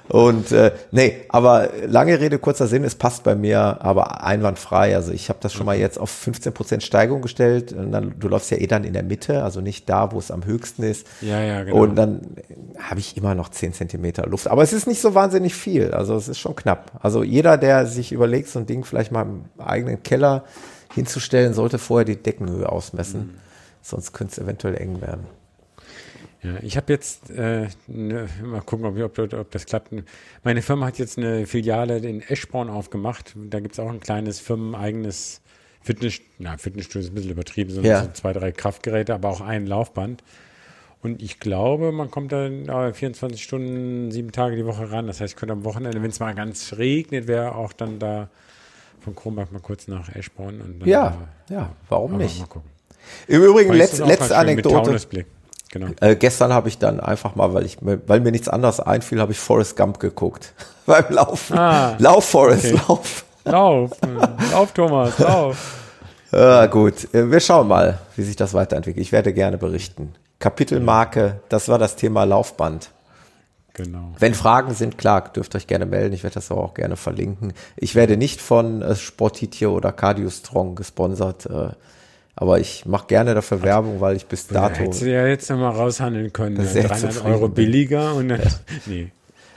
und 0.10 0.52
äh, 0.52 0.72
nee, 0.92 1.18
aber 1.30 1.70
lange 1.86 2.20
Rede, 2.20 2.40
kurzer 2.40 2.66
Sinn, 2.66 2.84
es 2.84 2.96
passt 2.96 3.24
bei 3.24 3.36
mir 3.36 3.78
aber 3.82 4.24
einwandfrei. 4.24 4.96
Also 4.96 5.12
ich 5.12 5.30
habe 5.30 5.38
das 5.42 5.54
schon 5.54 5.68
mal 5.68 5.78
jetzt 5.78 6.00
auf 6.00 6.10
15 6.10 6.54
Prozent 6.54 6.82
Steigung 6.82 7.22
gestellt. 7.22 7.74
Und 7.74 7.92
dann, 7.92 8.16
du 8.18 8.28
läufst 8.28 8.50
ja 8.50 8.58
eh 8.58 8.66
dann 8.66 8.84
in 8.84 8.94
der 8.94 9.04
Mitte, 9.04 9.44
also 9.44 9.62
nicht 9.62 9.88
da, 9.88 10.12
wo 10.12 10.18
es 10.18 10.32
am 10.32 10.44
höchsten 10.44 10.82
ist. 10.82 11.06
Ja, 11.22 11.40
ja, 11.40 11.64
genau. 11.66 11.78
Und 11.78 11.96
dann 11.96 12.22
habe 12.80 13.00
ich 13.00 13.16
immer 13.16 13.36
noch 13.36 13.50
10 13.50 13.74
Zentimeter 13.74 14.26
Luft. 14.26 14.48
Aber 14.48 14.64
es 14.64 14.74
ist 14.74 14.88
nicht 14.88 15.02
so 15.02 15.14
wahnsinnig 15.14 15.54
viel. 15.54 15.92
Also 15.92 16.16
es 16.16 16.28
ist 16.28 16.40
schon 16.40 16.56
knapp. 16.56 16.94
Also 17.00 17.22
jeder, 17.22 17.58
der 17.58 17.86
sich 17.86 18.12
überlegt, 18.12 18.50
so 18.50 18.58
ein 18.58 18.66
Ding 18.66 18.84
vielleicht 18.84 19.12
mal 19.12 19.22
im 19.22 19.46
eigenen 19.60 20.02
Keller 20.02 20.46
hinzustellen, 20.98 21.54
sollte 21.54 21.80
vorher 21.80 22.06
die 22.06 22.16
Deckenhöhe 22.16 22.68
ausmessen. 22.70 23.20
Mhm. 23.20 23.34
Sonst 23.82 24.14
könnte 24.14 24.34
es 24.34 24.40
eventuell 24.40 24.76
eng 24.76 25.02
werden. 25.02 25.26
Ja, 26.44 26.58
ich 26.62 26.78
habe 26.78 26.94
jetzt, 26.94 27.32
äh, 27.32 27.68
ne, 27.88 28.28
mal 28.44 28.62
gucken, 28.62 28.86
ob, 28.86 28.98
ob, 28.98 29.34
ob, 29.34 29.52
das 29.52 29.66
klappt. 29.66 29.92
Meine 30.44 30.62
Firma 30.62 30.88
hat 30.88 31.00
jetzt 31.00 31.18
eine 31.18 31.48
Filiale 31.48 31.98
in 31.98 32.22
Eschborn 32.22 32.70
aufgemacht. 32.70 33.34
Da 33.36 33.60
gibt 33.60 33.74
es 33.74 33.80
auch 33.80 33.90
ein 33.90 34.00
kleines 34.00 34.40
firmeneigenes 34.40 35.42
Fitness, 35.82 36.20
na, 36.38 36.58
Fitnessstudio 36.58 37.06
ist 37.06 37.12
ein 37.12 37.16
bisschen 37.16 37.32
übertrieben, 37.32 37.72
sondern 37.72 37.92
ja. 37.92 38.04
so 38.04 38.12
zwei, 38.12 38.34
drei 38.34 38.52
Kraftgeräte, 38.52 39.14
aber 39.14 39.30
auch 39.30 39.42
ein 39.42 39.66
Laufband. 39.66 40.22
Und 41.02 41.22
ich 41.22 41.40
glaube, 41.40 41.92
man 41.92 42.12
kommt 42.12 42.32
da 42.32 42.92
24 42.92 43.42
Stunden, 43.42 44.12
sieben 44.12 44.32
Tage 44.32 44.56
die 44.56 44.66
Woche 44.66 44.92
ran. 44.92 45.08
Das 45.08 45.22
heißt, 45.22 45.34
ich 45.34 45.38
könnte 45.38 45.54
am 45.54 45.64
Wochenende, 45.64 46.02
wenn 46.02 46.10
es 46.10 46.20
mal 46.20 46.36
ganz 46.36 46.74
regnet, 46.78 47.28
wäre 47.28 47.56
auch 47.56 47.72
dann 47.72 48.00
da 48.00 48.30
von 49.08 49.16
Kronberg 49.16 49.54
mal 49.54 49.62
kurz 49.62 49.88
nach 49.88 50.14
Eschborn. 50.14 50.60
Und 50.60 50.82
dann, 50.82 50.90
ja, 50.90 51.18
äh, 51.50 51.54
ja, 51.54 51.70
warum 51.88 52.18
nicht? 52.18 52.44
Im 53.28 53.42
Übrigen, 53.42 53.72
letz, 53.72 54.00
letzte 54.00 54.36
Anekdote. 54.36 55.00
Genau. 55.72 55.88
Äh, 56.02 56.18
gestern 56.18 56.52
habe 56.52 56.68
ich 56.68 56.78
dann 56.78 57.00
einfach 57.00 57.36
mal, 57.36 57.54
weil 57.54 57.66
ich 57.66 57.78
weil 57.82 58.20
mir 58.20 58.32
nichts 58.32 58.50
anderes 58.50 58.82
einfiel, 58.82 59.22
habe 59.22 59.32
ich 59.32 59.40
Forrest 59.40 59.78
Gump 59.78 60.00
geguckt. 60.00 60.54
Beim 60.86 61.06
Laufen. 61.10 61.58
Ah, 61.58 61.96
lauf, 62.00 62.26
Forrest, 62.26 62.66
okay. 62.66 62.82
lauf. 62.88 63.26
Lauf, 63.46 63.92
äh, 64.02 64.52
lauf, 64.52 64.74
Thomas, 64.74 65.18
lauf. 65.20 65.76
Ja, 66.34 66.66
gut, 66.66 67.14
äh, 67.14 67.32
wir 67.32 67.40
schauen 67.40 67.70
mal, 67.70 68.00
wie 68.18 68.24
sich 68.24 68.36
das 68.36 68.54
weiterentwickelt. 68.54 69.02
Ich 69.06 69.14
werde 69.14 69.34
gerne 69.34 69.58
berichten. 69.58 70.14
Kapitelmarke, 70.40 71.40
das 71.48 71.70
war 71.70 71.80
das 71.80 71.96
Thema 71.96 72.26
Laufband. 72.26 72.92
Genau. 73.78 74.16
Wenn 74.18 74.34
Fragen 74.34 74.74
sind, 74.74 74.98
klar, 74.98 75.32
dürft 75.32 75.56
euch 75.56 75.68
gerne 75.68 75.86
melden. 75.86 76.14
Ich 76.14 76.24
werde 76.24 76.34
das 76.34 76.50
aber 76.50 76.64
auch 76.64 76.74
gerne 76.74 76.96
verlinken. 76.98 77.54
Ich 77.76 77.94
werde 77.94 78.18
nicht 78.18 78.42
von 78.42 78.82
äh, 78.82 78.96
Sportitio 78.96 79.76
oder 79.76 79.92
Cardio 79.92 80.32
Strong 80.32 80.74
gesponsert. 80.74 81.46
Äh, 81.46 81.70
aber 82.36 82.60
ich 82.60 82.88
mache 82.88 83.06
gerne 83.06 83.36
dafür 83.36 83.62
Werbung, 83.62 84.02
weil 84.02 84.16
ich 84.16 84.26
bis 84.26 84.48
dato. 84.48 84.80
Hättest 84.80 85.04
du 85.04 85.12
ja 85.12 85.28
jetzt 85.28 85.48
nochmal 85.52 85.74
raushandeln 85.74 86.34
können. 86.34 86.56
300 86.56 87.24
Euro 87.24 87.50
billiger 87.50 88.16
und 88.16 88.30
dann. 88.30 88.42
Ja. 88.42 88.50
Nee. 88.88 89.12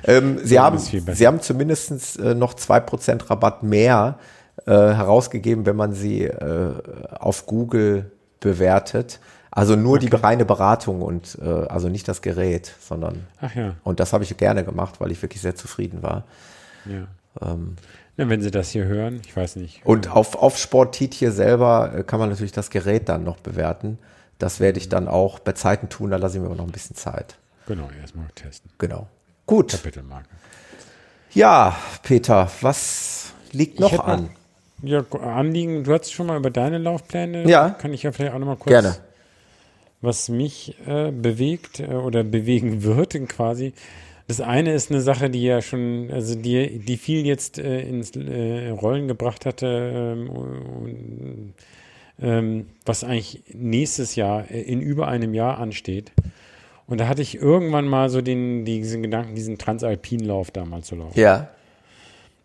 Ähm, 0.05 0.39
Sie, 0.43 0.59
haben, 0.59 0.79
Sie 0.79 1.27
haben 1.27 1.41
zumindest 1.43 2.19
äh, 2.19 2.35
noch 2.35 2.55
2% 2.55 3.29
Rabatt 3.29 3.63
mehr 3.63 4.19
äh, 4.67 4.71
herausgegeben, 4.71 5.67
wenn 5.67 5.77
man 5.77 5.93
sie 5.93 6.25
äh, 6.25 6.73
auf 7.19 7.45
Google 7.45 8.11
bewertet. 8.41 9.21
Also 9.51 9.75
nur 9.75 9.97
okay. 9.97 10.09
die 10.09 10.17
reine 10.17 10.45
Beratung 10.45 11.03
und 11.03 11.39
äh, 11.43 11.49
also 11.49 11.89
nicht 11.89 12.07
das 12.07 12.23
Gerät, 12.23 12.73
sondern. 12.81 13.27
Ach 13.41 13.55
ja. 13.55 13.75
Und 13.83 13.99
das 13.99 14.13
habe 14.13 14.23
ich 14.23 14.37
gerne 14.37 14.65
gemacht, 14.65 15.01
weil 15.01 15.11
ich 15.11 15.21
wirklich 15.23 15.43
sehr 15.43 15.57
zufrieden 15.57 16.03
war. 16.03 16.25
Ja. 16.87 17.09
Ähm, 17.43 17.77
ja, 18.17 18.29
wenn 18.29 18.43
Sie 18.43 18.51
das 18.51 18.71
hier 18.71 18.85
hören, 18.85 19.21
ich 19.25 19.37
weiß 19.37 19.57
nicht. 19.57 19.85
Und 19.85 20.11
auf, 20.11 20.37
auf 20.37 20.57
Sportit 20.57 21.15
hier 21.15 21.33
selber 21.33 21.93
äh, 21.95 22.03
kann 22.05 22.21
man 22.21 22.29
natürlich 22.29 22.53
das 22.53 22.71
Gerät 22.71 23.09
dann 23.09 23.25
noch 23.25 23.39
bewerten. 23.39 23.99
Das 24.39 24.61
werde 24.61 24.79
ich 24.79 24.89
dann 24.89 25.09
auch 25.09 25.39
bei 25.41 25.53
Zeiten 25.53 25.89
tun, 25.89 26.11
da 26.11 26.17
lasse 26.17 26.37
ich 26.37 26.41
mir 26.41 26.47
aber 26.47 26.57
noch 26.57 26.67
ein 26.67 26.73
bisschen 26.73 26.97
Zeit. 26.97 27.37
Genau, 27.67 27.89
erstmal 28.01 28.27
testen. 28.35 28.71
Genau. 28.79 29.09
Gut. 29.47 29.73
Kapitelmarke. 29.73 30.29
Ja, 31.33 31.77
Peter, 32.03 32.51
was 32.61 33.33
liegt 33.53 33.81
noch 33.81 33.99
an? 33.99 34.31
ja, 34.83 35.05
Anliegen, 35.13 35.85
du 35.85 35.93
hast 35.93 36.13
schon 36.13 36.27
mal 36.27 36.37
über 36.37 36.51
deine 36.51 36.79
Laufpläne. 36.79 37.49
Ja. 37.49 37.71
Kann 37.71 37.93
ich 37.93 38.03
ja 38.03 38.13
vielleicht 38.13 38.33
auch 38.33 38.39
noch 38.39 38.47
mal 38.47 38.57
kurz 38.57 38.71
Gerne 38.71 38.97
was 40.01 40.29
mich 40.29 40.77
äh, 40.87 41.11
bewegt 41.11 41.81
äh, 41.81 41.95
oder 41.95 42.25
bewegen 42.25 42.83
wird 42.83 43.13
quasi. 43.29 43.73
Das 44.29 44.41
eine 44.41 44.73
ist 44.75 44.91
eine 44.91 45.01
Sache, 45.01 45.29
die 45.29 45.43
ja 45.43 45.61
schon, 45.61 46.09
also 46.13 46.37
die, 46.37 46.79
die 46.79 46.97
viel 46.97 47.27
jetzt 47.27 47.59
äh, 47.59 47.81
ins 47.81 48.15
äh, 48.15 48.69
Rollen 48.69 49.09
gebracht 49.09 49.45
hatte, 49.45 50.17
ähm, 50.17 51.53
ähm, 52.23 52.67
was 52.85 53.03
eigentlich 53.03 53.43
nächstes 53.53 54.15
Jahr 54.15 54.51
äh, 54.51 54.61
in 54.61 54.81
über 54.81 55.09
einem 55.09 55.35
Jahr 55.35 55.59
ansteht. 55.59 56.13
Und 56.87 57.01
da 57.01 57.09
hatte 57.09 57.23
ich 57.23 57.37
irgendwann 57.37 57.87
mal 57.87 58.09
so 58.09 58.21
den, 58.21 58.65
diesen 58.65 59.03
Gedanken, 59.03 59.35
diesen 59.35 59.59
Transalpinlauf 59.59 60.51
da 60.51 60.65
mal 60.65 60.83
zu 60.83 60.97
laufen. 60.97 61.19
Ja. 61.19 61.51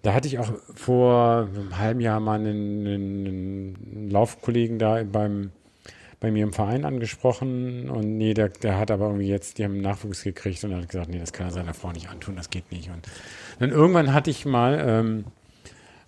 Da 0.02 0.14
hatte 0.14 0.27
ich 0.27 0.40
auch 0.40 0.53
vor 0.76 1.49
einem 1.52 1.77
halben 1.77 1.99
Jahr 1.99 2.19
mal 2.19 2.40
einen, 2.40 2.88
einen 2.88 4.10
Laufkollegen 4.10 4.77
da 4.77 5.03
beim 5.03 5.52
bei 6.20 6.32
mir 6.32 6.44
im 6.44 6.54
Verein 6.54 6.86
angesprochen 6.86 7.90
und 7.90 8.18
nee, 8.18 8.34
der, 8.34 8.50
der 8.50 8.78
hat 8.78 8.92
aber 8.92 9.08
irgendwie 9.08 9.28
jetzt, 9.28 9.58
die 9.58 9.64
haben 9.64 9.82
Nachwuchs 9.82 10.24
gekriegt 10.24 10.64
und 10.64 10.76
hat 10.76 10.90
gesagt, 10.90 11.10
nee, 11.10 11.20
das 11.20 11.34
kann 11.34 11.48
er 11.48 11.52
seiner 11.52 11.74
Frau 11.74 11.92
nicht 11.92 12.10
antun, 12.10 12.36
das 12.36 12.50
geht 12.50 12.72
nicht. 12.72 12.90
Und 12.90 13.08
dann 13.60 13.72
irgendwann 13.72 14.14
hatte 14.14 14.30
ich 14.30 14.46
mal 14.46 14.84
ähm, 14.88 15.26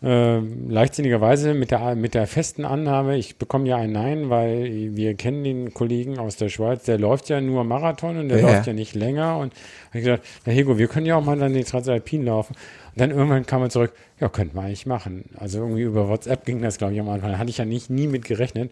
äh, 0.03 0.37
leichtsinnigerweise 0.37 1.55
mit 1.55 1.71
der, 1.71 1.95
mit 1.95 2.13
der 2.13 2.27
festen 2.27 2.65
Annahme, 2.65 3.17
ich 3.17 3.37
bekomme 3.37 3.67
ja 3.67 3.77
ein 3.77 3.91
Nein, 3.91 4.29
weil 4.29 4.95
wir 4.95 5.15
kennen 5.15 5.43
den 5.43 5.73
Kollegen 5.73 6.19
aus 6.19 6.35
der 6.35 6.49
Schweiz, 6.49 6.83
der 6.83 6.99
läuft 6.99 7.29
ja 7.29 7.41
nur 7.41 7.63
Marathon 7.63 8.17
und 8.17 8.29
der 8.29 8.39
ja. 8.39 8.47
läuft 8.47 8.67
ja 8.67 8.73
nicht 8.73 8.93
länger. 8.93 9.37
Und 9.37 9.53
habe 9.89 9.97
ich 9.97 10.03
gesagt, 10.03 10.25
Herr 10.43 10.53
Hego, 10.53 10.77
wir 10.77 10.87
können 10.87 11.07
ja 11.07 11.15
auch 11.15 11.25
mal 11.25 11.37
dann 11.37 11.53
den 11.53 11.65
Transalpin 11.65 12.25
laufen. 12.25 12.53
Und 12.53 13.01
dann 13.01 13.09
irgendwann 13.09 13.45
kam 13.47 13.63
er 13.63 13.69
zurück, 13.69 13.93
ja, 14.19 14.29
könnten 14.29 14.55
wir 14.55 14.61
eigentlich 14.61 14.85
machen. 14.85 15.25
Also 15.35 15.59
irgendwie 15.59 15.81
über 15.81 16.07
WhatsApp 16.09 16.45
ging 16.45 16.61
das, 16.61 16.77
glaube 16.77 16.93
ich, 16.93 16.99
am 16.99 17.09
Anfang. 17.09 17.31
Da 17.31 17.39
hatte 17.39 17.49
ich 17.49 17.57
ja 17.57 17.65
nicht 17.65 17.89
nie 17.89 18.07
mit 18.07 18.23
gerechnet. 18.25 18.71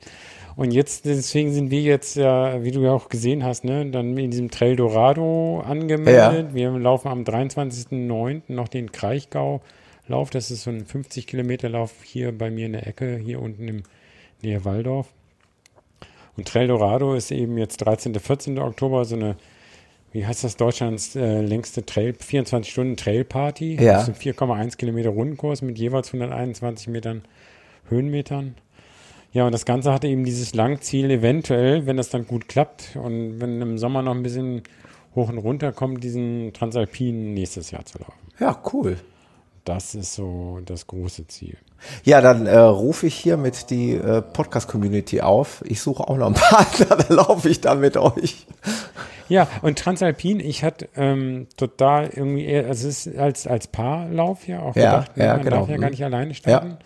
Und 0.56 0.72
jetzt, 0.72 1.06
deswegen 1.06 1.52
sind 1.52 1.70
wir 1.70 1.82
jetzt 1.82 2.16
ja, 2.16 2.64
wie 2.64 2.72
du 2.72 2.82
ja 2.82 2.92
auch 2.92 3.10
gesehen 3.10 3.44
hast, 3.44 3.66
ne, 3.66 3.86
dann 3.88 4.18
in 4.18 4.32
diesem 4.32 4.50
Trail 4.50 4.76
Dorado 4.76 5.62
angemeldet. 5.66 6.48
Ja. 6.50 6.56
Wir 6.56 6.72
laufen 6.72 7.10
am 7.10 7.24
23.09. 7.24 8.44
noch 8.48 8.70
den 8.70 8.92
Kraichgau-Lauf. 8.92 10.30
Das 10.30 10.52
ist 10.52 10.64
so 10.64 10.70
ein 10.70 10.86
50 10.86 11.28
Kilometer 11.28 11.68
Lauf 11.68 11.92
hier 12.04 12.38
bei 12.38 12.50
mir 12.50 12.68
in 12.68 12.74
der 12.74 12.88
Ecke, 12.88 13.18
hier 13.18 13.42
unten 13.42 13.68
im 13.68 13.84
Nähe 14.42 14.64
Waldorf. 14.64 15.08
Und 16.38 16.48
Trail 16.48 16.68
Dorado 16.68 17.16
ist 17.16 17.32
eben 17.32 17.58
jetzt 17.58 17.78
13. 17.78 18.16
14. 18.16 18.58
Oktober 18.60 19.04
so 19.04 19.16
eine, 19.16 19.36
wie 20.14 20.26
heißt 20.26 20.46
das, 20.46 20.56
Deutschlands 20.56 21.18
äh, 21.18 21.42
längste 21.42 21.86
Trail, 21.86 22.14
24 22.14 22.72
Stunden 22.72 22.96
Trail-Party. 22.96 23.76
Ja. 23.76 23.94
Das 23.94 24.08
ist 24.08 24.26
ein 24.26 24.34
4,1 24.34 24.78
Kilometer 24.78 25.10
Rundenkurs 25.10 25.62
mit 25.62 25.78
jeweils 25.78 26.14
121 26.14 26.88
Metern 26.88 27.24
Höhenmetern. 27.90 28.56
Ja, 29.36 29.46
und 29.46 29.52
das 29.52 29.66
Ganze 29.66 29.92
hatte 29.92 30.08
eben 30.08 30.24
dieses 30.24 30.56
Langziel, 30.56 31.12
eventuell, 31.12 31.86
wenn 31.86 31.98
das 31.98 32.08
dann 32.08 32.26
gut 32.26 32.48
klappt 32.48 32.96
und 32.96 33.42
wenn 33.42 33.62
im 33.62 33.78
Sommer 33.78 34.02
noch 34.02 34.16
ein 34.16 34.24
bisschen 34.24 34.64
hoch 35.14 35.28
und 35.28 35.40
runter 35.40 35.74
kommt, 35.74 36.02
diesen 36.06 36.54
Transalpin 36.54 37.34
nächstes 37.34 37.70
Jahr 37.70 37.84
zu 37.84 38.00
laufen. 38.00 38.14
Ja, 38.40 38.58
cool. 38.72 38.96
Das 39.66 39.94
ist 39.94 40.14
so 40.14 40.62
das 40.66 40.88
große 40.88 41.28
Ziel. 41.28 41.58
Ja, 42.06 42.22
dann 42.22 42.46
äh, 42.46 42.58
rufe 42.58 43.08
ich 43.08 43.16
hier 43.16 43.36
mit 43.36 43.70
die 43.72 43.96
äh, 43.96 44.22
Podcast-Community 44.22 45.20
auf. 45.20 45.62
Ich 45.68 45.82
suche 45.82 46.08
auch 46.08 46.16
noch 46.16 46.28
einen 46.28 46.36
Partner, 46.36 46.96
dann 47.04 47.18
laufe 47.18 47.50
ich 47.50 47.60
da 47.60 47.76
mit 47.76 47.98
euch. 47.98 48.48
Ja, 49.28 49.50
und 49.62 49.78
Transalpin, 49.78 50.40
ich 50.40 50.64
hatte 50.64 50.88
ähm, 50.96 51.48
total 51.58 52.08
irgendwie, 52.08 52.56
also 52.56 52.88
es 52.88 53.06
ist 53.06 53.18
als, 53.18 53.48
als 53.48 53.68
Paarlauf 53.68 54.48
ja 54.48 54.62
auch 54.62 54.78
ja, 54.78 55.04
Ja, 55.18 55.34
man 55.34 55.44
genau. 55.44 55.58
darf 55.58 55.70
ja 55.70 55.76
gar 55.76 55.90
nicht 55.90 56.06
alleine 56.06 56.34
starten. 56.34 56.70
Ja. 56.70 56.78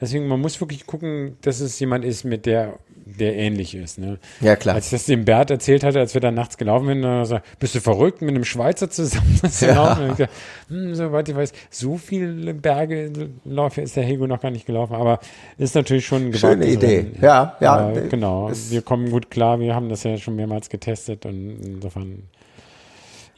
Deswegen, 0.00 0.28
man 0.28 0.40
muss 0.40 0.60
wirklich 0.60 0.86
gucken, 0.86 1.36
dass 1.42 1.60
es 1.60 1.78
jemand 1.80 2.04
ist, 2.04 2.24
mit 2.24 2.46
der 2.46 2.78
der 3.16 3.36
ähnlich 3.36 3.74
ist. 3.74 3.98
Ne? 3.98 4.18
Ja, 4.40 4.56
klar. 4.56 4.74
Als 4.74 4.86
ich 4.86 4.90
das 4.92 5.06
dem 5.06 5.24
Bert 5.24 5.50
erzählt 5.50 5.82
hatte, 5.82 5.98
als 5.98 6.14
wir 6.14 6.20
da 6.20 6.30
nachts 6.30 6.56
gelaufen 6.58 6.88
sind, 6.88 7.02
dann 7.02 7.24
sagt, 7.24 7.58
bist 7.58 7.74
du 7.74 7.80
verrückt, 7.80 8.22
mit 8.22 8.34
einem 8.34 8.44
Schweizer 8.44 8.90
zusammen 8.90 9.40
zu 9.50 9.66
ja. 9.66 9.74
laufen? 9.74 10.08
Dachte, 10.08 10.28
hm, 10.68 10.94
soweit 10.94 11.28
ich 11.28 11.36
weiß, 11.36 11.52
so 11.70 11.96
viele 11.96 12.54
Berge 12.54 13.30
Läufe 13.44 13.80
ist 13.80 13.96
der 13.96 14.04
Hego 14.04 14.26
noch 14.26 14.40
gar 14.40 14.50
nicht 14.50 14.66
gelaufen, 14.66 14.94
aber 14.94 15.20
ist 15.56 15.74
natürlich 15.74 16.06
schon 16.06 16.26
ein 16.26 16.34
Schöne 16.34 16.66
Idee. 16.66 16.98
Rennen. 16.98 17.18
Ja, 17.20 17.56
ja. 17.60 17.92
ja 17.92 18.00
genau. 18.08 18.50
Wir 18.70 18.82
kommen 18.82 19.10
gut 19.10 19.30
klar, 19.30 19.60
wir 19.60 19.74
haben 19.74 19.88
das 19.88 20.02
ja 20.02 20.16
schon 20.18 20.36
mehrmals 20.36 20.68
getestet 20.68 21.24
und 21.26 21.58
insofern 21.64 22.24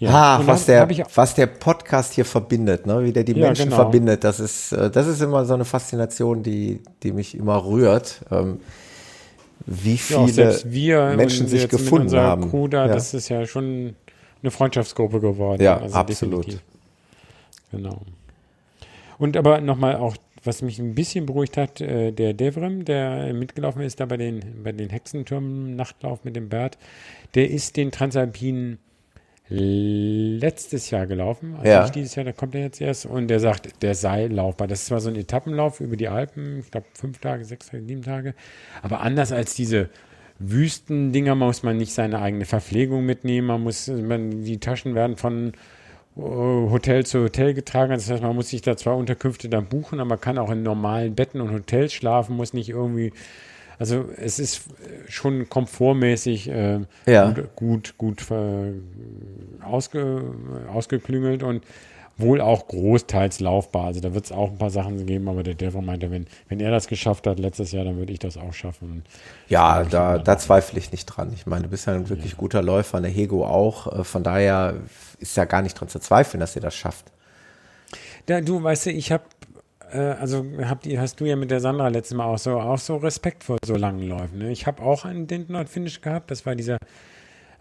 ja, 0.00 0.38
ah, 0.38 0.46
was, 0.46 0.64
der, 0.64 0.88
was 1.14 1.34
der 1.34 1.46
Podcast 1.46 2.14
hier 2.14 2.24
verbindet, 2.24 2.86
ne? 2.86 3.04
wie 3.04 3.12
der 3.12 3.22
die 3.22 3.32
ja, 3.32 3.48
Menschen 3.48 3.66
genau. 3.66 3.76
verbindet, 3.76 4.24
das 4.24 4.40
ist, 4.40 4.72
äh, 4.72 4.90
das 4.90 5.06
ist 5.06 5.20
immer 5.20 5.44
so 5.44 5.52
eine 5.52 5.66
Faszination, 5.66 6.42
die, 6.42 6.80
die 7.02 7.12
mich 7.12 7.36
immer 7.36 7.62
rührt. 7.62 8.22
Ähm, 8.30 8.60
wie 9.66 9.98
viele 9.98 10.58
ja, 10.70 11.14
Menschen 11.14 11.46
sich 11.48 11.68
gefunden 11.68 12.16
haben. 12.16 12.50
Crew 12.50 12.66
da, 12.66 12.86
ja. 12.86 12.94
Das 12.94 13.12
ist 13.12 13.28
ja 13.28 13.46
schon 13.46 13.94
eine 14.42 14.50
Freundschaftsgruppe 14.50 15.20
geworden. 15.20 15.62
Ja, 15.62 15.76
also 15.76 15.94
absolut. 15.94 16.46
Definitiv. 16.46 16.64
Genau. 17.70 18.00
Und 19.18 19.36
aber 19.36 19.60
nochmal 19.60 19.96
auch, 19.96 20.16
was 20.44 20.62
mich 20.62 20.78
ein 20.78 20.94
bisschen 20.94 21.26
beruhigt 21.26 21.58
hat, 21.58 21.82
äh, 21.82 22.10
der 22.10 22.32
Devrim, 22.32 22.86
der 22.86 23.34
mitgelaufen 23.34 23.82
ist 23.82 24.00
da 24.00 24.06
bei 24.06 24.16
den, 24.16 24.62
bei 24.64 24.72
den 24.72 24.88
Hexentürmen, 24.88 25.76
Nachtlauf 25.76 26.24
mit 26.24 26.36
dem 26.36 26.48
Bert, 26.48 26.78
der 27.34 27.50
ist 27.50 27.76
den 27.76 27.90
Transalpinen 27.90 28.78
letztes 29.50 30.90
Jahr 30.90 31.06
gelaufen, 31.06 31.54
also 31.56 31.68
ja. 31.68 31.82
nicht 31.82 31.94
dieses 31.96 32.14
Jahr, 32.14 32.24
da 32.24 32.32
kommt 32.32 32.54
er 32.54 32.60
jetzt 32.62 32.80
erst 32.80 33.04
und 33.04 33.28
der 33.28 33.40
sagt, 33.40 33.82
der 33.82 33.94
sei 33.96 34.26
laufbar. 34.26 34.68
Das 34.68 34.80
ist 34.80 34.86
zwar 34.86 35.00
so 35.00 35.10
ein 35.10 35.16
Etappenlauf 35.16 35.80
über 35.80 35.96
die 35.96 36.08
Alpen, 36.08 36.60
ich 36.60 36.70
glaube 36.70 36.86
fünf 36.94 37.18
Tage, 37.18 37.44
sechs 37.44 37.66
Tage, 37.66 37.82
sieben 37.84 38.02
Tage, 38.02 38.34
aber 38.82 39.00
anders 39.00 39.32
als 39.32 39.54
diese 39.54 39.90
Wüstendinger 40.38 41.34
muss 41.34 41.62
man 41.62 41.76
nicht 41.76 41.92
seine 41.92 42.20
eigene 42.20 42.44
Verpflegung 42.46 43.04
mitnehmen, 43.04 43.48
man 43.48 43.62
muss, 43.62 43.88
man, 43.88 44.44
die 44.44 44.58
Taschen 44.58 44.94
werden 44.94 45.16
von 45.16 45.52
äh, 46.16 46.20
Hotel 46.20 47.04
zu 47.04 47.22
Hotel 47.22 47.54
getragen. 47.54 47.92
Das 47.92 48.10
heißt, 48.10 48.22
man 48.22 48.34
muss 48.34 48.48
sich 48.48 48.62
da 48.62 48.76
zwei 48.76 48.92
Unterkünfte 48.92 49.48
dann 49.48 49.66
buchen, 49.66 50.00
aber 50.00 50.10
man 50.10 50.20
kann 50.20 50.38
auch 50.38 50.50
in 50.50 50.62
normalen 50.62 51.14
Betten 51.14 51.40
und 51.40 51.52
Hotels 51.52 51.92
schlafen, 51.92 52.36
muss 52.36 52.52
nicht 52.52 52.70
irgendwie 52.70 53.12
also 53.80 54.04
es 54.18 54.38
ist 54.38 54.64
schon 55.08 55.48
komfortmäßig 55.48 56.50
äh, 56.50 56.80
ja. 57.06 57.30
gut, 57.30 57.56
gut, 57.56 57.98
gut 57.98 58.30
äh, 58.30 58.74
ausge, 59.64 60.22
ausgeklüngelt 60.70 61.42
und 61.42 61.64
wohl 62.18 62.42
auch 62.42 62.68
großteils 62.68 63.40
laufbar. 63.40 63.86
Also 63.86 64.00
da 64.00 64.12
wird 64.12 64.26
es 64.26 64.32
auch 64.32 64.50
ein 64.50 64.58
paar 64.58 64.68
Sachen 64.68 65.06
geben, 65.06 65.28
aber 65.28 65.42
der 65.42 65.54
Devil 65.54 65.80
meinte, 65.80 66.10
wenn, 66.10 66.26
wenn 66.50 66.60
er 66.60 66.70
das 66.70 66.88
geschafft 66.88 67.26
hat 67.26 67.38
letztes 67.38 67.72
Jahr, 67.72 67.86
dann 67.86 67.96
würde 67.96 68.12
ich 68.12 68.18
das 68.18 68.36
auch 68.36 68.52
schaffen. 68.52 69.02
Ja, 69.48 69.82
da, 69.84 70.18
da 70.18 70.36
zweifle 70.36 70.78
ich 70.78 70.92
nicht 70.92 71.06
dran. 71.06 71.32
Ich 71.32 71.46
meine, 71.46 71.62
du 71.62 71.70
bist 71.70 71.86
ja 71.86 71.94
ein 71.94 72.10
wirklich 72.10 72.32
ja. 72.32 72.38
guter 72.38 72.60
Läufer, 72.60 73.00
der 73.00 73.10
Hego 73.10 73.46
auch. 73.46 74.00
Äh, 74.00 74.04
von 74.04 74.22
daher 74.22 74.74
ist 75.20 75.38
ja 75.38 75.46
gar 75.46 75.62
nicht 75.62 75.72
dran 75.72 75.88
zu 75.88 76.00
zweifeln, 76.00 76.40
dass 76.40 76.54
ihr 76.54 76.62
das 76.62 76.74
schafft. 76.74 77.06
Ja, 78.28 78.42
du, 78.42 78.62
weißt 78.62 78.86
du, 78.86 78.90
ich 78.90 79.10
habe 79.10 79.24
äh, 79.24 79.39
also 79.98 80.44
habt 80.64 80.86
ihr, 80.86 81.00
hast 81.00 81.20
du 81.20 81.24
ja 81.24 81.36
mit 81.36 81.50
der 81.50 81.60
Sandra 81.60 81.88
letztes 81.88 82.16
Mal 82.16 82.26
auch 82.26 82.38
so, 82.38 82.60
auch 82.60 82.78
so 82.78 82.96
Respekt 82.96 83.44
vor 83.44 83.58
so 83.64 83.76
langen 83.76 84.08
Läufen. 84.08 84.38
Ne? 84.38 84.50
Ich 84.52 84.66
habe 84.66 84.82
auch 84.82 85.04
einen 85.04 85.26
Dintnord-Finish 85.26 86.00
gehabt. 86.00 86.30
Das 86.30 86.46
war 86.46 86.54
dieser 86.54 86.78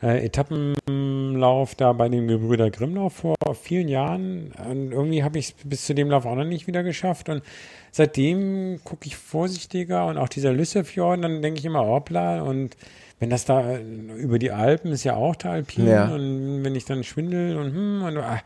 äh, 0.02 0.26
Etappenlauf 0.26 1.76
da 1.76 1.94
bei 1.94 2.10
dem 2.10 2.28
Gebrüder 2.28 2.70
Grimmlauf 2.70 3.14
vor 3.14 3.36
vielen 3.62 3.88
Jahren. 3.88 4.52
Und 4.70 4.92
irgendwie 4.92 5.24
habe 5.24 5.40
ich 5.40 5.50
es 5.50 5.54
bis 5.64 5.86
zu 5.86 5.94
dem 5.94 6.10
Lauf 6.10 6.26
auch 6.26 6.36
noch 6.36 6.46
nicht 6.46 6.68
wieder 6.68 6.84
geschafft. 6.84 7.30
Und 7.30 7.44
seitdem 7.92 8.80
gucke 8.84 9.08
ich 9.08 9.18
vorsichtiger 9.18 10.06
und 10.06 10.18
auch 10.18 10.30
dieser 10.30 10.54
Lüssefjord, 10.54 11.24
dann 11.24 11.42
denke 11.42 11.60
ich 11.60 11.66
immer, 11.66 11.86
hoppla. 11.86 12.42
Und 12.42 12.78
wenn 13.20 13.30
das 13.30 13.46
da 13.46 13.76
äh, 13.76 13.82
über 14.18 14.40
die 14.40 14.52
Alpen 14.52 14.92
ist 14.92 15.04
ja 15.04 15.16
auch 15.16 15.36
der 15.36 15.52
Alpin. 15.52 15.88
Ja. 15.88 16.14
Und 16.14 16.64
wenn 16.64 16.76
ich 16.76 16.86
dann 16.86 17.04
schwindel 17.04 17.58
und 17.58 17.74
hm, 17.74 18.04
und, 18.04 18.18
ah, 18.18 18.40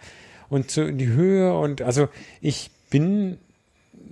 und 0.49 0.71
zu, 0.71 0.91
die 0.91 1.07
Höhe 1.07 1.57
und 1.57 1.81
also 1.81 2.07
ich 2.41 2.71
bin 2.89 3.37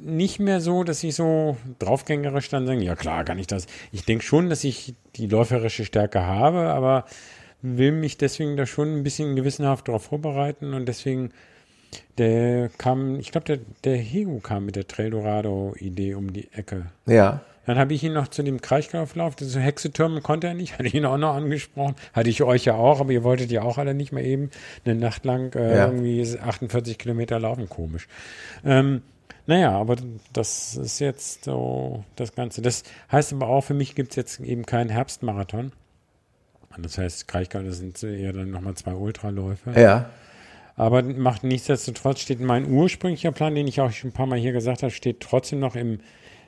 nicht 0.03 0.39
mehr 0.39 0.61
so, 0.61 0.83
dass 0.83 1.03
ich 1.03 1.15
so 1.15 1.57
draufgängerisch 1.79 2.49
dann 2.49 2.65
sage, 2.65 2.81
ja 2.81 2.95
klar, 2.95 3.23
kann 3.23 3.39
ich 3.39 3.47
das. 3.47 3.67
Ich 3.91 4.05
denke 4.05 4.23
schon, 4.23 4.49
dass 4.49 4.63
ich 4.63 4.95
die 5.15 5.27
läuferische 5.27 5.85
Stärke 5.85 6.25
habe, 6.25 6.69
aber 6.69 7.05
will 7.61 7.91
mich 7.91 8.17
deswegen 8.17 8.57
da 8.57 8.65
schon 8.65 8.97
ein 8.97 9.03
bisschen 9.03 9.35
gewissenhaft 9.35 9.87
darauf 9.87 10.03
vorbereiten 10.03 10.73
und 10.73 10.87
deswegen 10.87 11.31
der 12.17 12.69
kam, 12.77 13.19
ich 13.19 13.31
glaube, 13.31 13.45
der, 13.45 13.59
der 13.83 13.97
Hegu 13.97 14.39
kam 14.39 14.65
mit 14.65 14.75
der 14.75 14.87
Trail 14.87 15.11
Dorado-Idee 15.11 16.15
um 16.15 16.31
die 16.31 16.51
Ecke. 16.53 16.87
Ja. 17.05 17.41
Dann 17.65 17.77
habe 17.77 17.93
ich 17.93 18.03
ihn 18.03 18.13
noch 18.13 18.27
zu 18.27 18.43
dem 18.43 18.59
Kraichgauflauf, 18.59 19.35
das 19.35 19.55
Hexetürme 19.55 20.21
konnte 20.21 20.47
er 20.47 20.53
nicht, 20.53 20.73
hatte 20.77 20.87
ich 20.87 20.95
ihn 20.95 21.05
auch 21.05 21.17
noch 21.17 21.35
angesprochen. 21.35 21.95
Hatte 22.13 22.29
ich 22.29 22.41
euch 22.43 22.65
ja 22.65 22.75
auch, 22.75 22.99
aber 22.99 23.11
ihr 23.11 23.23
wolltet 23.23 23.51
ja 23.51 23.61
auch 23.61 23.77
alle 23.77 23.93
nicht 23.93 24.11
mehr 24.11 24.23
eben 24.23 24.49
eine 24.85 24.95
Nacht 24.95 25.25
lang 25.25 25.53
äh, 25.55 25.77
ja. 25.77 25.87
irgendwie 25.87 26.25
48 26.39 26.97
Kilometer 26.97 27.39
laufen, 27.39 27.69
komisch. 27.69 28.07
Ähm, 28.65 29.01
naja, 29.47 29.71
aber 29.71 29.95
das 30.33 30.75
ist 30.75 30.99
jetzt 30.99 31.45
so 31.45 32.03
das 32.15 32.35
Ganze. 32.35 32.61
Das 32.61 32.83
heißt 33.11 33.33
aber 33.33 33.47
auch, 33.47 33.61
für 33.61 33.73
mich 33.73 33.95
gibt 33.95 34.11
es 34.11 34.15
jetzt 34.15 34.39
eben 34.39 34.65
keinen 34.65 34.89
Herbstmarathon. 34.89 35.71
Das 36.77 36.97
heißt, 36.97 37.27
Kraichgau, 37.27 37.61
das 37.61 37.77
sind 37.77 38.01
eher 38.03 38.33
dann 38.33 38.51
nochmal 38.51 38.75
zwei 38.75 38.93
Ultraläufe. 38.93 39.71
Ja. 39.79 40.09
Aber 40.75 41.03
macht 41.03 41.43
nichtsdestotrotz 41.43 42.21
steht 42.21 42.39
mein 42.39 42.69
ursprünglicher 42.71 43.31
Plan, 43.31 43.55
den 43.55 43.67
ich 43.67 43.81
auch 43.81 43.91
schon 43.91 44.11
ein 44.11 44.13
paar 44.13 44.25
Mal 44.25 44.39
hier 44.39 44.53
gesagt 44.53 44.83
habe, 44.83 44.91
steht 44.91 45.19
trotzdem 45.19 45.59
noch 45.59 45.75
im 45.75 45.99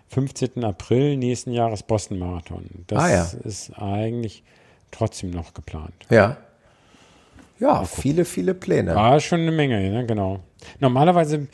15. 0.10 0.64
April 0.64 1.18
nächsten 1.18 1.52
Jahres 1.52 1.84
Boston 1.84 2.20
Marathon. 2.20 2.66
Das 2.88 3.04
ah, 3.04 3.12
ja. 3.12 3.28
ist 3.44 3.72
eigentlich 3.78 4.44
trotzdem 4.92 5.32
noch 5.32 5.54
geplant. 5.54 5.94
Ja. 6.10 6.38
Ja, 7.60 7.86
viele, 7.86 8.26
viele 8.26 8.54
Pläne. 8.54 8.96
War 8.96 9.20
schon 9.20 9.42
eine 9.42 9.52
Menge, 9.52 9.90
ne? 9.90 10.06
genau. 10.06 10.40
Normalerweise 10.80 11.48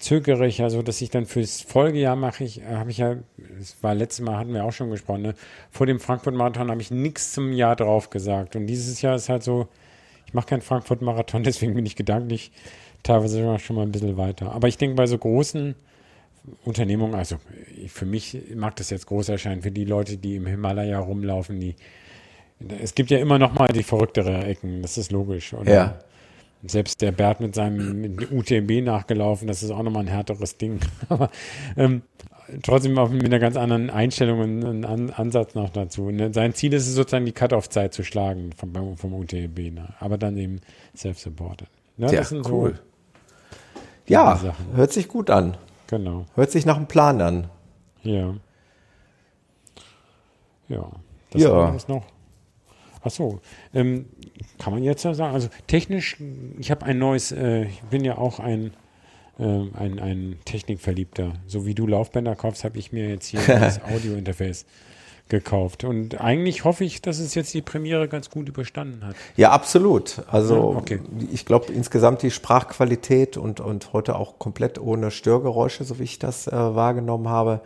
zögere 0.00 0.46
ich 0.46 0.58
ja 0.58 0.70
so, 0.70 0.82
dass 0.82 1.00
ich 1.00 1.10
dann 1.10 1.26
fürs 1.26 1.60
Folgejahr 1.60 2.16
mache 2.16 2.42
ich, 2.42 2.62
äh, 2.62 2.74
habe 2.74 2.90
ich 2.90 2.98
ja, 2.98 3.16
das 3.58 3.76
war 3.82 3.94
letztes 3.94 4.24
Mal, 4.24 4.38
hatten 4.38 4.52
wir 4.52 4.64
auch 4.64 4.72
schon 4.72 4.90
gesprochen, 4.90 5.22
ne? 5.22 5.34
vor 5.70 5.86
dem 5.86 6.00
Frankfurt-Marathon 6.00 6.70
habe 6.70 6.80
ich 6.80 6.90
nichts 6.90 7.32
zum 7.32 7.52
Jahr 7.52 7.76
drauf 7.76 8.10
gesagt. 8.10 8.56
Und 8.56 8.66
dieses 8.66 9.02
Jahr 9.02 9.14
ist 9.14 9.28
halt 9.28 9.42
so, 9.42 9.68
ich 10.26 10.34
mache 10.34 10.46
keinen 10.46 10.62
Frankfurt-Marathon, 10.62 11.42
deswegen 11.44 11.74
bin 11.74 11.86
ich 11.86 11.94
gedanklich 11.94 12.50
teilweise 13.02 13.58
schon 13.58 13.76
mal 13.76 13.82
ein 13.82 13.92
bisschen 13.92 14.16
weiter. 14.16 14.52
Aber 14.52 14.68
ich 14.68 14.78
denke, 14.78 14.96
bei 14.96 15.06
so 15.06 15.18
großen 15.18 15.74
Unternehmungen, 16.64 17.14
also 17.14 17.36
für 17.88 18.06
mich 18.06 18.38
mag 18.54 18.76
das 18.76 18.90
jetzt 18.90 19.06
groß 19.06 19.28
erscheinen, 19.28 19.62
für 19.62 19.70
die 19.70 19.84
Leute, 19.84 20.16
die 20.16 20.36
im 20.36 20.46
Himalaya 20.46 20.98
rumlaufen, 20.98 21.60
die 21.60 21.76
es 22.82 22.94
gibt 22.94 23.10
ja 23.10 23.18
immer 23.18 23.38
noch 23.38 23.54
mal 23.54 23.68
die 23.68 23.82
verrücktere 23.82 24.44
Ecken, 24.44 24.82
das 24.82 24.98
ist 24.98 25.12
logisch. 25.12 25.54
Oder? 25.54 25.72
Ja. 25.72 25.98
Selbst 26.62 27.00
der 27.00 27.12
Bert 27.12 27.40
mit 27.40 27.54
seinem 27.54 28.00
mit 28.00 28.30
UTMB 28.30 28.84
nachgelaufen, 28.84 29.48
das 29.48 29.62
ist 29.62 29.70
auch 29.70 29.82
nochmal 29.82 30.04
ein 30.04 30.08
härteres 30.08 30.58
Ding. 30.58 30.80
Aber 31.08 31.30
ähm, 31.76 32.02
trotzdem 32.62 32.98
auch 32.98 33.08
mit 33.08 33.24
einer 33.24 33.38
ganz 33.38 33.56
anderen 33.56 33.90
Einstellung 33.90 34.40
und 34.40 34.84
einem 34.84 35.10
Ansatz 35.16 35.54
noch 35.54 35.70
dazu. 35.70 36.10
Ne? 36.10 36.32
Sein 36.34 36.52
Ziel 36.54 36.72
ist 36.74 36.86
es 36.86 36.94
sozusagen, 36.94 37.24
die 37.24 37.32
Cut-Off-Zeit 37.32 37.94
zu 37.94 38.04
schlagen 38.04 38.50
vom, 38.56 38.96
vom 38.96 39.14
UTMB, 39.14 39.58
ne? 39.72 39.94
aber 40.00 40.18
dann 40.18 40.36
eben 40.36 40.60
self-supported. 40.96 41.68
Ne? 41.96 42.06
Ja, 42.06 42.18
das 42.18 42.28
sind 42.28 42.48
cool. 42.50 42.74
So 44.06 44.14
ja, 44.14 44.54
hört 44.74 44.92
sich 44.92 45.08
gut 45.08 45.30
an. 45.30 45.56
Genau. 45.86 46.26
Hört 46.34 46.50
sich 46.50 46.66
nach 46.66 46.76
einem 46.76 46.86
Plan 46.86 47.20
an. 47.20 47.48
Ja. 48.02 48.34
Ja. 50.68 50.90
Das 51.30 51.42
ja. 51.42 51.76
noch. 51.88 52.04
Ach 53.02 53.10
so, 53.10 53.40
ähm, 53.72 54.06
kann 54.58 54.72
man 54.72 54.82
jetzt 54.82 55.04
ja 55.04 55.14
sagen. 55.14 55.34
Also 55.34 55.48
technisch, 55.66 56.16
ich 56.58 56.70
habe 56.70 56.86
ein 56.86 56.98
neues, 56.98 57.32
äh, 57.32 57.64
ich 57.64 57.80
bin 57.82 58.04
ja 58.04 58.18
auch 58.18 58.38
ein, 58.38 58.72
äh, 59.38 59.44
ein, 59.44 59.98
ein 59.98 60.38
Technikverliebter. 60.44 61.34
So 61.46 61.66
wie 61.66 61.74
du 61.74 61.86
Laufbänder 61.86 62.36
kaufst, 62.36 62.64
habe 62.64 62.78
ich 62.78 62.92
mir 62.92 63.08
jetzt 63.08 63.26
hier 63.26 63.40
das 63.46 63.82
Audio-Interface 63.82 64.66
gekauft. 65.28 65.84
Und 65.84 66.20
eigentlich 66.20 66.64
hoffe 66.64 66.84
ich, 66.84 67.02
dass 67.02 67.20
es 67.20 67.34
jetzt 67.34 67.54
die 67.54 67.62
Premiere 67.62 68.08
ganz 68.08 68.30
gut 68.30 68.48
überstanden 68.48 69.06
hat. 69.06 69.14
Ja, 69.36 69.50
absolut. 69.52 70.22
Also 70.28 70.54
ja, 70.54 70.78
okay. 70.78 71.00
ich 71.32 71.46
glaube 71.46 71.72
insgesamt 71.72 72.22
die 72.22 72.30
Sprachqualität 72.30 73.36
und, 73.36 73.60
und 73.60 73.92
heute 73.92 74.16
auch 74.16 74.38
komplett 74.38 74.80
ohne 74.80 75.10
Störgeräusche, 75.10 75.84
so 75.84 75.98
wie 75.98 76.04
ich 76.04 76.18
das 76.18 76.48
äh, 76.48 76.52
wahrgenommen 76.52 77.28
habe, 77.28 77.60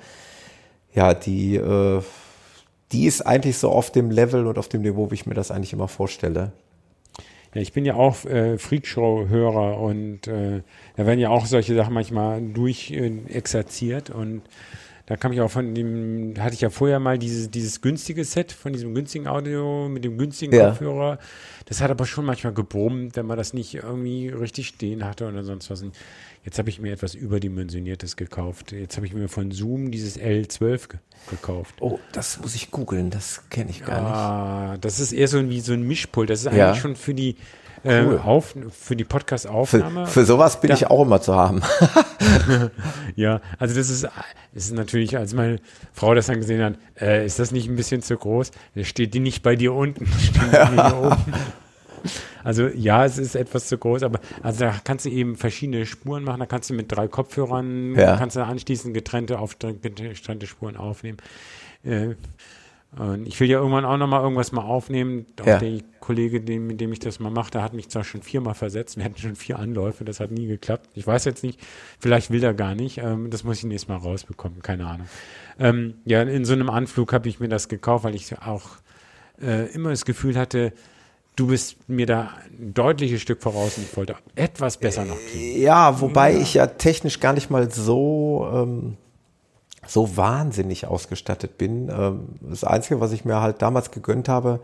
ja, 0.93 1.15
die 1.15 1.57
äh, 1.57 2.03
die 2.95 3.07
ist 3.07 3.23
eigentlich 3.23 3.59
so 3.59 3.71
auf 3.71 3.91
dem 3.91 4.11
Level 4.11 4.47
und 4.47 4.57
auf 4.57 4.69
dem 4.69 4.83
Niveau, 4.83 5.11
wie 5.11 5.15
ich 5.15 5.27
mir 5.27 5.35
das 5.35 5.51
eigentlich 5.51 5.73
immer 5.73 5.89
vorstelle. 5.89 6.53
Ja, 7.55 7.61
ich 7.61 7.73
bin 7.73 7.85
ja 7.85 7.95
auch 7.95 8.25
äh, 8.25 8.59
Freakshow-Hörer 8.59 9.79
und 9.79 10.27
äh, 10.27 10.63
da 10.97 11.07
werden 11.07 11.21
ja 11.21 11.31
auch 11.31 11.47
solche 11.47 11.75
Sachen 11.75 11.95
manchmal 11.95 12.43
durch 12.43 12.91
äh, 12.91 13.43
und 14.13 14.43
da 15.07 15.17
kam 15.17 15.33
ich 15.33 15.41
auch 15.43 15.51
von 15.51 15.75
dem, 15.75 16.35
hatte 16.39 16.55
ich 16.55 16.63
ja 16.63 16.71
vorher 16.71 16.99
mal 16.99 17.19
dieses, 17.19 17.51
dieses 17.51 17.83
günstige 17.83 18.25
Set 18.25 18.53
von 18.53 18.73
diesem 18.73 18.95
günstigen 18.95 19.27
Audio 19.29 19.87
mit 19.89 20.03
dem 20.03 20.17
günstigen 20.17 20.55
ja. 20.55 20.71
Kopfhörer. 20.71 21.19
Das 21.67 21.83
hat 21.83 21.91
aber 21.91 22.07
schon 22.07 22.25
manchmal 22.25 22.55
gebrummt, 22.55 23.15
wenn 23.17 23.27
man 23.27 23.37
das 23.37 23.53
nicht 23.53 23.75
irgendwie 23.75 24.29
richtig 24.29 24.69
stehen 24.69 25.05
hatte 25.05 25.29
oder 25.29 25.45
sonst 25.45 25.71
was. 25.71 25.85
Jetzt 26.45 26.59
habe 26.59 26.69
ich 26.69 26.79
mir 26.79 26.93
etwas 26.93 27.15
überdimensioniertes 27.15 28.17
gekauft. 28.17 28.73
Jetzt 28.73 28.97
habe 28.97 29.07
ich 29.07 29.15
mir 29.15 29.29
von 29.29 29.51
Zoom 29.51 29.91
dieses 29.91 30.19
L12 30.19 30.89
ge 30.89 30.99
gekauft. 31.31 31.77
Oh, 31.81 31.99
das 32.13 32.39
muss 32.41 32.55
ich 32.55 32.71
googeln, 32.71 33.09
das 33.09 33.49
kenne 33.49 33.71
ich 33.71 33.83
gar 33.83 34.03
ah, 34.03 34.71
nicht. 34.73 34.85
Das 34.85 35.01
ist 35.01 35.13
eher 35.13 35.27
so 35.27 35.49
wie 35.49 35.61
so 35.61 35.73
ein 35.73 35.83
Mischpult. 35.83 36.29
Das 36.29 36.41
ist 36.41 36.49
eigentlich 36.49 36.59
ja. 36.59 36.75
schon 36.75 36.97
für 36.97 37.15
die 37.15 37.37
äh, 37.83 38.03
cool. 38.05 38.21
auf, 38.23 38.55
für 38.79 38.95
die 38.95 39.05
Podcast-Aufnahme. 39.05 40.07
Für, 40.07 40.13
für, 40.13 40.25
sowas 40.27 40.61
bin 40.61 40.69
da, 40.69 40.75
ich 40.75 40.87
auch 40.89 41.03
immer 41.03 41.23
zu 41.23 41.35
haben. 41.35 41.63
ja, 43.17 43.41
also 43.59 43.75
das 43.75 43.89
ist, 43.89 44.07
ist 44.55 44.73
natürlich, 44.73 45.17
als 45.17 45.33
meine 45.35 45.61
Frau 45.93 46.15
das 46.15 46.27
dann 46.27 46.41
gesehen 46.41 46.63
hat, 46.63 46.75
äh, 47.01 47.25
ist 47.25 47.39
das 47.39 47.53
nicht 47.53 47.69
ein 47.69 47.77
bisschen 47.77 48.03
zu 48.03 48.17
groß? 48.17 48.51
Da 48.75 48.85
steht 48.85 49.15
die 49.15 49.21
nicht 49.21 49.43
bei 49.43 49.57
dir 49.57 49.73
unten, 49.73 50.07
steht 50.19 50.53
die 50.53 50.83
hier 50.83 50.97
oben. 50.97 51.35
Also 52.45 52.69
ja, 52.69 53.05
es 53.05 53.19
ist 53.19 53.35
etwas 53.35 53.67
zu 53.69 53.79
groß, 53.79 54.03
aber 54.03 54.21
also 54.43 54.67
da 54.67 54.75
kannst 54.85 55.07
du 55.07 55.11
eben 55.11 55.37
verschiedene 55.37 55.87
Spuren 55.87 56.23
machen. 56.23 56.41
Da 56.41 56.47
kannst 56.47 56.71
du 56.71 56.75
mit 56.75 56.93
drei 56.93 57.09
Kopfhörern 57.09 57.95
ja. 57.97 58.17
kannst 58.17 58.37
du 58.37 58.45
anschließend 58.45 58.95
getrennte, 58.95 59.39
auf, 59.39 59.59
getrennte 59.59 60.47
Spuren 60.47 60.77
aufnehmen. 60.77 61.17
Äh, 61.83 62.15
und 62.97 63.27
ich 63.27 63.41
will 63.41 63.51
ja 63.51 63.59
irgendwann 63.59 63.85
auch 63.85 63.97
nochmal 63.97 64.23
irgendwas 64.23 64.53
mal 64.53 64.63
aufnehmen. 64.63 65.27
Auch 65.41 65.47
ja. 65.47 65.59
der 65.59 65.81
Kollege, 65.99 66.41
den, 66.41 66.67
mit 66.67 66.81
dem 66.81 66.93
ich 66.93 67.01
das 67.01 67.19
mal 67.19 67.31
machte, 67.31 67.61
hat 67.61 67.73
mich 67.73 67.89
zwar 67.89 68.05
schon 68.05 68.23
viermal 68.23 68.55
versetzt. 68.55 68.97
Wir 68.97 69.05
hatten 69.05 69.19
schon 69.19 69.35
vier 69.35 69.59
Anläufe, 69.59 70.05
das 70.05 70.21
hat 70.21 70.31
nie 70.31 70.47
geklappt. 70.47 70.91
Ich 70.95 71.05
weiß 71.05 71.25
jetzt 71.25 71.43
nicht, 71.43 71.59
vielleicht 71.99 72.31
will 72.31 72.45
er 72.45 72.55
gar 72.55 72.77
nicht. 72.77 72.99
Ähm, 72.99 73.31
das 73.31 73.43
muss 73.43 73.59
ich 73.59 73.65
nächstes 73.65 73.89
Mal 73.89 73.97
rausbekommen, 73.97 74.63
keine 74.63 74.87
Ahnung. 74.87 75.09
Ähm, 75.59 75.95
ja, 76.05 76.23
in 76.23 76.45
so 76.45 76.53
einem 76.53 76.71
Anflug 76.71 77.13
habe 77.13 77.29
ich 77.29 77.41
mir 77.41 77.49
das 77.49 77.69
gekauft, 77.69 78.05
weil 78.05 78.15
ich 78.15 78.39
auch 78.39 78.77
äh, 79.43 79.73
immer 79.73 79.91
das 79.91 80.05
Gefühl 80.05 80.39
hatte, 80.39 80.73
du 81.37 81.49
bist 81.49 81.89
mir 81.89 82.07
da 82.07 82.31
ein 82.59 82.75
deutliches 82.75 83.21
Stück 83.21 83.43
voraus 83.43 83.77
und 83.77 83.85
ich 83.85 83.97
wollte 83.97 84.17
etwas 84.35 84.77
besser 84.77 85.05
noch 85.05 85.19
kriegen. 85.33 85.61
Ja, 85.61 86.01
wobei 86.01 86.33
ja. 86.33 86.41
ich 86.41 86.55
ja 86.55 86.67
technisch 86.67 87.21
gar 87.21 87.33
nicht 87.33 87.51
mal 87.51 87.71
so, 87.71 88.49
ähm, 88.53 88.97
so 89.87 90.17
wahnsinnig 90.17 90.87
ausgestattet 90.87 91.59
bin. 91.59 91.89
Ähm, 91.89 92.29
das 92.41 92.65
Einzige, 92.65 93.01
was 93.01 93.13
ich 93.13 93.25
mir 93.25 93.41
halt 93.41 93.63
damals 93.63 93.91
gegönnt 93.91 94.29
habe, 94.29 94.61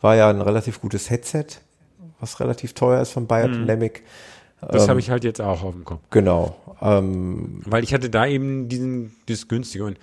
war 0.00 0.16
ja 0.16 0.30
ein 0.30 0.40
relativ 0.40 0.80
gutes 0.80 1.10
Headset, 1.10 1.46
was 2.20 2.40
relativ 2.40 2.74
teuer 2.74 3.00
ist 3.00 3.12
von 3.12 3.26
Biodynamic. 3.26 4.02
Mhm. 4.02 4.68
Das 4.68 4.84
ähm, 4.84 4.90
habe 4.90 5.00
ich 5.00 5.10
halt 5.10 5.24
jetzt 5.24 5.40
auch 5.40 5.62
auf 5.62 5.72
dem 5.72 5.84
Kopf. 5.84 6.00
Genau. 6.10 6.56
Ähm, 6.82 7.62
Weil 7.64 7.82
ich 7.82 7.94
hatte 7.94 8.10
da 8.10 8.26
eben 8.26 8.68
diesen, 8.68 9.16
das 9.26 9.48
günstige 9.48 9.84
und 9.84 9.98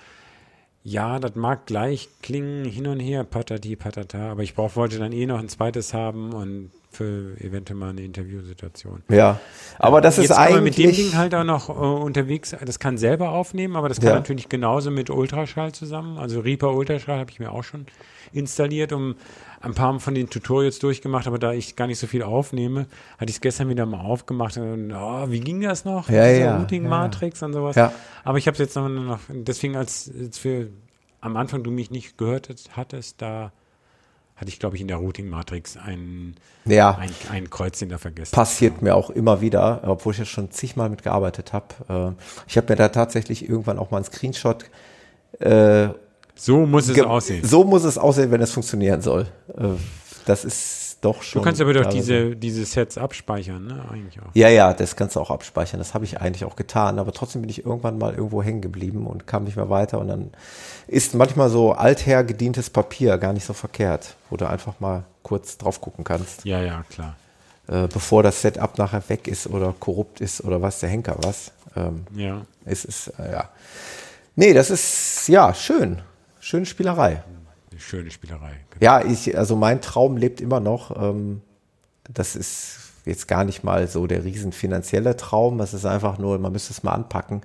ja, 0.87 1.19
das 1.19 1.35
mag 1.35 1.65
gleich 1.65 2.07
klingen, 2.21 2.63
hin 2.63 2.87
und 2.87 3.01
her, 3.01 3.25
patati, 3.25 3.75
patata, 3.75 4.31
aber 4.31 4.43
ich 4.43 4.55
brauch, 4.55 4.77
wollte 4.77 4.99
dann 4.99 5.11
eh 5.11 5.25
noch 5.25 5.37
ein 5.37 5.49
zweites 5.49 5.93
haben 5.93 6.31
und 6.31 6.71
für 6.97 7.39
eventuell 7.39 7.77
mal 7.77 7.89
eine 7.89 8.01
Interviewsituation. 8.01 9.03
Ja, 9.09 9.39
aber 9.77 10.01
das 10.01 10.17
Jetzt 10.17 10.31
ist 10.31 10.37
eigentlich. 10.37 10.77
Mit 10.77 10.77
dem 10.77 10.91
Ding 10.91 11.15
halt 11.15 11.35
auch 11.35 11.43
noch 11.43 11.69
äh, 11.69 11.73
unterwegs, 11.73 12.55
das 12.65 12.79
kann 12.79 12.97
selber 12.97 13.29
aufnehmen, 13.29 13.75
aber 13.75 13.87
das 13.87 13.99
kann 13.99 14.09
ja. 14.09 14.15
natürlich 14.15 14.49
genauso 14.49 14.91
mit 14.91 15.09
Ultraschall 15.09 15.71
zusammen. 15.71 16.17
Also 16.17 16.39
Reaper 16.39 16.73
Ultraschall 16.73 17.19
habe 17.19 17.31
ich 17.31 17.39
mir 17.39 17.51
auch 17.51 17.63
schon 17.63 17.85
installiert, 18.33 18.91
um 18.91 19.15
ein 19.61 19.73
paar 19.73 19.99
von 19.99 20.13
den 20.13 20.29
Tutorials 20.29 20.79
durchgemacht, 20.79 21.27
aber 21.27 21.39
da 21.39 21.53
ich 21.53 21.75
gar 21.75 21.87
nicht 21.87 21.99
so 21.99 22.07
viel 22.07 22.23
aufnehme, 22.23 22.87
hatte 23.17 23.29
ich 23.29 23.37
es 23.37 23.41
gestern 23.41 23.69
wieder 23.69 23.85
mal 23.85 24.01
aufgemacht 24.01 24.57
und 24.57 24.91
oh, 24.91 25.29
wie 25.29 25.39
ging 25.39 25.61
das 25.61 25.85
noch? 25.85 26.09
Ja, 26.09 26.27
Diese 26.27 26.41
ja, 26.41 26.57
Routing 26.57 26.87
Matrix 26.87 27.41
ja. 27.41 27.47
und 27.47 27.53
sowas. 27.53 27.75
Ja. 27.75 27.93
Aber 28.23 28.37
ich 28.37 28.47
habe 28.47 28.53
es 28.53 28.59
jetzt 28.59 28.75
noch, 28.75 28.89
noch, 28.89 29.19
deswegen 29.29 29.75
als, 29.75 30.11
als 30.19 30.37
für 30.37 30.69
am 31.21 31.37
Anfang 31.37 31.63
du 31.63 31.71
mich 31.71 31.91
nicht 31.91 32.17
gehört 32.17 32.49
hattest, 32.75 33.21
da 33.21 33.51
hatte 34.37 34.49
ich, 34.49 34.59
glaube 34.59 34.75
ich, 34.75 34.81
in 34.81 34.87
der 34.87 34.97
Routing-Matrix 34.97 35.77
ein, 35.77 36.35
ja. 36.65 36.97
ein, 36.97 37.09
ein 37.31 37.49
Kreuzchen 37.49 37.89
da 37.89 37.97
vergessen. 37.97 38.33
Passiert 38.33 38.81
mir 38.81 38.95
auch 38.95 39.09
immer 39.09 39.41
wieder, 39.41 39.81
obwohl 39.83 40.13
ich 40.13 40.19
ja 40.19 40.25
schon 40.25 40.51
zigmal 40.51 40.89
mitgearbeitet 40.89 41.53
habe. 41.53 42.15
Äh, 42.17 42.23
ich 42.47 42.55
habe 42.55 42.67
mir 42.69 42.75
da 42.75 42.89
tatsächlich 42.89 43.49
irgendwann 43.49 43.79
auch 43.79 43.91
mal 43.91 43.97
einen 43.97 44.05
Screenshot 44.05 44.65
äh, 45.39 45.89
so 46.35 46.65
muss 46.65 46.87
es 46.87 46.99
aussehen. 46.99 47.43
So 47.43 47.63
muss 47.63 47.83
es 47.83 47.97
aussehen, 47.97 48.31
wenn 48.31 48.41
es 48.41 48.51
funktionieren 48.51 49.01
soll. 49.01 49.27
Äh, 49.57 49.69
das 50.25 50.45
ist 50.45 50.86
doch 51.01 51.21
schon. 51.21 51.41
Du 51.41 51.45
kannst 51.45 51.61
aber 51.61 51.73
doch 51.73 51.85
diese, 51.85 52.35
diese 52.35 52.65
Sets 52.65 52.97
abspeichern, 52.97 53.65
ne? 53.65 53.85
Eigentlich 53.91 54.19
auch. 54.19 54.29
Ja, 54.33 54.49
ja, 54.49 54.73
das 54.73 54.95
kannst 54.95 55.15
du 55.15 55.19
auch 55.19 55.31
abspeichern. 55.31 55.79
Das 55.79 55.93
habe 55.93 56.05
ich 56.05 56.19
eigentlich 56.19 56.45
auch 56.45 56.55
getan. 56.55 56.99
Aber 56.99 57.11
trotzdem 57.11 57.41
bin 57.41 57.49
ich 57.49 57.65
irgendwann 57.65 57.97
mal 57.97 58.13
irgendwo 58.13 58.41
hängen 58.41 58.61
geblieben 58.61 59.07
und 59.07 59.27
kam 59.27 59.43
nicht 59.43 59.55
mehr 59.55 59.69
weiter. 59.69 59.99
Und 59.99 60.07
dann 60.07 60.31
ist 60.87 61.13
manchmal 61.13 61.49
so 61.49 61.73
alther 61.73 62.23
gedientes 62.23 62.69
Papier 62.69 63.17
gar 63.17 63.33
nicht 63.33 63.45
so 63.45 63.53
verkehrt, 63.53 64.15
wo 64.29 64.37
du 64.37 64.47
einfach 64.47 64.79
mal 64.79 65.03
kurz 65.23 65.57
drauf 65.57 65.81
gucken 65.81 66.03
kannst. 66.03 66.45
Ja, 66.45 66.61
ja, 66.61 66.83
klar. 66.89 67.15
Äh, 67.67 67.87
bevor 67.87 68.23
das 68.23 68.41
Setup 68.41 68.77
nachher 68.77 69.07
weg 69.09 69.27
ist 69.27 69.47
oder 69.47 69.73
korrupt 69.79 70.21
ist 70.21 70.43
oder 70.43 70.61
was 70.61 70.79
der 70.79 70.89
Henker 70.89 71.17
was. 71.21 71.51
Ähm, 71.75 72.05
ja. 72.15 72.45
Es 72.65 72.85
ist, 72.85 73.07
äh, 73.19 73.31
ja. 73.31 73.49
Nee, 74.35 74.53
das 74.53 74.69
ist, 74.69 75.27
ja, 75.27 75.53
schön 75.53 76.01
schöne 76.47 76.65
Spielerei. 76.65 77.23
Eine 77.77 77.83
schöne 77.83 78.09
Spielerei. 78.09 78.53
Genau. 78.71 78.83
Ja, 78.83 79.05
ich, 79.05 79.37
also 79.37 79.55
mein 79.55 79.81
Traum 79.81 80.17
lebt 80.17 80.41
immer 80.41 80.59
noch. 80.59 80.99
Ähm, 80.99 81.41
das 82.11 82.35
ist 82.35 82.79
jetzt 83.05 83.27
gar 83.27 83.43
nicht 83.43 83.63
mal 83.63 83.87
so 83.87 84.07
der 84.07 84.23
riesen 84.23 84.51
finanzielle 84.51 85.15
Traum. 85.15 85.59
Das 85.59 85.75
ist 85.75 85.85
einfach 85.85 86.17
nur, 86.17 86.39
man 86.39 86.51
müsste 86.51 86.73
es 86.73 86.81
mal 86.81 86.93
anpacken, 86.93 87.41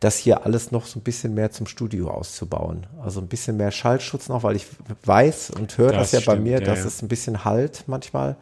das 0.00 0.16
hier 0.16 0.46
alles 0.46 0.72
noch 0.72 0.86
so 0.86 0.98
ein 0.98 1.02
bisschen 1.02 1.34
mehr 1.34 1.50
zum 1.50 1.66
Studio 1.66 2.10
auszubauen. 2.10 2.86
Also 3.02 3.20
ein 3.20 3.28
bisschen 3.28 3.58
mehr 3.58 3.70
Schallschutz 3.70 4.30
noch, 4.30 4.44
weil 4.44 4.56
ich 4.56 4.66
weiß 5.04 5.50
und 5.50 5.76
höre 5.76 5.92
das, 5.92 6.10
das 6.10 6.12
ja 6.12 6.20
stimmt, 6.22 6.36
bei 6.38 6.42
mir, 6.42 6.60
ja, 6.60 6.64
dass 6.64 6.78
ja. 6.78 6.86
es 6.86 7.02
ein 7.02 7.08
bisschen 7.08 7.44
halt 7.44 7.84
manchmal. 7.86 8.36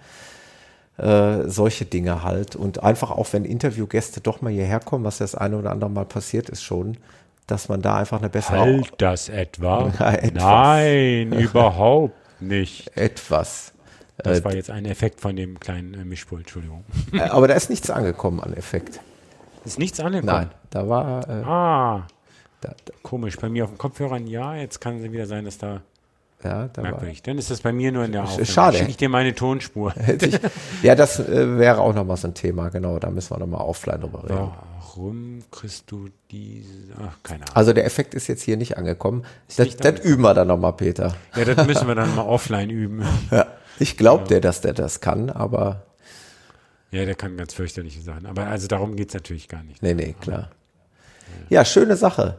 Äh, 0.99 1.49
solche 1.49 1.85
Dinge 1.85 2.23
halt. 2.23 2.55
Und 2.55 2.85
einfach 2.85 3.11
auch, 3.11 3.33
wenn 3.33 3.45
Interviewgäste 3.45 4.21
doch 4.21 4.41
mal 4.41 4.53
hierher 4.53 4.79
kommen, 4.79 5.03
was 5.03 5.19
das 5.19 5.35
eine 5.35 5.59
oder 5.59 5.73
andere 5.73 5.91
Mal 5.91 6.05
passiert 6.05 6.49
ist 6.49 6.63
schon, 6.63 6.99
dass 7.47 7.69
man 7.69 7.83
da 7.83 7.97
einfach 7.97 8.19
eine 8.19 8.31
bessere. 8.31 8.61
Halt 8.61 8.93
das 8.99 9.29
etwa? 9.29 9.93
Nein, 10.33 11.33
überhaupt 11.39 12.15
nicht. 12.41 12.97
Etwas. 12.97 13.73
Das 14.17 14.41
äh, 14.41 14.45
war 14.45 14.55
jetzt 14.55 14.71
ein 14.71 14.85
Effekt 14.85 15.21
von 15.21 15.37
dem 15.37 15.59
kleinen 15.61 15.95
äh, 15.95 16.05
Mischpult, 16.05 16.43
Entschuldigung. 16.43 16.85
Äh, 17.13 17.21
aber 17.21 17.49
da 17.49 17.55
ist 17.55 17.71
nichts 17.71 17.91
angekommen 17.91 18.41
an 18.41 18.55
Effekt. 18.55 19.01
Ist 19.65 19.79
nichts 19.79 20.01
angekommen? 20.01 20.33
Nein, 20.33 20.51
da 20.71 20.89
war. 20.89 21.29
Äh, 21.29 21.33
ah. 21.45 22.07
Da, 22.61 22.75
da. 22.85 22.95
Komisch, 23.03 23.37
bei 23.37 23.49
mir 23.49 23.65
auf 23.65 23.71
den 23.71 23.79
Kopfhörern 23.79 24.27
ja, 24.27 24.57
jetzt 24.57 24.81
kann 24.81 24.99
es 24.99 25.13
wieder 25.13 25.27
sein, 25.27 25.45
dass 25.45 25.59
da. 25.59 25.83
Ja, 26.43 26.69
da 26.69 26.83
Merkwürdig. 26.83 27.23
Dann 27.23 27.39
ist 27.39 27.51
das 27.51 27.61
bei 27.63 27.73
mir 27.73 27.91
nur 27.91 28.05
in 28.05 28.13
der 28.13 28.25
Aufnahme. 28.25 28.45
Schade. 28.45 28.77
Schicke 28.77 28.91
ich 28.91 28.97
dir 28.99 29.09
meine 29.09 29.35
Tonspur. 29.35 29.95
ja, 30.83 30.95
das 30.95 31.19
äh, 31.19 31.59
wäre 31.59 31.81
auch 31.81 31.95
nochmal 31.95 32.19
so 32.19 32.29
ein 32.29 32.35
Thema, 32.35 32.69
genau. 32.69 32.99
Da 32.99 33.11
müssen 33.11 33.35
wir 33.35 33.39
nochmal 33.39 33.63
offline 33.63 34.01
drüber 34.01 34.25
reden. 34.25 34.35
Ja 34.35 34.53
warum 34.97 35.43
kriegst 35.51 35.91
du 35.91 36.09
diese, 36.31 36.95
ach, 36.99 37.23
keine 37.23 37.45
Ahnung. 37.45 37.57
Also 37.57 37.73
der 37.73 37.85
Effekt 37.85 38.15
ist 38.15 38.27
jetzt 38.29 38.43
hier 38.43 38.57
nicht 38.57 38.77
angekommen. 38.77 39.25
Ist 39.49 39.59
das, 39.59 39.67
nicht 39.67 39.85
das 39.85 40.01
üben 40.01 40.23
wir 40.23 40.35
dann 40.35 40.49
nochmal, 40.49 40.73
Peter. 40.75 41.17
Ja, 41.37 41.45
das 41.45 41.67
müssen 41.67 41.87
wir 41.87 41.95
dann 41.95 42.15
mal 42.15 42.25
offline 42.25 42.71
üben. 42.71 43.05
Ja, 43.31 43.47
ich 43.79 43.97
glaube 43.97 44.25
ja. 44.25 44.29
dir, 44.29 44.41
dass 44.41 44.61
der 44.61 44.73
das 44.73 45.01
kann, 45.01 45.31
aber. 45.31 45.87
Ja, 46.91 47.05
der 47.05 47.15
kann 47.15 47.37
ganz 47.37 47.55
fürchterliche 47.55 48.01
Sachen. 48.01 48.27
Aber 48.27 48.47
also 48.47 48.69
darum 48.69 48.95
geht 48.95 49.09
es 49.09 49.15
natürlich 49.15 49.49
gar 49.49 49.65
nicht. 49.65 49.83
Nee, 49.83 49.95
nee, 49.95 50.15
klar. 50.21 50.51
Ja, 51.49 51.59
ja 51.59 51.65
schöne 51.65 51.97
Sache. 51.97 52.39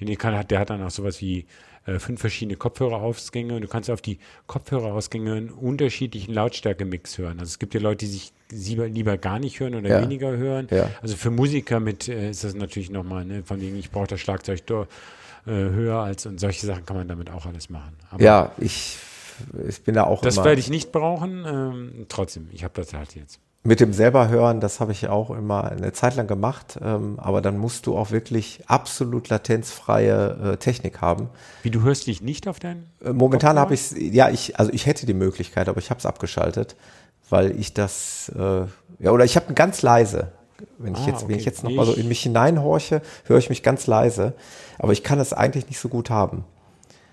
Der 0.00 0.58
hat 0.58 0.70
dann 0.70 0.82
auch 0.82 0.90
sowas 0.90 1.20
wie 1.20 1.46
äh, 1.86 1.98
fünf 1.98 2.20
verschiedene 2.20 2.56
Kopfhörerausgänge 2.56 3.54
und 3.54 3.62
du 3.62 3.68
kannst 3.68 3.90
auf 3.90 4.00
die 4.00 4.18
Kopfhörerausgänge 4.46 5.32
einen 5.34 5.50
unterschiedlichen 5.50 6.34
Lautstärkemix 6.34 7.18
hören. 7.18 7.38
Also 7.38 7.50
es 7.50 7.58
gibt 7.58 7.74
ja 7.74 7.80
Leute, 7.80 8.06
die 8.06 8.12
sich 8.12 8.32
lieber, 8.50 8.88
lieber 8.88 9.18
gar 9.18 9.38
nicht 9.38 9.60
hören 9.60 9.74
oder 9.74 9.88
ja. 9.88 10.02
weniger 10.02 10.36
hören. 10.36 10.68
Ja. 10.70 10.90
Also 11.02 11.16
für 11.16 11.30
Musiker 11.30 11.80
mit 11.80 12.08
äh, 12.08 12.30
ist 12.30 12.44
das 12.44 12.54
natürlich 12.54 12.90
nochmal, 12.90 13.24
ne, 13.24 13.42
von 13.44 13.60
wegen, 13.60 13.76
ich 13.76 13.90
brauche 13.90 14.08
das 14.08 14.20
Schlagzeug 14.20 14.66
do, 14.66 14.82
äh, 15.46 15.50
höher 15.50 15.98
als 15.98 16.26
und 16.26 16.40
solche 16.40 16.66
Sachen 16.66 16.84
kann 16.84 16.96
man 16.96 17.08
damit 17.08 17.30
auch 17.30 17.46
alles 17.46 17.70
machen. 17.70 17.96
Aber 18.10 18.22
ja, 18.22 18.52
ich, 18.58 18.98
ich 19.68 19.82
bin 19.82 19.94
da 19.94 20.04
auch 20.04 20.22
Das 20.22 20.36
werde 20.36 20.58
ich 20.58 20.70
nicht 20.70 20.92
brauchen, 20.92 21.44
ähm, 21.46 22.06
trotzdem, 22.08 22.48
ich 22.52 22.64
habe 22.64 22.74
das 22.74 22.92
halt 22.94 23.14
jetzt. 23.14 23.40
Mit 23.66 23.80
dem 23.80 23.92
selber 23.92 24.28
hören, 24.28 24.60
das 24.60 24.78
habe 24.78 24.92
ich 24.92 25.08
auch 25.08 25.30
immer 25.30 25.64
eine 25.64 25.92
Zeit 25.92 26.14
lang 26.14 26.28
gemacht, 26.28 26.78
ähm, 26.80 27.18
aber 27.18 27.42
dann 27.42 27.58
musst 27.58 27.86
du 27.86 27.98
auch 27.98 28.12
wirklich 28.12 28.60
absolut 28.68 29.28
latenzfreie 29.28 30.52
äh, 30.52 30.56
Technik 30.56 31.00
haben. 31.00 31.30
Wie 31.64 31.72
du 31.72 31.82
hörst 31.82 32.06
dich 32.06 32.22
nicht 32.22 32.46
auf 32.46 32.60
deinen? 32.60 32.88
Äh, 33.04 33.12
momentan 33.12 33.58
habe 33.58 33.74
ich 33.74 33.90
ja, 33.90 34.30
ich 34.30 34.56
also 34.60 34.72
ich 34.72 34.86
hätte 34.86 35.04
die 35.04 35.14
Möglichkeit, 35.14 35.68
aber 35.68 35.78
ich 35.78 35.90
habe 35.90 35.98
es 35.98 36.06
abgeschaltet, 36.06 36.76
weil 37.28 37.58
ich 37.58 37.74
das 37.74 38.30
äh, 38.38 38.66
ja 39.00 39.10
oder 39.10 39.24
ich 39.24 39.34
habe 39.34 39.52
ganz 39.52 39.82
leise. 39.82 40.30
Wenn 40.78 40.94
ich 40.94 41.00
ah, 41.00 41.06
jetzt, 41.08 41.24
okay. 41.24 41.32
wenn 41.32 41.38
ich 41.40 41.44
jetzt 41.44 41.64
noch 41.64 41.72
mal 41.72 41.84
so 41.84 41.92
in 41.92 42.06
mich 42.06 42.22
hineinhorche, 42.22 43.02
höre 43.24 43.38
ich 43.38 43.48
mich 43.48 43.64
ganz 43.64 43.88
leise, 43.88 44.34
aber 44.78 44.92
ich 44.92 45.02
kann 45.02 45.18
es 45.18 45.32
eigentlich 45.32 45.66
nicht 45.66 45.80
so 45.80 45.88
gut 45.88 46.08
haben. 46.08 46.44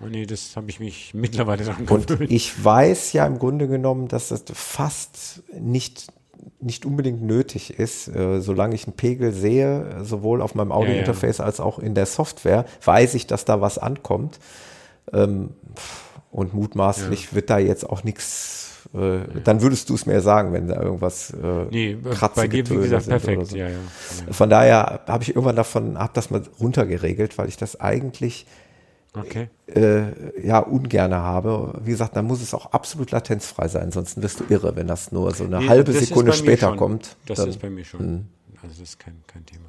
Oh 0.00 0.06
nee, 0.06 0.24
das 0.24 0.54
habe 0.54 0.70
ich 0.70 0.78
mich 0.78 1.14
mittlerweile 1.14 1.64
dran 1.64 1.84
gewöhnt. 1.84 2.10
Und 2.12 2.30
ich 2.30 2.64
weiß 2.64 3.12
ja 3.12 3.26
im 3.26 3.40
Grunde 3.40 3.66
genommen, 3.66 4.06
dass 4.06 4.28
das 4.28 4.44
fast 4.52 5.42
nicht 5.52 6.06
nicht 6.60 6.86
unbedingt 6.86 7.22
nötig 7.22 7.78
ist. 7.78 8.08
Äh, 8.08 8.40
solange 8.40 8.74
ich 8.74 8.86
einen 8.86 8.96
Pegel 8.96 9.32
sehe, 9.32 10.02
sowohl 10.02 10.42
auf 10.42 10.54
meinem 10.54 10.72
Audiointerface 10.72 11.38
ja, 11.38 11.44
ja. 11.44 11.46
als 11.46 11.60
auch 11.60 11.78
in 11.78 11.94
der 11.94 12.06
Software, 12.06 12.64
weiß 12.84 13.14
ich, 13.14 13.26
dass 13.26 13.44
da 13.44 13.60
was 13.60 13.78
ankommt. 13.78 14.38
Ähm, 15.12 15.50
und 16.30 16.52
mutmaßlich 16.52 17.26
ja. 17.26 17.32
wird 17.34 17.50
da 17.50 17.58
jetzt 17.58 17.88
auch 17.88 18.02
nichts, 18.02 18.88
äh, 18.92 19.20
dann 19.44 19.62
würdest 19.62 19.88
du 19.88 19.94
es 19.94 20.04
mir 20.04 20.20
sagen, 20.20 20.52
wenn 20.52 20.66
da 20.66 20.82
irgendwas 20.82 21.30
äh, 21.30 21.66
nee, 21.70 21.96
bei 22.34 22.48
dir, 22.48 22.68
wie 22.68 22.76
gesagt, 22.76 23.08
perfekt. 23.08 23.46
So. 23.46 23.56
Ja. 23.56 23.68
Von 24.30 24.50
daher 24.50 25.02
habe 25.06 25.22
ich 25.22 25.30
irgendwann 25.30 25.54
davon, 25.54 25.96
habe 25.96 26.10
das 26.14 26.30
mal 26.30 26.42
runtergeregelt, 26.58 27.38
weil 27.38 27.48
ich 27.48 27.56
das 27.56 27.80
eigentlich 27.80 28.46
okay. 29.16 29.48
äh, 29.66 30.46
ja 30.46 30.58
ungerne 30.58 31.16
habe. 31.16 31.80
Wie 31.82 31.90
gesagt, 31.90 32.16
dann 32.16 32.26
muss 32.26 32.42
es 32.42 32.54
auch 32.54 32.66
absolut 32.66 33.10
latenzfrei 33.10 33.68
sein, 33.68 33.92
sonst 33.92 34.20
wirst 34.20 34.40
du 34.40 34.44
irre, 34.48 34.76
wenn 34.76 34.86
das 34.86 35.12
nur 35.12 35.32
so 35.34 35.44
eine 35.44 35.60
nee, 35.60 35.68
halbe 35.68 35.92
Sekunde 35.92 36.32
später 36.32 36.68
schon. 36.68 36.76
kommt. 36.76 37.16
Das 37.26 37.38
dann, 37.38 37.48
ist 37.48 37.60
bei 37.60 37.70
mir 37.70 37.84
schon. 37.84 38.00
Mh. 38.00 38.06
Hm. 38.06 38.26
Also 38.62 38.80
das 38.80 38.88
ist 38.90 38.98
kein, 38.98 39.22
kein 39.26 39.44
Thema. 39.44 39.64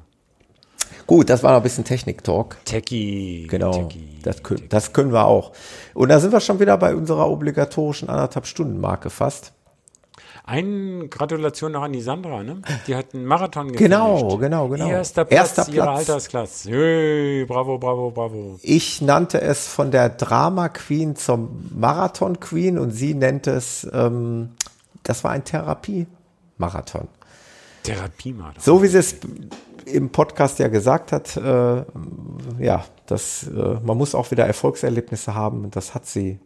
Gut, 1.06 1.30
das 1.30 1.42
war 1.42 1.52
noch 1.52 1.60
ein 1.60 1.62
bisschen 1.62 1.84
Technik-Talk. 1.84 2.56
Techie. 2.64 3.46
Genau, 3.48 3.88
Techie, 3.88 4.18
das, 4.22 4.42
können, 4.42 4.68
das 4.68 4.92
können 4.92 5.12
wir 5.12 5.24
auch. 5.26 5.52
Und 5.94 6.08
da 6.08 6.18
sind 6.18 6.32
wir 6.32 6.40
schon 6.40 6.58
wieder 6.58 6.76
bei 6.78 6.94
unserer 6.94 7.28
obligatorischen 7.30 8.08
anderthalb 8.08 8.46
Stunden 8.46 8.80
Marke 8.80 9.10
fast. 9.10 9.52
Eine 10.48 11.08
Gratulation 11.08 11.72
noch 11.72 11.82
an 11.82 11.92
die 11.92 12.00
Sandra, 12.00 12.44
ne? 12.44 12.62
Die 12.86 12.94
hat 12.94 13.14
einen 13.14 13.24
Marathon 13.24 13.72
gefinisht. 13.72 13.92
Genau, 13.92 14.36
genau, 14.36 14.68
genau. 14.68 14.88
Erster 14.88 15.24
Platz 15.24 15.40
Erster 15.40 15.64
Platz. 15.64 15.74
ihrer 15.74 15.90
Altersklasse. 15.90 16.70
Hey, 16.70 17.44
bravo, 17.46 17.78
bravo, 17.78 18.12
bravo. 18.12 18.58
Ich 18.62 19.02
nannte 19.02 19.40
es 19.40 19.66
von 19.66 19.90
der 19.90 20.08
Drama 20.08 20.68
Queen 20.68 21.16
zum 21.16 21.68
Marathon 21.74 22.38
Queen 22.38 22.78
und 22.78 22.92
sie 22.92 23.14
nennt 23.14 23.48
es, 23.48 23.88
ähm, 23.92 24.50
das 25.02 25.24
war 25.24 25.32
ein 25.32 25.42
Therapie-Marathon. 25.42 27.08
Therapie-Marathon. 27.82 28.62
So 28.62 28.82
wie 28.84 28.88
sie 28.88 28.98
es 28.98 29.16
im 29.84 30.10
Podcast 30.10 30.60
ja 30.60 30.68
gesagt 30.68 31.10
hat, 31.10 31.36
äh, 31.36 31.84
ja, 32.60 32.84
das, 33.06 33.48
äh, 33.48 33.80
man 33.82 33.96
muss 33.98 34.14
auch 34.14 34.30
wieder 34.30 34.46
Erfolgserlebnisse 34.46 35.34
haben. 35.34 35.72
Das 35.72 35.94
hat 35.94 36.06
sie 36.06 36.38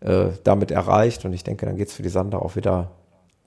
äh, 0.00 0.26
damit 0.44 0.70
erreicht 0.70 1.24
und 1.24 1.32
ich 1.32 1.42
denke, 1.42 1.66
dann 1.66 1.76
geht 1.76 1.88
es 1.88 1.94
für 1.94 2.02
die 2.02 2.08
Sander 2.08 2.42
auch 2.42 2.56
wieder, 2.56 2.90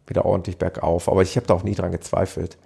wieder 0.07 0.25
ordentlich 0.25 0.57
bergauf. 0.57 1.09
Aber 1.09 1.21
ich 1.21 1.35
habe 1.35 1.47
da 1.47 1.53
auch 1.53 1.63
nie 1.63 1.75
dran 1.75 1.91
gezweifelt. 1.91 2.57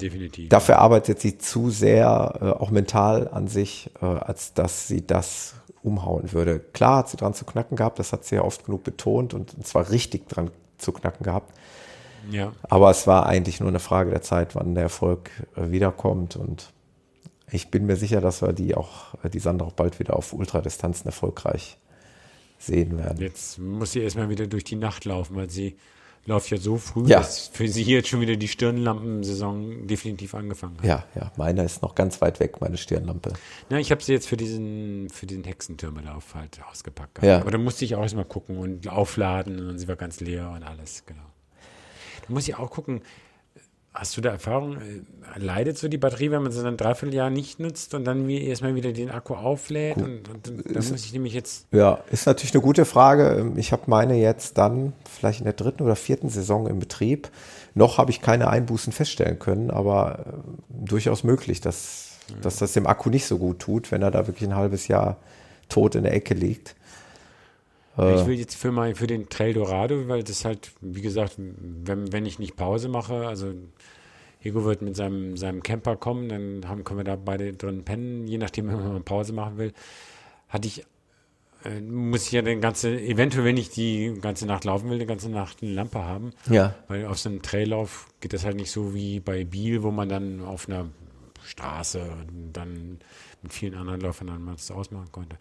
Definitiv. 0.00 0.48
Dafür 0.48 0.78
arbeitet 0.78 1.20
sie 1.20 1.38
zu 1.38 1.70
sehr, 1.70 2.38
äh, 2.40 2.44
auch 2.62 2.70
mental 2.70 3.28
an 3.28 3.48
sich, 3.48 3.90
äh, 4.00 4.04
als 4.04 4.54
dass 4.54 4.88
sie 4.88 5.06
das 5.06 5.54
umhauen 5.82 6.32
würde. 6.32 6.58
Klar 6.58 6.98
hat 6.98 7.08
sie 7.08 7.16
dran 7.16 7.34
zu 7.34 7.44
knacken 7.44 7.76
gehabt, 7.76 7.98
das 7.98 8.12
hat 8.12 8.24
sie 8.24 8.34
ja 8.34 8.42
oft 8.42 8.66
genug 8.66 8.82
betont 8.82 9.34
und 9.34 9.66
zwar 9.66 9.90
richtig 9.90 10.28
dran 10.28 10.50
zu 10.78 10.92
knacken 10.92 11.24
gehabt. 11.24 11.52
Ja. 12.30 12.52
Aber 12.62 12.90
es 12.90 13.06
war 13.06 13.26
eigentlich 13.26 13.60
nur 13.60 13.68
eine 13.68 13.78
Frage 13.78 14.10
der 14.10 14.22
Zeit, 14.22 14.54
wann 14.54 14.74
der 14.74 14.84
Erfolg 14.84 15.30
äh, 15.56 15.70
wiederkommt. 15.70 16.36
Und 16.36 16.72
ich 17.50 17.70
bin 17.70 17.86
mir 17.86 17.96
sicher, 17.96 18.20
dass 18.20 18.42
wir 18.42 18.52
die 18.52 18.74
auch, 18.74 19.14
äh, 19.22 19.30
die 19.30 19.38
Sandra 19.38 19.66
auch 19.66 19.72
bald 19.72 19.98
wieder 19.98 20.16
auf 20.16 20.32
Ultradistanzen 20.32 21.06
erfolgreich 21.06 21.78
sehen 22.58 22.98
werden. 22.98 23.20
Jetzt 23.20 23.58
muss 23.58 23.92
sie 23.92 24.00
erstmal 24.00 24.28
wieder 24.28 24.46
durch 24.46 24.64
die 24.64 24.76
Nacht 24.76 25.04
laufen, 25.04 25.36
weil 25.36 25.50
sie 25.50 25.76
läuft 26.26 26.50
ja 26.50 26.58
so 26.58 26.76
früh, 26.76 27.06
ja. 27.06 27.18
dass 27.18 27.48
für 27.48 27.68
sie 27.68 27.84
jetzt 27.84 28.08
schon 28.08 28.20
wieder 28.20 28.36
die 28.36 28.48
Stirnlampensaison 28.48 29.86
definitiv 29.86 30.34
angefangen 30.34 30.76
hat. 30.78 30.84
Ja, 30.84 31.04
ja, 31.14 31.32
meine 31.36 31.62
ist 31.64 31.82
noch 31.82 31.94
ganz 31.94 32.20
weit 32.20 32.40
weg, 32.40 32.60
meine 32.60 32.76
Stirnlampe. 32.76 33.32
Ja, 33.70 33.78
ich 33.78 33.90
habe 33.90 34.02
sie 34.02 34.12
jetzt 34.12 34.28
für 34.28 34.36
diesen, 34.36 35.08
für 35.10 35.26
den 35.26 35.44
Hexentürmelauf 35.44 36.34
halt 36.34 36.60
ausgepackt. 36.70 37.22
Ja. 37.22 37.40
Aber 37.40 37.52
da 37.52 37.58
musste 37.58 37.84
ich 37.84 37.94
auch 37.94 38.02
erstmal 38.02 38.24
gucken 38.24 38.58
und 38.58 38.88
aufladen 38.88 39.68
und 39.68 39.78
sie 39.78 39.88
war 39.88 39.96
ganz 39.96 40.20
leer 40.20 40.50
und 40.50 40.64
alles, 40.64 41.04
genau. 41.06 41.22
Da 42.26 42.34
muss 42.34 42.48
ich 42.48 42.56
auch 42.56 42.70
gucken, 42.70 43.02
hast 43.96 44.16
du 44.16 44.20
da 44.20 44.30
Erfahrung? 44.30 44.76
Äh, 44.76 45.38
leidet 45.38 45.78
so 45.78 45.88
die 45.88 45.98
Batterie, 45.98 46.30
wenn 46.30 46.42
man 46.42 46.52
sie 46.52 46.58
dann 46.58 46.74
ein 46.74 46.76
Dreivierteljahr 46.76 47.30
nicht 47.30 47.58
nutzt 47.58 47.94
und 47.94 48.04
dann 48.04 48.28
erstmal 48.28 48.74
wieder 48.74 48.92
den 48.92 49.10
Akku 49.10 49.34
auflädt? 49.34 49.96
Und, 49.96 50.28
und, 50.28 50.48
und 50.48 50.74
muss 50.74 51.04
ich 51.04 51.12
nämlich 51.12 51.34
jetzt. 51.34 51.66
Ja, 51.72 52.00
ist 52.10 52.26
natürlich 52.26 52.54
eine 52.54 52.62
gute 52.62 52.84
Frage. 52.84 53.36
Ähm, 53.40 53.58
ich 53.58 53.72
habe 53.72 53.82
meine 53.86 54.14
jetzt 54.16 54.58
dann 54.58 54.92
vielleicht 55.10 55.40
in 55.40 55.44
der 55.44 55.54
dritten 55.54 55.82
oder 55.82 55.96
vierten 55.96 56.28
Saison 56.28 56.66
im 56.66 56.78
Betrieb. 56.78 57.28
Noch 57.74 57.98
habe 57.98 58.10
ich 58.10 58.20
keine 58.20 58.48
Einbußen 58.48 58.92
feststellen 58.92 59.38
können, 59.38 59.70
aber 59.70 60.20
äh, 60.20 60.86
durchaus 60.86 61.24
möglich, 61.24 61.60
dass, 61.60 62.18
ja. 62.28 62.36
dass 62.42 62.56
das 62.56 62.72
dem 62.72 62.86
Akku 62.86 63.10
nicht 63.10 63.26
so 63.26 63.38
gut 63.38 63.58
tut, 63.58 63.90
wenn 63.90 64.02
er 64.02 64.10
da 64.10 64.26
wirklich 64.26 64.48
ein 64.48 64.56
halbes 64.56 64.88
Jahr 64.88 65.16
tot 65.68 65.94
in 65.94 66.04
der 66.04 66.14
Ecke 66.14 66.34
liegt. 66.34 66.75
Äh, 67.98 68.20
ich 68.20 68.26
will 68.26 68.38
jetzt 68.38 68.56
für, 68.56 68.72
mein, 68.72 68.94
für 68.94 69.06
den 69.06 69.28
Trail 69.28 69.54
Dorado, 69.54 70.08
weil 70.08 70.22
das 70.22 70.44
halt, 70.44 70.72
wie 70.80 71.02
gesagt, 71.02 71.34
wenn, 71.38 72.12
wenn 72.12 72.26
ich 72.26 72.38
nicht 72.38 72.56
Pause 72.56 72.88
mache, 72.88 73.26
also 73.26 73.52
Ego 74.42 74.64
wird 74.64 74.82
mit 74.82 74.96
seinem, 74.96 75.36
seinem 75.36 75.62
Camper 75.62 75.96
kommen, 75.96 76.28
dann 76.28 76.68
haben, 76.68 76.84
können 76.84 77.00
wir 77.00 77.04
da 77.04 77.16
beide 77.16 77.52
drin 77.52 77.84
pennen, 77.84 78.26
je 78.26 78.38
nachdem, 78.38 78.68
wenn 78.68 78.92
man 78.92 79.04
Pause 79.04 79.32
machen 79.32 79.58
will. 79.58 79.72
Hatte 80.48 80.68
ich, 80.68 80.84
äh, 81.64 81.80
muss 81.80 82.26
ich 82.26 82.32
ja 82.32 82.42
den 82.42 82.60
ganze, 82.60 82.98
eventuell, 83.00 83.44
wenn 83.44 83.56
ich 83.56 83.70
die 83.70 84.16
ganze 84.20 84.46
Nacht 84.46 84.64
laufen 84.64 84.90
will, 84.90 84.98
die 84.98 85.06
ganze 85.06 85.30
Nacht 85.30 85.62
eine 85.62 85.72
Lampe 85.72 86.04
haben. 86.04 86.32
Ja. 86.50 86.74
Weil 86.88 87.06
auf 87.06 87.18
so 87.18 87.28
einem 87.28 87.42
Traillauf 87.42 88.08
geht 88.20 88.32
das 88.32 88.44
halt 88.44 88.56
nicht 88.56 88.70
so 88.70 88.94
wie 88.94 89.20
bei 89.20 89.44
Biel, 89.44 89.82
wo 89.82 89.90
man 89.90 90.08
dann 90.08 90.42
auf 90.42 90.68
einer 90.68 90.86
Straße 91.44 92.02
dann 92.52 92.98
mit 93.46 93.52
vielen 93.52 93.74
anderen 93.74 94.00
Läufern 94.00 94.26
dann 94.26 94.42
mal 94.42 94.52
das 94.52 94.70
ausmachen 94.70 95.12
konnte. 95.12 95.36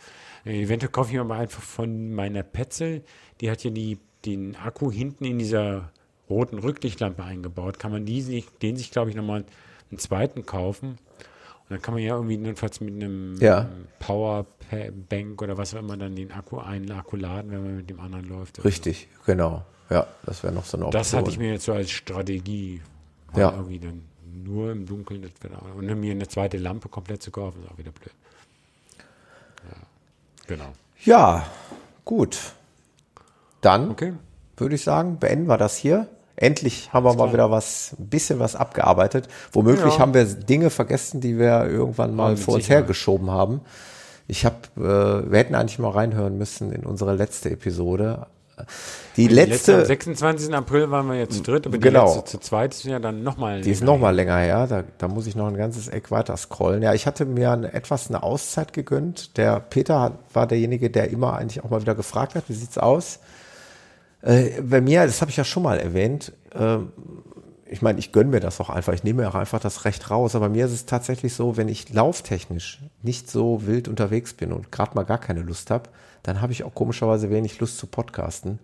Äh, 0.46 0.62
eventuell 0.62 0.92
kaufe 0.92 1.10
ich 1.10 1.16
mir 1.16 1.22
aber 1.22 1.36
einfach 1.36 1.62
von 1.62 2.14
meiner 2.14 2.44
Petzl, 2.44 3.02
die 3.42 3.50
hat 3.50 3.64
ja 3.64 3.72
die, 3.72 3.98
den 4.26 4.56
Akku 4.56 4.92
hinten 4.92 5.26
in 5.26 5.40
dieser 5.40 5.92
roten 6.30 6.60
Rücklichtlampe 6.60 7.24
eingebaut. 7.24 7.80
Kann 7.80 7.92
man 7.92 8.06
die 8.06 8.22
sich, 8.22 8.46
den 8.62 8.78
sich, 8.78 8.92
glaube 8.92 9.10
ich, 9.10 9.16
nochmal 9.16 9.44
einen 9.90 10.00
zweiten 10.00 10.46
kaufen. 10.46 10.90
Und 10.90 11.72
dann 11.72 11.82
kann 11.82 11.96
man 11.96 12.04
ja 12.04 12.16
irgendwie 12.16 12.36
jedenfalls 12.36 12.80
mit 12.80 12.94
einem 12.94 13.38
ja. 13.40 13.68
Powerbank 14.00 15.42
oder 15.42 15.58
was 15.58 15.74
auch 15.74 15.80
immer 15.80 15.98
dann 15.98 16.16
den 16.16 16.32
Akku 16.32 16.60
einen 16.60 16.92
Akku 16.92 17.16
laden, 17.16 17.50
wenn 17.50 17.64
man 17.64 17.78
mit 17.78 17.90
dem 17.90 18.00
anderen 18.00 18.28
läuft. 18.30 18.64
Richtig, 18.64 19.08
so. 19.18 19.32
genau. 19.32 19.66
Ja, 19.90 20.06
das 20.26 20.44
wäre 20.44 20.54
noch 20.54 20.66
so 20.66 20.78
eine 20.78 20.86
Option. 20.86 21.00
Das 21.00 21.14
hatte 21.14 21.32
ich 21.32 21.40
mir 21.40 21.54
jetzt 21.54 21.66
so 21.66 21.74
als 21.74 21.90
Strategie. 21.90 22.82
Ja. 23.36 23.52
Irgendwie 23.52 23.80
dann 23.80 24.04
nur 24.46 24.72
im 24.72 24.86
Dunkeln. 24.86 25.30
Und 25.78 26.00
mir 26.00 26.12
eine 26.12 26.28
zweite 26.28 26.58
Lampe 26.58 26.88
komplett 26.90 27.22
zu 27.22 27.32
kaufen, 27.32 27.64
ist 27.64 27.72
auch 27.72 27.78
wieder 27.78 27.92
blöd. 27.92 28.14
Genau. 30.48 30.66
Ja, 31.04 31.46
gut. 32.04 32.38
Dann 33.62 33.92
okay. 33.92 34.14
würde 34.58 34.76
ich 34.76 34.84
sagen, 34.84 35.18
beenden 35.20 35.48
wir 35.48 35.58
das 35.58 35.76
hier. 35.76 36.08
Endlich 36.36 36.92
haben 36.92 37.06
wir 37.06 37.14
mal 37.14 37.32
wieder 37.32 37.50
was, 37.50 37.96
ein 37.98 38.08
bisschen 38.10 38.40
was 38.40 38.56
abgearbeitet. 38.56 39.28
Womöglich 39.54 39.96
ja. 39.96 40.00
haben 40.00 40.14
wir 40.14 40.26
Dinge 40.26 40.70
vergessen, 40.70 41.22
die 41.22 41.40
wir 41.40 41.66
irgendwann 41.66 42.16
mal 42.16 42.32
ja, 42.32 42.36
vor 42.36 42.56
uns 42.56 42.70
hergeschoben 42.70 43.32
haben. 43.32 43.62
Ich 44.28 44.46
habe, 44.46 44.58
äh, 44.76 45.32
wir 45.32 45.40
hätten 45.40 45.56
eigentlich 45.56 45.80
mal 45.80 45.92
reinhören 45.92 46.38
müssen 46.38 46.72
in 46.72 46.86
unsere 46.86 47.16
letzte 47.16 47.52
Episode. 47.52 48.28
Die, 49.18 49.28
die 49.28 49.34
letzte, 49.34 49.74
letzte, 49.74 49.76
Am 49.76 49.86
26. 49.86 50.54
April 50.54 50.92
waren 50.92 51.08
wir 51.08 51.16
jetzt 51.16 51.36
zu 51.36 51.44
dritt, 51.44 51.68
aber 51.68 51.78
genau. 51.78 52.10
die 52.10 52.16
letzte 52.16 52.32
zu 52.32 52.40
zweit 52.40 52.74
ist 52.74 52.84
ja 52.84 53.00
dann 53.00 53.24
nochmal 53.24 53.62
Die 53.62 53.72
ist 53.72 53.84
nochmal 53.84 54.16
länger 54.16 54.38
her, 54.38 54.68
da, 54.68 54.84
da 54.98 55.08
muss 55.08 55.28
ich 55.28 55.36
noch 55.36 55.48
ein 55.48 55.58
ganzes 55.58 55.88
Eck 55.88 56.12
weiter 56.12 56.36
scrollen. 56.38 56.82
Ja, 56.82 56.94
ich 56.94 57.06
hatte 57.06 57.26
mir 57.26 57.52
eine, 57.52 57.74
etwas 57.74 58.10
eine 58.10 58.24
Auszeit 58.24 58.74
gegönnt. 58.74 59.38
Der 59.38 59.60
Peter 59.60 60.02
hat, 60.02 60.14
war 60.34 60.48
derjenige, 60.48 60.90
der 60.90 61.10
immer 61.10 61.34
eigentlich 61.34 61.64
auch 61.64 61.70
mal 61.70 61.82
wieder 61.82 61.96
gefragt 61.96 62.36
hat, 62.36 62.46
wie 62.48 62.54
sieht's 62.54 62.78
aus? 62.78 63.20
Äh, 64.22 64.62
bei 64.62 64.82
mir, 64.82 65.06
das 65.06 65.22
habe 65.22 65.32
ich 65.32 65.38
ja 65.38 65.44
schon 65.44 65.64
mal 65.64 65.80
erwähnt, 65.80 66.34
äh, 66.54 66.78
ich 67.68 67.82
meine, 67.82 68.00
ich 68.00 68.12
gönne 68.12 68.30
mir 68.30 68.40
das 68.40 68.62
auch 68.62 68.70
einfach. 68.70 68.94
Ich 68.94 69.04
nehme 69.04 69.24
mir 69.24 69.30
auch 69.30 69.36
einfach 69.36 69.60
das 69.60 69.86
Recht 69.86 70.12
raus. 70.12 70.36
Aber 70.36 70.50
mir 70.50 70.66
ist 70.66 70.72
es 70.72 70.86
tatsächlich 70.86 71.34
so, 71.34 71.58
wenn 71.58 71.68
ich 71.68 71.92
lauftechnisch 71.92 72.82
nicht 73.02 73.30
so 73.30 73.66
wild 73.66 73.88
unterwegs 73.88 74.34
bin 74.34 74.54
und 74.54 74.72
gerade 74.72 74.94
mal 74.96 75.04
gar 75.04 75.18
keine 75.18 75.42
Lust 75.42 75.72
habe, 75.72 75.90
dann 76.26 76.42
habe 76.42 76.54
ich 76.54 76.64
auch 76.64 76.74
komischerweise 76.74 77.30
wenig 77.30 77.60
Lust 77.60 77.78
zu 77.78 77.88
podcasten. 77.88 78.60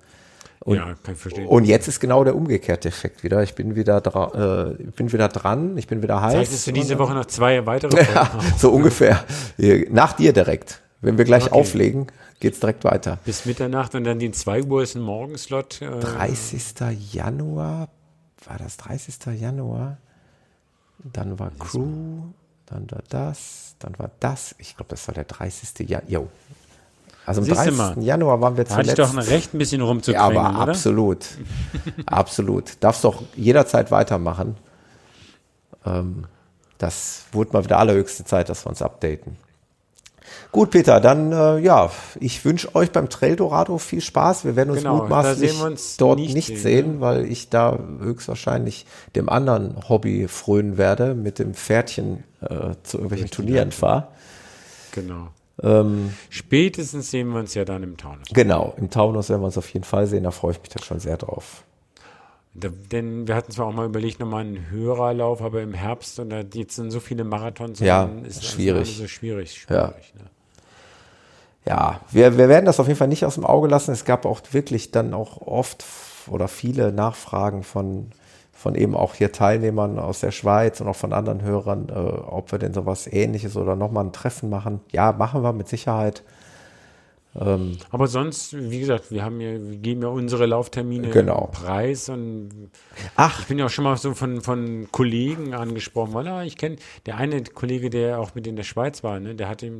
Und, 0.64 0.78
ja, 0.78 0.96
kann 1.04 1.16
ich 1.16 1.20
verstehen. 1.20 1.48
Und 1.48 1.66
jetzt 1.66 1.88
ist 1.88 2.00
genau 2.00 2.24
der 2.24 2.36
umgekehrte 2.36 2.88
Effekt 2.88 3.24
wieder. 3.24 3.42
Ich 3.42 3.56
bin 3.56 3.76
wieder, 3.76 3.98
äh, 3.98 4.84
bin 4.92 5.12
wieder 5.12 5.28
dran, 5.28 5.78
ich 5.78 5.88
bin 5.88 6.02
wieder 6.04 6.22
heiß. 6.22 6.34
Zeichnest 6.34 6.68
du 6.68 6.72
diese 6.72 7.00
Woche 7.00 7.14
noch 7.14 7.26
zwei 7.26 7.66
weitere 7.66 8.04
Ja, 8.16 8.32
so 8.58 8.72
ungefähr. 8.72 9.24
Nach 9.90 10.14
dir 10.14 10.34
direkt. 10.34 10.82
Wenn 11.02 11.18
wir 11.18 11.26
gleich 11.26 11.48
okay. 11.48 11.60
auflegen, 11.60 12.08
geht's 12.40 12.60
direkt 12.60 12.84
weiter. 12.84 13.18
Bis 13.26 13.46
Mitternacht 13.46 13.96
und 13.96 14.04
dann 14.04 14.20
den 14.20 14.34
2 14.34 14.64
Uhr 14.64 14.84
ist 14.84 14.96
ein 14.96 15.02
Morgenslot. 15.02 15.82
Äh 15.82 16.00
30. 16.00 17.12
Januar, 17.12 17.90
war 18.46 18.58
das 18.60 18.78
30. 18.78 19.40
Januar? 19.40 19.98
Dann 21.00 21.40
war 21.40 21.52
Crew, 21.58 22.22
dann 22.68 22.90
war 22.92 23.02
das, 23.10 23.76
dann 23.80 23.98
war 23.98 24.12
das. 24.20 24.54
Ich 24.60 24.76
glaube, 24.76 24.90
das 24.90 25.08
war 25.08 25.16
der 25.16 25.24
30. 25.24 25.90
Januar. 25.90 26.08
Jo, 26.08 26.28
also 27.26 27.42
am 27.42 27.48
30. 27.48 28.04
Januar 28.04 28.42
waren 28.42 28.58
wir 28.58 28.66
zuletzt. 28.66 28.90
Hatte 28.92 29.02
ich 29.02 29.08
doch 29.08 29.18
ein 29.18 29.24
Recht, 29.24 29.54
ein 29.54 29.58
bisschen 29.58 29.82
rumzukriegen, 29.82 30.34
Ja, 30.34 30.42
aber 30.42 30.60
absolut. 30.60 31.26
absolut. 32.06 32.74
Darfst 32.80 33.04
doch 33.04 33.22
jederzeit 33.36 33.92
weitermachen. 33.92 34.58
Ähm, 35.86 36.26
das 36.78 37.26
wurde 37.32 37.54
mal 37.54 37.64
wieder 37.64 37.78
allerhöchste 37.78 38.26
Zeit, 38.26 38.50
dass 38.50 38.66
wir 38.66 38.70
uns 38.70 38.82
updaten. 38.82 39.38
Gut, 40.52 40.72
Peter, 40.72 41.00
dann 41.00 41.32
äh, 41.32 41.60
ja, 41.60 41.92
ich 42.20 42.44
wünsche 42.44 42.74
euch 42.76 42.92
beim 42.92 43.10
Trail 43.10 43.36
Dorado 43.36 43.78
viel 43.78 44.02
Spaß. 44.02 44.44
Wir 44.44 44.56
werden 44.56 44.72
uns 44.72 44.80
genau, 44.80 44.98
mutmaßlich 44.98 45.62
uns 45.62 45.98
dort 45.98 46.20
nicht, 46.20 46.34
nicht 46.34 46.48
sehen, 46.48 46.58
sehen 46.58 46.92
ne? 46.96 47.02
weil 47.02 47.26
ich 47.26 47.50
da 47.50 47.78
höchstwahrscheinlich 48.00 48.86
dem 49.16 49.30
anderen 49.30 49.88
Hobby 49.88 50.28
frönen 50.28 50.78
werde, 50.78 51.16
mit 51.16 51.40
dem 51.40 51.54
Pferdchen 51.54 52.24
äh, 52.42 52.48
zu 52.84 52.98
irgendwelchen 52.98 53.26
Richtig 53.26 53.32
Turnieren 53.32 53.72
fahre. 53.72 54.08
Genau. 54.92 55.30
Ähm, 55.64 56.14
Spätestens 56.30 57.12
sehen 57.12 57.30
wir 57.30 57.40
uns 57.40 57.54
ja 57.54 57.66
dann 57.66 57.84
im 57.84 57.98
Taunus. 57.98 58.28
Genau, 58.34 58.74
im 58.78 58.90
Taunus 58.90 59.30
werden 59.30 59.42
wir 59.42 59.46
uns 59.46 59.58
auf 59.58 59.72
jeden 59.74 59.86
Fall 59.86 60.08
sehen. 60.08 60.24
Da 60.24 60.32
freue 60.32 60.54
ich 60.54 60.60
mich 60.60 60.70
dann 60.70 60.84
schon 60.84 61.00
sehr 61.00 61.18
drauf. 61.18 61.64
Da, 62.54 62.70
denn 62.70 63.28
wir 63.28 63.36
hatten 63.36 63.52
zwar 63.52 63.68
auch 63.68 63.74
mal 63.74 63.86
überlegt, 63.86 64.20
nochmal 64.20 64.42
einen 64.42 64.70
Hörerlauf, 64.70 65.42
aber 65.42 65.62
im 65.62 65.74
Herbst 65.74 66.20
und 66.20 66.32
da 66.32 66.42
jetzt 66.54 66.76
sind 66.76 66.92
so 66.92 67.00
viele 67.00 67.24
Marathons, 67.24 67.80
ja, 67.80 68.10
ist 68.24 68.44
schwierig. 68.44 68.98
so 68.98 69.08
schwierig. 69.08 69.54
schwierig 69.54 70.14
ja. 70.16 70.24
Ne? 70.24 70.30
ja, 71.66 72.02
wir, 72.12 72.38
wir 72.38 72.50
werden 72.50 72.66
das 72.66 72.80
auf 72.80 72.88
jeden 72.88 72.98
Fall 72.98 73.08
nicht 73.08 73.26
aus 73.26 73.36
dem 73.36 73.46
Auge 73.46 73.68
lassen. 73.68 73.92
Es 73.92 74.04
gab 74.04 74.26
auch 74.26 74.42
wirklich 74.52 74.92
dann 74.92 75.14
auch 75.14 75.42
oft 75.42 75.86
oder 76.28 76.48
viele 76.48 76.92
Nachfragen 76.92 77.64
von, 77.64 78.12
von 78.62 78.76
eben 78.76 78.96
auch 78.96 79.16
hier 79.16 79.32
Teilnehmern 79.32 79.98
aus 79.98 80.20
der 80.20 80.30
Schweiz 80.30 80.82
und 80.82 80.88
auch 80.88 80.96
von 80.96 81.14
anderen 81.14 81.42
Hörern, 81.42 81.90
äh, 81.90 81.94
ob 81.94 82.52
wir 82.52 82.60
denn 82.60 82.74
sowas 82.74 83.08
ähnliches 83.12 83.58
oder 83.58 83.76
nochmal 83.76 84.06
ein 84.06 84.14
Treffen 84.14 84.52
machen. 84.52 84.82
Ja, 84.92 85.14
machen 85.14 85.42
wir 85.42 85.52
mit 85.52 85.68
Sicherheit. 85.68 86.24
Ähm, 87.40 87.78
Aber 87.90 88.06
sonst, 88.06 88.54
wie 88.54 88.80
gesagt, 88.80 89.10
wir 89.10 89.24
haben 89.24 89.42
ja, 89.42 89.54
wir 89.54 89.78
geben 89.78 90.04
ja 90.04 90.10
unsere 90.10 90.46
Lauftermine 90.46 91.10
genau. 91.10 91.50
preis 91.52 92.10
und 92.10 92.70
Ach. 93.16 93.40
ich 93.40 93.48
bin 93.48 93.58
ja 93.58 93.66
auch 93.66 93.70
schon 93.70 93.86
mal 93.86 93.98
so 93.98 94.14
von, 94.14 94.42
von 94.42 94.90
Kollegen 94.92 95.56
angesprochen, 95.56 96.14
weil 96.14 96.28
ah, 96.28 96.44
ich 96.44 96.58
kenne 96.58 96.76
der 97.08 97.18
eine 97.18 97.42
Kollege, 97.44 97.90
der 97.90 98.20
auch 98.20 98.36
mit 98.36 98.46
in 98.46 98.58
der 98.58 98.64
Schweiz 98.64 99.04
war, 99.04 99.20
ne, 99.20 99.34
der 99.34 99.50
hat 99.50 99.64
ihm, 99.64 99.80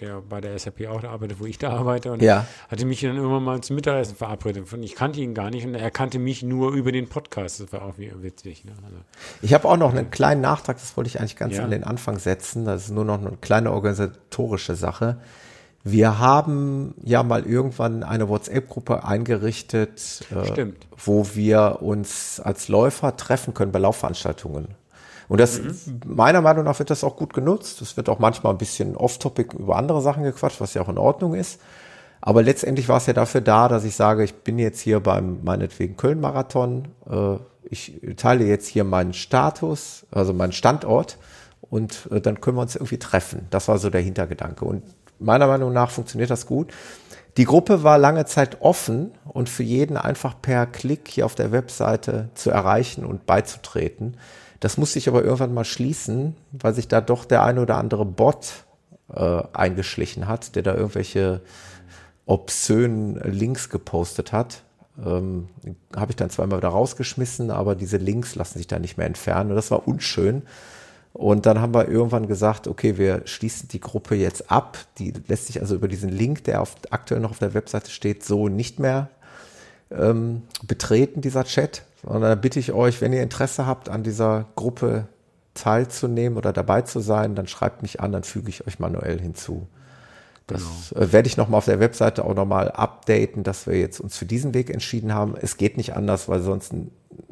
der 0.00 0.20
bei 0.20 0.40
der 0.40 0.58
SAP 0.58 0.86
auch 0.88 1.02
arbeitet, 1.04 1.40
wo 1.40 1.46
ich 1.46 1.58
da 1.58 1.70
arbeite 1.70 2.12
und 2.12 2.22
ja. 2.22 2.46
hatte 2.68 2.86
mich 2.86 3.00
dann 3.00 3.16
immer 3.16 3.40
mal 3.40 3.60
zum 3.60 3.76
Mittagessen 3.76 4.16
verabredet. 4.16 4.72
Und 4.72 4.82
ich 4.82 4.94
kannte 4.94 5.20
ihn 5.20 5.34
gar 5.34 5.50
nicht 5.50 5.66
und 5.66 5.74
er 5.74 5.90
kannte 5.90 6.18
mich 6.18 6.42
nur 6.42 6.72
über 6.72 6.92
den 6.92 7.08
Podcast. 7.08 7.60
Das 7.60 7.72
war 7.72 7.82
auch 7.82 7.94
witzig. 7.96 8.64
Ne? 8.64 8.72
Also, 8.84 8.96
ich 9.42 9.54
habe 9.54 9.68
auch 9.68 9.76
noch 9.76 9.92
einen 9.92 10.10
kleinen 10.10 10.40
Nachtrag, 10.40 10.76
das 10.76 10.96
wollte 10.96 11.08
ich 11.08 11.20
eigentlich 11.20 11.36
ganz 11.36 11.56
ja. 11.56 11.64
an 11.64 11.70
den 11.70 11.84
Anfang 11.84 12.18
setzen. 12.18 12.64
Das 12.64 12.84
ist 12.84 12.90
nur 12.90 13.04
noch 13.04 13.20
eine 13.20 13.36
kleine 13.40 13.72
organisatorische 13.72 14.74
Sache. 14.74 15.18
Wir 15.88 16.18
haben 16.18 16.94
ja 17.04 17.22
mal 17.22 17.46
irgendwann 17.46 18.02
eine 18.02 18.28
WhatsApp-Gruppe 18.28 19.04
eingerichtet, 19.04 20.26
äh, 20.30 20.66
wo 20.96 21.28
wir 21.34 21.78
uns 21.80 22.40
als 22.40 22.66
Läufer 22.66 23.16
treffen 23.16 23.54
können 23.54 23.70
bei 23.70 23.78
Laufveranstaltungen. 23.78 24.74
Und 25.28 25.40
das, 25.40 25.60
mhm. 25.60 26.00
meiner 26.06 26.40
Meinung 26.40 26.64
nach 26.64 26.78
wird 26.78 26.90
das 26.90 27.04
auch 27.04 27.16
gut 27.16 27.34
genutzt. 27.34 27.80
Es 27.82 27.96
wird 27.96 28.08
auch 28.08 28.18
manchmal 28.18 28.52
ein 28.52 28.58
bisschen 28.58 28.96
off-topic 28.96 29.56
über 29.56 29.76
andere 29.76 30.00
Sachen 30.00 30.22
gequatscht, 30.22 30.60
was 30.60 30.74
ja 30.74 30.82
auch 30.82 30.88
in 30.88 30.98
Ordnung 30.98 31.34
ist. 31.34 31.60
Aber 32.20 32.42
letztendlich 32.42 32.88
war 32.88 32.96
es 32.98 33.06
ja 33.06 33.12
dafür 33.12 33.40
da, 33.40 33.68
dass 33.68 33.84
ich 33.84 33.94
sage, 33.94 34.24
ich 34.24 34.34
bin 34.34 34.58
jetzt 34.58 34.80
hier 34.80 35.00
beim 35.00 35.44
meinetwegen 35.44 35.96
Köln-Marathon. 35.96 36.88
Äh, 37.08 37.36
ich 37.68 38.00
teile 38.16 38.44
jetzt 38.44 38.68
hier 38.68 38.84
meinen 38.84 39.12
Status, 39.12 40.06
also 40.10 40.32
meinen 40.32 40.52
Standort 40.52 41.18
und 41.60 42.08
äh, 42.10 42.20
dann 42.20 42.40
können 42.40 42.56
wir 42.56 42.62
uns 42.62 42.76
irgendwie 42.76 42.98
treffen. 42.98 43.46
Das 43.50 43.68
war 43.68 43.78
so 43.78 43.90
der 43.90 44.00
Hintergedanke. 44.00 44.64
Und 44.64 44.82
meiner 45.18 45.46
Meinung 45.46 45.72
nach 45.72 45.90
funktioniert 45.90 46.30
das 46.30 46.46
gut. 46.46 46.72
Die 47.36 47.44
Gruppe 47.44 47.82
war 47.82 47.98
lange 47.98 48.24
Zeit 48.24 48.62
offen 48.62 49.12
und 49.24 49.48
für 49.48 49.62
jeden 49.62 49.96
einfach 49.96 50.40
per 50.40 50.66
Klick 50.66 51.08
hier 51.08 51.26
auf 51.26 51.34
der 51.34 51.52
Webseite 51.52 52.30
zu 52.34 52.50
erreichen 52.50 53.04
und 53.04 53.26
beizutreten. 53.26 54.16
Das 54.60 54.78
musste 54.78 54.98
ich 54.98 55.08
aber 55.08 55.22
irgendwann 55.22 55.54
mal 55.54 55.64
schließen, 55.64 56.36
weil 56.52 56.74
sich 56.74 56.88
da 56.88 57.00
doch 57.00 57.24
der 57.24 57.42
eine 57.42 57.62
oder 57.62 57.76
andere 57.76 58.04
Bot 58.04 58.64
äh, 59.12 59.42
eingeschlichen 59.52 60.28
hat, 60.28 60.56
der 60.56 60.62
da 60.62 60.74
irgendwelche 60.74 61.42
obszönen 62.24 63.16
Links 63.22 63.68
gepostet 63.68 64.32
hat. 64.32 64.62
Ähm, 65.04 65.48
Habe 65.94 66.12
ich 66.12 66.16
dann 66.16 66.30
zweimal 66.30 66.58
wieder 66.58 66.68
rausgeschmissen, 66.68 67.50
aber 67.50 67.74
diese 67.74 67.98
Links 67.98 68.34
lassen 68.34 68.58
sich 68.58 68.66
da 68.66 68.78
nicht 68.78 68.96
mehr 68.96 69.06
entfernen. 69.06 69.50
Und 69.50 69.56
das 69.56 69.70
war 69.70 69.86
unschön. 69.86 70.42
Und 71.12 71.46
dann 71.46 71.60
haben 71.60 71.72
wir 71.72 71.88
irgendwann 71.88 72.26
gesagt, 72.26 72.68
okay, 72.68 72.98
wir 72.98 73.22
schließen 73.24 73.68
die 73.68 73.80
Gruppe 73.80 74.16
jetzt 74.16 74.50
ab. 74.50 74.76
Die 74.98 75.14
lässt 75.28 75.46
sich 75.46 75.60
also 75.62 75.74
über 75.74 75.88
diesen 75.88 76.10
Link, 76.10 76.44
der 76.44 76.60
auf, 76.60 76.74
aktuell 76.90 77.20
noch 77.20 77.30
auf 77.30 77.38
der 77.38 77.54
Webseite 77.54 77.90
steht, 77.90 78.22
so 78.22 78.48
nicht 78.48 78.78
mehr 78.80 79.08
ähm, 79.90 80.42
betreten, 80.66 81.20
dieser 81.20 81.44
Chat. 81.44 81.82
Und 82.02 82.20
da 82.20 82.34
bitte 82.34 82.58
ich 82.58 82.72
euch, 82.72 83.00
wenn 83.00 83.12
ihr 83.12 83.22
Interesse 83.22 83.66
habt, 83.66 83.88
an 83.88 84.02
dieser 84.02 84.46
Gruppe 84.56 85.06
teilzunehmen 85.54 86.36
oder 86.36 86.52
dabei 86.52 86.82
zu 86.82 87.00
sein, 87.00 87.34
dann 87.34 87.46
schreibt 87.48 87.82
mich 87.82 88.00
an, 88.00 88.12
dann 88.12 88.22
füge 88.22 88.48
ich 88.48 88.66
euch 88.66 88.78
manuell 88.78 89.20
hinzu. 89.20 89.66
Das 90.46 90.62
genau. 90.90 91.04
äh, 91.04 91.12
werde 91.12 91.28
ich 91.28 91.36
nochmal 91.36 91.58
auf 91.58 91.64
der 91.64 91.80
Webseite 91.80 92.24
auch 92.24 92.34
nochmal 92.34 92.70
updaten, 92.70 93.42
dass 93.42 93.66
wir 93.66 93.78
jetzt 93.78 94.00
uns 94.00 94.16
für 94.16 94.26
diesen 94.26 94.54
Weg 94.54 94.70
entschieden 94.70 95.12
haben. 95.12 95.34
Es 95.40 95.56
geht 95.56 95.76
nicht 95.76 95.94
anders, 95.96 96.28
weil 96.28 96.40
sonst 96.40 96.72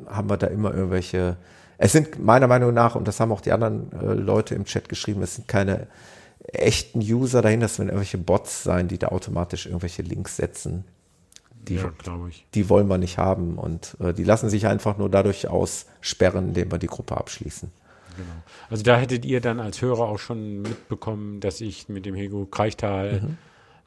haben 0.07 0.31
wir 0.31 0.37
da 0.37 0.49
immer 0.49 0.75
irgendwelche 0.75 1.37
es 1.79 1.93
sind 1.93 2.25
meiner 2.25 2.47
Meinung 2.47 2.73
nach, 2.73 2.95
und 2.95 3.09
das 3.09 3.21
haben 3.21 3.33
auch 3.33 3.41
die 3.41 3.53
anderen 3.53 3.91
äh, 3.93 4.15
Leute 4.15 4.55
im 4.55 4.65
Chat 4.65 4.89
geschrieben, 4.89 5.23
es 5.23 5.37
sind 5.37 5.49
keine 5.49 5.87
echten 6.53 7.01
User 7.01 7.43
dahinter, 7.43 7.67
es 7.67 7.79
werden 7.79 7.89
irgendwelche 7.89 8.19
Bots 8.19 8.63
sein, 8.63 8.89
die 8.89 8.99
da 8.99 9.09
automatisch 9.09 9.67
irgendwelche 9.67 10.03
Links 10.03 10.37
setzen. 10.37 10.85
Die, 11.69 11.77
ja, 11.77 11.93
ich. 12.29 12.47
die 12.55 12.69
wollen 12.69 12.89
wir 12.89 12.99
nicht 12.99 13.19
haben 13.19 13.57
und 13.59 13.97
äh, 14.01 14.13
die 14.13 14.25
lassen 14.25 14.51
sich 14.51 14.67
einfach 14.67 14.99
nur 14.99 15.09
dadurch 15.09 15.49
aussperren, 15.49 16.49
indem 16.49 16.71
wir 16.71 16.79
die 16.79 16.87
Gruppe 16.87 17.17
abschließen. 17.17 17.71
Genau. 18.17 18.29
Also 18.71 18.83
da 18.83 18.97
hättet 18.97 19.25
ihr 19.25 19.41
dann 19.41 19.61
als 19.61 19.83
Hörer 19.83 20.03
auch 20.03 20.19
schon 20.19 20.63
mitbekommen, 20.63 21.41
dass 21.41 21.61
ich 21.61 21.89
mit 21.89 22.07
dem 22.07 22.15
Hego 22.15 22.47
Kreichtal 22.47 23.21
mhm. 23.21 23.39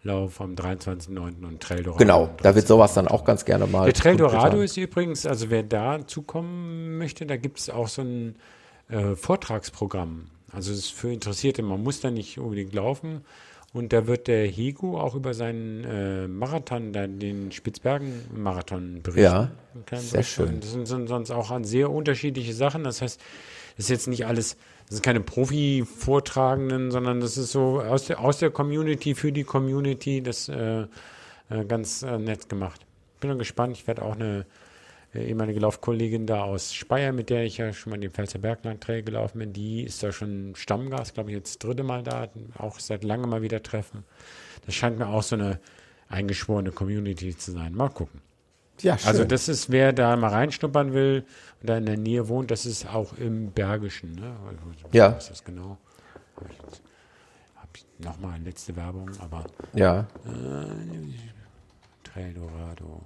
Lauf 0.03 0.39
am 0.41 0.53
23.09. 0.53 1.45
und 1.45 1.59
Trail 1.61 1.83
Dorado. 1.83 1.99
Genau, 1.99 2.29
da 2.41 2.55
wird 2.55 2.67
sowas 2.67 2.93
dann 2.93 3.07
auch 3.07 3.25
ganz 3.25 3.45
gerne 3.45 3.67
mal. 3.67 3.85
Der 3.85 3.93
Trail 3.93 4.15
Dorado 4.15 4.61
ist 4.61 4.77
übrigens, 4.77 5.25
also 5.25 5.49
wer 5.49 5.63
da 5.63 6.05
zukommen 6.05 6.97
möchte, 6.97 7.25
da 7.25 7.35
gibt 7.35 7.59
es 7.59 7.69
auch 7.69 7.87
so 7.87 8.03
ein 8.03 8.35
äh, 8.89 9.15
Vortragsprogramm. 9.15 10.27
Also 10.51 10.71
es 10.71 10.79
ist 10.79 10.91
für 10.93 11.11
Interessierte, 11.11 11.61
man 11.61 11.83
muss 11.83 11.99
da 11.99 12.11
nicht 12.11 12.39
unbedingt 12.39 12.73
laufen. 12.73 13.25
Und 13.73 13.93
da 13.93 14.07
wird 14.07 14.27
der 14.27 14.47
Hego 14.47 14.99
auch 14.99 15.13
über 15.13 15.33
seinen 15.33 15.83
äh, 15.83 16.27
Marathon, 16.27 16.93
den 16.93 17.51
Spitzbergen-Marathon 17.51 19.01
berichten. 19.03 19.21
Ja, 19.21 19.51
sehr 19.93 20.23
schön. 20.23 20.61
Das 20.61 20.71
sind 20.71 21.07
sonst 21.07 21.31
auch 21.31 21.51
an 21.51 21.63
sehr 21.63 21.91
unterschiedliche 21.91 22.53
Sachen. 22.53 22.83
Das 22.83 23.01
heißt, 23.01 23.19
es 23.77 23.85
ist 23.85 23.89
jetzt 23.89 24.07
nicht 24.07 24.25
alles 24.25 24.57
das 24.87 24.97
sind 24.97 25.03
keine 25.03 25.19
Profi-Vortragenden, 25.19 26.91
sondern 26.91 27.19
das 27.19 27.37
ist 27.37 27.51
so 27.51 27.81
aus 27.81 28.05
der, 28.05 28.21
aus 28.21 28.37
der 28.37 28.51
Community 28.51 29.15
für 29.15 29.33
die 29.33 29.43
Community, 29.43 30.21
das 30.21 30.47
äh, 30.47 30.83
äh, 31.49 31.65
ganz 31.67 32.03
äh, 32.03 32.17
nett 32.17 32.47
gemacht. 32.47 32.85
Bin 33.19 33.37
gespannt. 33.37 33.75
Ich 33.75 33.85
werde 33.85 34.01
auch 34.03 34.15
eine 34.15 34.45
ehemalige 35.13 35.59
Laufkollegin 35.59 36.27
da 36.27 36.43
aus 36.43 36.73
Speyer, 36.73 37.11
mit 37.11 37.29
der 37.29 37.43
ich 37.43 37.57
ja 37.57 37.73
schon 37.73 37.91
mal 37.91 37.99
den 37.99 38.11
Pfälzer 38.11 38.39
Bergland 38.39 38.81
Trail 38.81 39.03
gelaufen 39.03 39.39
bin, 39.39 39.53
die 39.53 39.83
ist 39.83 40.03
da 40.03 40.11
schon 40.11 40.53
Stammgast, 40.55 41.13
glaube 41.13 41.29
ich, 41.29 41.35
jetzt 41.35 41.55
das 41.55 41.59
dritte 41.59 41.83
Mal 41.83 42.03
da, 42.03 42.29
auch 42.57 42.79
seit 42.79 43.03
langem 43.03 43.29
mal 43.29 43.41
wieder 43.41 43.63
treffen. 43.63 44.03
Das 44.65 44.75
scheint 44.75 44.99
mir 44.99 45.07
auch 45.07 45.23
so 45.23 45.35
eine 45.35 45.59
eingeschworene 46.09 46.71
Community 46.71 47.35
zu 47.37 47.51
sein. 47.51 47.73
Mal 47.73 47.89
gucken. 47.89 48.21
Ja, 48.81 48.97
schön. 48.97 49.07
Also 49.07 49.25
das 49.25 49.47
ist, 49.47 49.71
wer 49.71 49.91
da 49.93 50.15
mal 50.15 50.29
reinschnuppern 50.29 50.93
will 50.93 51.25
und 51.61 51.69
da 51.69 51.77
in 51.77 51.85
der 51.85 51.97
Nähe 51.97 52.27
wohnt, 52.27 52.51
das 52.51 52.65
ist 52.65 52.85
auch 52.87 53.13
im 53.13 53.51
Bergischen. 53.51 54.13
Ne? 54.13 54.35
ja. 54.91 55.15
Was 55.15 55.23
ist 55.23 55.31
das 55.31 55.43
genau? 55.43 55.77
Habe 56.35 56.49
ich, 56.51 56.81
hab 57.55 57.69
ich 57.75 57.85
nochmal 57.97 58.39
letzte 58.41 58.75
Werbung, 58.75 59.09
aber 59.19 59.45
ja. 59.73 60.01
Äh, 60.01 60.05
Trail 62.03 62.33
Dorado. 62.33 63.01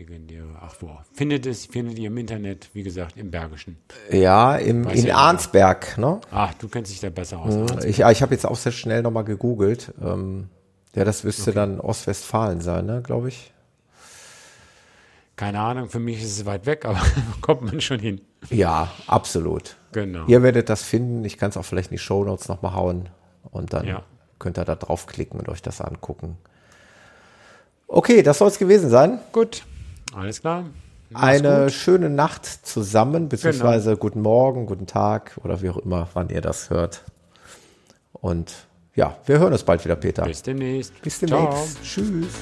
Legendäre. 0.00 0.48
Ach 0.60 0.74
wo. 0.80 0.90
Findet 1.12 1.46
es, 1.46 1.66
findet 1.66 1.98
ihr 1.98 2.06
im 2.06 2.16
Internet, 2.16 2.70
wie 2.72 2.82
gesagt, 2.82 3.16
im 3.18 3.30
Bergischen. 3.30 3.76
Ja, 4.10 4.56
im, 4.56 4.88
in 4.88 5.06
ja 5.06 5.16
Arnsberg, 5.16 5.98
ne? 5.98 6.20
Ach, 6.30 6.54
du 6.54 6.68
kennst 6.68 6.90
dich 6.90 7.00
da 7.00 7.10
besser 7.10 7.38
aus. 7.38 7.54
Mhm. 7.54 7.78
Ich, 7.86 8.00
ich 8.00 8.22
habe 8.22 8.34
jetzt 8.34 8.46
auch 8.46 8.56
sehr 8.56 8.72
schnell 8.72 9.02
nochmal 9.02 9.24
gegoogelt. 9.24 9.92
Ähm, 10.02 10.48
ja, 10.94 11.04
das 11.04 11.22
müsste 11.22 11.50
okay. 11.50 11.54
dann 11.54 11.80
Ostwestfalen 11.80 12.62
sein, 12.62 12.86
ne, 12.86 13.02
glaube 13.02 13.28
ich. 13.28 13.52
Keine 15.36 15.60
Ahnung, 15.60 15.90
für 15.90 16.00
mich 16.00 16.22
ist 16.22 16.38
es 16.38 16.46
weit 16.46 16.64
weg, 16.64 16.84
aber 16.86 17.00
kommt 17.42 17.62
man 17.62 17.80
schon 17.82 18.00
hin. 18.00 18.22
Ja, 18.48 18.90
absolut. 19.06 19.76
Genau. 19.92 20.24
Ihr 20.26 20.42
werdet 20.42 20.70
das 20.70 20.82
finden. 20.82 21.24
Ich 21.24 21.36
kann 21.36 21.50
es 21.50 21.58
auch 21.58 21.64
vielleicht 21.64 21.90
in 21.90 21.96
die 21.96 22.02
Show 22.02 22.24
Notes 22.24 22.48
nochmal 22.48 22.74
hauen 22.74 23.10
und 23.50 23.74
dann 23.74 23.86
ja. 23.86 24.02
könnt 24.38 24.58
ihr 24.58 24.64
da 24.64 24.76
draufklicken 24.76 25.38
und 25.38 25.48
euch 25.50 25.60
das 25.60 25.82
angucken. 25.82 26.38
Okay, 27.86 28.22
das 28.22 28.38
soll 28.38 28.48
es 28.48 28.58
gewesen 28.58 28.88
sein. 28.88 29.18
Gut, 29.32 29.64
alles 30.14 30.40
klar. 30.40 30.66
Mach's 31.10 31.24
Eine 31.24 31.64
gut. 31.64 31.72
schöne 31.72 32.08
Nacht 32.08 32.46
zusammen, 32.46 33.28
beziehungsweise 33.28 33.90
genau. 33.90 34.00
guten 34.00 34.22
Morgen, 34.22 34.66
guten 34.66 34.86
Tag 34.86 35.38
oder 35.42 35.60
wie 35.60 35.70
auch 35.70 35.78
immer, 35.78 36.08
wann 36.14 36.28
ihr 36.28 36.40
das 36.40 36.70
hört. 36.70 37.02
Und 38.12 38.68
ja, 38.94 39.16
wir 39.26 39.38
hören 39.38 39.52
uns 39.52 39.64
bald 39.64 39.84
wieder, 39.84 39.96
Peter. 39.96 40.24
Bis 40.24 40.42
demnächst. 40.42 41.00
Bis 41.02 41.18
demnächst. 41.18 41.82
Ciao. 41.82 41.82
Tschüss. 41.82 42.34